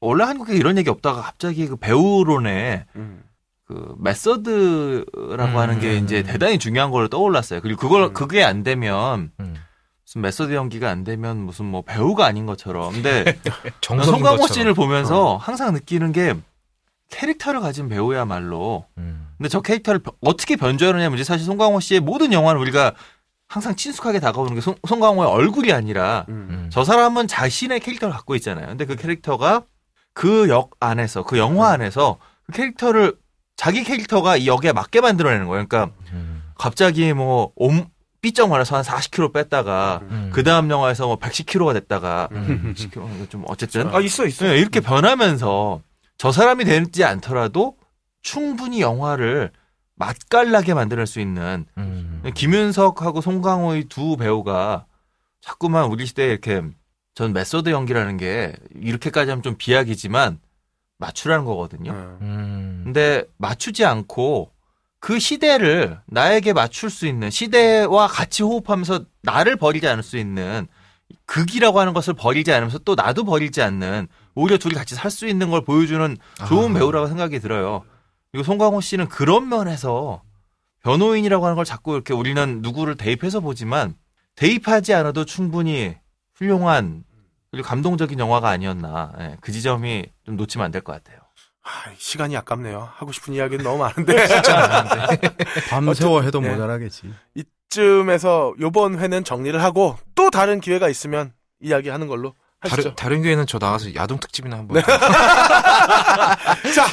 원래 0.00 0.24
한국에 0.24 0.56
이런 0.56 0.78
얘기 0.78 0.90
없다가 0.90 1.22
갑자기 1.22 1.68
그 1.68 1.76
배우론에 1.76 2.86
음, 2.96 3.22
그 3.70 3.94
메서드라고 3.98 5.52
음, 5.52 5.56
하는 5.56 5.78
게 5.78 5.96
음, 5.96 6.04
이제 6.04 6.18
음. 6.18 6.24
대단히 6.24 6.58
중요한 6.58 6.90
걸로 6.90 7.06
떠올랐어요. 7.06 7.60
그리고 7.60 7.80
그걸 7.80 8.02
음. 8.04 8.12
그게 8.12 8.42
안 8.42 8.64
되면 8.64 9.30
음. 9.38 9.54
무슨 10.04 10.22
메서드 10.22 10.52
연기가 10.54 10.90
안 10.90 11.04
되면 11.04 11.36
무슨 11.38 11.66
뭐 11.66 11.82
배우가 11.82 12.26
아닌 12.26 12.46
것처럼. 12.46 12.92
근데 12.92 13.38
송강호. 13.80 14.48
씨를 14.48 14.74
보면서 14.74 15.36
항상 15.36 15.72
느끼는 15.72 16.10
게 16.10 16.34
캐릭터를 17.10 17.60
가진 17.60 17.88
배우야말로 17.88 18.86
음. 18.98 19.28
근데 19.38 19.48
저 19.48 19.60
캐릭터를 19.60 20.00
벼- 20.02 20.12
어떻게 20.20 20.56
변조하느냐면 20.56 21.14
이제 21.16 21.22
사실 21.24 21.46
송강호 21.46 21.78
씨의 21.78 22.00
모든 22.00 22.32
영화는 22.32 22.60
우리가 22.60 22.94
항상 23.46 23.76
친숙하게 23.76 24.18
다가오는 24.18 24.54
게 24.56 24.60
송, 24.60 24.74
송강호의 24.88 25.28
얼굴이 25.30 25.72
아니라 25.72 26.24
음, 26.28 26.46
음. 26.50 26.70
저 26.72 26.82
사람은 26.82 27.28
자신의 27.28 27.78
캐릭터를 27.80 28.12
갖고 28.12 28.34
있잖아요. 28.34 28.66
근데 28.66 28.84
그 28.84 28.96
캐릭터가 28.96 29.62
그 30.12 30.48
역 30.48 30.70
안에서 30.80 31.22
그 31.22 31.38
영화 31.38 31.70
안에서 31.70 32.18
그 32.46 32.52
캐릭터를 32.52 33.14
자기 33.60 33.84
캐릭터가 33.84 34.38
이 34.38 34.46
역에 34.46 34.72
맞게 34.72 35.02
만들어내는 35.02 35.46
거예요. 35.46 35.66
그러니까 35.68 35.94
음. 36.14 36.42
갑자기 36.56 37.12
뭐 37.12 37.52
옴, 37.56 37.90
삐쩍 38.22 38.48
말해서 38.48 38.74
한 38.74 38.82
40kg 38.82 39.34
뺐다가 39.34 40.00
음. 40.04 40.30
그 40.32 40.42
다음 40.42 40.70
영화에서 40.70 41.06
뭐 41.06 41.18
110kg가 41.18 41.74
됐다가 41.74 42.30
음. 42.32 42.72
10kg 42.74 43.28
좀 43.28 43.44
어쨌든 43.48 43.88
아 43.88 44.00
있어 44.00 44.24
있어. 44.24 44.46
네, 44.46 44.56
이렇게 44.56 44.80
변하면서 44.80 45.82
저 46.16 46.32
사람이 46.32 46.64
되지 46.64 47.04
않더라도 47.04 47.76
충분히 48.22 48.80
영화를 48.80 49.50
맛깔나게 49.94 50.72
만들 50.72 51.06
수 51.06 51.20
있는 51.20 51.66
음. 51.76 52.22
김윤석하고 52.34 53.20
송강호의 53.20 53.84
두 53.90 54.16
배우가 54.16 54.86
자꾸만 55.42 55.84
우리 55.84 56.06
시대에 56.06 56.28
이렇게 56.28 56.62
전 57.14 57.34
메소드 57.34 57.68
연기라는 57.68 58.16
게 58.16 58.54
이렇게까지 58.74 59.28
하면 59.28 59.42
좀 59.42 59.56
비약이지만 59.58 60.38
맞추라는 61.00 61.44
거거든요. 61.44 61.90
음. 61.92 62.18
음. 62.20 62.80
근데 62.84 63.24
맞추지 63.38 63.84
않고 63.84 64.52
그 65.00 65.18
시대를 65.18 65.98
나에게 66.06 66.52
맞출 66.52 66.90
수 66.90 67.06
있는 67.06 67.30
시대와 67.30 68.06
같이 68.06 68.42
호흡하면서 68.42 69.04
나를 69.22 69.56
버리지 69.56 69.88
않을 69.88 70.02
수 70.02 70.18
있는 70.18 70.68
극이라고 71.26 71.80
하는 71.80 71.92
것을 71.94 72.14
버리지 72.14 72.52
않으면서 72.52 72.78
또 72.80 72.94
나도 72.94 73.24
버리지 73.24 73.62
않는 73.62 74.08
오히려 74.34 74.58
둘이 74.58 74.74
같이 74.74 74.94
살 74.94 75.10
수 75.10 75.26
있는 75.26 75.50
걸 75.50 75.64
보여주는 75.64 76.16
좋은 76.46 76.70
아. 76.70 76.78
배우라고 76.78 77.06
생각이 77.08 77.40
들어요. 77.40 77.82
그리고 78.30 78.44
송강호 78.44 78.80
씨는 78.80 79.08
그런 79.08 79.48
면에서 79.48 80.22
변호인이라고 80.82 81.44
하는 81.44 81.56
걸 81.56 81.64
자꾸 81.64 81.94
이렇게 81.94 82.12
우리는 82.14 82.60
누구를 82.62 82.96
대입해서 82.96 83.40
보지만 83.40 83.94
대입하지 84.36 84.94
않아도 84.94 85.24
충분히 85.24 85.96
훌륭한 86.34 87.04
그리고 87.50 87.66
감동적인 87.66 88.18
영화가 88.18 88.48
아니었나. 88.48 89.12
예, 89.18 89.36
그 89.40 89.50
지점이 89.52 90.06
좀 90.24 90.36
놓치면 90.36 90.64
안 90.66 90.70
될 90.72 90.82
것 90.82 90.92
같아요. 90.92 91.18
아, 91.62 91.90
시간이 91.98 92.36
아깝네요. 92.36 92.88
하고 92.94 93.12
싶은 93.12 93.34
이야기는 93.34 93.62
너무 93.64 93.78
많은데 93.78 94.16
밤새워 95.68 96.22
해도 96.22 96.40
네. 96.40 96.48
모자라겠지. 96.50 97.12
이쯤에서 97.34 98.54
요번 98.60 98.98
회는 98.98 99.24
정리를 99.24 99.62
하고 99.62 99.98
또 100.14 100.30
다른 100.30 100.60
기회가 100.60 100.88
있으면 100.88 101.32
이야기하는 101.60 102.06
걸로 102.08 102.34
하시죠. 102.60 102.82
다른 102.82 102.94
다른 102.96 103.22
교회는 103.22 103.46
저 103.46 103.58
나가서 103.58 103.94
야동 103.94 104.20
특집이나 104.20 104.56
한번. 104.58 104.82
자, 106.74 106.86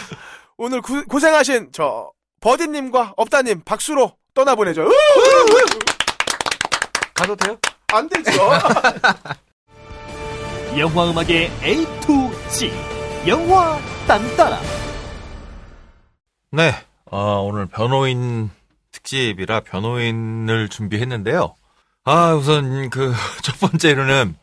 오늘 0.57 0.81
구- 0.81 1.05
고생하신 1.05 1.69
저 1.71 2.11
버디님과 2.41 3.13
업다님 3.15 3.61
박수로 3.63 4.17
떠나보내죠. 4.33 4.81
으! 4.83 4.89
가도 7.13 7.35
돼요? 7.35 7.57
안 7.93 8.07
되죠. 8.09 8.31
영화 10.79 11.09
음악의 11.09 11.51
A 11.63 11.85
to 12.01 12.31
Z 12.49 12.71
영화 13.27 13.79
딴따라 14.07 14.59
네, 16.51 16.71
어, 17.05 17.41
오늘 17.41 17.65
변호인 17.65 18.49
특집이라 18.91 19.61
변호인을 19.61 20.69
준비했는데요. 20.69 21.55
아, 22.05 22.33
우선 22.33 22.89
그 22.89 23.13
첫 23.43 23.59
번째로는 23.59 24.35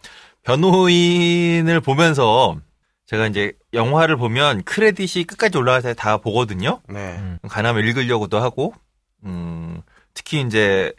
변호인을 0.43 1.81
보면서 1.81 2.57
제가 3.07 3.27
이제 3.27 3.53
영화를 3.73 4.17
보면 4.17 4.65
크레딧이 4.65 5.25
끝까지 5.25 5.57
올라갈 5.57 5.83
때다 5.83 6.19
보거든요. 6.19 6.81
네. 6.89 7.39
가나면 7.49 7.85
읽으려고도 7.85 8.39
하고, 8.39 8.75
음, 9.25 9.83
특히 10.15 10.41
이제 10.41 10.93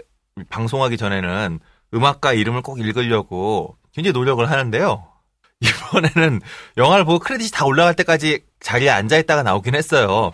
방송하기 0.49 0.97
전에는 0.97 1.59
음악가 1.93 2.33
이름을 2.33 2.61
꼭 2.61 2.79
읽으려고 2.79 3.77
굉장히 3.93 4.13
노력을 4.13 4.49
하는데요. 4.49 5.14
이번에는 5.61 6.41
영화를 6.77 7.06
보고 7.06 7.19
크레딧이 7.19 7.52
다 7.52 7.65
올라갈 7.65 7.94
때까지 7.95 8.41
자리에 8.60 8.90
앉아 8.90 9.18
있다가 9.18 9.44
나오긴 9.44 9.76
했어요. 9.76 10.34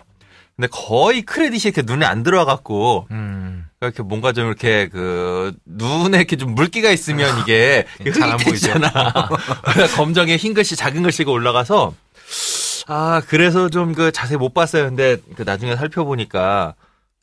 근데 0.56 0.68
거의 0.70 1.22
크레딧이 1.22 1.72
이렇게 1.72 1.82
눈에 1.82 2.04
안 2.04 2.22
들어와갖고, 2.22 3.06
음. 3.10 3.66
이렇게 3.80 4.02
뭔가 4.02 4.32
좀 4.32 4.46
이렇게 4.46 4.88
그, 4.88 5.52
눈에 5.64 6.18
이렇게 6.18 6.36
좀 6.36 6.54
물기가 6.54 6.90
있으면 6.90 7.38
이게 7.40 7.86
잘안 8.14 8.38
흐릿해지잖아. 8.38 9.28
검정에 9.96 10.36
흰 10.36 10.54
글씨, 10.54 10.76
작은 10.76 11.02
글씨가 11.02 11.30
올라가서, 11.30 11.94
아, 12.88 13.22
그래서 13.28 13.68
좀 13.68 13.94
그 13.94 14.12
자세히 14.12 14.36
못 14.38 14.52
봤어요. 14.54 14.84
근데 14.84 15.16
그 15.36 15.42
나중에 15.42 15.74
살펴보니까, 15.76 16.74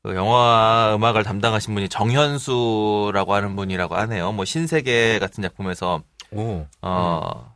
그 0.04 0.16
영화 0.16 0.94
음악을 0.96 1.24
담당하신 1.24 1.74
분이 1.76 1.90
정현수라고 1.90 3.34
하는 3.34 3.56
분이라고 3.56 3.96
하네요. 3.96 4.32
뭐 4.32 4.46
신세계 4.46 5.20
같은 5.20 5.42
작품에서 5.44 6.02
오. 6.32 6.66
어 6.82 7.49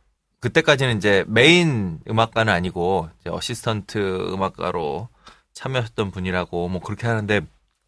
그때까지는 0.44 0.98
이제 0.98 1.24
메인 1.26 2.00
음악가는 2.06 2.52
아니고 2.52 3.08
이제 3.18 3.30
assistant 3.30 4.28
음악가로 4.30 5.08
참여하셨던 5.54 6.10
분이라고 6.10 6.68
뭐 6.68 6.82
그렇게 6.82 7.06
하는데 7.06 7.40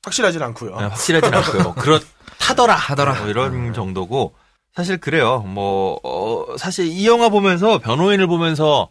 확실하진 0.02 0.40
않고요. 0.42 0.76
네, 0.76 0.84
확실하진 0.86 1.34
않고요. 1.34 1.74
그렇다더라. 1.76 2.74
하더라. 2.74 3.20
뭐 3.20 3.28
이런 3.28 3.74
정도고 3.74 4.34
사실 4.74 4.96
그래요. 4.96 5.40
뭐 5.40 6.00
어, 6.02 6.56
사실 6.56 6.86
이 6.86 7.06
영화 7.06 7.28
보면서 7.28 7.78
변호인을 7.78 8.26
보면서 8.26 8.88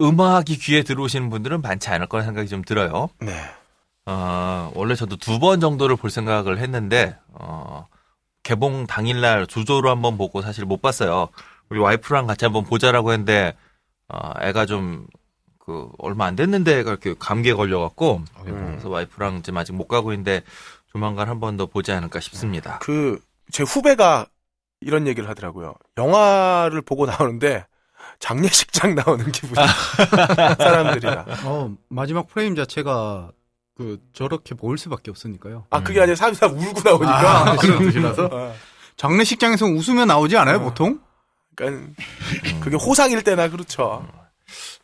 음악이 0.00 0.56
귀에 0.58 0.84
들어오시는 0.84 1.30
분들은 1.30 1.62
많지 1.62 1.90
않을 1.90 2.06
거라 2.06 2.22
생각이 2.22 2.48
좀 2.48 2.62
들어요. 2.62 3.10
네. 3.18 3.32
어, 4.06 4.70
원래 4.76 4.94
저도 4.94 5.16
두 5.16 5.40
번 5.40 5.58
정도를 5.60 5.96
볼 5.96 6.10
생각을 6.10 6.58
했는데 6.58 7.16
어, 7.32 7.88
개봉 8.44 8.86
당일날 8.86 9.48
조조로 9.48 9.90
한번 9.90 10.16
보고 10.16 10.42
사실 10.42 10.64
못 10.64 10.80
봤어요. 10.80 11.28
우리 11.70 11.78
와이프랑 11.78 12.26
같이 12.26 12.44
한번 12.44 12.64
보자라고 12.64 13.12
했는데 13.12 13.54
어, 14.08 14.32
애가 14.40 14.66
좀 14.66 15.06
그 15.62 15.88
얼마 15.98 16.24
안 16.24 16.34
됐는데 16.34 16.78
애가 16.80 16.90
이렇게 16.90 17.14
감기에 17.16 17.52
걸려갖고 17.52 18.22
그래서 18.44 18.88
와이프랑 18.88 19.42
지금 19.42 19.58
아직 19.58 19.72
못 19.72 19.86
가고 19.86 20.12
있는데 20.12 20.42
조만간 20.90 21.28
한 21.28 21.38
번 21.38 21.56
더 21.56 21.66
보지 21.66 21.92
않을까 21.92 22.18
싶습니다. 22.18 22.78
그 22.80 23.20
제 23.52 23.62
후배가 23.62 24.26
이런 24.80 25.06
얘기를 25.06 25.28
하더라고요. 25.28 25.74
영화를 25.98 26.82
보고 26.82 27.06
나오는데 27.06 27.66
장례식장 28.18 28.94
나오는 28.96 29.30
기분이 29.30 29.54
사람들이라. 30.58 31.26
어, 31.44 31.74
마지막 31.88 32.26
프레임 32.26 32.56
자체가 32.56 33.30
그 33.76 33.98
저렇게 34.12 34.54
보일 34.54 34.78
수밖에 34.78 35.10
없으니까요. 35.10 35.66
아 35.70 35.82
그게 35.82 36.00
아니라 36.00 36.16
사람이 36.16 36.36
다 36.36 36.46
울고 36.46 36.80
나오니까. 36.84 37.50
아, 37.52 37.56
그런 37.56 37.78
뜻이라서? 37.84 38.28
어, 38.32 38.54
장례식장에서 38.96 39.66
웃으면 39.66 40.08
나오지 40.08 40.36
않아요, 40.38 40.56
어. 40.56 40.60
보통? 40.60 41.00
그러니까 41.66 42.60
그게 42.60 42.76
호상일 42.76 43.22
때나 43.22 43.48
그렇죠. 43.48 44.06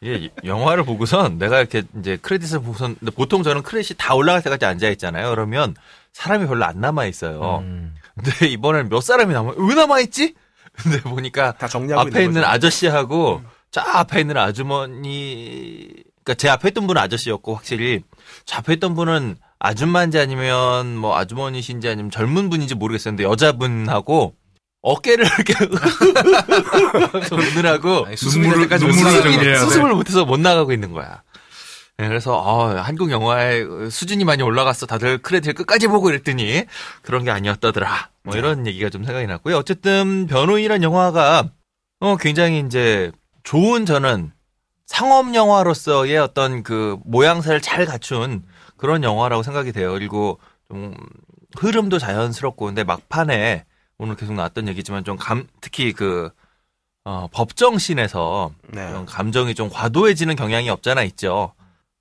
이게 0.01 0.31
영화를 0.45 0.85
보고선 0.85 1.39
내가 1.39 1.59
이렇게 1.59 1.83
이제 1.99 2.17
크레딧을 2.17 2.61
보고선 2.61 2.97
보통 3.15 3.43
저는 3.43 3.63
크레딧이 3.63 3.97
다 3.99 4.15
올라갈 4.15 4.43
때까지 4.43 4.65
앉아 4.65 4.89
있잖아요. 4.91 5.31
그러면 5.31 5.75
사람이 6.13 6.47
별로 6.47 6.65
안 6.65 6.81
남아 6.81 7.07
있어요. 7.07 7.59
음. 7.63 7.95
근데 8.15 8.47
이번에는 8.49 8.89
몇 8.89 9.01
사람이 9.01 9.33
남아? 9.33 9.55
왜 9.57 9.75
남아 9.75 10.01
있지? 10.01 10.35
근데 10.77 11.01
보니까 11.01 11.53
다 11.53 11.67
정리하고 11.67 12.09
앞에 12.09 12.25
있는 12.25 12.43
거죠. 12.43 12.47
아저씨하고 12.47 13.43
저 13.71 13.81
앞에 13.81 14.21
있는 14.21 14.37
아주머니 14.37 15.89
그러니까 16.23 16.35
제 16.35 16.49
앞에 16.49 16.69
있던 16.69 16.87
분은 16.87 17.01
아저씨였고 17.01 17.55
확실히 17.55 18.03
저 18.45 18.59
앞에 18.59 18.75
있던 18.75 18.95
분은 18.95 19.37
아줌마인지 19.59 20.19
아니면 20.19 20.97
뭐 20.97 21.17
아주머니신지 21.17 21.89
아니면 21.89 22.11
젊은 22.11 22.51
분인지 22.51 22.75
모르겠었는데 22.75 23.25
여자분하고 23.25 24.35
어깨를 24.87 25.27
이렇게 25.27 25.55
웃느라고 27.35 28.07
눈물을. 28.79 29.57
수습을 29.59 29.95
못해서 29.95 30.25
못 30.25 30.39
나가고 30.39 30.73
있는 30.73 30.93
거야. 30.93 31.23
네, 31.99 32.07
그래서 32.07 32.37
어, 32.39 32.69
한국 32.77 33.11
영화의 33.11 33.91
수준이 33.91 34.25
많이 34.25 34.45
올라갔어. 34.45 34.87
다들 34.87 35.19
크레딧을 35.19 35.55
끝까지 35.55 35.89
보고 35.89 36.09
이랬더니 36.11 36.67
그런 37.03 37.25
게 37.25 37.33
아니었다더라. 37.33 38.11
뭐 38.23 38.37
이런 38.37 38.67
얘기가 38.69 38.89
좀 38.89 39.03
생각이 39.03 39.27
났고요. 39.27 39.57
어쨌든 39.57 40.29
변호인이란 40.29 40.85
영화가 40.85 41.49
어, 42.01 42.17
굉장히 42.19 42.61
이제 42.61 43.11
좋은 43.43 43.87
저는 43.87 44.31
상업 44.85 45.35
영화로서의 45.35 46.17
어떤 46.19 46.63
그 46.63 46.97
모양새를 47.05 47.61
잘 47.61 47.87
갖춘 47.87 48.45
그런 48.77 49.03
영화라고 49.03 49.43
생각이 49.43 49.73
돼요. 49.73 49.93
그리고 49.95 50.39
좀 50.71 50.95
흐름도 51.59 51.99
자연스럽고 51.99 52.67
근데 52.67 52.85
막판에 52.85 53.65
오늘 53.99 54.17
계속 54.17 54.35
나왔던 54.35 54.69
얘기지만 54.69 55.05
좀 55.05 55.17
감, 55.17 55.47
특히 55.61 55.93
그 55.93 56.31
어, 57.05 57.29
법정씬에서 57.33 58.53
네. 58.69 58.89
이런 58.89 59.07
감정이 59.07 59.55
좀 59.55 59.71
과도해지는 59.71 60.37
경향이 60.37 60.69
없잖아 60.71 61.03
있죠. 61.05 61.53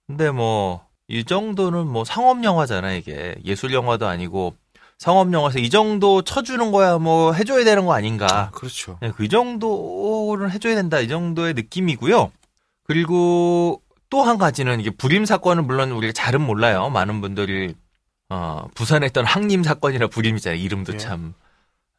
근데 0.08 0.32
뭐 0.32 0.86
이 1.08 1.24
정도는 1.24 1.88
뭐 1.88 2.04
상업 2.04 2.44
영화잖아 2.44 2.94
이게 2.94 3.36
예술 3.46 3.74
영화도 3.74 4.08
아니고 4.08 4.56
상업 4.98 5.32
영화에서 5.34 5.60
이 5.60 5.70
정도 5.70 6.22
쳐주는 6.24 6.72
거야 6.72 6.98
뭐 6.98 7.34
해줘야 7.34 7.64
되는 7.64 7.86
거 7.86 7.94
아닌가. 7.94 8.50
그렇죠. 8.54 8.98
네, 9.02 9.12
그 9.16 9.28
정도는 9.28 10.50
해줘야 10.52 10.76
된다 10.76 11.00
이 11.00 11.08
정도의 11.08 11.54
느낌이고요. 11.54 12.32
그리고 12.84 13.82
또 14.10 14.24
한 14.24 14.38
가지는 14.38 14.80
이게 14.80 14.92
불임 14.92 15.26
사건은 15.26 15.68
물론 15.68 15.92
우리가 15.92 16.14
잘은 16.14 16.40
몰라요. 16.42 16.90
많은 16.90 17.22
분들이 17.22 17.76
어, 18.30 18.68
부산에 18.74 19.08
있던 19.08 19.26
항림 19.26 19.62
사건이라 19.64 20.08
불임이잖아요. 20.08 20.60
이름도 20.60 20.94
예. 20.94 20.98
참. 20.98 21.34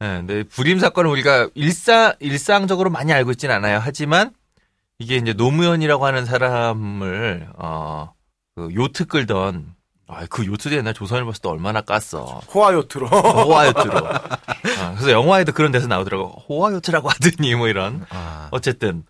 예, 0.02 0.06
근데 0.06 0.42
불임 0.42 0.78
사건은 0.78 1.10
우리가 1.10 1.48
일상 1.54 2.14
일상적으로 2.20 2.90
많이 2.90 3.12
알고 3.12 3.30
있진 3.32 3.50
않아요. 3.50 3.80
하지만 3.82 4.32
이게 4.98 5.16
이제 5.16 5.32
노무현이라고 5.32 6.04
하는 6.04 6.24
사람을 6.24 7.48
어, 7.56 8.12
그 8.54 8.68
요트 8.74 9.06
끌던 9.06 9.74
아, 10.08 10.24
그 10.30 10.46
요트 10.46 10.72
옛날 10.72 10.94
조선일보에서 10.94 11.40
또 11.42 11.50
얼마나 11.50 11.80
깠어. 11.82 12.46
호화 12.54 12.74
요트로. 12.74 13.08
호화 13.08 13.66
요트로. 13.68 14.08
아, 14.08 14.94
그래서 14.94 15.10
영화에도 15.10 15.52
그런 15.52 15.72
데서 15.72 15.88
나오더라고. 15.88 16.44
호화 16.48 16.72
요트라고 16.74 17.08
하더니 17.08 17.54
뭐 17.56 17.66
이런. 17.68 18.06
아, 18.10 18.48
어쨌든 18.52 19.04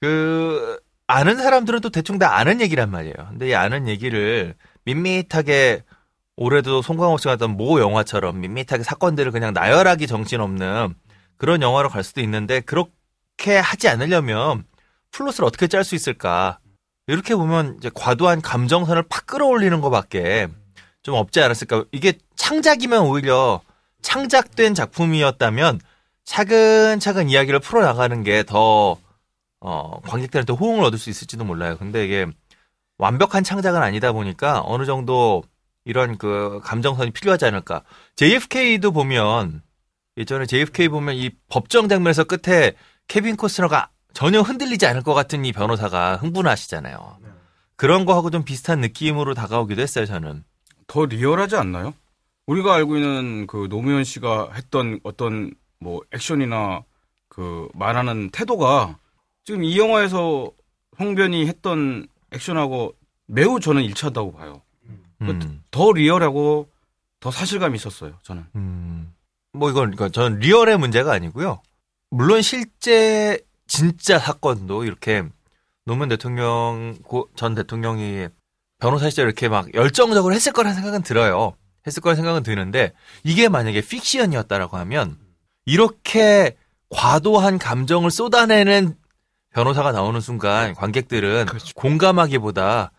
그 0.00 0.80
아는 1.06 1.36
사람들은 1.36 1.80
또 1.80 1.90
대충 1.90 2.18
다 2.18 2.36
아는 2.36 2.60
얘기란 2.60 2.90
말이에요. 2.90 3.14
근데 3.28 3.50
이 3.50 3.54
아는 3.54 3.86
얘기를 3.88 4.54
밋밋하게 4.84 5.84
올해도 6.40 6.80
송강호 6.80 7.18
씨가 7.18 7.32
했던 7.32 7.58
모 7.58 7.80
영화처럼 7.80 8.40
밋밋하게 8.40 8.82
사건들을 8.82 9.30
그냥 9.30 9.52
나열하기 9.52 10.06
정신없는 10.06 10.94
그런 11.36 11.60
영화로 11.60 11.90
갈 11.90 12.02
수도 12.02 12.22
있는데 12.22 12.60
그렇게 12.60 13.58
하지 13.58 13.88
않으려면 13.88 14.64
플롯을 15.10 15.44
어떻게 15.44 15.66
짤 15.66 15.84
수 15.84 15.94
있을까? 15.94 16.58
이렇게 17.06 17.34
보면 17.36 17.76
이제 17.76 17.90
과도한 17.92 18.40
감정선을 18.40 19.02
팍 19.10 19.26
끌어올리는 19.26 19.78
것밖에 19.82 20.48
좀 21.02 21.14
없지 21.14 21.42
않았을까? 21.42 21.84
이게 21.92 22.14
창작이면 22.36 23.02
오히려 23.02 23.60
창작된 24.00 24.72
작품이었다면 24.74 25.78
차근차근 26.24 27.28
이야기를 27.28 27.60
풀어 27.60 27.82
나가는 27.82 28.22
게 28.22 28.44
더, 28.44 28.96
어, 29.60 30.00
관객들한테 30.04 30.54
호응을 30.54 30.84
얻을 30.84 30.98
수 30.98 31.10
있을지도 31.10 31.44
몰라요. 31.44 31.76
근데 31.76 32.06
이게 32.06 32.24
완벽한 32.96 33.44
창작은 33.44 33.82
아니다 33.82 34.12
보니까 34.12 34.62
어느 34.64 34.86
정도 34.86 35.42
이런 35.84 36.18
그 36.18 36.60
감정선이 36.62 37.10
필요하지 37.10 37.46
않을까. 37.46 37.82
JFK도 38.16 38.92
보면, 38.92 39.62
예전에 40.16 40.46
JFK 40.46 40.88
보면 40.88 41.14
이 41.16 41.30
법정 41.48 41.88
장면에서 41.88 42.24
끝에 42.24 42.74
케빈 43.08 43.36
코스너가 43.36 43.90
전혀 44.12 44.40
흔들리지 44.40 44.86
않을 44.86 45.02
것 45.02 45.14
같은 45.14 45.44
이 45.44 45.52
변호사가 45.52 46.16
흥분하시잖아요. 46.16 47.18
그런 47.76 48.04
거하고 48.04 48.30
좀 48.30 48.44
비슷한 48.44 48.80
느낌으로 48.80 49.34
다가오기도 49.34 49.80
했어요, 49.80 50.04
저는. 50.04 50.44
더 50.86 51.06
리얼하지 51.06 51.56
않나요? 51.56 51.94
우리가 52.46 52.74
알고 52.74 52.96
있는 52.96 53.46
그 53.46 53.68
노무현 53.70 54.04
씨가 54.04 54.50
했던 54.54 55.00
어떤 55.04 55.54
뭐 55.78 56.00
액션이나 56.12 56.82
그 57.28 57.68
말하는 57.74 58.30
태도가 58.30 58.98
지금 59.44 59.64
이 59.64 59.78
영화에서 59.78 60.50
홍변이 60.98 61.46
했던 61.46 62.06
액션하고 62.32 62.94
매우 63.26 63.60
저는 63.60 63.82
일치한다고 63.84 64.32
봐요. 64.32 64.62
음. 65.22 65.62
더 65.70 65.92
리얼하고 65.92 66.68
더 67.20 67.30
사실감이 67.30 67.76
있었어요. 67.76 68.14
저는. 68.22 68.44
음, 68.56 69.12
뭐 69.52 69.70
이건 69.70 69.90
그러니까 69.94 70.08
저는 70.08 70.38
리얼의 70.40 70.78
문제가 70.78 71.12
아니고요. 71.12 71.60
물론 72.10 72.42
실제 72.42 73.38
진짜 73.66 74.18
사건도 74.18 74.84
이렇게 74.84 75.24
노무현 75.84 76.08
대통령 76.08 76.96
고- 77.02 77.28
전 77.36 77.54
대통령이 77.54 78.28
변호사 78.78 79.10
시절 79.10 79.26
이렇게 79.26 79.48
막 79.48 79.72
열정적으로 79.74 80.34
했을 80.34 80.52
거라는 80.52 80.74
생각은 80.74 81.02
들어요. 81.02 81.54
했을 81.86 82.02
거라는 82.02 82.16
생각은 82.16 82.42
드는데 82.42 82.92
이게 83.22 83.48
만약에 83.48 83.80
픽션이었다라고 83.82 84.76
하면 84.78 85.18
이렇게 85.66 86.56
과도한 86.90 87.58
감정을 87.58 88.10
쏟아내는 88.10 88.96
변호사가 89.50 89.92
나오는 89.92 90.20
순간 90.20 90.74
관객들은 90.74 91.46
공감하기보다 91.74 92.92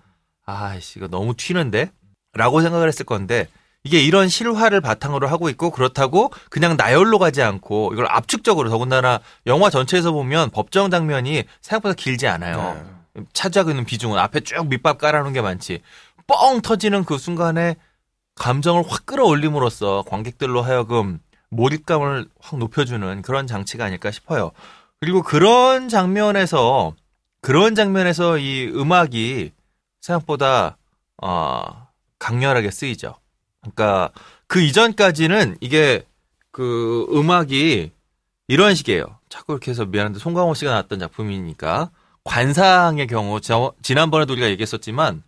아이씨 0.45 0.99
이거 0.99 1.07
너무 1.07 1.33
튀는데 1.35 1.91
라고 2.33 2.61
생각을 2.61 2.87
했을 2.87 3.05
건데 3.05 3.47
이게 3.83 3.99
이런 4.01 4.29
실화를 4.29 4.79
바탕으로 4.79 5.27
하고 5.27 5.49
있고 5.49 5.71
그렇다고 5.71 6.31
그냥 6.49 6.77
나열로 6.77 7.17
가지 7.19 7.41
않고 7.41 7.91
이걸 7.93 8.05
압축적으로 8.09 8.69
더군다나 8.69 9.19
영화 9.47 9.69
전체에서 9.69 10.11
보면 10.11 10.51
법정 10.51 10.91
장면이 10.91 11.43
생각보다 11.61 11.95
길지 11.95 12.27
않아요. 12.27 13.01
차지하고 13.33 13.71
있는 13.71 13.85
비중은 13.85 14.17
앞에 14.17 14.41
쭉 14.41 14.67
밑밥 14.67 14.97
깔아놓은 14.99 15.33
게 15.33 15.41
많지. 15.41 15.81
뻥 16.27 16.61
터지는 16.61 17.03
그 17.03 17.17
순간에 17.17 17.75
감정을 18.35 18.83
확 18.87 19.05
끌어올림으로써 19.05 20.03
관객들로 20.07 20.61
하여금 20.61 21.19
몰입감을 21.49 22.27
확 22.39 22.59
높여주는 22.59 23.21
그런 23.23 23.47
장치가 23.47 23.83
아닐까 23.83 24.11
싶어요. 24.11 24.51
그리고 24.99 25.23
그런 25.23 25.89
장면에서 25.89 26.93
그런 27.41 27.75
장면에서 27.75 28.37
이 28.37 28.71
음악이 28.73 29.51
생각보다 29.99 30.77
어, 31.21 31.80
강렬하게 32.25 32.69
쓰이죠. 32.71 33.15
그러니까 33.61 34.11
그 34.47 34.61
이전까지는 34.61 35.57
이게 35.59 36.05
그 36.51 37.07
음악이 37.11 37.91
이런 38.47 38.75
식이에요. 38.75 39.05
자꾸 39.29 39.53
이렇게 39.53 39.71
해서 39.71 39.85
미안한데 39.85 40.19
송강호 40.19 40.53
씨가 40.53 40.71
나왔던 40.71 40.99
작품이니까 40.99 41.89
관상의 42.23 43.07
경우 43.07 43.41
저- 43.41 43.73
지난번에도 43.81 44.33
우리가 44.33 44.49
얘기했었지만 44.49 45.23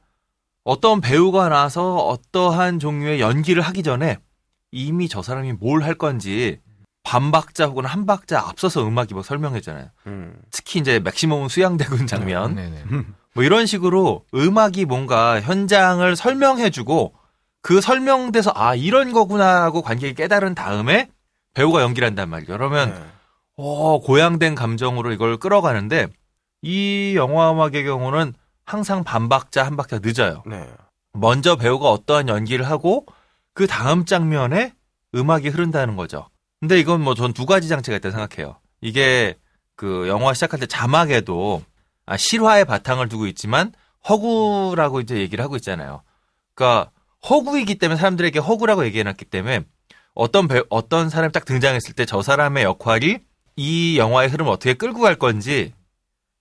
어떤 0.64 1.02
배우가 1.02 1.50
나와서 1.50 1.96
어떠한 1.98 2.80
종류의 2.80 3.20
연기를 3.20 3.64
하기 3.64 3.82
전에 3.84 4.18
이미 4.72 5.08
저 5.10 5.22
사람이 5.22 5.54
뭘 5.54 5.84
할 5.84 5.96
건지 5.96 6.60
반박자 7.04 7.66
혹은 7.68 7.86
한 7.86 8.06
박자 8.06 8.40
앞서서 8.40 8.86
음악이 8.88 9.14
막 9.14 9.26
설명해잖아요. 9.26 9.90
음. 10.08 10.36
특히 10.52 10.80
이제 10.80 11.00
맥시멈 11.00 11.50
수양대군 11.50 12.08
장면 12.08 12.56
네네. 12.56 12.84
뭐 13.34 13.44
이런 13.44 13.66
식으로 13.66 14.26
음악이 14.34 14.86
뭔가 14.86 15.42
현장을 15.42 16.16
설명해주고 16.16 17.14
그 17.62 17.82
설명돼서 17.82 18.52
아 18.56 18.76
이런 18.76 19.12
거구나라고 19.14 19.82
관객이 19.82 20.14
깨달은 20.16 20.54
다음에 20.56 21.10
배우가 21.54 21.82
연기를 21.82 22.08
한단 22.08 22.30
말이에요. 22.30 22.58
그러면 22.58 22.94
네. 22.94 23.04
어, 23.58 24.00
고양된 24.02 24.56
감정으로 24.56 25.12
이걸 25.14 25.38
끌어가는데 25.38 26.08
이 26.62 27.14
영화 27.16 27.52
음악의 27.52 27.84
경우는 27.86 28.34
항상 28.66 29.04
반 29.04 29.30
박자 29.30 29.66
한 29.66 29.76
박자 29.78 30.00
늦어요. 30.02 30.44
네. 30.46 30.68
먼저 31.14 31.56
배우가 31.56 31.90
어떠한 31.90 32.28
연기를 32.28 32.68
하고 32.68 33.06
그 33.54 33.68
다음 33.68 34.06
장면에 34.06 34.74
음악이 35.16 35.50
흐른다는 35.50 35.96
거죠. 35.96 36.28
근데 36.60 36.80
이건 36.80 37.02
뭐 37.02 37.14
전 37.14 37.34
두 37.34 37.46
가지 37.46 37.68
장치가 37.68 37.98
있다고 37.98 38.12
생각해요. 38.18 38.58
이게 38.82 39.36
그 39.76 40.08
영화 40.08 40.34
시작할 40.34 40.60
때 40.60 40.66
자막에도 40.66 41.62
아, 42.06 42.18
실화의 42.18 42.66
바탕을 42.66 43.10
두고 43.10 43.28
있지만 43.28 43.72
허구라고 44.08 45.00
이제 45.00 45.18
얘기를 45.18 45.44
하고 45.44 45.56
있잖아요. 45.56 46.02
그러니까 46.56 46.92
허구이기 47.30 47.76
때문에 47.76 47.98
사람들에게 47.98 48.40
허구라고 48.40 48.86
얘기해놨기 48.86 49.26
때문에 49.26 49.62
어떤 50.14 50.48
배, 50.48 50.62
어떤 50.70 51.10
사람이 51.10 51.32
딱 51.32 51.46
등장했을 51.46 51.94
때 51.96 52.06
저 52.06 52.22
사람의 52.22 52.64
역할이 52.64 53.20
이 53.56 53.98
영화의 53.98 54.30
흐름을 54.30 54.52
어떻게 54.52 54.74
끌고 54.74 55.02
갈 55.02 55.16
건지 55.16 55.74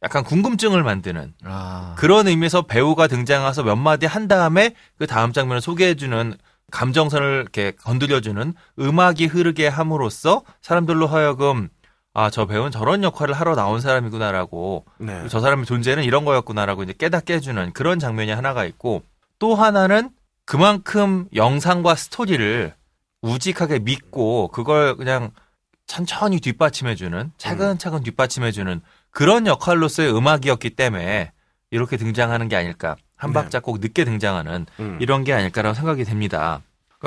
약간 0.02 0.24
궁금증을 0.24 0.82
만드는 0.82 1.34
아. 1.44 1.94
그런 1.96 2.26
의미에서 2.26 2.62
배우가 2.62 3.06
등장해서 3.06 3.62
몇 3.62 3.76
마디 3.76 4.06
한 4.06 4.26
다음에 4.26 4.74
그 4.98 5.06
다음 5.06 5.32
장면을 5.32 5.60
소개해주는 5.60 6.36
감정선을 6.72 7.42
이렇게 7.42 7.70
건드려주는 7.72 8.54
음악이 8.80 9.26
흐르게 9.26 9.68
함으로써 9.68 10.42
사람들로 10.62 11.06
하여금 11.06 11.68
아, 12.14 12.28
저 12.28 12.46
배우는 12.46 12.70
저런 12.70 13.02
역할을 13.02 13.34
하러 13.34 13.54
나온 13.54 13.80
사람이구나라고 13.80 14.84
네. 14.98 15.26
저 15.28 15.40
사람의 15.40 15.64
존재는 15.64 16.04
이런 16.04 16.24
거였구나라고 16.24 16.82
이제 16.82 16.92
깨닫게 16.92 17.34
해주는 17.34 17.72
그런 17.72 17.98
장면이 17.98 18.30
하나가 18.30 18.64
있고 18.66 19.02
또 19.38 19.54
하나는 19.54 20.10
그만큼 20.44 21.26
영상과 21.34 21.94
스토리를 21.94 22.74
우직하게 23.22 23.78
믿고 23.78 24.48
그걸 24.48 24.96
그냥 24.96 25.30
천천히 25.86 26.40
뒷받침해주는 26.40 27.32
차근차근 27.38 28.02
뒷받침해주는 28.02 28.80
그런 29.10 29.46
역할로서의 29.46 30.14
음악이었기 30.14 30.70
때문에 30.70 31.32
이렇게 31.70 31.96
등장하는 31.96 32.48
게 32.48 32.56
아닐까 32.56 32.96
한 33.16 33.30
네. 33.30 33.34
박자 33.34 33.60
꼭 33.60 33.78
늦게 33.80 34.04
등장하는 34.04 34.66
음. 34.80 34.98
이런 35.00 35.24
게 35.24 35.32
아닐까라고 35.32 35.74
생각이 35.74 36.04
됩니다. 36.04 36.60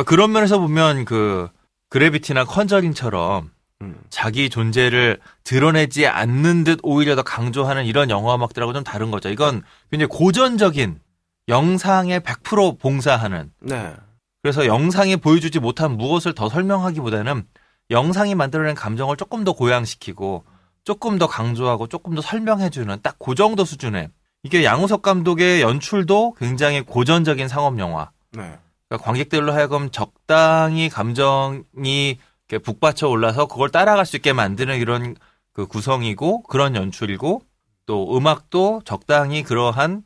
그런 0.06 0.32
면에서 0.32 0.60
보면 0.60 1.06
그 1.06 1.50
그래비티나 1.90 2.46
컨저링처럼 2.46 3.52
음. 3.86 4.00
자기 4.10 4.50
존재를 4.50 5.20
드러내지 5.44 6.08
않는 6.08 6.64
듯 6.64 6.80
오히려 6.84 7.16
더 7.16 7.24
강조하는 7.24 7.86
이런 7.86 8.10
영화 8.10 8.36
음악들하고 8.36 8.74
좀 8.74 8.84
다른 8.84 9.12
거죠. 9.12 9.30
이건 9.30 9.62
굉장히 9.92 10.10
고전적인 10.10 11.00
영상에 11.48 12.20
100% 12.20 12.80
봉사하는 12.80 13.52
네. 13.62 13.94
그래서 14.42 14.66
영상이 14.66 15.18
보여주지 15.18 15.60
못한 15.60 15.98
무엇을 15.98 16.34
더 16.34 16.50
설명하기보다는 16.50 17.44
영상이 17.92 18.36
만들어낸 18.36 18.76
감정을 18.76 19.18
조금 19.18 19.44
더 19.44 19.54
고양시키고 19.54 20.44
조금 20.84 21.18
더 21.18 21.28
강조하고 21.28 21.88
조금 21.88 22.16
더 22.16 22.22
설명해주는 22.22 23.00
딱 23.02 23.16
그 23.20 23.36
정도 23.36 23.66
수준의 23.66 24.10
이게 24.44 24.64
양우석 24.64 25.02
감독의 25.02 25.62
연출도 25.62 26.36
굉장히 26.38 26.82
고전적인 26.82 27.48
상업 27.48 27.80
영화. 27.80 28.12
네. 28.32 28.60
그러니까 28.88 29.04
관객들로 29.04 29.52
하여금 29.54 29.90
적당히 29.90 30.90
감정이 30.90 32.20
북받쳐 32.48 33.10
올라서 33.10 33.48
그걸 33.48 33.70
따라갈 33.70 34.06
수 34.06 34.16
있게 34.16 34.34
만드는 34.34 34.78
이런 34.78 35.16
그 35.52 35.68
구성이고 35.68 36.44
그런 36.44 36.76
연출이고 36.76 37.42
또 37.86 38.18
음악도 38.18 38.82
적당히 38.86 39.44
그러한 39.44 40.04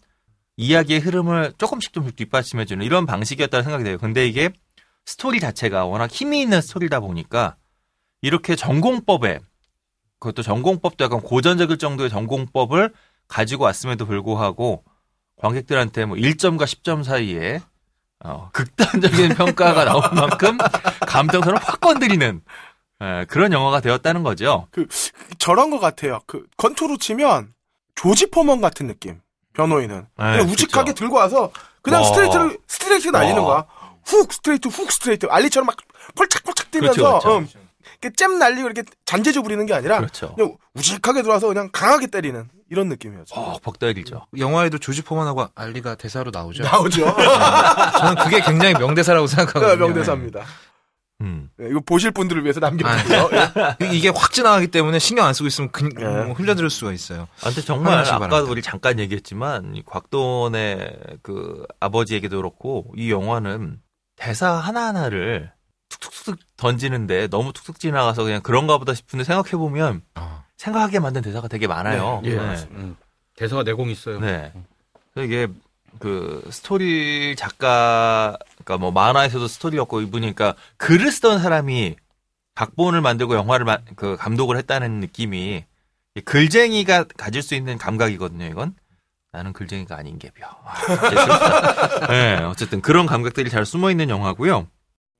이야기의 0.58 1.00
흐름을 1.00 1.54
조금씩 1.58 1.94
좀 1.94 2.10
뒷받침해주는 2.12 2.86
이런 2.86 3.06
방식이었다는 3.06 3.64
생각이 3.64 3.84
돼요. 3.84 3.98
근데 3.98 4.28
이게 4.28 4.50
스토리 5.06 5.40
자체가 5.40 5.86
워낙 5.86 6.12
힘이 6.12 6.42
있는 6.42 6.62
스토리다 6.62 7.00
보니까 7.00 7.56
이렇게 8.22 8.56
전공법에 8.56 9.40
그것도 10.20 10.44
전공법도 10.44 11.04
약간 11.06 11.22
고전적일 11.22 11.78
정도의 11.78 12.10
전공법을 12.10 12.94
가지고 13.28 13.64
왔음에도 13.64 14.06
불구하고 14.06 14.84
관객들한테 15.38 16.06
뭐 16.06 16.18
1점과 16.18 16.64
10점 16.64 17.04
사이에 17.04 17.62
어, 18.24 18.50
극단적인 18.52 19.36
평가가 19.36 19.86
나올 19.86 20.02
만큼 20.14 20.58
감정선을 21.08 21.60
확 21.62 21.80
건드리는 21.80 22.42
예, 23.02 23.26
그런 23.30 23.54
영화가 23.54 23.80
되었다는 23.80 24.24
거죠. 24.24 24.68
저런 25.38 25.70
것 25.70 25.80
같아요. 25.80 26.20
그 26.28 26.46
권투로 26.58 26.98
치면 26.98 27.54
조지 27.96 28.30
포먼 28.30 28.60
같은 28.60 28.88
느낌. 28.88 29.22
변호인은 29.54 30.06
그냥 30.16 30.38
네, 30.38 30.44
우직하게 30.52 30.92
그쵸. 30.92 31.00
들고 31.00 31.16
와서 31.16 31.52
그냥 31.82 32.02
어. 32.02 32.04
스트레이트를 32.06 32.58
스트레이트 32.68 33.08
날리는 33.08 33.40
어. 33.40 33.46
거야. 33.46 33.66
훅 34.06 34.34
스트레이트 34.34 34.68
훅 34.68 34.92
스트레이트 34.92 35.26
알리처럼 35.28 35.66
막 35.68 35.78
폴짝폴짝 36.16 36.72
뛰면서 36.72 37.02
그렇죠, 37.02 37.20
그렇죠. 37.20 37.60
음, 38.04 38.12
잼 38.16 38.40
날리고 38.40 38.68
이렇게 38.70 38.84
잔재주 39.06 39.44
부리는 39.44 39.66
게 39.66 39.74
아니라 39.74 39.98
그렇죠. 40.00 40.34
그냥 40.36 40.58
우직하게 40.76 41.22
들어와서 41.22 41.48
그냥 41.48 41.70
강하게 41.72 42.08
때리는 42.08 42.50
이런 42.70 42.88
느낌이었죠. 42.90 43.36
퍽퍽 43.36 43.80
때리죠. 43.80 44.26
영화에도 44.38 44.78
조지 44.78 45.02
포먼하고 45.02 45.48
알리가 45.56 45.96
대사로 45.96 46.32
나오죠. 46.32 46.64
나오죠. 46.64 47.04
저는 48.00 48.16
그게 48.24 48.42
굉장히 48.42 48.74
명대사라고 48.76 49.28
생각하거든요. 49.28 49.88
명대사입니다. 49.88 50.44
음. 51.22 51.50
네, 51.58 51.68
이거 51.70 51.82
보실 51.82 52.12
분들을 52.12 52.44
위해서 52.44 52.60
남겨두고요. 52.62 53.30
예. 53.34 53.86
네. 53.86 53.94
이게 53.94 54.10
확 54.10 54.32
지나가기 54.32 54.68
때문에 54.68 55.00
신경 55.00 55.26
안 55.26 55.34
쓰고 55.34 55.48
있으면 55.48 55.70
그, 55.72 55.90
예. 56.00 56.06
뭐 56.06 56.34
흘려들을 56.34 56.70
수가 56.70 56.94
있어요. 56.94 57.28
아, 57.42 57.46
근데 57.46 57.62
정말 57.62 58.04
바랍니다. 58.04 58.42
우리 58.44 58.62
잠깐 58.62 59.00
얘기했지만 59.00 59.76
이 59.76 59.84
곽돈의 59.86 60.98
그 61.22 61.66
아버지 61.82 62.16
얘기도 62.16 62.38
그렇고 62.38 62.86
이 62.96 63.12
영화는 63.12 63.82
대사 64.16 64.52
하나하나를 64.52 65.52
툭툭툭 65.90 66.40
던지는데 66.56 67.28
너무 67.28 67.52
툭툭 67.52 67.80
지나가서 67.80 68.24
그냥 68.24 68.42
그런가 68.42 68.78
보다 68.78 68.94
싶은데 68.94 69.26
생각해 69.26 69.52
보면 69.52 70.02
아. 70.16 70.44
생각하게 70.64 71.00
만든 71.00 71.22
대사가 71.22 71.48
되게 71.48 71.68
많아요. 71.68 72.20
네, 72.22 72.32
예, 72.32 72.38
음, 72.72 72.96
대사가 73.36 73.64
내공 73.64 73.90
있어요. 73.90 74.20
네. 74.20 74.52
이게 75.16 75.48
그 76.00 76.46
스토리 76.52 77.36
작가, 77.38 78.38
그러니까 78.56 78.78
뭐 78.78 78.92
만화에서도 78.92 79.48
스토리였고 79.48 80.02
이분이니까 80.02 80.56
글을 80.78 81.12
쓰던 81.12 81.40
사람이 81.40 81.96
각본을 82.56 83.00
만들고 83.00 83.36
영화를 83.36 83.66
마- 83.66 83.80
그 83.96 84.18
감독을 84.18 84.58
했다는 84.58 85.00
느낌이 85.00 85.64
이 86.16 86.22
글쟁이가 86.22 87.06
가질 87.18 87.42
수 87.42 87.56
있는 87.56 87.78
감각이거든요. 87.78 88.46
이건 88.46 88.76
나는 89.32 89.54
글쟁이가 89.54 89.96
아닌. 89.96 90.20
아, 90.44 90.76
슬프다. 90.76 92.08
네, 92.12 92.36
어쨌든 92.44 92.82
그런 92.82 93.06
감각들이 93.06 93.50
잘 93.50 93.66
숨어 93.66 93.92
있는 93.92 94.10
영화고요. 94.10 94.68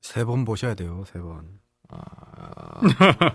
세 0.02 0.26
번 0.26 0.44
보셔야 0.44 0.74
돼요, 0.76 1.06
세 1.12 1.20
번. 1.20 1.59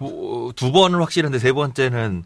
뭐, 0.01 0.53
두 0.53 0.73
번은 0.73 0.99
확실한데 1.01 1.39
세 1.39 1.53
번째는 1.53 2.25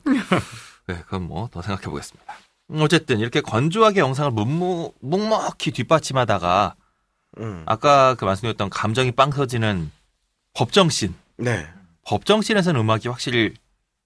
네, 0.86 1.02
그건 1.04 1.22
뭐 1.24 1.48
더 1.50 1.62
생각해 1.62 1.84
보겠습니다. 1.86 2.34
음, 2.70 2.80
어쨌든 2.80 3.18
이렇게 3.18 3.40
건조하게 3.40 4.00
영상을 4.00 4.30
묵묵, 4.30 4.96
묵묵히 5.00 5.72
뒷받침하다가 5.72 6.74
음. 7.40 7.62
아까 7.66 8.14
그 8.14 8.24
말씀드렸던 8.24 8.70
감정이 8.70 9.12
빵 9.12 9.30
터지는 9.30 9.90
법정씬. 10.54 11.14
네. 11.36 11.66
법정씬에서는 12.06 12.80
음악이 12.80 13.08
확실히 13.08 13.54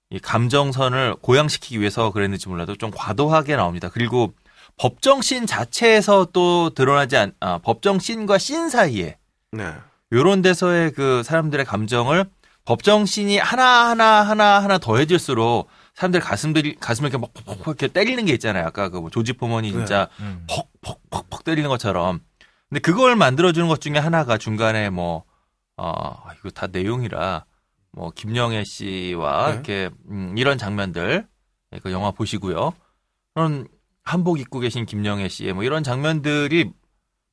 이 0.09 0.19
감정선을 0.19 1.15
고양시키기 1.21 1.79
위해서 1.79 2.11
그랬는지 2.11 2.47
몰라도 2.49 2.75
좀 2.75 2.91
과도하게 2.93 3.55
나옵니다. 3.55 3.89
그리고 3.91 4.33
법정씬 4.77 5.45
자체에서 5.47 6.27
또 6.33 6.69
드러나지 6.71 7.17
않, 7.17 7.33
아, 7.39 7.57
법정씬과 7.59 8.37
씬 8.37 8.69
사이에 8.69 9.17
네. 9.51 9.73
요런 10.13 10.41
데서의 10.41 10.91
그 10.91 11.23
사람들의 11.23 11.65
감정을 11.65 12.25
법정씬이 12.65 13.39
하나하나 13.39 14.21
하나하나 14.21 14.77
더해질수록 14.77 15.67
사람들 15.95 16.21
가슴들이 16.21 16.75
가슴을 16.79 17.09
이렇게 17.09 17.21
막 17.21 17.33
퍽퍽 17.33 17.67
이렇게 17.67 17.87
때리는 17.87 18.23
게 18.25 18.33
있잖아요. 18.33 18.65
아까 18.65 18.89
그 18.89 18.99
뭐 18.99 19.09
조지 19.09 19.33
포먼이 19.33 19.71
진짜 19.71 20.07
음. 20.19 20.47
퍽퍽퍽퍽 20.81 21.43
때리는 21.43 21.67
것처럼. 21.69 22.21
근데 22.69 22.79
그걸 22.79 23.15
만들어 23.15 23.51
주는 23.51 23.67
것 23.67 23.81
중에 23.81 23.97
하나가 23.97 24.37
중간에 24.37 24.89
뭐, 24.89 25.25
어, 25.77 26.15
이거 26.39 26.49
다 26.49 26.65
내용이라, 26.67 27.45
뭐, 27.91 28.09
김영애 28.09 28.63
씨와 28.63 29.47
네. 29.47 29.53
이렇게, 29.53 29.89
음, 30.09 30.33
이런 30.37 30.57
장면들, 30.57 31.27
그 31.83 31.91
영화 31.91 32.09
보시고요. 32.09 32.73
그런 33.35 33.67
한복 34.03 34.39
입고 34.39 34.59
계신 34.59 34.85
김영애 34.87 35.27
씨의 35.27 35.53
뭐 35.53 35.63
이런 35.63 35.83
장면들이 35.83 36.71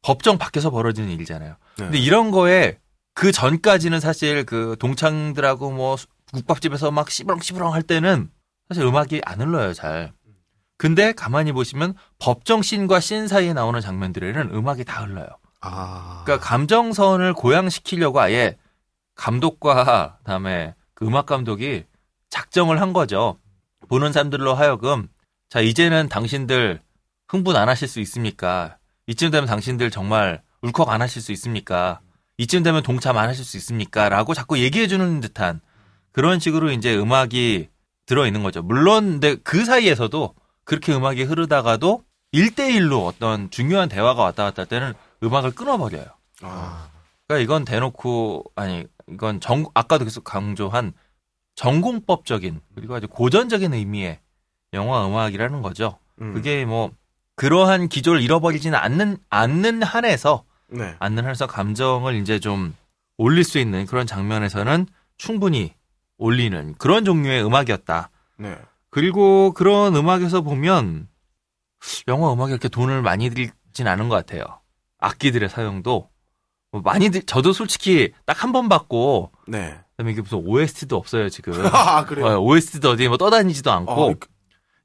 법정 0.03 0.39
밖에서 0.39 0.71
벌어지는 0.71 1.11
일이잖아요. 1.11 1.57
네. 1.81 1.87
근데 1.87 1.99
이런 1.99 2.31
거에 2.31 2.79
그 3.15 3.33
전까지는 3.33 4.01
사실 4.01 4.45
그 4.45 4.77
동창들하고 4.79 5.71
뭐 5.73 5.97
국밥집에서 6.33 6.91
막 6.91 7.11
씨부렁씨부렁 7.11 7.73
할 7.73 7.83
때는 7.83 8.31
사실 8.69 8.85
음악이 8.85 9.21
안 9.25 9.41
흘러요, 9.41 9.75
잘. 9.75 10.13
근데 10.79 11.13
가만히 11.13 11.53
보시면 11.53 11.95
법정 12.19 12.63
씬과 12.63 13.01
씬 13.01 13.29
사이에 13.29 13.53
나오는 13.53 13.81
장면들에는 13.81 14.55
음악이 14.55 14.85
다 14.85 15.03
흘러요. 15.03 15.27
아. 15.61 16.23
그러니까 16.25 16.47
감정선을 16.47 17.35
고양시키려고 17.35 18.21
아예 18.21 18.57
감독과 19.15 20.19
그다음에 20.19 20.75
그 20.95 21.07
음악 21.07 21.27
감독이 21.27 21.85
작정을 22.31 22.81
한 22.81 22.93
거죠. 22.95 23.39
보는 23.89 24.13
사람들로 24.13 24.55
하여금 24.55 25.09
자 25.51 25.61
이제는 25.61 26.09
당신들 26.09 26.81
흥분 27.29 27.57
안 27.57 27.69
하실 27.69 27.87
수 27.87 28.01
있습니까? 28.01 28.79
이쯤 29.07 29.31
되면 29.31 29.47
당신들 29.47 29.91
정말 29.91 30.43
울컥 30.63 30.89
안 30.91 31.03
하실 31.03 31.23
수 31.23 31.33
있습니까? 31.33 32.01
이쯤 32.39 32.63
되면 32.63 32.83
동참 32.83 33.17
안 33.17 33.29
하실 33.29 33.45
수 33.45 33.57
있습니까? 33.59 34.09
라고 34.09 34.35
자꾸 34.35 34.59
얘기해 34.59 34.87
주는 34.87 35.21
듯한 35.21 35.61
그런 36.13 36.41
식으로 36.41 36.71
이제 36.71 36.97
음악이 36.97 37.69
들어 38.07 38.27
있는 38.27 38.43
거죠. 38.43 38.63
물론 38.63 39.21
근데 39.21 39.37
그 39.37 39.65
사이에서도 39.65 40.35
그렇게 40.65 40.95
음악이 40.95 41.23
흐르다가도 41.25 42.03
1대1로 42.33 43.07
어떤 43.07 43.51
중요한 43.51 43.89
대화가 43.89 44.23
왔다 44.23 44.45
갔다 44.45 44.63
할 44.63 44.67
때는 44.67 44.95
음악을 45.23 45.53
끊어버려요. 45.53 46.07
아. 46.43 46.89
그러니까 47.27 47.45
이건 47.45 47.65
대놓고 47.65 48.45
아니 48.57 48.87
이건 49.09 49.41
정 49.41 49.65
아까도 49.75 50.05
계속 50.05 50.25
강조한 50.25 50.93
전공법적인 51.55 52.61
그리고 52.75 52.95
아주 52.95 53.07
고전적인 53.09 53.75
의미의 53.75 54.19
영화 54.73 55.07
음악이라는 55.07 55.63
거죠. 55.63 55.99
음. 56.21 56.35
그게 56.35 56.65
뭐 56.65 56.91
그러한 57.37 57.89
기조를 57.89 58.23
잃어버리지는 58.23 58.79
않는 58.79 59.19
않는 59.29 59.83
한에서 59.83 60.45
네. 60.71 60.95
않는 60.99 61.25
한에서 61.25 61.47
감정을 61.47 62.15
이제 62.17 62.39
좀 62.39 62.75
올릴 63.19 63.45
수 63.45 63.59
있는 63.59 63.87
그런 63.87 64.07
장면에서는 64.07 64.87
충분히 65.19 65.75
올리는 66.19 66.75
그런 66.79 67.05
종류의 67.05 67.45
음악이었다. 67.45 68.11
네. 68.39 68.57
그리고 68.91 69.53
그런 69.53 69.95
음악에서 69.95 70.41
보면 70.43 71.09
영화 72.09 72.33
음악에 72.33 72.53
이렇게 72.53 72.69
돈을 72.69 73.03
많이 73.03 73.31
들진 73.31 73.87
않은 73.87 74.09
것 74.09 74.17
같아요. 74.17 74.43
악기들의 74.99 75.49
사용도 75.49 76.09
뭐 76.73 76.81
많이 76.83 77.11
들, 77.11 77.23
저도 77.23 77.53
솔직히 77.53 78.13
딱 78.27 78.45
한 78.45 78.53
번 78.53 78.69
받고 78.69 79.33
네. 79.49 79.79
그다음에 79.93 80.13
이게 80.13 80.21
무슨 80.23 80.39
OST도 80.47 80.97
없어요 80.97 81.29
지금. 81.29 81.53
아, 81.75 82.05
그래요. 82.05 82.27
어, 82.27 82.39
OST도 82.39 82.91
어디 82.91 83.09
뭐 83.09 83.17
떠다니지도 83.17 83.71
않고 83.73 83.93
어, 83.93 84.15
그- 84.19 84.29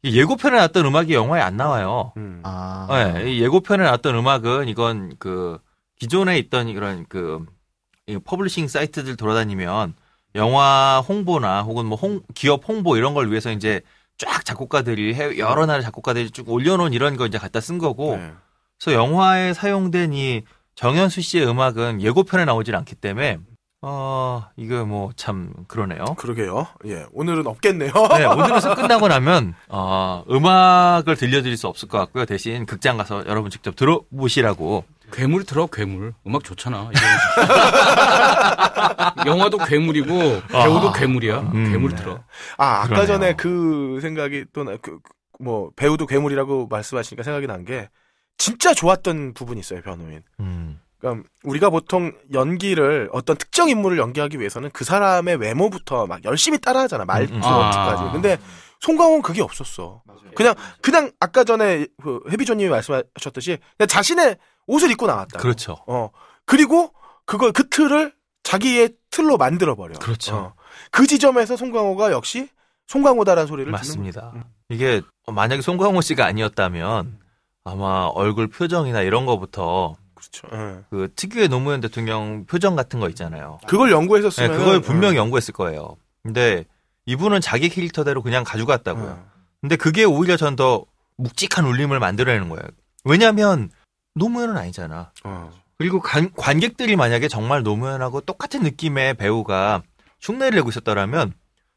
이 0.03 0.17
예고편에 0.19 0.55
나왔던 0.55 0.85
음악이 0.85 1.13
영화에 1.15 1.41
안 1.41 1.57
나와요. 1.57 2.13
음. 2.17 2.41
아. 2.43 2.87
네, 2.91 3.33
이 3.33 3.41
예고편에 3.41 3.83
나왔던 3.83 4.15
음악은 4.15 4.67
이건 4.67 5.15
그 5.19 5.59
기존에 5.99 6.37
있던 6.39 6.67
이런 6.69 7.05
그이 7.07 8.17
publishing 8.23 8.67
사이트들 8.67 9.15
돌아다니면 9.15 9.93
영화 10.35 11.01
홍보나 11.07 11.61
혹은 11.61 11.85
뭐 11.85 11.97
홍, 11.97 12.21
기업 12.33 12.67
홍보 12.67 12.97
이런 12.97 13.13
걸 13.13 13.29
위해서 13.29 13.51
이제 13.51 13.81
쫙 14.17 14.43
작곡가들이 14.45 15.13
해외- 15.13 15.37
여러 15.37 15.65
나라 15.65 15.81
작곡가들이 15.81 16.31
쭉 16.31 16.49
올려놓은 16.49 16.93
이런 16.93 17.15
거 17.17 17.25
이제 17.25 17.37
갖다 17.37 17.59
쓴 17.61 17.77
거고 17.77 18.17
네. 18.17 18.31
그래서 18.79 18.99
영화에 18.99 19.53
사용된 19.53 20.13
이 20.13 20.43
정현수 20.75 21.21
씨의 21.21 21.47
음악은 21.47 22.01
예고편에 22.01 22.43
나오질 22.45 22.75
않기 22.75 22.95
때문에 22.95 23.39
어 23.81 24.47
이거 24.57 24.83
뭐 24.85 25.11
참 25.15 25.53
그러네요. 25.67 26.03
그러게요. 26.17 26.67
예. 26.87 27.05
오늘은 27.13 27.45
없겠네요. 27.47 27.91
네, 27.93 28.25
오늘은 28.25 28.57
쓱 28.57 28.75
끝나고 28.75 29.07
나면 29.07 29.53
어, 29.69 30.23
음악을 30.29 31.15
들려드릴 31.15 31.55
수 31.55 31.67
없을 31.67 31.87
것 31.87 31.97
같고요. 31.99 32.25
대신 32.25 32.65
극장 32.65 32.97
가서 32.97 33.23
여러분 33.27 33.49
직접 33.51 33.75
들어보시라고. 33.75 34.83
괴물 35.11 35.45
들어 35.45 35.67
괴물 35.67 36.13
음악 36.27 36.43
좋잖아. 36.43 36.89
영화도 39.25 39.57
괴물이고 39.59 40.41
배우도 40.47 40.91
괴물이야. 40.93 41.39
음. 41.39 41.71
괴물 41.71 41.95
들어. 41.95 42.23
아, 42.57 42.79
아까 42.81 42.87
그러네요. 42.87 43.07
전에 43.07 43.33
그 43.35 43.99
생각이 44.01 44.45
또, 44.53 44.63
나- 44.63 44.77
그, 44.81 44.99
그, 45.01 45.13
뭐, 45.39 45.71
배우도 45.75 46.05
괴물이라고 46.05 46.67
말씀하시니까 46.67 47.23
생각이 47.23 47.47
난 47.47 47.65
게, 47.65 47.89
진짜 48.37 48.73
좋았던 48.73 49.33
부분이 49.33 49.59
있어요, 49.59 49.81
변호인. 49.81 50.21
음, 50.39 50.79
그러니까 50.99 51.27
우리가 51.43 51.69
보통 51.69 52.11
연기를 52.33 53.09
어떤 53.11 53.37
특정 53.37 53.69
인물을 53.69 53.97
연기하기 53.97 54.39
위해서는 54.39 54.69
그 54.73 54.83
사람의 54.83 55.37
외모부터 55.37 56.07
막 56.07 56.23
열심히 56.25 56.59
따라하잖아 56.59 57.05
말투 57.05 57.33
음, 57.33 57.37
음. 57.37 57.41
아. 57.43 58.11
근데 58.11 58.37
송강호는 58.79 59.21
그게 59.21 59.41
없었어. 59.41 60.01
그냥 60.35 60.53
그냥 60.81 61.11
아까 61.19 61.43
전에 61.43 61.87
그 62.03 62.19
해비조님이 62.31 62.69
말씀하셨듯이 62.69 63.57
그냥 63.77 63.87
자신의 63.87 64.37
옷을 64.67 64.91
입고 64.91 65.07
나왔다. 65.07 65.39
그렇죠. 65.39 65.77
어 65.87 66.09
그리고 66.45 66.91
그걸 67.25 67.51
그 67.51 67.69
틀을 67.69 68.13
자기의 68.43 68.93
틀로 69.09 69.37
만들어 69.37 69.75
버려. 69.75 69.97
그렇죠. 69.99 70.35
어. 70.35 70.53
그 70.91 71.07
지점에서 71.07 71.57
송강호가 71.57 72.11
역시 72.11 72.49
송강호다라는 72.87 73.47
소리를 73.47 73.71
맞습니다. 73.71 74.31
듣는 74.31 74.43
이게 74.69 75.01
만약에 75.27 75.61
송강호 75.61 76.01
씨가 76.01 76.25
아니었다면 76.25 77.19
아마 77.63 78.05
얼굴 78.13 78.47
표정이나 78.47 79.01
이런 79.01 79.25
거부터 79.25 79.95
그렇죠. 80.13 80.47
예. 80.53 80.83
그 80.89 81.11
특유의 81.15 81.49
노무현 81.49 81.81
대통령 81.81 82.45
표정 82.45 82.75
같은 82.75 82.99
거 82.99 83.09
있잖아요. 83.09 83.59
그걸 83.67 83.89
네, 83.89 83.95
연구했었으면 83.95 84.57
그걸 84.57 84.81
분명히 84.81 85.17
연구했을 85.17 85.53
거예요. 85.53 85.97
근데 86.21 86.65
이분은 87.05 87.41
자기 87.41 87.69
캐릭터대로 87.69 88.21
그냥 88.21 88.41
어. 88.41 88.43
가져갔다고요. 88.43 89.25
근데 89.61 89.75
그게 89.75 90.03
오히려 90.03 90.37
전 90.37 90.55
더 90.55 90.85
묵직한 91.17 91.65
울림을 91.65 91.99
만들어내는 91.99 92.49
거예요. 92.49 92.63
왜냐하면 93.03 93.69
노무현은 94.15 94.57
아니잖아. 94.57 95.11
어. 95.23 95.51
그리고 95.77 95.99
관, 95.99 96.31
관객들이 96.33 96.95
만약에 96.95 97.27
정말 97.27 97.63
노무현하고 97.63 98.21
똑같은 98.21 98.63
느낌의 98.63 99.15
배우가 99.15 99.83
흉내를 100.21 100.55
내고 100.57 100.69
있었더라면 100.69 101.33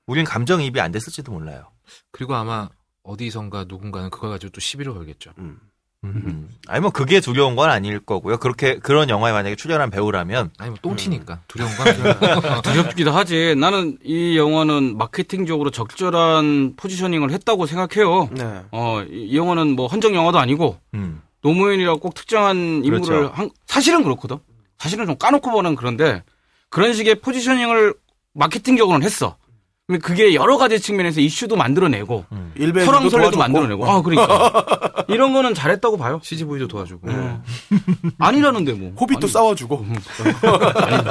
우린 0.06 0.24
감정이입이 0.24 0.80
안 0.80 0.92
됐을지도 0.92 1.32
몰라요. 1.32 1.66
그리고 2.12 2.34
아마 2.34 2.68
어디선가 3.02 3.64
누군가는 3.68 4.08
그걸 4.10 4.30
가지고 4.30 4.52
또 4.52 4.60
시비를 4.60 4.94
걸겠죠. 4.94 5.32
음. 5.38 5.58
음. 6.04 6.48
아니 6.68 6.80
뭐 6.80 6.90
그게 6.90 7.18
두려운 7.20 7.56
건 7.56 7.70
아닐 7.70 7.98
거고요. 7.98 8.36
그렇게 8.38 8.78
그런 8.78 9.08
영화에 9.08 9.32
만약에 9.32 9.56
출연한 9.56 9.90
배우라면 9.90 10.50
아니 10.58 10.70
뭐 10.70 10.78
똥튀니까 10.80 11.40
두려운 11.48 11.74
건 11.76 11.88
아니야. 11.88 12.60
두렵기도 12.62 13.10
하지. 13.10 13.56
나는 13.56 13.98
이 14.04 14.38
영화는 14.38 14.96
마케팅적으로 14.96 15.70
적절한 15.70 16.76
포지셔닝을 16.76 17.32
했다고 17.32 17.66
생각해요. 17.66 18.28
네. 18.30 18.62
어, 18.70 19.02
이, 19.02 19.30
이 19.30 19.36
영화는 19.36 19.74
뭐 19.74 19.88
헌정 19.88 20.14
영화도 20.14 20.38
아니고 20.38 20.78
음. 20.94 21.20
노무현이라고 21.42 22.00
꼭 22.00 22.14
특정한 22.14 22.82
인물을 22.84 23.00
그렇죠. 23.02 23.32
한- 23.34 23.50
사실은 23.66 24.02
그렇거든. 24.02 24.38
사실은 24.78 25.06
좀 25.06 25.16
까놓고 25.18 25.50
보는 25.50 25.74
그런데 25.76 26.22
그런 26.70 26.92
식의 26.94 27.16
포지셔닝을 27.16 27.94
마케팅적으로는 28.34 29.04
했어. 29.04 29.36
근데 29.86 30.00
그게 30.00 30.34
여러 30.34 30.58
가지 30.58 30.78
측면에서 30.80 31.20
이슈도 31.20 31.56
만들어내고 31.56 32.26
일베 32.56 32.84
설왕설래도 32.84 33.38
만들어내고 33.38 33.90
아 33.90 34.02
그러니까 34.02 34.92
이런 35.08 35.32
거는 35.32 35.54
잘했다고 35.54 35.96
봐요. 35.96 36.20
CGV도 36.22 36.68
도와주고. 36.68 37.10
어. 37.10 37.42
아니라는데 38.18 38.74
뭐 38.74 38.92
호빗도 39.00 39.20
아니, 39.26 39.32
싸워주고. 39.32 39.76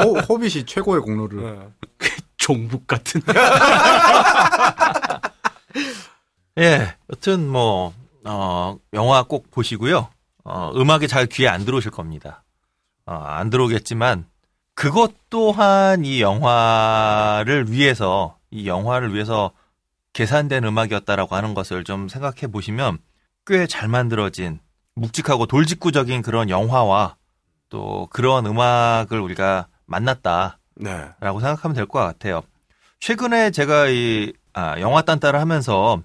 호, 0.03 0.17
호빗이 0.19 0.65
최고의 0.65 1.01
공로를. 1.01 1.41
네. 1.41 1.59
종북 2.37 2.85
같은 2.87 3.19
예, 6.59 6.95
여튼 7.11 7.47
뭐 7.49 7.93
어, 8.23 8.77
영화 8.93 9.23
꼭 9.23 9.49
보시고요. 9.51 10.09
어, 10.47 10.71
음악이 10.75 11.07
잘 11.07 11.25
귀에 11.27 11.47
안 11.47 11.65
들어오실 11.65 11.91
겁니다. 11.91 12.43
어, 13.05 13.13
안 13.13 13.49
들어오겠지만 13.49 14.25
그것 14.73 15.11
또한 15.29 16.05
이 16.05 16.21
영화를 16.21 17.71
위해서 17.71 18.37
이 18.51 18.67
영화를 18.67 19.13
위해서 19.13 19.51
계산된 20.13 20.63
음악이었다라고 20.63 21.35
하는 21.35 21.53
것을 21.53 21.83
좀 21.83 22.07
생각해 22.07 22.47
보시면 22.51 22.97
꽤 23.45 23.65
잘 23.67 23.87
만들어진 23.87 24.59
묵직하고 24.95 25.45
돌직구적인 25.45 26.21
그런 26.21 26.49
영화와 26.49 27.15
또 27.69 28.07
그런 28.11 28.45
음악을 28.45 29.19
우리가 29.19 29.67
만났다. 29.85 30.59
네. 30.75 31.09
라고 31.19 31.39
생각하면 31.39 31.75
될 31.75 31.85
것 31.85 31.99
같아요. 31.99 32.41
최근에 32.99 33.51
제가 33.51 33.87
이 33.87 34.33
아, 34.53 34.79
영화 34.79 35.01
딴따라 35.01 35.39
하면서 35.39 36.01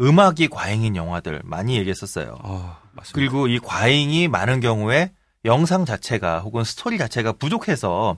음악이 0.00 0.48
과잉인 0.48 0.94
영화들 0.96 1.40
많이 1.44 1.76
얘기했었어요. 1.78 2.38
아, 2.42 2.78
맞습니다. 2.94 3.12
그리고 3.14 3.46
이 3.46 3.58
과잉이 3.58 4.28
많은 4.28 4.60
경우에 4.60 5.12
영상 5.44 5.84
자체가 5.84 6.40
혹은 6.40 6.64
스토리 6.64 6.98
자체가 6.98 7.32
부족해서 7.32 8.16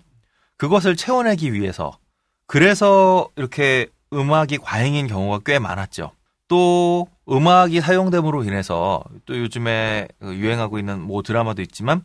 그것을 0.57 0.97
채워내기 0.97 1.53
위해서 1.53 1.99
그래서 2.47 3.29
이렇게 3.37 3.89
음악이 4.13 4.59
과잉인 4.59 5.09
경우가 5.09 5.41
꽤 5.45 5.59
많았죠. 5.59 6.13
또 6.49 7.09
음악이 7.29 7.81
사용됨으로 7.81 8.45
인해서 8.45 9.03
또 9.25 9.37
요즘에 9.37 10.07
그 10.21 10.35
유행하고 10.35 10.79
있는 10.79 11.01
뭐 11.01 11.23
드라마도 11.23 11.61
있지만 11.63 12.03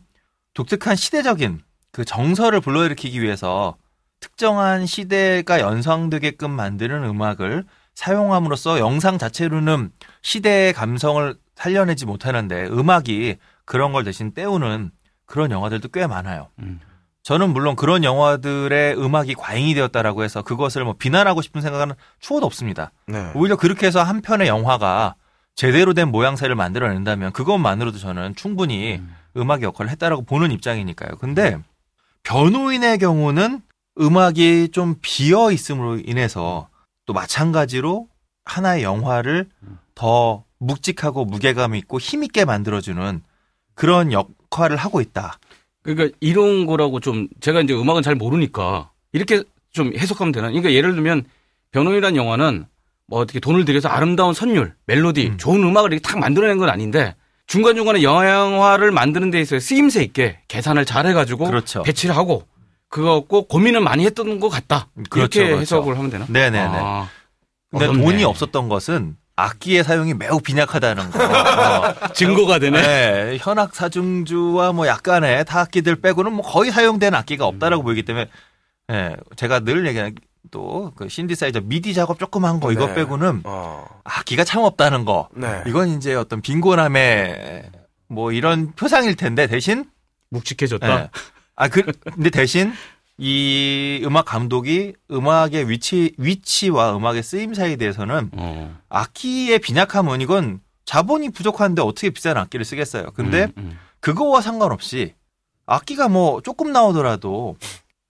독특한 0.54 0.96
시대적인 0.96 1.62
그 1.92 2.04
정서를 2.04 2.60
불러일으키기 2.60 3.22
위해서 3.22 3.76
특정한 4.18 4.86
시대가 4.86 5.60
연상되게끔 5.60 6.50
만드는 6.50 7.04
음악을 7.04 7.64
사용함으로써 7.94 8.78
영상 8.78 9.18
자체로는 9.18 9.92
시대의 10.22 10.72
감성을 10.72 11.36
살려내지 11.62 12.06
못하는데 12.06 12.66
음악이 12.66 13.36
그런 13.64 13.92
걸 13.92 14.02
대신 14.02 14.32
때우는 14.32 14.90
그런 15.26 15.50
영화들도 15.52 15.88
꽤 15.88 16.06
많아요. 16.06 16.48
음. 16.58 16.80
저는 17.22 17.50
물론 17.50 17.76
그런 17.76 18.02
영화들의 18.02 18.98
음악이 18.98 19.34
과잉이 19.34 19.74
되었다라고 19.74 20.24
해서 20.24 20.42
그것을 20.42 20.82
뭐 20.82 20.94
비난하고 20.98 21.40
싶은 21.40 21.60
생각은 21.60 21.94
추호도 22.18 22.44
없습니다. 22.46 22.90
네. 23.06 23.30
오히려 23.36 23.54
그렇게 23.54 23.86
해서 23.86 24.02
한 24.02 24.22
편의 24.22 24.48
영화가 24.48 25.14
제대로 25.54 25.94
된 25.94 26.08
모양새를 26.08 26.56
만들어낸다면 26.56 27.32
그것만으로도 27.32 27.98
저는 27.98 28.34
충분히 28.34 29.00
음. 29.36 29.50
악의 29.50 29.62
역할을 29.62 29.90
했다라고 29.92 30.22
보는 30.22 30.50
입장이니까요. 30.50 31.16
근데 31.20 31.58
변호인의 32.24 32.98
경우는 32.98 33.60
음악이 34.00 34.70
좀 34.72 34.96
비어 35.00 35.52
있음으로 35.52 35.98
인해서 35.98 36.68
또 37.06 37.12
마찬가지로 37.12 38.08
하나의 38.44 38.82
영화를 38.82 39.48
더 39.94 40.44
묵직하고 40.62 41.24
무게감 41.24 41.74
있고 41.74 41.98
힘있게 41.98 42.44
만들어주는 42.44 43.22
그런 43.74 44.12
역할을 44.12 44.76
하고 44.76 45.00
있다. 45.00 45.38
그러니까 45.82 46.16
이런 46.20 46.66
거라고 46.66 47.00
좀 47.00 47.28
제가 47.40 47.60
이제 47.60 47.74
음악은 47.74 48.02
잘 48.02 48.14
모르니까 48.14 48.90
이렇게 49.12 49.42
좀 49.72 49.92
해석하면 49.96 50.32
되나? 50.32 50.48
그러니까 50.48 50.72
예를 50.72 50.94
들면 50.94 51.24
변호인이라는 51.72 52.16
영화는 52.16 52.66
뭐 53.06 53.20
어떻게 53.20 53.40
돈을 53.40 53.64
들여서 53.64 53.88
아름다운 53.88 54.34
선율, 54.34 54.74
멜로디, 54.86 55.28
음. 55.28 55.38
좋은 55.38 55.62
음악을 55.62 55.92
이렇게 55.92 56.02
탁 56.02 56.18
만들어낸 56.18 56.58
건 56.58 56.68
아닌데 56.70 57.14
중간중간에 57.46 58.02
영화를 58.02 58.92
만드는 58.92 59.30
데 59.30 59.40
있어서 59.40 59.58
쓰임새 59.60 60.02
있게 60.04 60.38
계산을 60.48 60.84
잘 60.84 61.06
해가지고 61.06 61.46
그렇죠. 61.46 61.82
배치를 61.82 62.16
하고 62.16 62.46
그거 62.88 63.20
갖고 63.20 63.48
고민을 63.48 63.80
많이 63.80 64.04
했던 64.04 64.38
것 64.38 64.48
같다. 64.48 64.88
그렇죠, 65.10 65.40
이렇게 65.40 65.44
그렇죠. 65.46 65.60
해석을 65.60 65.98
하면 65.98 66.10
되나? 66.10 66.26
네네네. 66.28 66.58
아, 66.58 67.08
근데 67.70 67.86
어렵네. 67.86 68.04
돈이 68.04 68.24
없었던 68.24 68.68
것은 68.68 69.16
악기의 69.36 69.82
사용이 69.84 70.14
매우 70.14 70.40
빈약하다는 70.40 71.10
거. 71.10 71.18
어. 71.24 72.12
증거가 72.12 72.58
되네. 72.58 72.80
네, 72.82 73.38
현악 73.40 73.74
사중주와 73.74 74.72
뭐 74.72 74.86
약간의 74.86 75.44
타악기들 75.44 75.96
빼고는 75.96 76.32
뭐 76.32 76.44
거의 76.44 76.70
사용된 76.70 77.14
악기가 77.14 77.46
없다라고 77.46 77.82
음. 77.82 77.84
보이기 77.84 78.02
때문에 78.04 78.28
네, 78.88 79.16
제가 79.36 79.60
늘 79.60 79.86
얘기하는 79.86 80.14
또그 80.50 81.08
신디사이저 81.08 81.60
미디 81.64 81.94
작업 81.94 82.18
조금 82.18 82.44
한 82.44 82.60
거 82.60 82.72
이거 82.72 82.86
네. 82.88 82.94
빼고는 82.94 83.42
어. 83.44 83.86
악기가 84.04 84.44
참 84.44 84.62
없다는 84.64 85.04
거. 85.04 85.28
네. 85.34 85.62
이건 85.66 85.88
이제 85.90 86.14
어떤 86.14 86.42
빈곤함의 86.42 87.70
뭐 88.08 88.32
이런 88.32 88.72
표상일 88.72 89.14
텐데 89.16 89.46
대신 89.46 89.84
묵직해졌다. 90.30 90.86
네. 90.86 91.10
아, 91.56 91.68
그, 91.68 91.82
근데 92.14 92.28
대신 92.30 92.72
이 93.18 94.02
음악 94.04 94.24
감독이 94.24 94.94
음악의 95.10 95.68
위치 95.68 96.12
위치와 96.16 96.96
음악의 96.96 97.22
쓰임새에 97.22 97.76
대해서는 97.76 98.30
어. 98.32 98.78
악기의 98.88 99.58
빈약함은 99.60 100.20
이건 100.20 100.60
자본이 100.84 101.30
부족한데 101.30 101.82
어떻게 101.82 102.10
비싼 102.10 102.36
악기를 102.36 102.64
쓰겠어요. 102.64 103.10
근데 103.14 103.44
음, 103.44 103.52
음. 103.58 103.78
그거와 104.00 104.40
상관없이 104.40 105.14
악기가 105.66 106.08
뭐 106.08 106.40
조금 106.40 106.72
나오더라도 106.72 107.56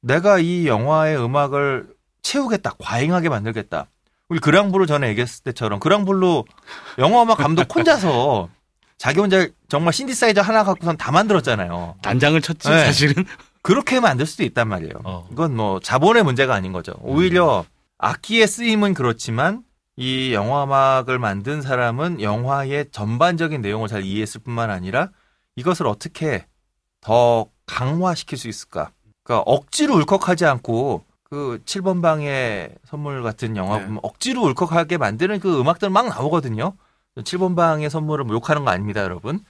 내가 0.01 0.39
이 0.39 0.67
영화의 0.67 1.23
음악을 1.23 1.89
채우겠다, 2.23 2.75
과잉하게 2.79 3.29
만들겠다. 3.29 3.87
우리 4.29 4.39
그랑블루 4.41 4.87
전에 4.87 5.09
얘기했을 5.09 5.45
때처럼 5.45 5.79
그랑블루 5.79 6.45
영화 6.99 7.23
음악 7.23 7.39
감독 7.39 7.75
혼자서 7.75 8.49
자기 8.97 9.21
혼자 9.21 9.47
정말 9.69 9.93
신디사이저 9.93 10.41
하나 10.41 10.65
갖고선 10.65 10.97
다 10.97 11.13
만들었잖아요. 11.13 11.97
단장을 12.03 12.41
쳤지 12.41 12.69
네. 12.69 12.85
사실은. 12.87 13.27
그렇게 13.63 14.01
만들 14.01 14.27
수도 14.27 14.43
있단 14.45 14.69
말이에요. 14.69 14.93
어. 15.05 15.29
이건 15.31 15.57
뭐 15.57 15.81
자본의 15.81 16.25
문제가 16.25 16.55
아닌 16.55 16.73
거죠. 16.73 16.95
오히려 17.01 17.65
악기의 17.99 18.47
쓰임은 18.49 18.95
그렇지만 18.95 19.63
이 19.97 20.35
영화음악을 20.35 21.19
만든 21.19 21.63
사람은 21.63 22.21
영화의 22.21 22.91
전반적인 22.91 23.63
내용을 23.63 23.89
잘 23.89 24.03
이해했을 24.03 24.41
뿐만 24.43 24.71
아니라 24.71 25.11
이것을 25.57 25.87
어떻게 25.87 26.47
더 27.01 27.47
강화시킬 27.67 28.37
수 28.39 28.49
있을까? 28.49 28.91
그러니까 29.23 29.45
억지로 29.47 29.95
울컥하지 29.97 30.45
않고 30.47 31.05
그 31.23 31.61
7번 31.65 32.03
방의 32.03 32.75
선물 32.85 33.23
같은 33.23 33.57
영화 33.57 33.79
보면 33.79 33.95
네. 33.95 34.01
억지로 34.03 34.43
울컥하게 34.43 34.99
만드는 34.99 35.41
그 35.41 35.61
음악들 35.61 35.89
막 35.89 36.09
나오거든요. 36.09 36.75
7번 37.17 37.55
방의 37.55 37.89
선물을 37.91 38.25
뭐 38.25 38.35
욕하는 38.35 38.65
거 38.65 38.71
아닙니다, 38.71 39.03
여러분. 39.03 39.41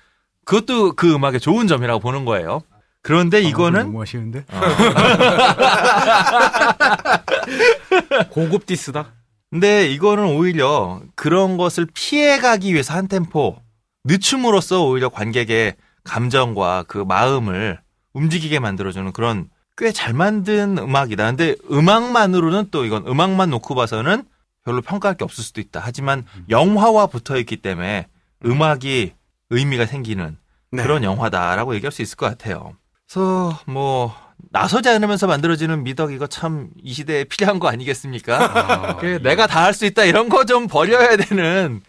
그것도 0.45 0.93
그 0.93 1.13
음악의 1.15 1.41
좋은 1.41 1.67
점이라고 1.67 2.01
보는 2.01 2.25
거예요. 2.25 2.63
그런데 3.03 3.39
아, 3.39 3.41
이거는 3.41 3.81
너무 3.83 4.01
하시는데 4.01 4.45
어. 4.49 4.61
고급 8.31 8.67
디스다. 8.67 9.13
근데 9.51 9.89
이거는 9.91 10.25
오히려 10.37 11.01
그런 11.15 11.57
것을 11.57 11.87
피해가기 11.93 12.73
위해서 12.73 12.95
한 12.95 13.09
템포 13.09 13.57
늦춤으로써 14.05 14.85
오히려 14.85 15.09
관객의 15.09 15.75
감정과 16.05 16.85
그 16.89 16.99
마음을 16.99 17.81
움직이게 18.15 18.59
만들어주는 18.59 19.13
그런 19.13 19.49
꽤 19.77 19.93
잘 19.93 20.13
만든 20.13 20.77
음악이다. 20.79 21.25
근데 21.27 21.55
음악만으로는 21.71 22.69
또 22.71 22.85
이건 22.85 23.07
음악만 23.07 23.51
놓고 23.51 23.75
봐서는 23.75 24.25
별로 24.65 24.81
평가할 24.83 25.17
게 25.17 25.25
없을 25.25 25.43
수도 25.43 25.61
있다. 25.61 25.81
하지만 25.83 26.25
영화와 26.51 27.07
붙어 27.07 27.37
있기 27.39 27.57
때문에 27.57 28.07
음악이 28.45 29.13
의미가 29.51 29.87
생기는 29.87 30.37
네. 30.71 30.83
그런 30.83 31.03
영화다라고 31.05 31.75
얘기할 31.75 31.93
수 31.93 32.03
있을 32.03 32.17
것 32.17 32.27
같아요. 32.27 32.75
그래서 33.17 33.59
뭐 33.67 34.15
나서지 34.51 34.89
않으면서 34.89 35.27
만들어지는 35.27 35.85
미덕 35.85 36.13
이거 36.13 36.27
참 36.27 36.71
이 36.83 36.93
시대에 36.95 37.25
필요한 37.25 37.59
거 37.59 37.69
아니겠습니까? 37.69 38.39
아, 38.39 38.97
그 38.97 39.21
내가 39.23 39.47
다 39.47 39.65
할 39.65 39.75
수 39.75 39.85
있다 39.85 40.05
이런 40.05 40.29
거 40.31 40.45
좀 40.45 40.67
버려야 40.67 41.17
되는 41.17 41.83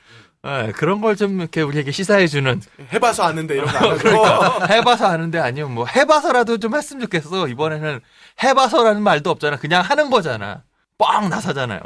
네, 0.44 0.72
그런 0.74 1.00
걸 1.00 1.16
좀 1.16 1.40
이렇게 1.40 1.62
우리에게 1.62 1.92
시사해 1.92 2.28
주는. 2.28 2.62
해봐서 2.92 3.24
아는데 3.24 3.56
이런 3.56 3.68
거 3.68 3.96
그러니까. 3.98 4.66
해봐서 4.70 5.08
아는데 5.08 5.40
아니면 5.40 5.74
뭐 5.74 5.86
해봐서라도 5.86 6.58
좀 6.58 6.76
했으면 6.76 7.02
좋겠어. 7.04 7.48
이번에는 7.48 8.02
해봐서라는 8.44 9.02
말도 9.02 9.30
없잖아. 9.30 9.56
그냥 9.58 9.82
하는 9.82 10.10
거잖아. 10.10 10.64
뻥 10.98 11.30
나서잖아요. 11.30 11.80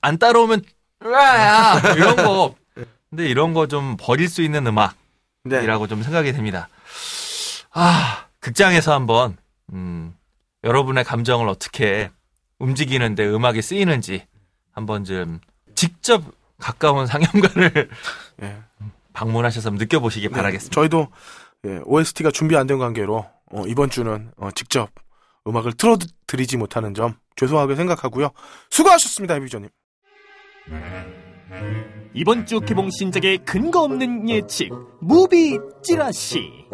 안 0.00 0.18
따라오면 0.18 0.62
으야! 1.04 1.80
이런 1.96 2.16
거. 2.16 2.54
근데 3.10 3.28
이런 3.28 3.54
거 3.54 3.66
좀 3.68 3.96
버릴 3.98 4.28
수 4.28 4.42
있는 4.42 4.66
음악이라고 4.66 5.86
네. 5.86 5.88
좀 5.88 6.02
생각이 6.02 6.32
됩니다. 6.32 6.68
아 7.72 8.24
극장에서 8.42 8.92
한번 8.92 9.36
음, 9.72 10.14
여러분의 10.64 11.04
감정을 11.04 11.48
어떻게 11.48 12.10
움직이는데 12.58 13.26
음악이 13.26 13.62
쓰이는지 13.62 14.26
한번 14.72 15.04
좀 15.04 15.40
직접 15.74 16.22
가까운 16.58 17.06
상영관을 17.06 17.88
예. 18.42 18.58
방문하셔서 19.14 19.70
느껴보시기 19.70 20.28
네, 20.28 20.34
바라겠습니다. 20.34 20.74
저희도 20.74 21.08
예, 21.66 21.80
OST가 21.84 22.30
준비 22.30 22.56
안 22.56 22.66
된 22.66 22.78
관계로 22.78 23.24
어, 23.52 23.62
이번 23.66 23.90
주는 23.90 24.30
어, 24.36 24.50
직접 24.50 24.90
음악을 25.46 25.72
틀어드리지 25.74 26.56
못하는 26.56 26.94
점 26.94 27.14
죄송하게 27.36 27.76
생각하고요. 27.76 28.30
수고하셨습니다, 28.70 29.34
해비전님. 29.34 29.68
이번 32.14 32.46
주 32.46 32.60
개봉 32.60 32.90
신작의 32.90 33.38
근거 33.44 33.82
없는 33.82 34.28
예측 34.28 34.70
무비 35.00 35.58
찌라시 35.82 36.66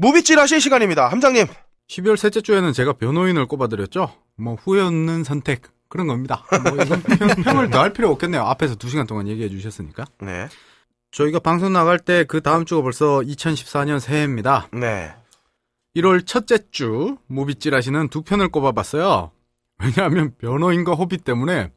무비 0.00 0.22
찌라시 0.22 0.60
시간입니다. 0.60 1.08
함장님. 1.08 1.46
12월 1.88 2.16
셋째 2.16 2.40
주에는 2.40 2.72
제가 2.72 2.92
변호인을 2.92 3.46
꼽아드렸죠. 3.46 4.12
뭐 4.36 4.54
후회 4.54 4.80
없는 4.80 5.24
선택 5.24 5.62
그런 5.88 6.06
겁니다. 6.06 6.44
뭐 6.62 6.84
이건 6.84 7.02
평, 7.42 7.58
을 7.58 7.68
더 7.70 7.80
할 7.80 7.92
필요 7.92 8.08
없겠네요. 8.10 8.42
앞에서 8.42 8.76
2시간 8.76 9.08
동안 9.08 9.26
얘기해 9.26 9.48
주셨으니까. 9.48 10.04
네. 10.20 10.48
저희가 11.10 11.40
방송 11.40 11.72
나갈 11.72 11.98
때 11.98 12.24
그 12.24 12.42
다음 12.42 12.64
주가 12.64 12.82
벌써 12.82 13.20
2014년 13.20 13.98
새해입니다. 13.98 14.68
네. 14.72 15.12
1월 15.96 16.24
첫째 16.24 16.58
주 16.70 17.16
무비 17.26 17.56
찌라시는 17.56 18.08
두 18.08 18.22
편을 18.22 18.50
꼽아봤어요. 18.50 19.32
왜냐하면 19.82 20.32
변호인과 20.38 20.92
호비 20.92 21.18
때문에 21.18 21.72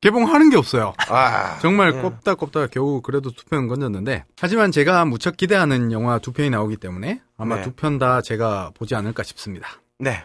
개봉하는 0.00 0.50
게 0.50 0.56
없어요. 0.56 0.92
아, 1.08 1.58
정말 1.60 1.94
예. 1.96 2.00
꼽다 2.00 2.34
꼽다 2.34 2.66
겨우 2.68 3.00
그래도 3.00 3.30
두 3.30 3.44
편 3.50 3.66
건졌는데 3.68 4.24
하지만 4.38 4.70
제가 4.72 5.04
무척 5.04 5.36
기대하는 5.36 5.90
영화 5.92 6.18
두 6.18 6.32
편이 6.32 6.50
나오기 6.50 6.76
때문에 6.76 7.20
아마 7.38 7.56
네. 7.56 7.62
두편 7.62 7.98
다 7.98 8.20
제가 8.22 8.72
보지 8.74 8.94
않을까 8.94 9.22
싶습니다. 9.22 9.68
네. 9.98 10.22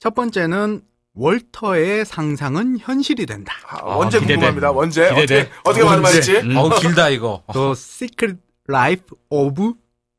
첫 0.00 0.14
번째는 0.14 0.80
월터의 1.14 2.06
상상은 2.06 2.78
현실이 2.80 3.26
된다. 3.26 3.52
아, 3.68 3.76
언제 3.82 4.18
기대돼. 4.18 4.34
궁금합니다. 4.34 4.70
언제 4.70 5.08
기대돼. 5.14 5.40
어떻게 5.40 5.58
어떻게 5.64 5.84
말씀하실지. 5.84 6.36
음. 6.48 6.56
어우 6.56 6.70
길다 6.80 7.08
이거. 7.10 7.42
The 7.52 7.72
Secret 7.72 8.38
Life 8.68 9.04
of 9.28 9.74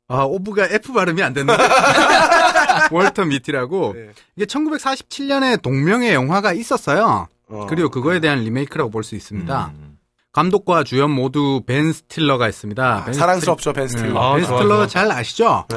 아 0.06 0.22
of가 0.22 0.66
F 0.66 0.92
발음이 0.92 1.22
안 1.22 1.32
됐는데 1.32 1.60
월터 2.92 3.24
미티라고 3.24 3.94
네. 3.96 4.10
이게 4.36 4.44
1947년에 4.46 5.60
동명의 5.62 6.14
영화가 6.14 6.52
있었어요. 6.52 7.26
어. 7.48 7.66
그리고 7.68 7.88
그거에 7.90 8.20
대한 8.20 8.40
리메이크라고 8.40 8.90
볼 8.90 9.02
수 9.02 9.14
있습니다. 9.14 9.72
음. 9.78 9.98
감독과 10.32 10.82
주연 10.84 11.10
모두 11.12 11.62
벤 11.64 11.92
스틸러가 11.92 12.48
있습니다. 12.48 12.96
아, 12.96 13.04
벤 13.04 13.14
사랑스럽죠, 13.14 13.72
벤 13.72 13.86
스틸러. 13.86 14.12
네. 14.12 14.18
아, 14.18 14.34
벤 14.34 14.44
스틸러 14.44 14.86
잘 14.88 15.10
아시죠? 15.12 15.66
네. 15.70 15.76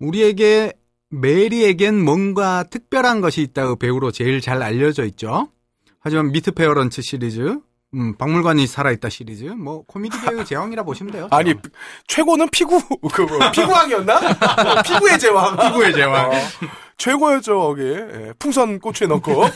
우리에게 0.00 0.74
메리에겐 1.10 1.98
뭔가 2.04 2.64
특별한 2.64 3.20
것이 3.22 3.40
있다고 3.42 3.76
배우로 3.76 4.10
제일 4.10 4.40
잘 4.42 4.62
알려져 4.62 5.04
있죠. 5.06 5.48
하지만 6.00 6.32
미트 6.32 6.52
페어런츠 6.52 7.00
시리즈, 7.02 7.58
음, 7.94 8.14
박물관이 8.16 8.66
살아있다 8.66 9.08
시리즈. 9.08 9.44
뭐, 9.44 9.82
코미디 9.86 10.20
배우 10.20 10.44
제왕이라 10.44 10.82
보시면 10.82 11.12
돼요. 11.12 11.28
아니 11.30 11.54
최고는 12.06 12.48
피구 12.50 12.78
그 13.12 13.22
뭐, 13.22 13.50
피구왕이었나? 13.50 14.16
어, 14.16 14.82
피구의 14.82 15.18
제왕. 15.18 15.56
피구의 15.56 15.94
제왕. 15.94 16.30
어, 16.30 16.32
최고였죠 16.98 17.58
거기 17.58 17.82
예, 17.82 18.32
풍선 18.38 18.78
꼬추에 18.80 19.06
넣고. 19.08 19.44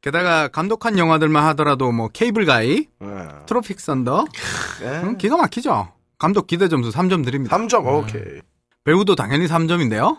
게다가 0.00 0.48
감독한 0.48 0.96
영화들만 0.98 1.44
하더라도 1.48 1.92
뭐, 1.92 2.08
케이블 2.08 2.46
가이, 2.46 2.86
예. 3.02 3.06
트로픽 3.46 3.78
선더. 3.80 4.24
예. 4.82 4.86
음, 5.02 5.18
기가 5.18 5.36
막히죠. 5.36 5.92
감독 6.18 6.46
기대 6.46 6.68
점수 6.68 6.90
3점 6.90 7.24
드립니다. 7.24 7.54
3점 7.58 7.86
오케이. 7.86 8.40
배우도 8.84 9.14
당연히 9.14 9.46
3점인데요. 9.46 10.18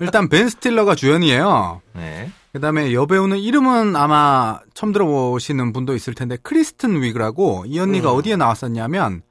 일단 0.00 0.28
벤 0.28 0.48
스틸러가 0.48 0.94
주연이에요. 0.94 1.80
네. 1.94 2.30
그다음에 2.52 2.92
여배우는 2.92 3.38
이름은 3.38 3.96
아마 3.96 4.60
처음 4.74 4.92
들어보시는 4.92 5.72
분도 5.72 5.94
있을 5.94 6.14
텐데 6.14 6.36
크리스틴 6.42 7.00
위그라고 7.02 7.64
이 7.66 7.78
언니가 7.78 8.12
음. 8.12 8.18
어디에 8.18 8.36
나왔었냐면 8.36 9.22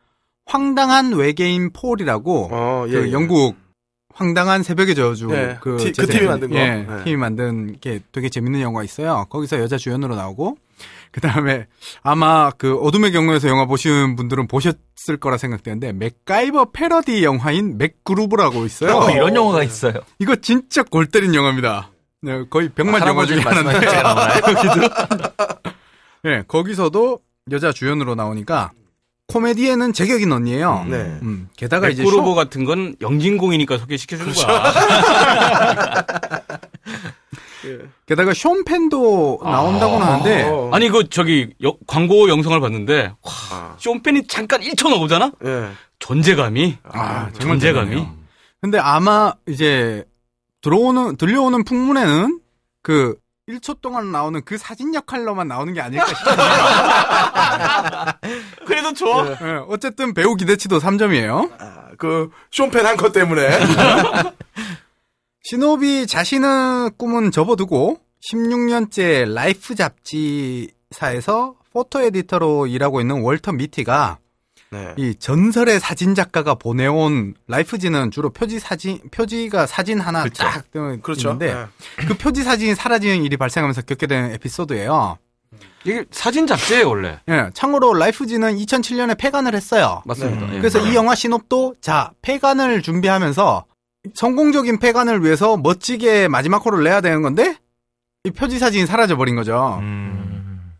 황당한 0.46 1.14
외계인 1.14 1.72
폴이라고 1.74 2.50
어, 2.52 2.86
예, 2.88 2.92
그 2.92 3.08
예. 3.08 3.12
영국 3.12 3.56
황당한 4.14 4.64
새벽의 4.64 4.96
저주 4.96 5.28
네, 5.28 5.58
그, 5.60 5.76
티- 5.78 5.92
그 5.92 6.08
팀이 6.08 6.28
만든 6.28 6.50
거. 6.52 6.56
예, 6.56 6.86
네. 6.88 7.04
팀이 7.04 7.18
만든 7.18 7.78
게 7.82 8.00
되게 8.12 8.30
재밌는 8.30 8.62
영화 8.62 8.84
있어요. 8.84 9.26
거기서 9.30 9.60
여자 9.60 9.78
주연으로 9.78 10.16
나오고 10.16 10.58
그 11.16 11.22
다음에 11.22 11.66
아마 12.04 12.52
그 12.52 12.76
어둠의 12.76 13.14
경로에서 13.14 13.48
영화 13.48 13.64
보신 13.64 14.18
분들은 14.18 14.50
보셨을 14.50 15.16
거라 15.18 15.38
생각되는데 15.38 15.94
맥가이버 15.94 16.72
패러디 16.74 17.24
영화인 17.24 17.78
맥그루브라고 17.78 18.66
있어요. 18.66 18.98
어, 18.98 19.10
이런 19.10 19.34
영화가 19.34 19.64
있어요. 19.64 19.94
이거 20.20 20.36
진짜 20.36 20.84
골 20.84 21.06
때린 21.06 21.34
영화입니다. 21.34 21.90
네, 22.22 22.44
거의 22.50 22.68
병맛 22.68 23.08
영화 23.08 23.26
중에 23.26 23.40
하나인데. 23.40 23.88
네, 26.24 26.44
거기서도 26.50 27.22
여자 27.50 27.72
주연으로 27.72 28.16
나오니까 28.16 28.72
코미디에는 29.28 29.94
제격인 29.94 30.34
언니예요. 30.34 30.86
네. 30.90 30.98
음, 31.22 31.48
게다가 31.56 31.88
이제 31.88 32.04
쇼, 32.04 32.36
같은 32.36 32.66
건 32.66 32.98
영진공이니까 33.00 33.78
소개시켜주는 33.78 34.34
그렇죠. 34.34 34.48
거야. 34.48 34.74
게다가 38.06 38.34
쇼펜도 38.34 39.40
나온다고는 39.44 40.06
하는데 40.08 40.44
어. 40.50 40.70
아니 40.74 40.90
그 40.90 41.10
저기 41.10 41.54
여- 41.64 41.76
광고 41.88 42.30
영상을 42.30 42.60
봤는데 42.60 43.14
와, 43.22 43.32
아. 43.52 43.76
쇼펜이 43.80 44.28
잠깐 44.28 44.62
1초 44.62 44.90
나오잖아. 44.90 45.32
예. 45.46 45.70
존재감이 46.00 46.78
아, 46.84 47.30
존재감이 47.34 47.60
대단해요. 47.60 48.14
근데 48.62 48.80
아마 48.80 49.34
이제 49.48 50.04
들어오는 50.62 51.18
들려오는 51.18 51.64
풍문에는 51.64 52.40
그 52.82 53.16
1초 53.48 53.80
동안 53.82 54.12
나오는 54.12 54.42
그 54.44 54.58
사진 54.58 54.94
역할로만 54.96 55.48
나오는 55.48 55.72
게 55.74 55.82
아닐까 55.82 56.06
싶어요. 56.08 56.36
그래도 58.66 58.94
좋아. 58.94 59.24
네, 59.24 59.38
어쨌든 59.68 60.14
배우 60.16 60.36
기대치도 60.36 60.80
3점이에요. 60.80 61.52
아, 61.60 61.90
그 61.98 62.30
쇼펜 62.52 62.86
한 62.86 62.98
컷 62.98 63.12
때문에. 63.14 63.48
시놉이 65.48 66.08
자신의 66.08 66.90
꿈은 66.98 67.30
접어두고 67.30 68.00
16년째 68.32 69.32
라이프 69.32 69.76
잡지사에서 69.76 71.54
photo 71.72 72.02
editor로 72.02 72.66
일하고 72.66 73.00
있는 73.00 73.22
월터 73.22 73.52
미티가 73.52 74.18
네. 74.72 74.94
이 74.98 75.14
전설의 75.14 75.80
사진 75.80 76.16
작가가 76.16 76.56
보내온 76.56 77.36
라이프지는 77.48 78.10
주로 78.10 78.32
표지 78.32 78.58
사진 78.60 79.00
표지가 79.12 79.68
사진 79.68 80.00
하나 80.00 80.24
그쵸. 80.24 80.44
딱 80.44 80.72
뜨- 80.72 81.00
그렇죠. 81.04 81.30
있는데 81.34 81.54
예. 81.56 82.06
그 82.08 82.18
표지 82.18 82.42
사진이 82.44 82.74
사라지는 82.74 83.24
일이 83.24 83.38
발생하면서 83.38 83.84
겪게 83.84 84.08
된 84.08 84.32
에피소드예요. 84.34 85.20
이게 85.84 86.06
사진 86.10 86.48
잡지예요 86.48 86.90
원래. 86.90 87.20
예, 87.30 87.52
참고로 87.54 87.94
라이프지는 87.94 88.58
2007년에 88.58 89.16
폐간을 89.20 89.54
했어요. 89.54 90.02
맞습니다. 90.06 90.56
예. 90.56 90.58
그래서 90.58 90.80
이 90.80 90.96
영화 90.96 91.14
시놉도 91.14 91.76
자 91.82 92.10
폐간을 92.24 92.82
준비하면서 92.82 93.66
성공적인 94.14 94.80
폐간을 94.80 95.24
위해서 95.24 95.58
멋지게 95.58 96.28
마지막 96.28 96.66
호를 96.66 96.84
내야 96.84 97.02
되는 97.02 97.22
건데 97.22 97.58
이 98.24 98.32
표지 98.32 98.60
사진이 98.60 98.86
사라져 98.86 99.16
버린 99.18 99.36
거죠. 99.36 99.78
음. 99.82 100.72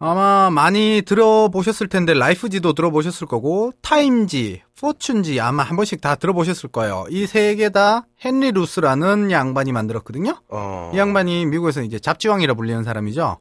아마 0.00 0.50
많이 0.50 1.02
들어보셨을 1.06 1.88
텐데 1.88 2.12
라이프지도 2.12 2.74
들어보셨을 2.74 3.26
거고 3.26 3.72
타임지, 3.80 4.62
포춘지 4.78 5.40
아마 5.40 5.62
한 5.62 5.76
번씩 5.76 6.00
다 6.02 6.14
들어보셨을 6.16 6.68
거예요. 6.70 7.06
이 7.10 7.22
세 7.24 7.54
개 7.56 7.70
다 7.70 8.06
헨리 8.22 8.52
루스라는 8.52 9.30
양반이 9.30 9.72
만들었거든요. 9.72 10.36
어. 10.48 10.90
이 10.92 10.98
양반이 10.98 11.46
미국에서 11.46 11.82
이제 11.82 11.98
잡지왕이라 11.98 12.52
불리는 12.54 12.82
사람이죠. 12.84 13.38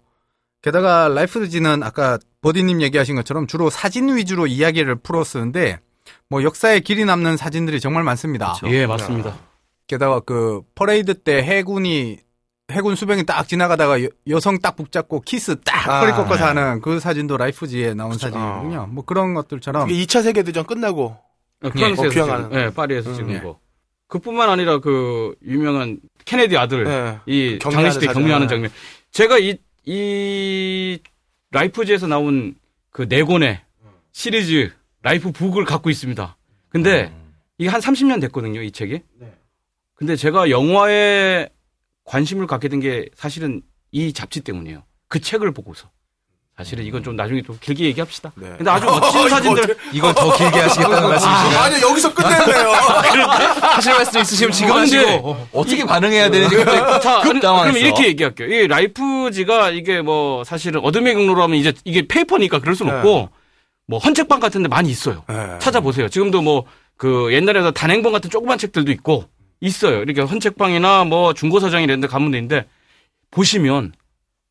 게다가 0.62 1.10
라이프지는 1.10 1.84
아까 1.84 2.18
버디님 2.41 2.82
얘기하신 2.82 3.16
것처럼 3.16 3.48
주로 3.48 3.70
사진 3.70 4.16
위주로 4.16 4.48
이야기를 4.48 4.95
풀어 4.98 5.26
쓰는데 5.26 5.80
뭐 6.34 6.41
역사에 6.41 6.80
길이 6.80 7.05
남는 7.05 7.38
사진들이 7.38 7.80
정말 7.80 8.01
많습니다. 8.03 8.55
예 8.65 8.88
맞습니다. 8.88 9.38
게다가 9.85 10.19
그 10.19 10.64
퍼레이드 10.73 11.14
때 11.22 11.43
해군이 11.43 12.18
해군 12.72 12.95
수병이 12.95 13.27
딱 13.27 13.47
지나가다가 13.47 14.01
여, 14.01 14.39
성 14.40 14.60
딱 14.60 14.76
붙잡고 14.76 15.22
키스 15.22 15.60
딱 15.64 15.88
아, 15.88 15.99
허리 15.99 16.11
꺾어서 16.11 16.38
네. 16.38 16.60
하는 16.60 16.81
그 16.81 16.99
사진도 16.99 17.38
라이프지에 17.38 17.93
나온 17.93 18.14
사진이거든요. 18.14 18.88
뭐 18.89 19.05
그런 19.05 19.35
것들처럼 19.35 19.91
이게 19.91 20.03
2차 20.07 20.23
세계 20.23 20.41
대전 20.41 20.65
끝나고 20.65 21.15
어, 21.65 21.69
프랑스에서 21.69 22.07
어, 22.07 22.10
귀향하는. 22.10 22.49
찍은, 22.49 22.61
예, 22.61 22.69
파리에서 22.72 23.10
음. 23.11 23.15
찍은 23.15 23.30
예. 23.35 23.39
거. 23.41 23.60
그뿐만 24.07 24.49
아니라 24.49 24.80
그 24.80 25.35
유명한 25.45 25.99
케네디 26.26 26.57
아들 26.57 26.88
예. 26.88 27.19
이 27.31 27.60
장례식 27.61 28.01
때. 28.01 28.07
경례하는 28.07 28.45
예. 28.45 28.47
장면. 28.49 28.72
제가 29.11 29.38
이, 29.38 29.57
이 29.85 30.97
라이프지에서 31.51 32.07
나온 32.07 32.55
그 32.89 33.07
네 33.07 33.22
권의 33.23 33.61
시리즈 34.14 34.72
Life 35.03 35.31
book을 35.31 35.65
갖고 35.65 35.89
있습니다. 35.89 36.38
근데 36.69 37.11
이게 37.57 37.69
한 37.69 37.80
30년 37.81 38.19
됐거든요, 38.21 38.61
이 38.61 38.71
책이. 38.71 39.01
근데 39.95 40.15
제가 40.15 40.49
영화에 40.49 41.49
관심을 42.05 42.47
갖게 42.47 42.67
된 42.69 42.80
게 42.80 43.07
사실은 43.15 43.61
이 43.91 44.11
잡지 44.11 44.41
때문이에요. 44.41 44.84
그 45.07 45.19
책을 45.21 45.51
보고서. 45.53 45.89
사실은 46.57 46.84
이건 46.85 47.03
좀 47.03 47.15
나중에 47.15 47.41
좀 47.41 47.57
길게 47.59 47.84
얘기합시다. 47.85 48.31
네. 48.35 48.53
근데 48.57 48.69
아주 48.69 48.85
멋진 48.85 49.27
사진들. 49.30 49.75
이건 49.91 50.13
더 50.13 50.35
길게 50.38 50.59
하시겠다는 50.59 51.09
말씀이신가요? 51.09 51.59
아니 51.59 51.81
여기서 51.81 52.13
끝내네요. 52.13 52.71
하실 53.73 53.93
말씀 53.93 54.21
있으시면 54.21 54.51
지금 54.51 54.71
아, 54.73 54.80
하시고. 54.81 55.47
어떻게 55.51 55.84
반응해야 55.85 56.30
되는지 56.30 56.55
자, 57.01 57.21
급 57.21 57.31
아니, 57.31 57.39
당황했어. 57.41 57.73
그럼 57.73 57.77
이렇게 57.88 58.07
얘기할게요. 58.07 58.47
이 58.49 58.67
라이프지가 58.67 59.71
이게 59.71 60.01
뭐 60.01 60.43
사실은 60.43 60.81
어둠의 60.81 61.15
경로로 61.15 61.41
하면 61.43 61.57
이제 61.57 61.73
이게 61.85 62.07
페이퍼니까 62.07 62.59
그럴 62.59 62.75
수는 62.75 62.91
네. 62.91 62.97
없고 62.99 63.30
뭐 63.94 63.99
헌책방 63.99 64.40
같은 64.40 64.64
데 64.64 64.68
많이 64.68 64.90
있어요. 64.90 65.24
네. 65.30 65.60
찾아보세요. 65.60 66.10
지금도 66.10 66.41
뭐 66.41 66.65
그 66.95 67.34
옛날에 67.34 67.72
단행본 67.72 68.14
같은 68.14 68.30
조그만 68.30 68.57
책들도 68.57 68.91
있고 68.91 69.26
있어요. 69.60 70.02
이렇게 70.03 70.22
헌책방이나 70.22 71.03
뭐 71.06 71.34
중고서장 71.34 71.82
이런 71.84 71.99
데 71.99 72.07
가면 72.07 72.32
되는데 72.32 72.65
보시면 73.32 73.94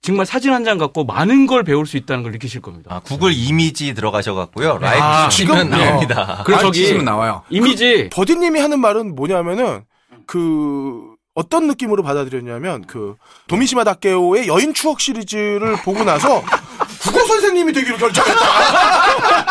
정말 0.03 0.27
사진 0.27 0.53
한 0.53 0.65
장 0.65 0.77
갖고 0.77 1.05
많은 1.05 1.47
걸 1.47 1.63
배울 1.65 1.87
수 1.87 1.97
있다는 1.97 2.25
걸 2.25 2.33
느끼실 2.33 2.61
겁니다. 2.61 2.95
아, 2.95 3.01
구글 3.01 3.33
이미지 3.33 3.95
들어가셔갖고요. 3.95 4.79
라이브 4.79 5.03
아, 5.03 5.29
치면 5.29 5.57
지금, 5.67 5.71
네. 5.79 5.85
나옵니다. 5.87 6.43
그래서 6.45 6.63
저기- 6.65 7.03
나와요. 7.03 7.43
이미지 7.49 8.11
버디님이 8.13 8.61
하는 8.61 8.81
말은 8.81 9.15
뭐냐면은 9.15 9.83
그 10.27 11.15
어떤 11.35 11.69
느낌으로 11.69 12.03
받아들였냐면 12.03 12.85
그 12.87 13.15
도미시마 13.47 13.85
다케오의 13.85 14.49
여인 14.49 14.75
추억 14.75 15.01
시리즈를 15.01 15.77
보고 15.85 16.05
나서 16.05 16.43
국어 17.03 17.25
선생님이 17.27 17.73
되기로 17.73 17.97
결정했다. 17.99 18.41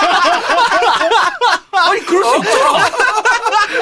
아니 1.71 1.99
그럴 2.05 2.23
수 2.23 2.37
있죠. 2.37 2.49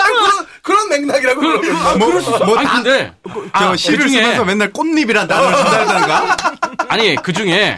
그런 0.08 0.48
그런 0.62 0.90
맥락이라고 0.90 1.40
그, 1.42 1.60
그러는 1.62 1.76
아. 1.86 1.94
그럴 1.94 2.22
수 2.22 2.36
아니 2.36 2.68
근데 2.68 3.14
저 3.54 3.72
아, 3.72 3.76
시를 3.76 4.00
그 4.00 4.06
중에- 4.06 4.22
쓰면서 4.24 4.46
맨날 4.46 4.72
꽃잎이란 4.72 5.28
단어를 5.28 5.58
쓴다던가. 5.58 6.38
아니 6.90 7.16
그 7.16 7.34
중에 7.34 7.78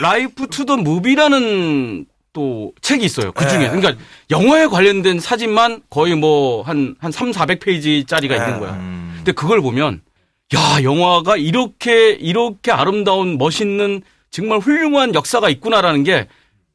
Life 0.00 0.46
to 0.48 0.64
the 0.64 0.76
Movie라는 0.76 2.06
또 2.32 2.72
책이 2.80 3.04
있어요. 3.04 3.32
그 3.32 3.46
중에. 3.48 3.58
네. 3.58 3.70
그러니까 3.70 3.94
영화에 4.30 4.66
관련된 4.66 5.20
사진만 5.20 5.82
거의 5.90 6.14
뭐 6.16 6.62
한 6.64 6.96
한 7.00 7.12
3, 7.12 7.30
400페이지짜리가 7.32 8.28
네. 8.28 8.36
있는 8.36 8.58
거야. 8.60 8.72
음. 8.72 9.12
근데 9.16 9.32
그걸 9.32 9.60
보면 9.60 10.00
야, 10.54 10.82
영화가 10.82 11.36
이렇게 11.36 12.10
이렇게 12.12 12.72
아름다운 12.72 13.38
멋있는 13.38 14.02
정말 14.34 14.58
훌륭한 14.58 15.14
역사가 15.14 15.48
있구나라는 15.48 16.02
게 16.02 16.26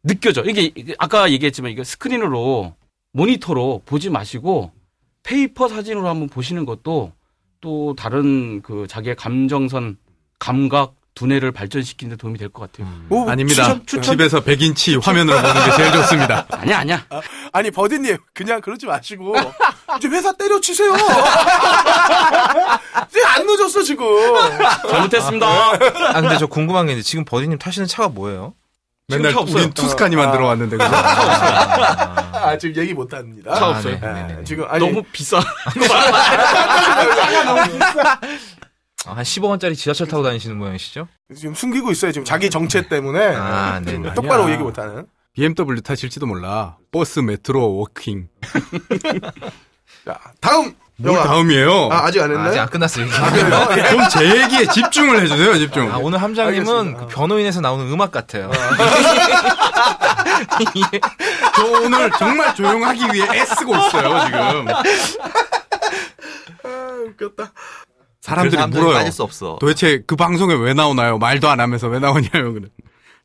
느껴져. 0.01 0.45
이게 0.45 0.71
아까 0.97 1.29
얘기했지만 1.29 1.71
이게 1.71 1.83
스크린으로 1.83 2.73
모니터로 3.11 3.81
보지 3.85 4.09
마시고 4.09 4.71
paper 5.23 5.67
사진으로 5.67 6.07
한번 6.07 6.29
보시는 6.29 6.63
것도 6.63 7.11
또 7.59 7.95
다른 7.97 8.61
그 8.61 8.87
자기의 8.87 9.17
감정선 9.17 9.97
감각 10.39 10.95
두뇌를 11.19 11.51
발전시키는 11.51 12.11
데 12.11 12.15
도움이 12.17 12.37
될 12.39 12.47
것 12.49 12.71
같아요. 12.71 12.87
뭐, 13.09 13.29
아닙니다. 13.29 13.63
추천, 13.63 13.85
추천. 13.85 14.03
집에서 14.03 14.39
100인치 14.41 15.03
화면으로 15.03 15.37
보는 15.41 15.65
게 15.65 15.71
제일 15.75 15.91
좋습니다. 15.91 16.45
아니야, 16.49 16.79
아니야. 16.79 17.05
아 17.51 17.61
니 17.61 17.71
버디님 17.71 18.17
그냥 18.33 18.61
그러지 18.61 18.85
마시고 18.85 19.35
이제 19.97 20.07
회사 20.07 20.31
때려치세요. 20.31 20.93
이제 23.09 23.19
안 23.25 23.45
늦었어 23.45 23.83
지금. 23.83 24.05
잘못했습니다. 24.89 25.45
아 25.47 26.21
근데 26.21 26.37
저 26.37 26.47
궁금한 26.47 26.85
게 26.85 26.93
있는데 26.93 27.03
지금 27.05 27.25
버디님 27.25 27.57
타시는 27.57 27.85
차가 27.87 28.07
뭐예요? 28.07 28.53
지금 29.09 29.23
맨날 29.23 29.33
차 29.33 29.39
없어요. 29.41 29.57
우린 29.57 29.73
투스카니만 29.73 30.29
아. 30.29 30.31
들어 30.31 30.45
왔는데 30.45 30.77
그죠? 30.77 30.89
아, 30.95 32.57
지금 32.59 32.81
얘기 32.81 32.93
못 32.93 33.11
합니다. 33.13 33.55
차 33.55 33.67
없어요. 33.69 33.99
네, 33.99 34.13
네, 34.13 34.23
네, 34.27 34.35
네. 34.37 34.43
지금 34.45 34.65
아니 34.69 34.85
너무 34.87 35.03
비싸. 35.11 35.39
아, 35.39 35.43
한 39.05 39.23
10억 39.23 39.45
원짜리 39.49 39.75
지하철 39.75 40.07
타고 40.07 40.23
다니시는 40.23 40.57
모양이시죠? 40.57 41.07
지금 41.35 41.53
숨기고 41.55 41.91
있어요. 41.91 42.11
지금 42.11 42.25
자기 42.25 42.49
정체 42.49 42.87
때문에 42.89 43.33
아, 43.35 43.79
네. 43.83 43.91
지금 43.91 44.13
똑바로 44.13 44.43
아니야. 44.43 44.53
얘기 44.55 44.63
못 44.63 44.77
하는. 44.77 45.05
BMW 45.33 45.81
타실지도 45.81 46.25
몰라. 46.25 46.75
버스, 46.91 47.19
metro, 47.21 47.77
walking. 47.77 48.27
자, 50.05 50.19
다음 50.41 50.75
뭘 50.97 51.13
영화. 51.15 51.23
다음이에요? 51.27 51.89
아, 51.91 52.05
아직 52.05 52.19
안 52.21 52.25
아, 52.31 52.33
했나요? 52.33 52.49
아직 52.49 52.59
안 52.59 52.69
끝났어요. 52.69 53.05
얘기. 53.05 53.89
좀 53.89 54.01
제 54.11 54.41
얘기에 54.43 54.67
집중을 54.67 55.21
해주세요, 55.21 55.57
집중. 55.59 55.89
아, 55.93 55.97
오늘 55.97 56.21
함장님은 56.21 56.67
알겠습니다. 56.69 56.99
그 56.99 57.07
변호인에서 57.07 57.61
나오는 57.61 57.87
음악 57.89 58.11
같아요. 58.11 58.51
저 61.55 61.65
오늘 61.83 62.11
정말 62.19 62.53
조용하기 62.53 63.01
위해 63.13 63.27
애쓰고 63.41 63.75
있어요, 63.77 64.25
지금. 64.25 64.67
아, 66.63 66.89
웃겼다. 67.07 67.53
사람들이 68.29 68.61
함정이 68.61 68.83
물어요. 68.83 68.97
빠질 68.99 69.11
수 69.11 69.23
없어. 69.23 69.57
도대체 69.59 70.03
그 70.05 70.15
방송에 70.15 70.53
왜 70.53 70.73
나오나요? 70.73 71.17
말도 71.17 71.49
안 71.49 71.59
하면서 71.59 71.87
왜 71.87 71.99
나오냐요, 71.99 72.53
그래. 72.53 72.67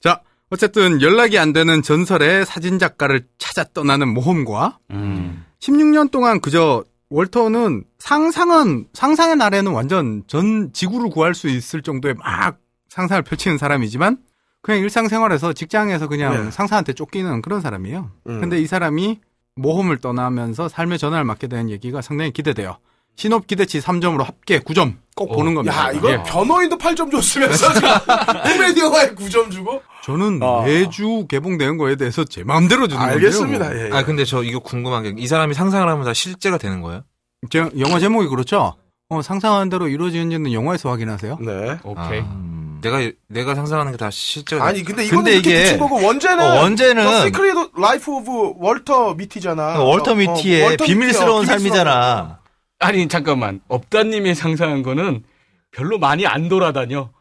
자, 0.00 0.20
어쨌든 0.50 1.00
연락이 1.00 1.38
안 1.38 1.52
되는 1.52 1.82
전설의 1.82 2.46
사진 2.46 2.78
작가를 2.78 3.26
찾아 3.38 3.64
떠나는 3.64 4.08
모험과 4.08 4.78
음. 4.90 5.44
16년 5.60 6.10
동안 6.10 6.40
그저 6.40 6.84
월터는 7.10 7.84
상상은 7.98 8.86
상상의 8.92 9.36
날에는 9.36 9.72
완전 9.72 10.24
전 10.26 10.72
지구를 10.72 11.10
구할 11.10 11.34
수 11.34 11.48
있을 11.48 11.82
정도의 11.82 12.14
막 12.14 12.58
상상을 12.88 13.22
펼치는 13.22 13.58
사람이지만 13.58 14.18
그냥 14.62 14.80
일상생활에서 14.80 15.52
직장에서 15.52 16.08
그냥 16.08 16.44
네. 16.46 16.50
상사한테 16.50 16.94
쫓기는 16.94 17.42
그런 17.42 17.60
사람이에요. 17.60 18.10
음. 18.28 18.40
근데 18.40 18.60
이 18.60 18.66
사람이 18.66 19.20
모험을 19.56 19.98
떠나면서 19.98 20.68
삶의 20.68 20.98
전환을 20.98 21.24
맞게 21.24 21.46
되는 21.46 21.70
얘기가 21.70 22.00
상당히 22.00 22.32
기대돼요. 22.32 22.78
신업 23.16 23.46
기대치 23.46 23.80
3점으로 23.80 24.24
합계 24.24 24.58
9점 24.58 24.94
꼭 25.14 25.32
보는 25.32 25.54
겁니다. 25.54 25.86
야, 25.88 25.92
이거 25.92 26.10
예. 26.10 26.20
변호인도 26.24 26.76
8점 26.76 27.10
줬으면서 27.12 27.72
지금 27.74 27.88
코미디 28.42 28.80
영화에 28.80 29.10
9점 29.14 29.50
주고? 29.52 29.80
저는 30.02 30.40
아. 30.42 30.62
매주 30.64 31.26
개봉되는 31.28 31.78
거에 31.78 31.94
대해서 31.96 32.24
제 32.24 32.42
마음대로 32.42 32.88
주는 32.88 33.00
알겠습니다. 33.02 33.66
건데요. 33.66 33.84
예, 33.86 33.90
예. 33.90 33.96
아, 33.96 34.04
근데 34.04 34.24
저 34.24 34.42
이거 34.42 34.58
궁금한 34.58 35.02
게 35.04 35.14
이 35.16 35.26
사람이 35.28 35.54
상상을 35.54 35.88
하면 35.88 36.04
다 36.04 36.12
실제가 36.12 36.58
되는 36.58 36.80
거예요? 36.82 37.02
제, 37.50 37.64
영화 37.78 38.00
제목이 38.00 38.26
그렇죠? 38.28 38.74
어, 39.10 39.22
상상하는 39.22 39.68
대로 39.68 39.86
이루어지는지는 39.86 40.52
영화에서 40.52 40.90
확인하세요. 40.90 41.38
네. 41.40 41.78
오케이. 41.84 42.20
음. 42.20 42.80
내가 42.82 42.98
내가 43.28 43.54
상상하는 43.54 43.92
게 43.92 43.98
다 43.98 44.10
실제가 44.10 44.64
아니, 44.66 44.82
근데 44.82 45.04
이거는 45.06 45.24
근데 45.24 45.38
이게- 45.38 45.62
붙인 45.62 45.78
거고, 45.78 46.02
원제는. 46.04 46.44
어, 46.44 46.64
원제는- 46.64 47.26
Secret 47.26 47.70
Life 47.78 48.12
of 48.12 48.54
월터 48.58 49.14
미티잖아. 49.14 49.78
월터 49.80 50.12
어, 50.12 50.14
미티의 50.16 50.62
월터 50.64 50.84
비밀스러운 50.84 51.40
미티야, 51.42 51.58
삶이잖아. 51.58 52.38
아니 52.80 53.08
잠깐만. 53.08 53.60
업다님이 53.68 54.34
상상한 54.34 54.82
거는 54.82 55.24
별로 55.70 55.98
많이 55.98 56.26
안 56.26 56.48
돌아다녀. 56.48 57.10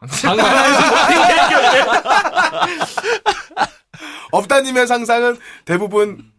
업다님의 4.32 4.86
상상은 4.86 5.36
대부분 5.64 6.30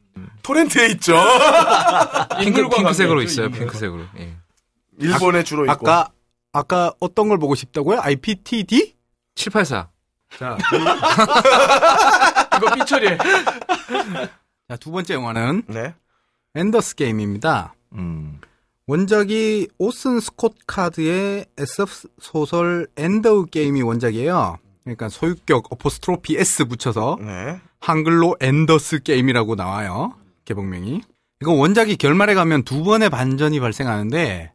토렌트에 0.43 0.87
있죠. 0.91 1.17
핑크, 2.39 2.67
핑크색으로 2.69 3.21
있어요. 3.21 3.49
핑크색으로. 3.49 4.03
예. 4.19 4.35
일본에 4.99 5.43
주로 5.43 5.63
있고. 5.65 5.71
아까, 5.71 6.09
아까 6.53 6.93
어떤 6.99 7.29
걸 7.29 7.37
보고 7.37 7.55
싶다고요? 7.55 7.99
IPTD? 8.01 8.95
784. 9.35 9.89
자, 10.37 10.57
이거 12.57 12.75
삐처리해. 12.75 13.17
자, 14.69 14.77
두 14.77 14.91
번째 14.91 15.13
영화는 15.13 15.63
네. 15.67 15.93
엔더스 16.55 16.95
게임입니다. 16.95 17.73
음. 17.93 18.39
원작이 18.87 19.67
오슨 19.79 20.19
스콧 20.19 20.55
카드의 20.67 21.45
SF 21.57 22.07
소설 22.19 22.87
엔더 22.95 23.45
게임이 23.45 23.81
원작이에요. 23.81 24.57
그러니까 24.83 25.09
소유격 25.09 25.71
apostrophe 25.71 26.37
S 26.37 26.65
붙여서 26.65 27.17
네. 27.19 27.59
한글로 27.79 28.35
엔더스 28.39 29.01
게임이라고 29.01 29.55
나와요. 29.55 30.13
개봉명이. 30.45 31.01
이거 31.41 31.53
원작이 31.53 31.95
결말에 31.97 32.35
가면 32.35 32.61
두 32.63 32.83
번의 32.83 33.09
반전이 33.09 33.59
발생하는데 33.59 34.51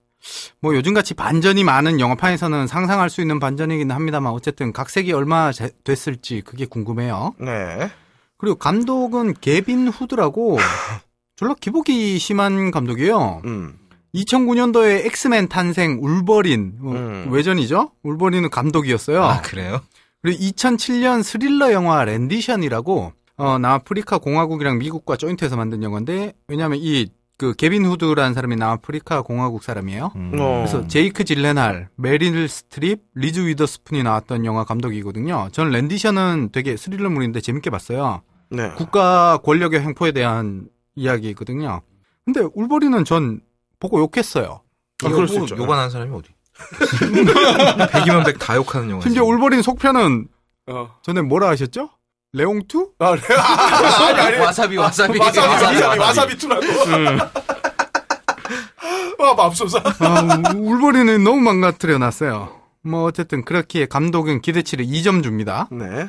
뭐 0.61 0.77
요즘같이 0.77 1.15
반전이 1.15 1.65
많은 1.65 1.99
영화판에서는 1.99 2.69
상상할 2.69 3.11
수 3.11 3.21
있는 3.23 3.41
반전이긴 3.41 3.91
합니다만 3.91 4.33
어쨌든 4.33 4.73
각색이 4.73 5.13
얼마 5.13 5.51
제- 5.51 5.71
됐을지 5.83 6.43
그게 6.43 6.67
궁금해요. 6.67 7.35
네. 7.41 7.91
그리고 8.39 8.57
감독은 8.57 9.35
개빈 9.41 9.89
후드라고 9.89 10.57
졸라 11.35 11.55
기복이 11.61 12.19
심한 12.21 12.71
감독이에요. 12.71 13.43
음. 13.47 13.77
2009년도에 14.15 15.07
엑스맨 15.07 15.49
탄생 15.49 15.99
울버린 16.03 16.75
어, 16.83 16.91
음. 16.91 17.27
외전이죠. 17.31 17.93
울버린은 18.03 18.51
감독이었어요. 18.51 19.23
아, 19.23 19.41
그래요? 19.43 19.81
그리고 20.23 20.43
2007년 20.43 21.23
스릴러 21.23 21.73
영화 21.73 22.05
렌디션이라고 22.05 23.13
어, 23.37 23.59
남아프리카 23.59 24.19
공화국이랑 24.19 24.79
미국과 24.79 25.17
조인트해서 25.17 25.57
만든 25.57 25.83
영화인데 25.83 26.35
왜냐하면 26.49 26.79
이 26.83 27.09
그 27.41 27.55
개빈 27.55 27.87
후드라는 27.87 28.35
사람이 28.35 28.57
남아프리카 28.57 29.23
공화국 29.23 29.63
사람이에요. 29.63 30.13
음. 30.15 30.33
어. 30.39 30.57
그래서 30.59 30.87
제이크 30.87 31.25
질렌할, 31.25 31.89
메릴 31.97 32.47
스트립, 32.49 33.01
리즈 33.15 33.41
위더스푼이 33.41 34.03
나왔던 34.03 34.45
영화 34.45 34.65
감독이거든요. 34.65 35.49
전 35.51 35.71
렌디션은 35.71 36.51
되게 36.53 36.77
스릴러물인데 36.77 37.41
재밌게 37.41 37.71
봤어요. 37.71 38.21
네. 38.51 38.73
국가 38.77 39.39
권력의 39.39 39.81
횡포에 39.81 40.13
대한 40.13 40.69
이야기거든요. 40.97 41.81
근데 42.27 42.43
울버린은 42.53 43.07
전 43.07 43.41
보고 43.81 43.99
욕했어요. 44.01 44.61
아, 45.05 45.09
그럴 45.09 45.27
수 45.27 45.41
있죠. 45.41 45.57
욕안 45.57 45.79
하는 45.79 45.91
사람이 45.91 46.15
어디? 46.15 46.29
100이면 47.01 48.25
100 48.25 48.39
다 48.39 48.55
욕하는 48.57 48.91
영화. 48.91 49.01
심지어 49.03 49.25
울버린 49.25 49.63
속편은 49.63 50.29
어. 50.69 50.91
전에 51.03 51.23
뭐라 51.23 51.49
하셨죠? 51.49 51.89
레옹2? 52.37 52.91
아, 53.01 53.17
네. 53.17 53.35
아니, 53.35 54.21
아니. 54.21 54.37
와사비 54.39 54.77
와사비. 54.77 55.19
와사비, 55.19 55.41
와사비, 55.41 55.99
와사비 55.99 56.37
투라고. 56.39 56.67
와, 59.19 59.35
맙소사. 59.35 59.79
아, 60.01 60.53
우- 60.55 60.73
울버린은 60.75 61.25
너무 61.25 61.41
망가뜨려 61.41 61.99
놨어요. 61.99 62.57
뭐 62.83 63.05
어쨌든 63.05 63.45
그렇기에 63.45 63.87
감독은 63.87 64.41
기대치를 64.43 64.87
2점 64.87 65.23
줍니다. 65.23 65.69
네. 65.71 66.09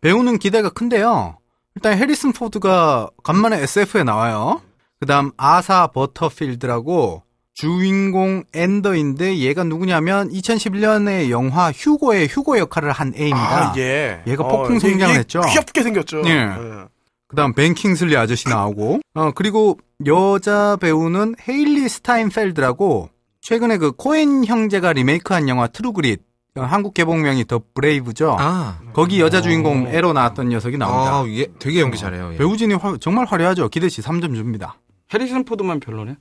배우는 0.00 0.38
기대가 0.38 0.68
큰데요. 0.68 1.38
일단 1.74 1.96
해리슨 1.96 2.32
포드가 2.32 3.08
간만에 3.24 3.60
SF에 3.62 4.04
나와요. 4.04 4.60
그 5.02 5.06
다음 5.06 5.32
아사 5.36 5.88
버터필드라고 5.88 7.24
주인공 7.54 8.44
엔더인데 8.54 9.38
얘가 9.38 9.64
누구냐면 9.64 10.30
2011년에 10.30 11.28
영화 11.28 11.72
휴고의 11.72 12.28
휴고 12.28 12.56
역할을 12.58 12.92
한 12.92 13.12
애입니다. 13.16 13.70
아, 13.72 13.74
예. 13.78 14.22
얘가 14.28 14.46
폭풍 14.46 14.78
성장을 14.78 15.16
했죠. 15.16 15.40
귀엽게 15.40 15.82
생겼죠. 15.82 16.22
예. 16.26 16.30
예. 16.30 16.84
그다음 17.26 17.52
벤 17.52 17.74
킹슬리 17.74 18.16
아저씨 18.16 18.48
나오고 18.48 19.00
어 19.14 19.32
그리고 19.34 19.76
여자 20.06 20.76
배우는 20.80 21.34
헤일리 21.48 21.88
스타인펠드라고 21.88 23.10
최근에 23.40 23.78
그 23.78 23.90
코엔 23.90 24.44
형제가 24.44 24.92
리메이크한 24.92 25.48
영화 25.48 25.66
트루그릿 25.66 26.20
어, 26.58 26.60
한국 26.62 26.94
개봉명이 26.94 27.46
더 27.48 27.60
브레이브죠. 27.74 28.36
아, 28.38 28.78
거기 28.92 29.20
여자 29.20 29.40
주인공 29.40 29.88
애로 29.88 30.12
나왔던 30.12 30.48
녀석이 30.50 30.78
나옵니다. 30.78 31.12
아, 31.16 31.26
얘 31.28 31.46
되게 31.58 31.80
연기 31.80 31.98
잘해요. 31.98 32.34
얘. 32.34 32.36
배우진이 32.36 32.74
화- 32.74 32.96
정말 33.00 33.24
화려하죠. 33.24 33.68
기대치 33.68 34.00
3점 34.00 34.36
줍니다. 34.36 34.78
해리슨 35.12 35.44
포드만 35.44 35.80
별로네. 35.80 36.16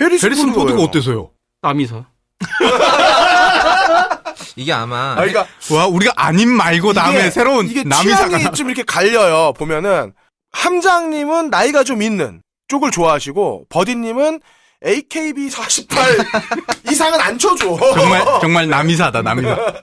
해리슨, 0.00 0.28
해리슨 0.30 0.52
포드가 0.52 0.76
왜요? 0.78 0.86
어때서요? 0.86 1.30
남이서. 1.62 2.06
이게 4.56 4.72
아마 4.72 5.12
아, 5.12 5.14
그러니까 5.16 5.46
와 5.72 5.86
우리가 5.86 6.12
아님 6.16 6.50
말고 6.50 6.92
다음에 6.92 7.20
이게- 7.20 7.30
새로운 7.30 7.68
이게 7.68 7.84
남이사가 7.84 8.38
취향이 8.38 8.56
좀 8.56 8.68
이렇게 8.68 8.82
갈려요. 8.82 9.52
보면은 9.54 10.12
함장님은 10.52 11.50
나이가 11.50 11.84
좀 11.84 12.02
있는 12.02 12.42
쪽을 12.68 12.90
좋아하시고 12.90 13.66
버디님은 13.68 14.40
AKB 14.84 15.48
48 15.50 16.16
이상은 16.90 17.20
안 17.20 17.38
쳐줘. 17.38 17.76
정말 17.94 18.24
정말 18.40 18.68
남이사다 18.68 19.22
남이사. 19.22 19.56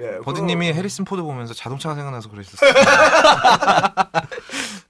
예, 0.00 0.18
버디님이 0.24 0.72
해리슨 0.72 1.04
포드 1.04 1.22
보면서 1.22 1.54
자동차가 1.54 1.94
생각나서 1.94 2.28
그러셨어요. 2.28 2.72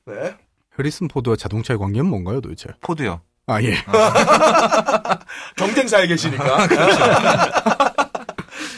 네. 0.07 0.35
해리슨 0.79 1.09
포드와 1.09 1.37
자동차의 1.37 1.79
관계는 1.79 2.09
뭔가요 2.09 2.41
도대체? 2.41 2.69
포드요. 2.81 3.21
아 3.47 3.63
예. 3.63 3.75
경쟁사에 5.57 6.07
계시니까. 6.07 6.67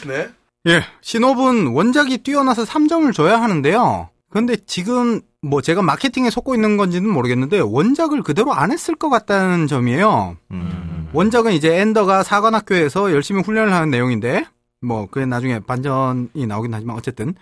네. 0.07 0.29
예, 0.67 0.83
시놉은 1.01 1.67
원작이 1.67 2.19
뛰어나서 2.19 2.63
3점을 2.63 3.13
줘야 3.13 3.41
하는데요. 3.41 4.09
근데 4.29 4.57
지금 4.65 5.21
뭐 5.41 5.61
제가 5.61 5.81
마케팅에 5.81 6.29
속고 6.29 6.53
있는 6.55 6.75
건지는 6.75 7.09
모르겠는데 7.09 7.59
원작을 7.59 8.23
그대로 8.23 8.53
안 8.53 8.71
했을 8.71 8.95
것 8.95 9.09
같다는 9.09 9.67
점이에요. 9.67 10.37
음. 10.51 11.09
원작은 11.13 11.53
이제 11.53 11.77
엔더가 11.77 12.23
사관학교에서 12.23 13.13
열심히 13.13 13.41
훈련을 13.41 13.73
하는 13.73 13.89
내용인데 13.89 14.45
뭐 14.81 15.07
그게 15.09 15.25
나중에 15.25 15.59
반전이 15.59 16.45
나오긴 16.47 16.73
하지만 16.73 16.97
어쨌든 16.97 17.33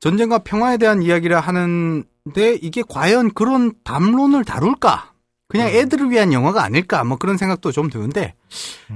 전쟁과 0.00 0.38
평화에 0.38 0.78
대한 0.78 1.02
이야기를 1.02 1.38
하는 1.38 2.04
데 2.34 2.54
이게 2.62 2.82
과연 2.88 3.32
그런 3.34 3.72
담론을 3.84 4.44
다룰까? 4.44 5.12
그냥 5.48 5.68
애들을 5.68 6.10
위한 6.10 6.32
영화가 6.32 6.62
아닐까? 6.62 7.04
뭐 7.04 7.18
그런 7.18 7.36
생각도 7.36 7.72
좀 7.72 7.90
드는데 7.90 8.34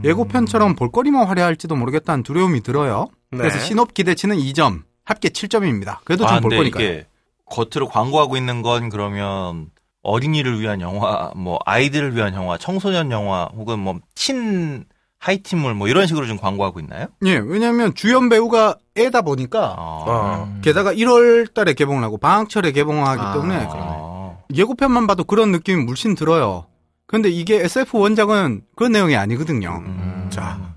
예고편처럼 0.05 0.75
볼거리만 0.75 1.27
화려할지도 1.27 1.77
모르겠다는 1.77 2.23
두려움이 2.23 2.63
들어요. 2.63 3.09
그래서 3.31 3.59
네. 3.59 3.65
신업 3.65 3.93
기대치는 3.93 4.37
2점, 4.39 4.85
합계 5.05 5.29
7점입니다. 5.29 5.99
그래도 6.05 6.25
좀 6.25 6.37
아, 6.37 6.41
볼 6.41 6.51
근데 6.51 6.57
거니까요. 6.57 6.85
이게 6.85 7.07
겉으로 7.45 7.89
광고하고 7.89 8.37
있는 8.39 8.63
건 8.63 8.89
그러면 8.89 9.71
어린이를 10.03 10.61
위한 10.61 10.81
영화, 10.81 11.31
뭐 11.37 11.59
아이들을 11.67 12.15
위한 12.17 12.33
영화, 12.35 12.57
청소년 12.57 13.11
영화 13.11 13.51
혹은 13.55 13.81
뭐 13.81 13.99
친 14.15 14.85
하이틴물 15.19 15.75
뭐 15.75 15.89
이런 15.89 16.07
식으로 16.07 16.27
좀 16.27 16.37
광고하고 16.37 16.79
있나요? 16.81 17.07
예, 17.25 17.37
왜냐면 17.37 17.95
주연 17.95 18.29
배우가 18.29 18.77
애다 18.97 19.23
보니까 19.23 19.75
아, 19.77 20.05
어. 20.07 20.59
게다가 20.63 20.93
1월 20.93 21.53
달에 21.53 21.73
개봉을 21.75 22.03
하고 22.03 22.19
방학철에 22.19 22.73
개봉하기 22.73 23.21
아, 23.21 23.33
때문에 23.33 23.67
아. 23.71 24.37
예고편만 24.55 25.07
봐도 25.07 25.25
그런 25.25 25.53
느낌이 25.53 25.83
물씬 25.85 26.15
들어요. 26.15 26.67
근데 27.07 27.29
이게 27.29 27.57
SF 27.65 27.97
원작은 27.97 28.63
그런 28.77 28.93
내용이 28.93 29.17
아니거든요. 29.17 29.83
음. 29.85 30.29
자, 30.31 30.75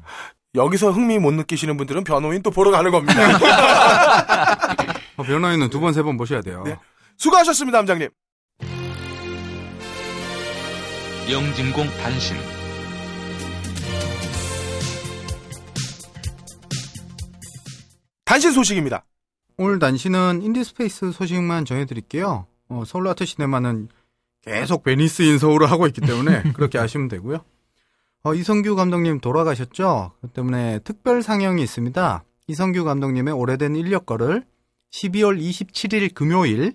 여기서 0.56 0.92
흥미 0.92 1.20
못 1.20 1.32
느끼시는 1.34 1.78
분들은 1.78 2.04
변호인 2.04 2.42
또 2.42 2.50
보러 2.52 2.72
가는 2.72 2.90
겁니다. 2.92 3.14
어, 5.18 5.24
변호인은 5.24 5.70
두 5.70 5.80
번, 5.80 5.94
세 5.94 6.02
번 6.02 6.18
보셔야 6.18 6.42
돼요. 6.42 6.64
네. 6.66 6.78
수고하셨습니다, 7.18 7.78
함장님. 7.80 8.10
영진공 11.30 11.88
단신 12.02 12.36
단신 18.30 18.52
소식입니다. 18.52 19.06
오늘 19.58 19.80
단신은 19.80 20.44
인디스페이스 20.44 21.14
소식만 21.14 21.66
전해드릴게요. 21.66 22.46
어, 22.68 22.84
서울 22.86 23.08
아트 23.08 23.26
시네마는 23.26 23.90
계속 24.44 24.84
베니스 24.84 25.24
인 25.24 25.40
서울을 25.40 25.72
하고 25.72 25.88
있기 25.88 26.02
때문에 26.02 26.44
그렇게 26.54 26.78
아시면 26.78 27.08
되고요. 27.08 27.44
어, 28.22 28.36
이성규 28.36 28.76
감독님 28.76 29.20
돌아가셨죠? 29.20 30.12
그 30.22 30.28
때문에 30.28 30.78
특별 30.84 31.24
상영이 31.24 31.64
있습니다. 31.64 32.24
이성규 32.46 32.84
감독님의 32.84 33.34
오래된 33.34 33.76
인력거를 33.76 34.46
12월 34.92 35.42
27일 35.42 36.14
금요일 36.14 36.74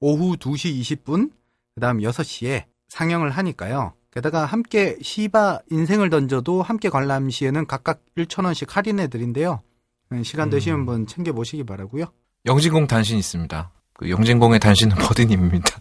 오후 0.00 0.36
2시 0.36 0.78
20분, 0.82 1.30
그 1.76 1.80
다음 1.80 2.00
6시에 2.00 2.64
상영을 2.88 3.30
하니까요. 3.30 3.94
게다가 4.10 4.44
함께 4.44 4.98
시바 5.00 5.60
인생을 5.70 6.10
던져도 6.10 6.60
함께 6.60 6.90
관람 6.90 7.30
시에는 7.30 7.66
각각 7.66 8.02
1,000원씩 8.18 8.68
할인해 8.68 9.08
드린대요. 9.08 9.62
네, 10.10 10.22
시간 10.24 10.50
되시면 10.50 10.80
한번 10.80 11.06
챙겨 11.06 11.32
보시기 11.32 11.64
바라고요 11.64 12.06
영진공 12.46 12.86
단신 12.86 13.18
있습니다. 13.18 13.70
그 13.94 14.10
영진공의 14.10 14.58
단신은 14.60 14.96
버드님입니다. 15.06 15.76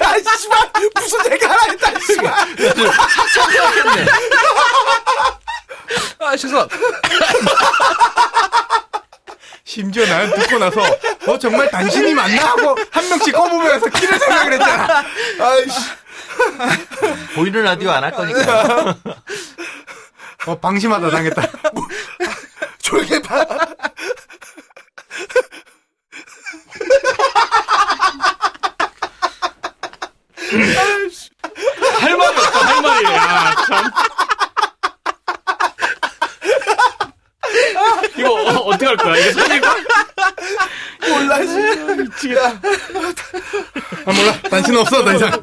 아, 0.00 0.36
씨발! 0.38 0.70
무슨 0.94 1.32
얘기 1.32 1.44
하나 1.44 1.62
했다, 1.70 1.98
씨발! 2.00 2.34
아, 6.20 6.36
죄송. 6.36 6.68
심지어 9.64 10.04
나는 10.06 10.34
듣고 10.38 10.58
나서 10.58 10.82
어 11.26 11.38
정말 11.38 11.70
당신이 11.70 12.12
맞나 12.12 12.48
하고 12.50 12.76
한 12.90 13.08
명씩 13.08 13.34
꼽으면서 13.34 13.86
키를 13.88 14.18
생각을 14.18 14.52
했잖아. 14.52 15.02
아이씨. 15.40 15.78
보이는 17.34 17.62
라디오 17.62 17.90
안 17.90 18.04
할 18.04 18.12
거니까. 18.12 18.96
어 20.46 20.58
방심하다 20.58 21.10
당했다. 21.10 21.42
조용히 22.82 23.22
봐. 23.22 23.44
할 32.00 32.16
말이 32.16 32.36
없다, 32.38 32.66
할 32.66 32.82
말이. 32.82 33.04
야, 33.06 33.54
참. 33.66 33.90
이거 38.16 38.32
어, 38.32 38.52
어떻게 38.66 38.86
할 38.86 38.96
거야? 38.96 39.16
이게 39.16 39.32
살릴까? 39.32 39.76
몰라, 41.08 41.42
씨. 41.44 42.02
미치겠다. 42.02 42.48
아 44.06 44.12
몰라 44.12 44.32
당신 44.50 44.76
없어 44.76 45.04
더 45.04 45.12
이상. 45.14 45.42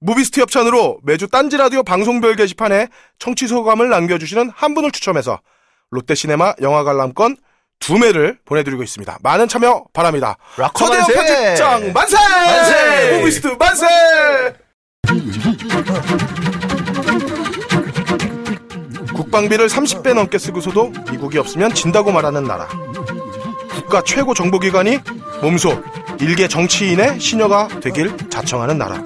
무비스트 0.00 0.40
협찬으로 0.40 1.00
매주 1.02 1.26
딴지 1.28 1.56
라디오 1.56 1.82
방송별 1.82 2.36
게시판에 2.36 2.88
청취 3.18 3.48
소감을 3.48 3.88
남겨주시는 3.88 4.52
한 4.54 4.74
분을 4.74 4.92
추첨해서 4.92 5.40
롯데시네마 5.90 6.54
영화 6.62 6.84
관람권 6.84 7.36
두 7.80 7.98
매를 7.98 8.38
보내드리고 8.44 8.82
있습니다. 8.82 9.18
많은 9.22 9.48
참여 9.48 9.86
바랍니다. 9.92 10.36
만세! 10.56 11.14
편집장 11.14 11.92
만세! 11.92 12.16
만세! 12.16 13.18
무비스트 13.18 13.46
만세! 13.58 13.86
국방비를 19.38 19.68
30배 19.68 20.14
넘게 20.14 20.36
쓰고서도 20.36 20.92
미국이 21.12 21.38
없으면 21.38 21.72
진다고 21.72 22.10
말하는 22.10 22.42
나라. 22.42 22.66
국가 23.70 24.02
최고 24.02 24.34
정보기관이 24.34 24.98
몸소 25.42 25.80
일개 26.20 26.48
정치인의 26.48 27.20
시녀가 27.20 27.68
되길 27.80 28.16
자청하는 28.30 28.78
나라. 28.78 29.00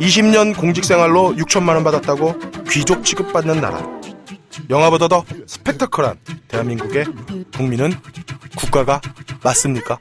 20년 0.00 0.56
공직생활로 0.56 1.36
6천만 1.36 1.74
원 1.74 1.84
받았다고 1.84 2.34
귀족 2.68 3.04
취급받는 3.04 3.60
나라. 3.60 3.86
영화보다 4.68 5.06
더 5.06 5.24
스펙타클한 5.46 6.16
대한민국의 6.48 7.04
국민은 7.56 7.94
국가가 8.56 9.00
맞습니까? 9.44 9.98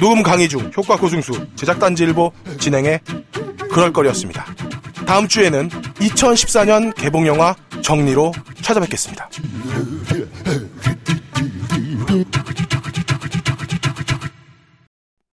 녹음 0.00 0.24
강의 0.24 0.48
중 0.48 0.72
효과 0.76 0.96
고승수 0.96 1.46
제작단지 1.54 2.02
일보 2.02 2.32
진행해 2.58 3.00
그럴거리였습니다. 3.70 4.44
다음 5.06 5.28
주에는 5.28 5.68
2014년 5.68 6.94
개봉 6.94 7.26
영화 7.26 7.54
정리로 7.82 8.32
찾아뵙겠습니다. 8.62 9.28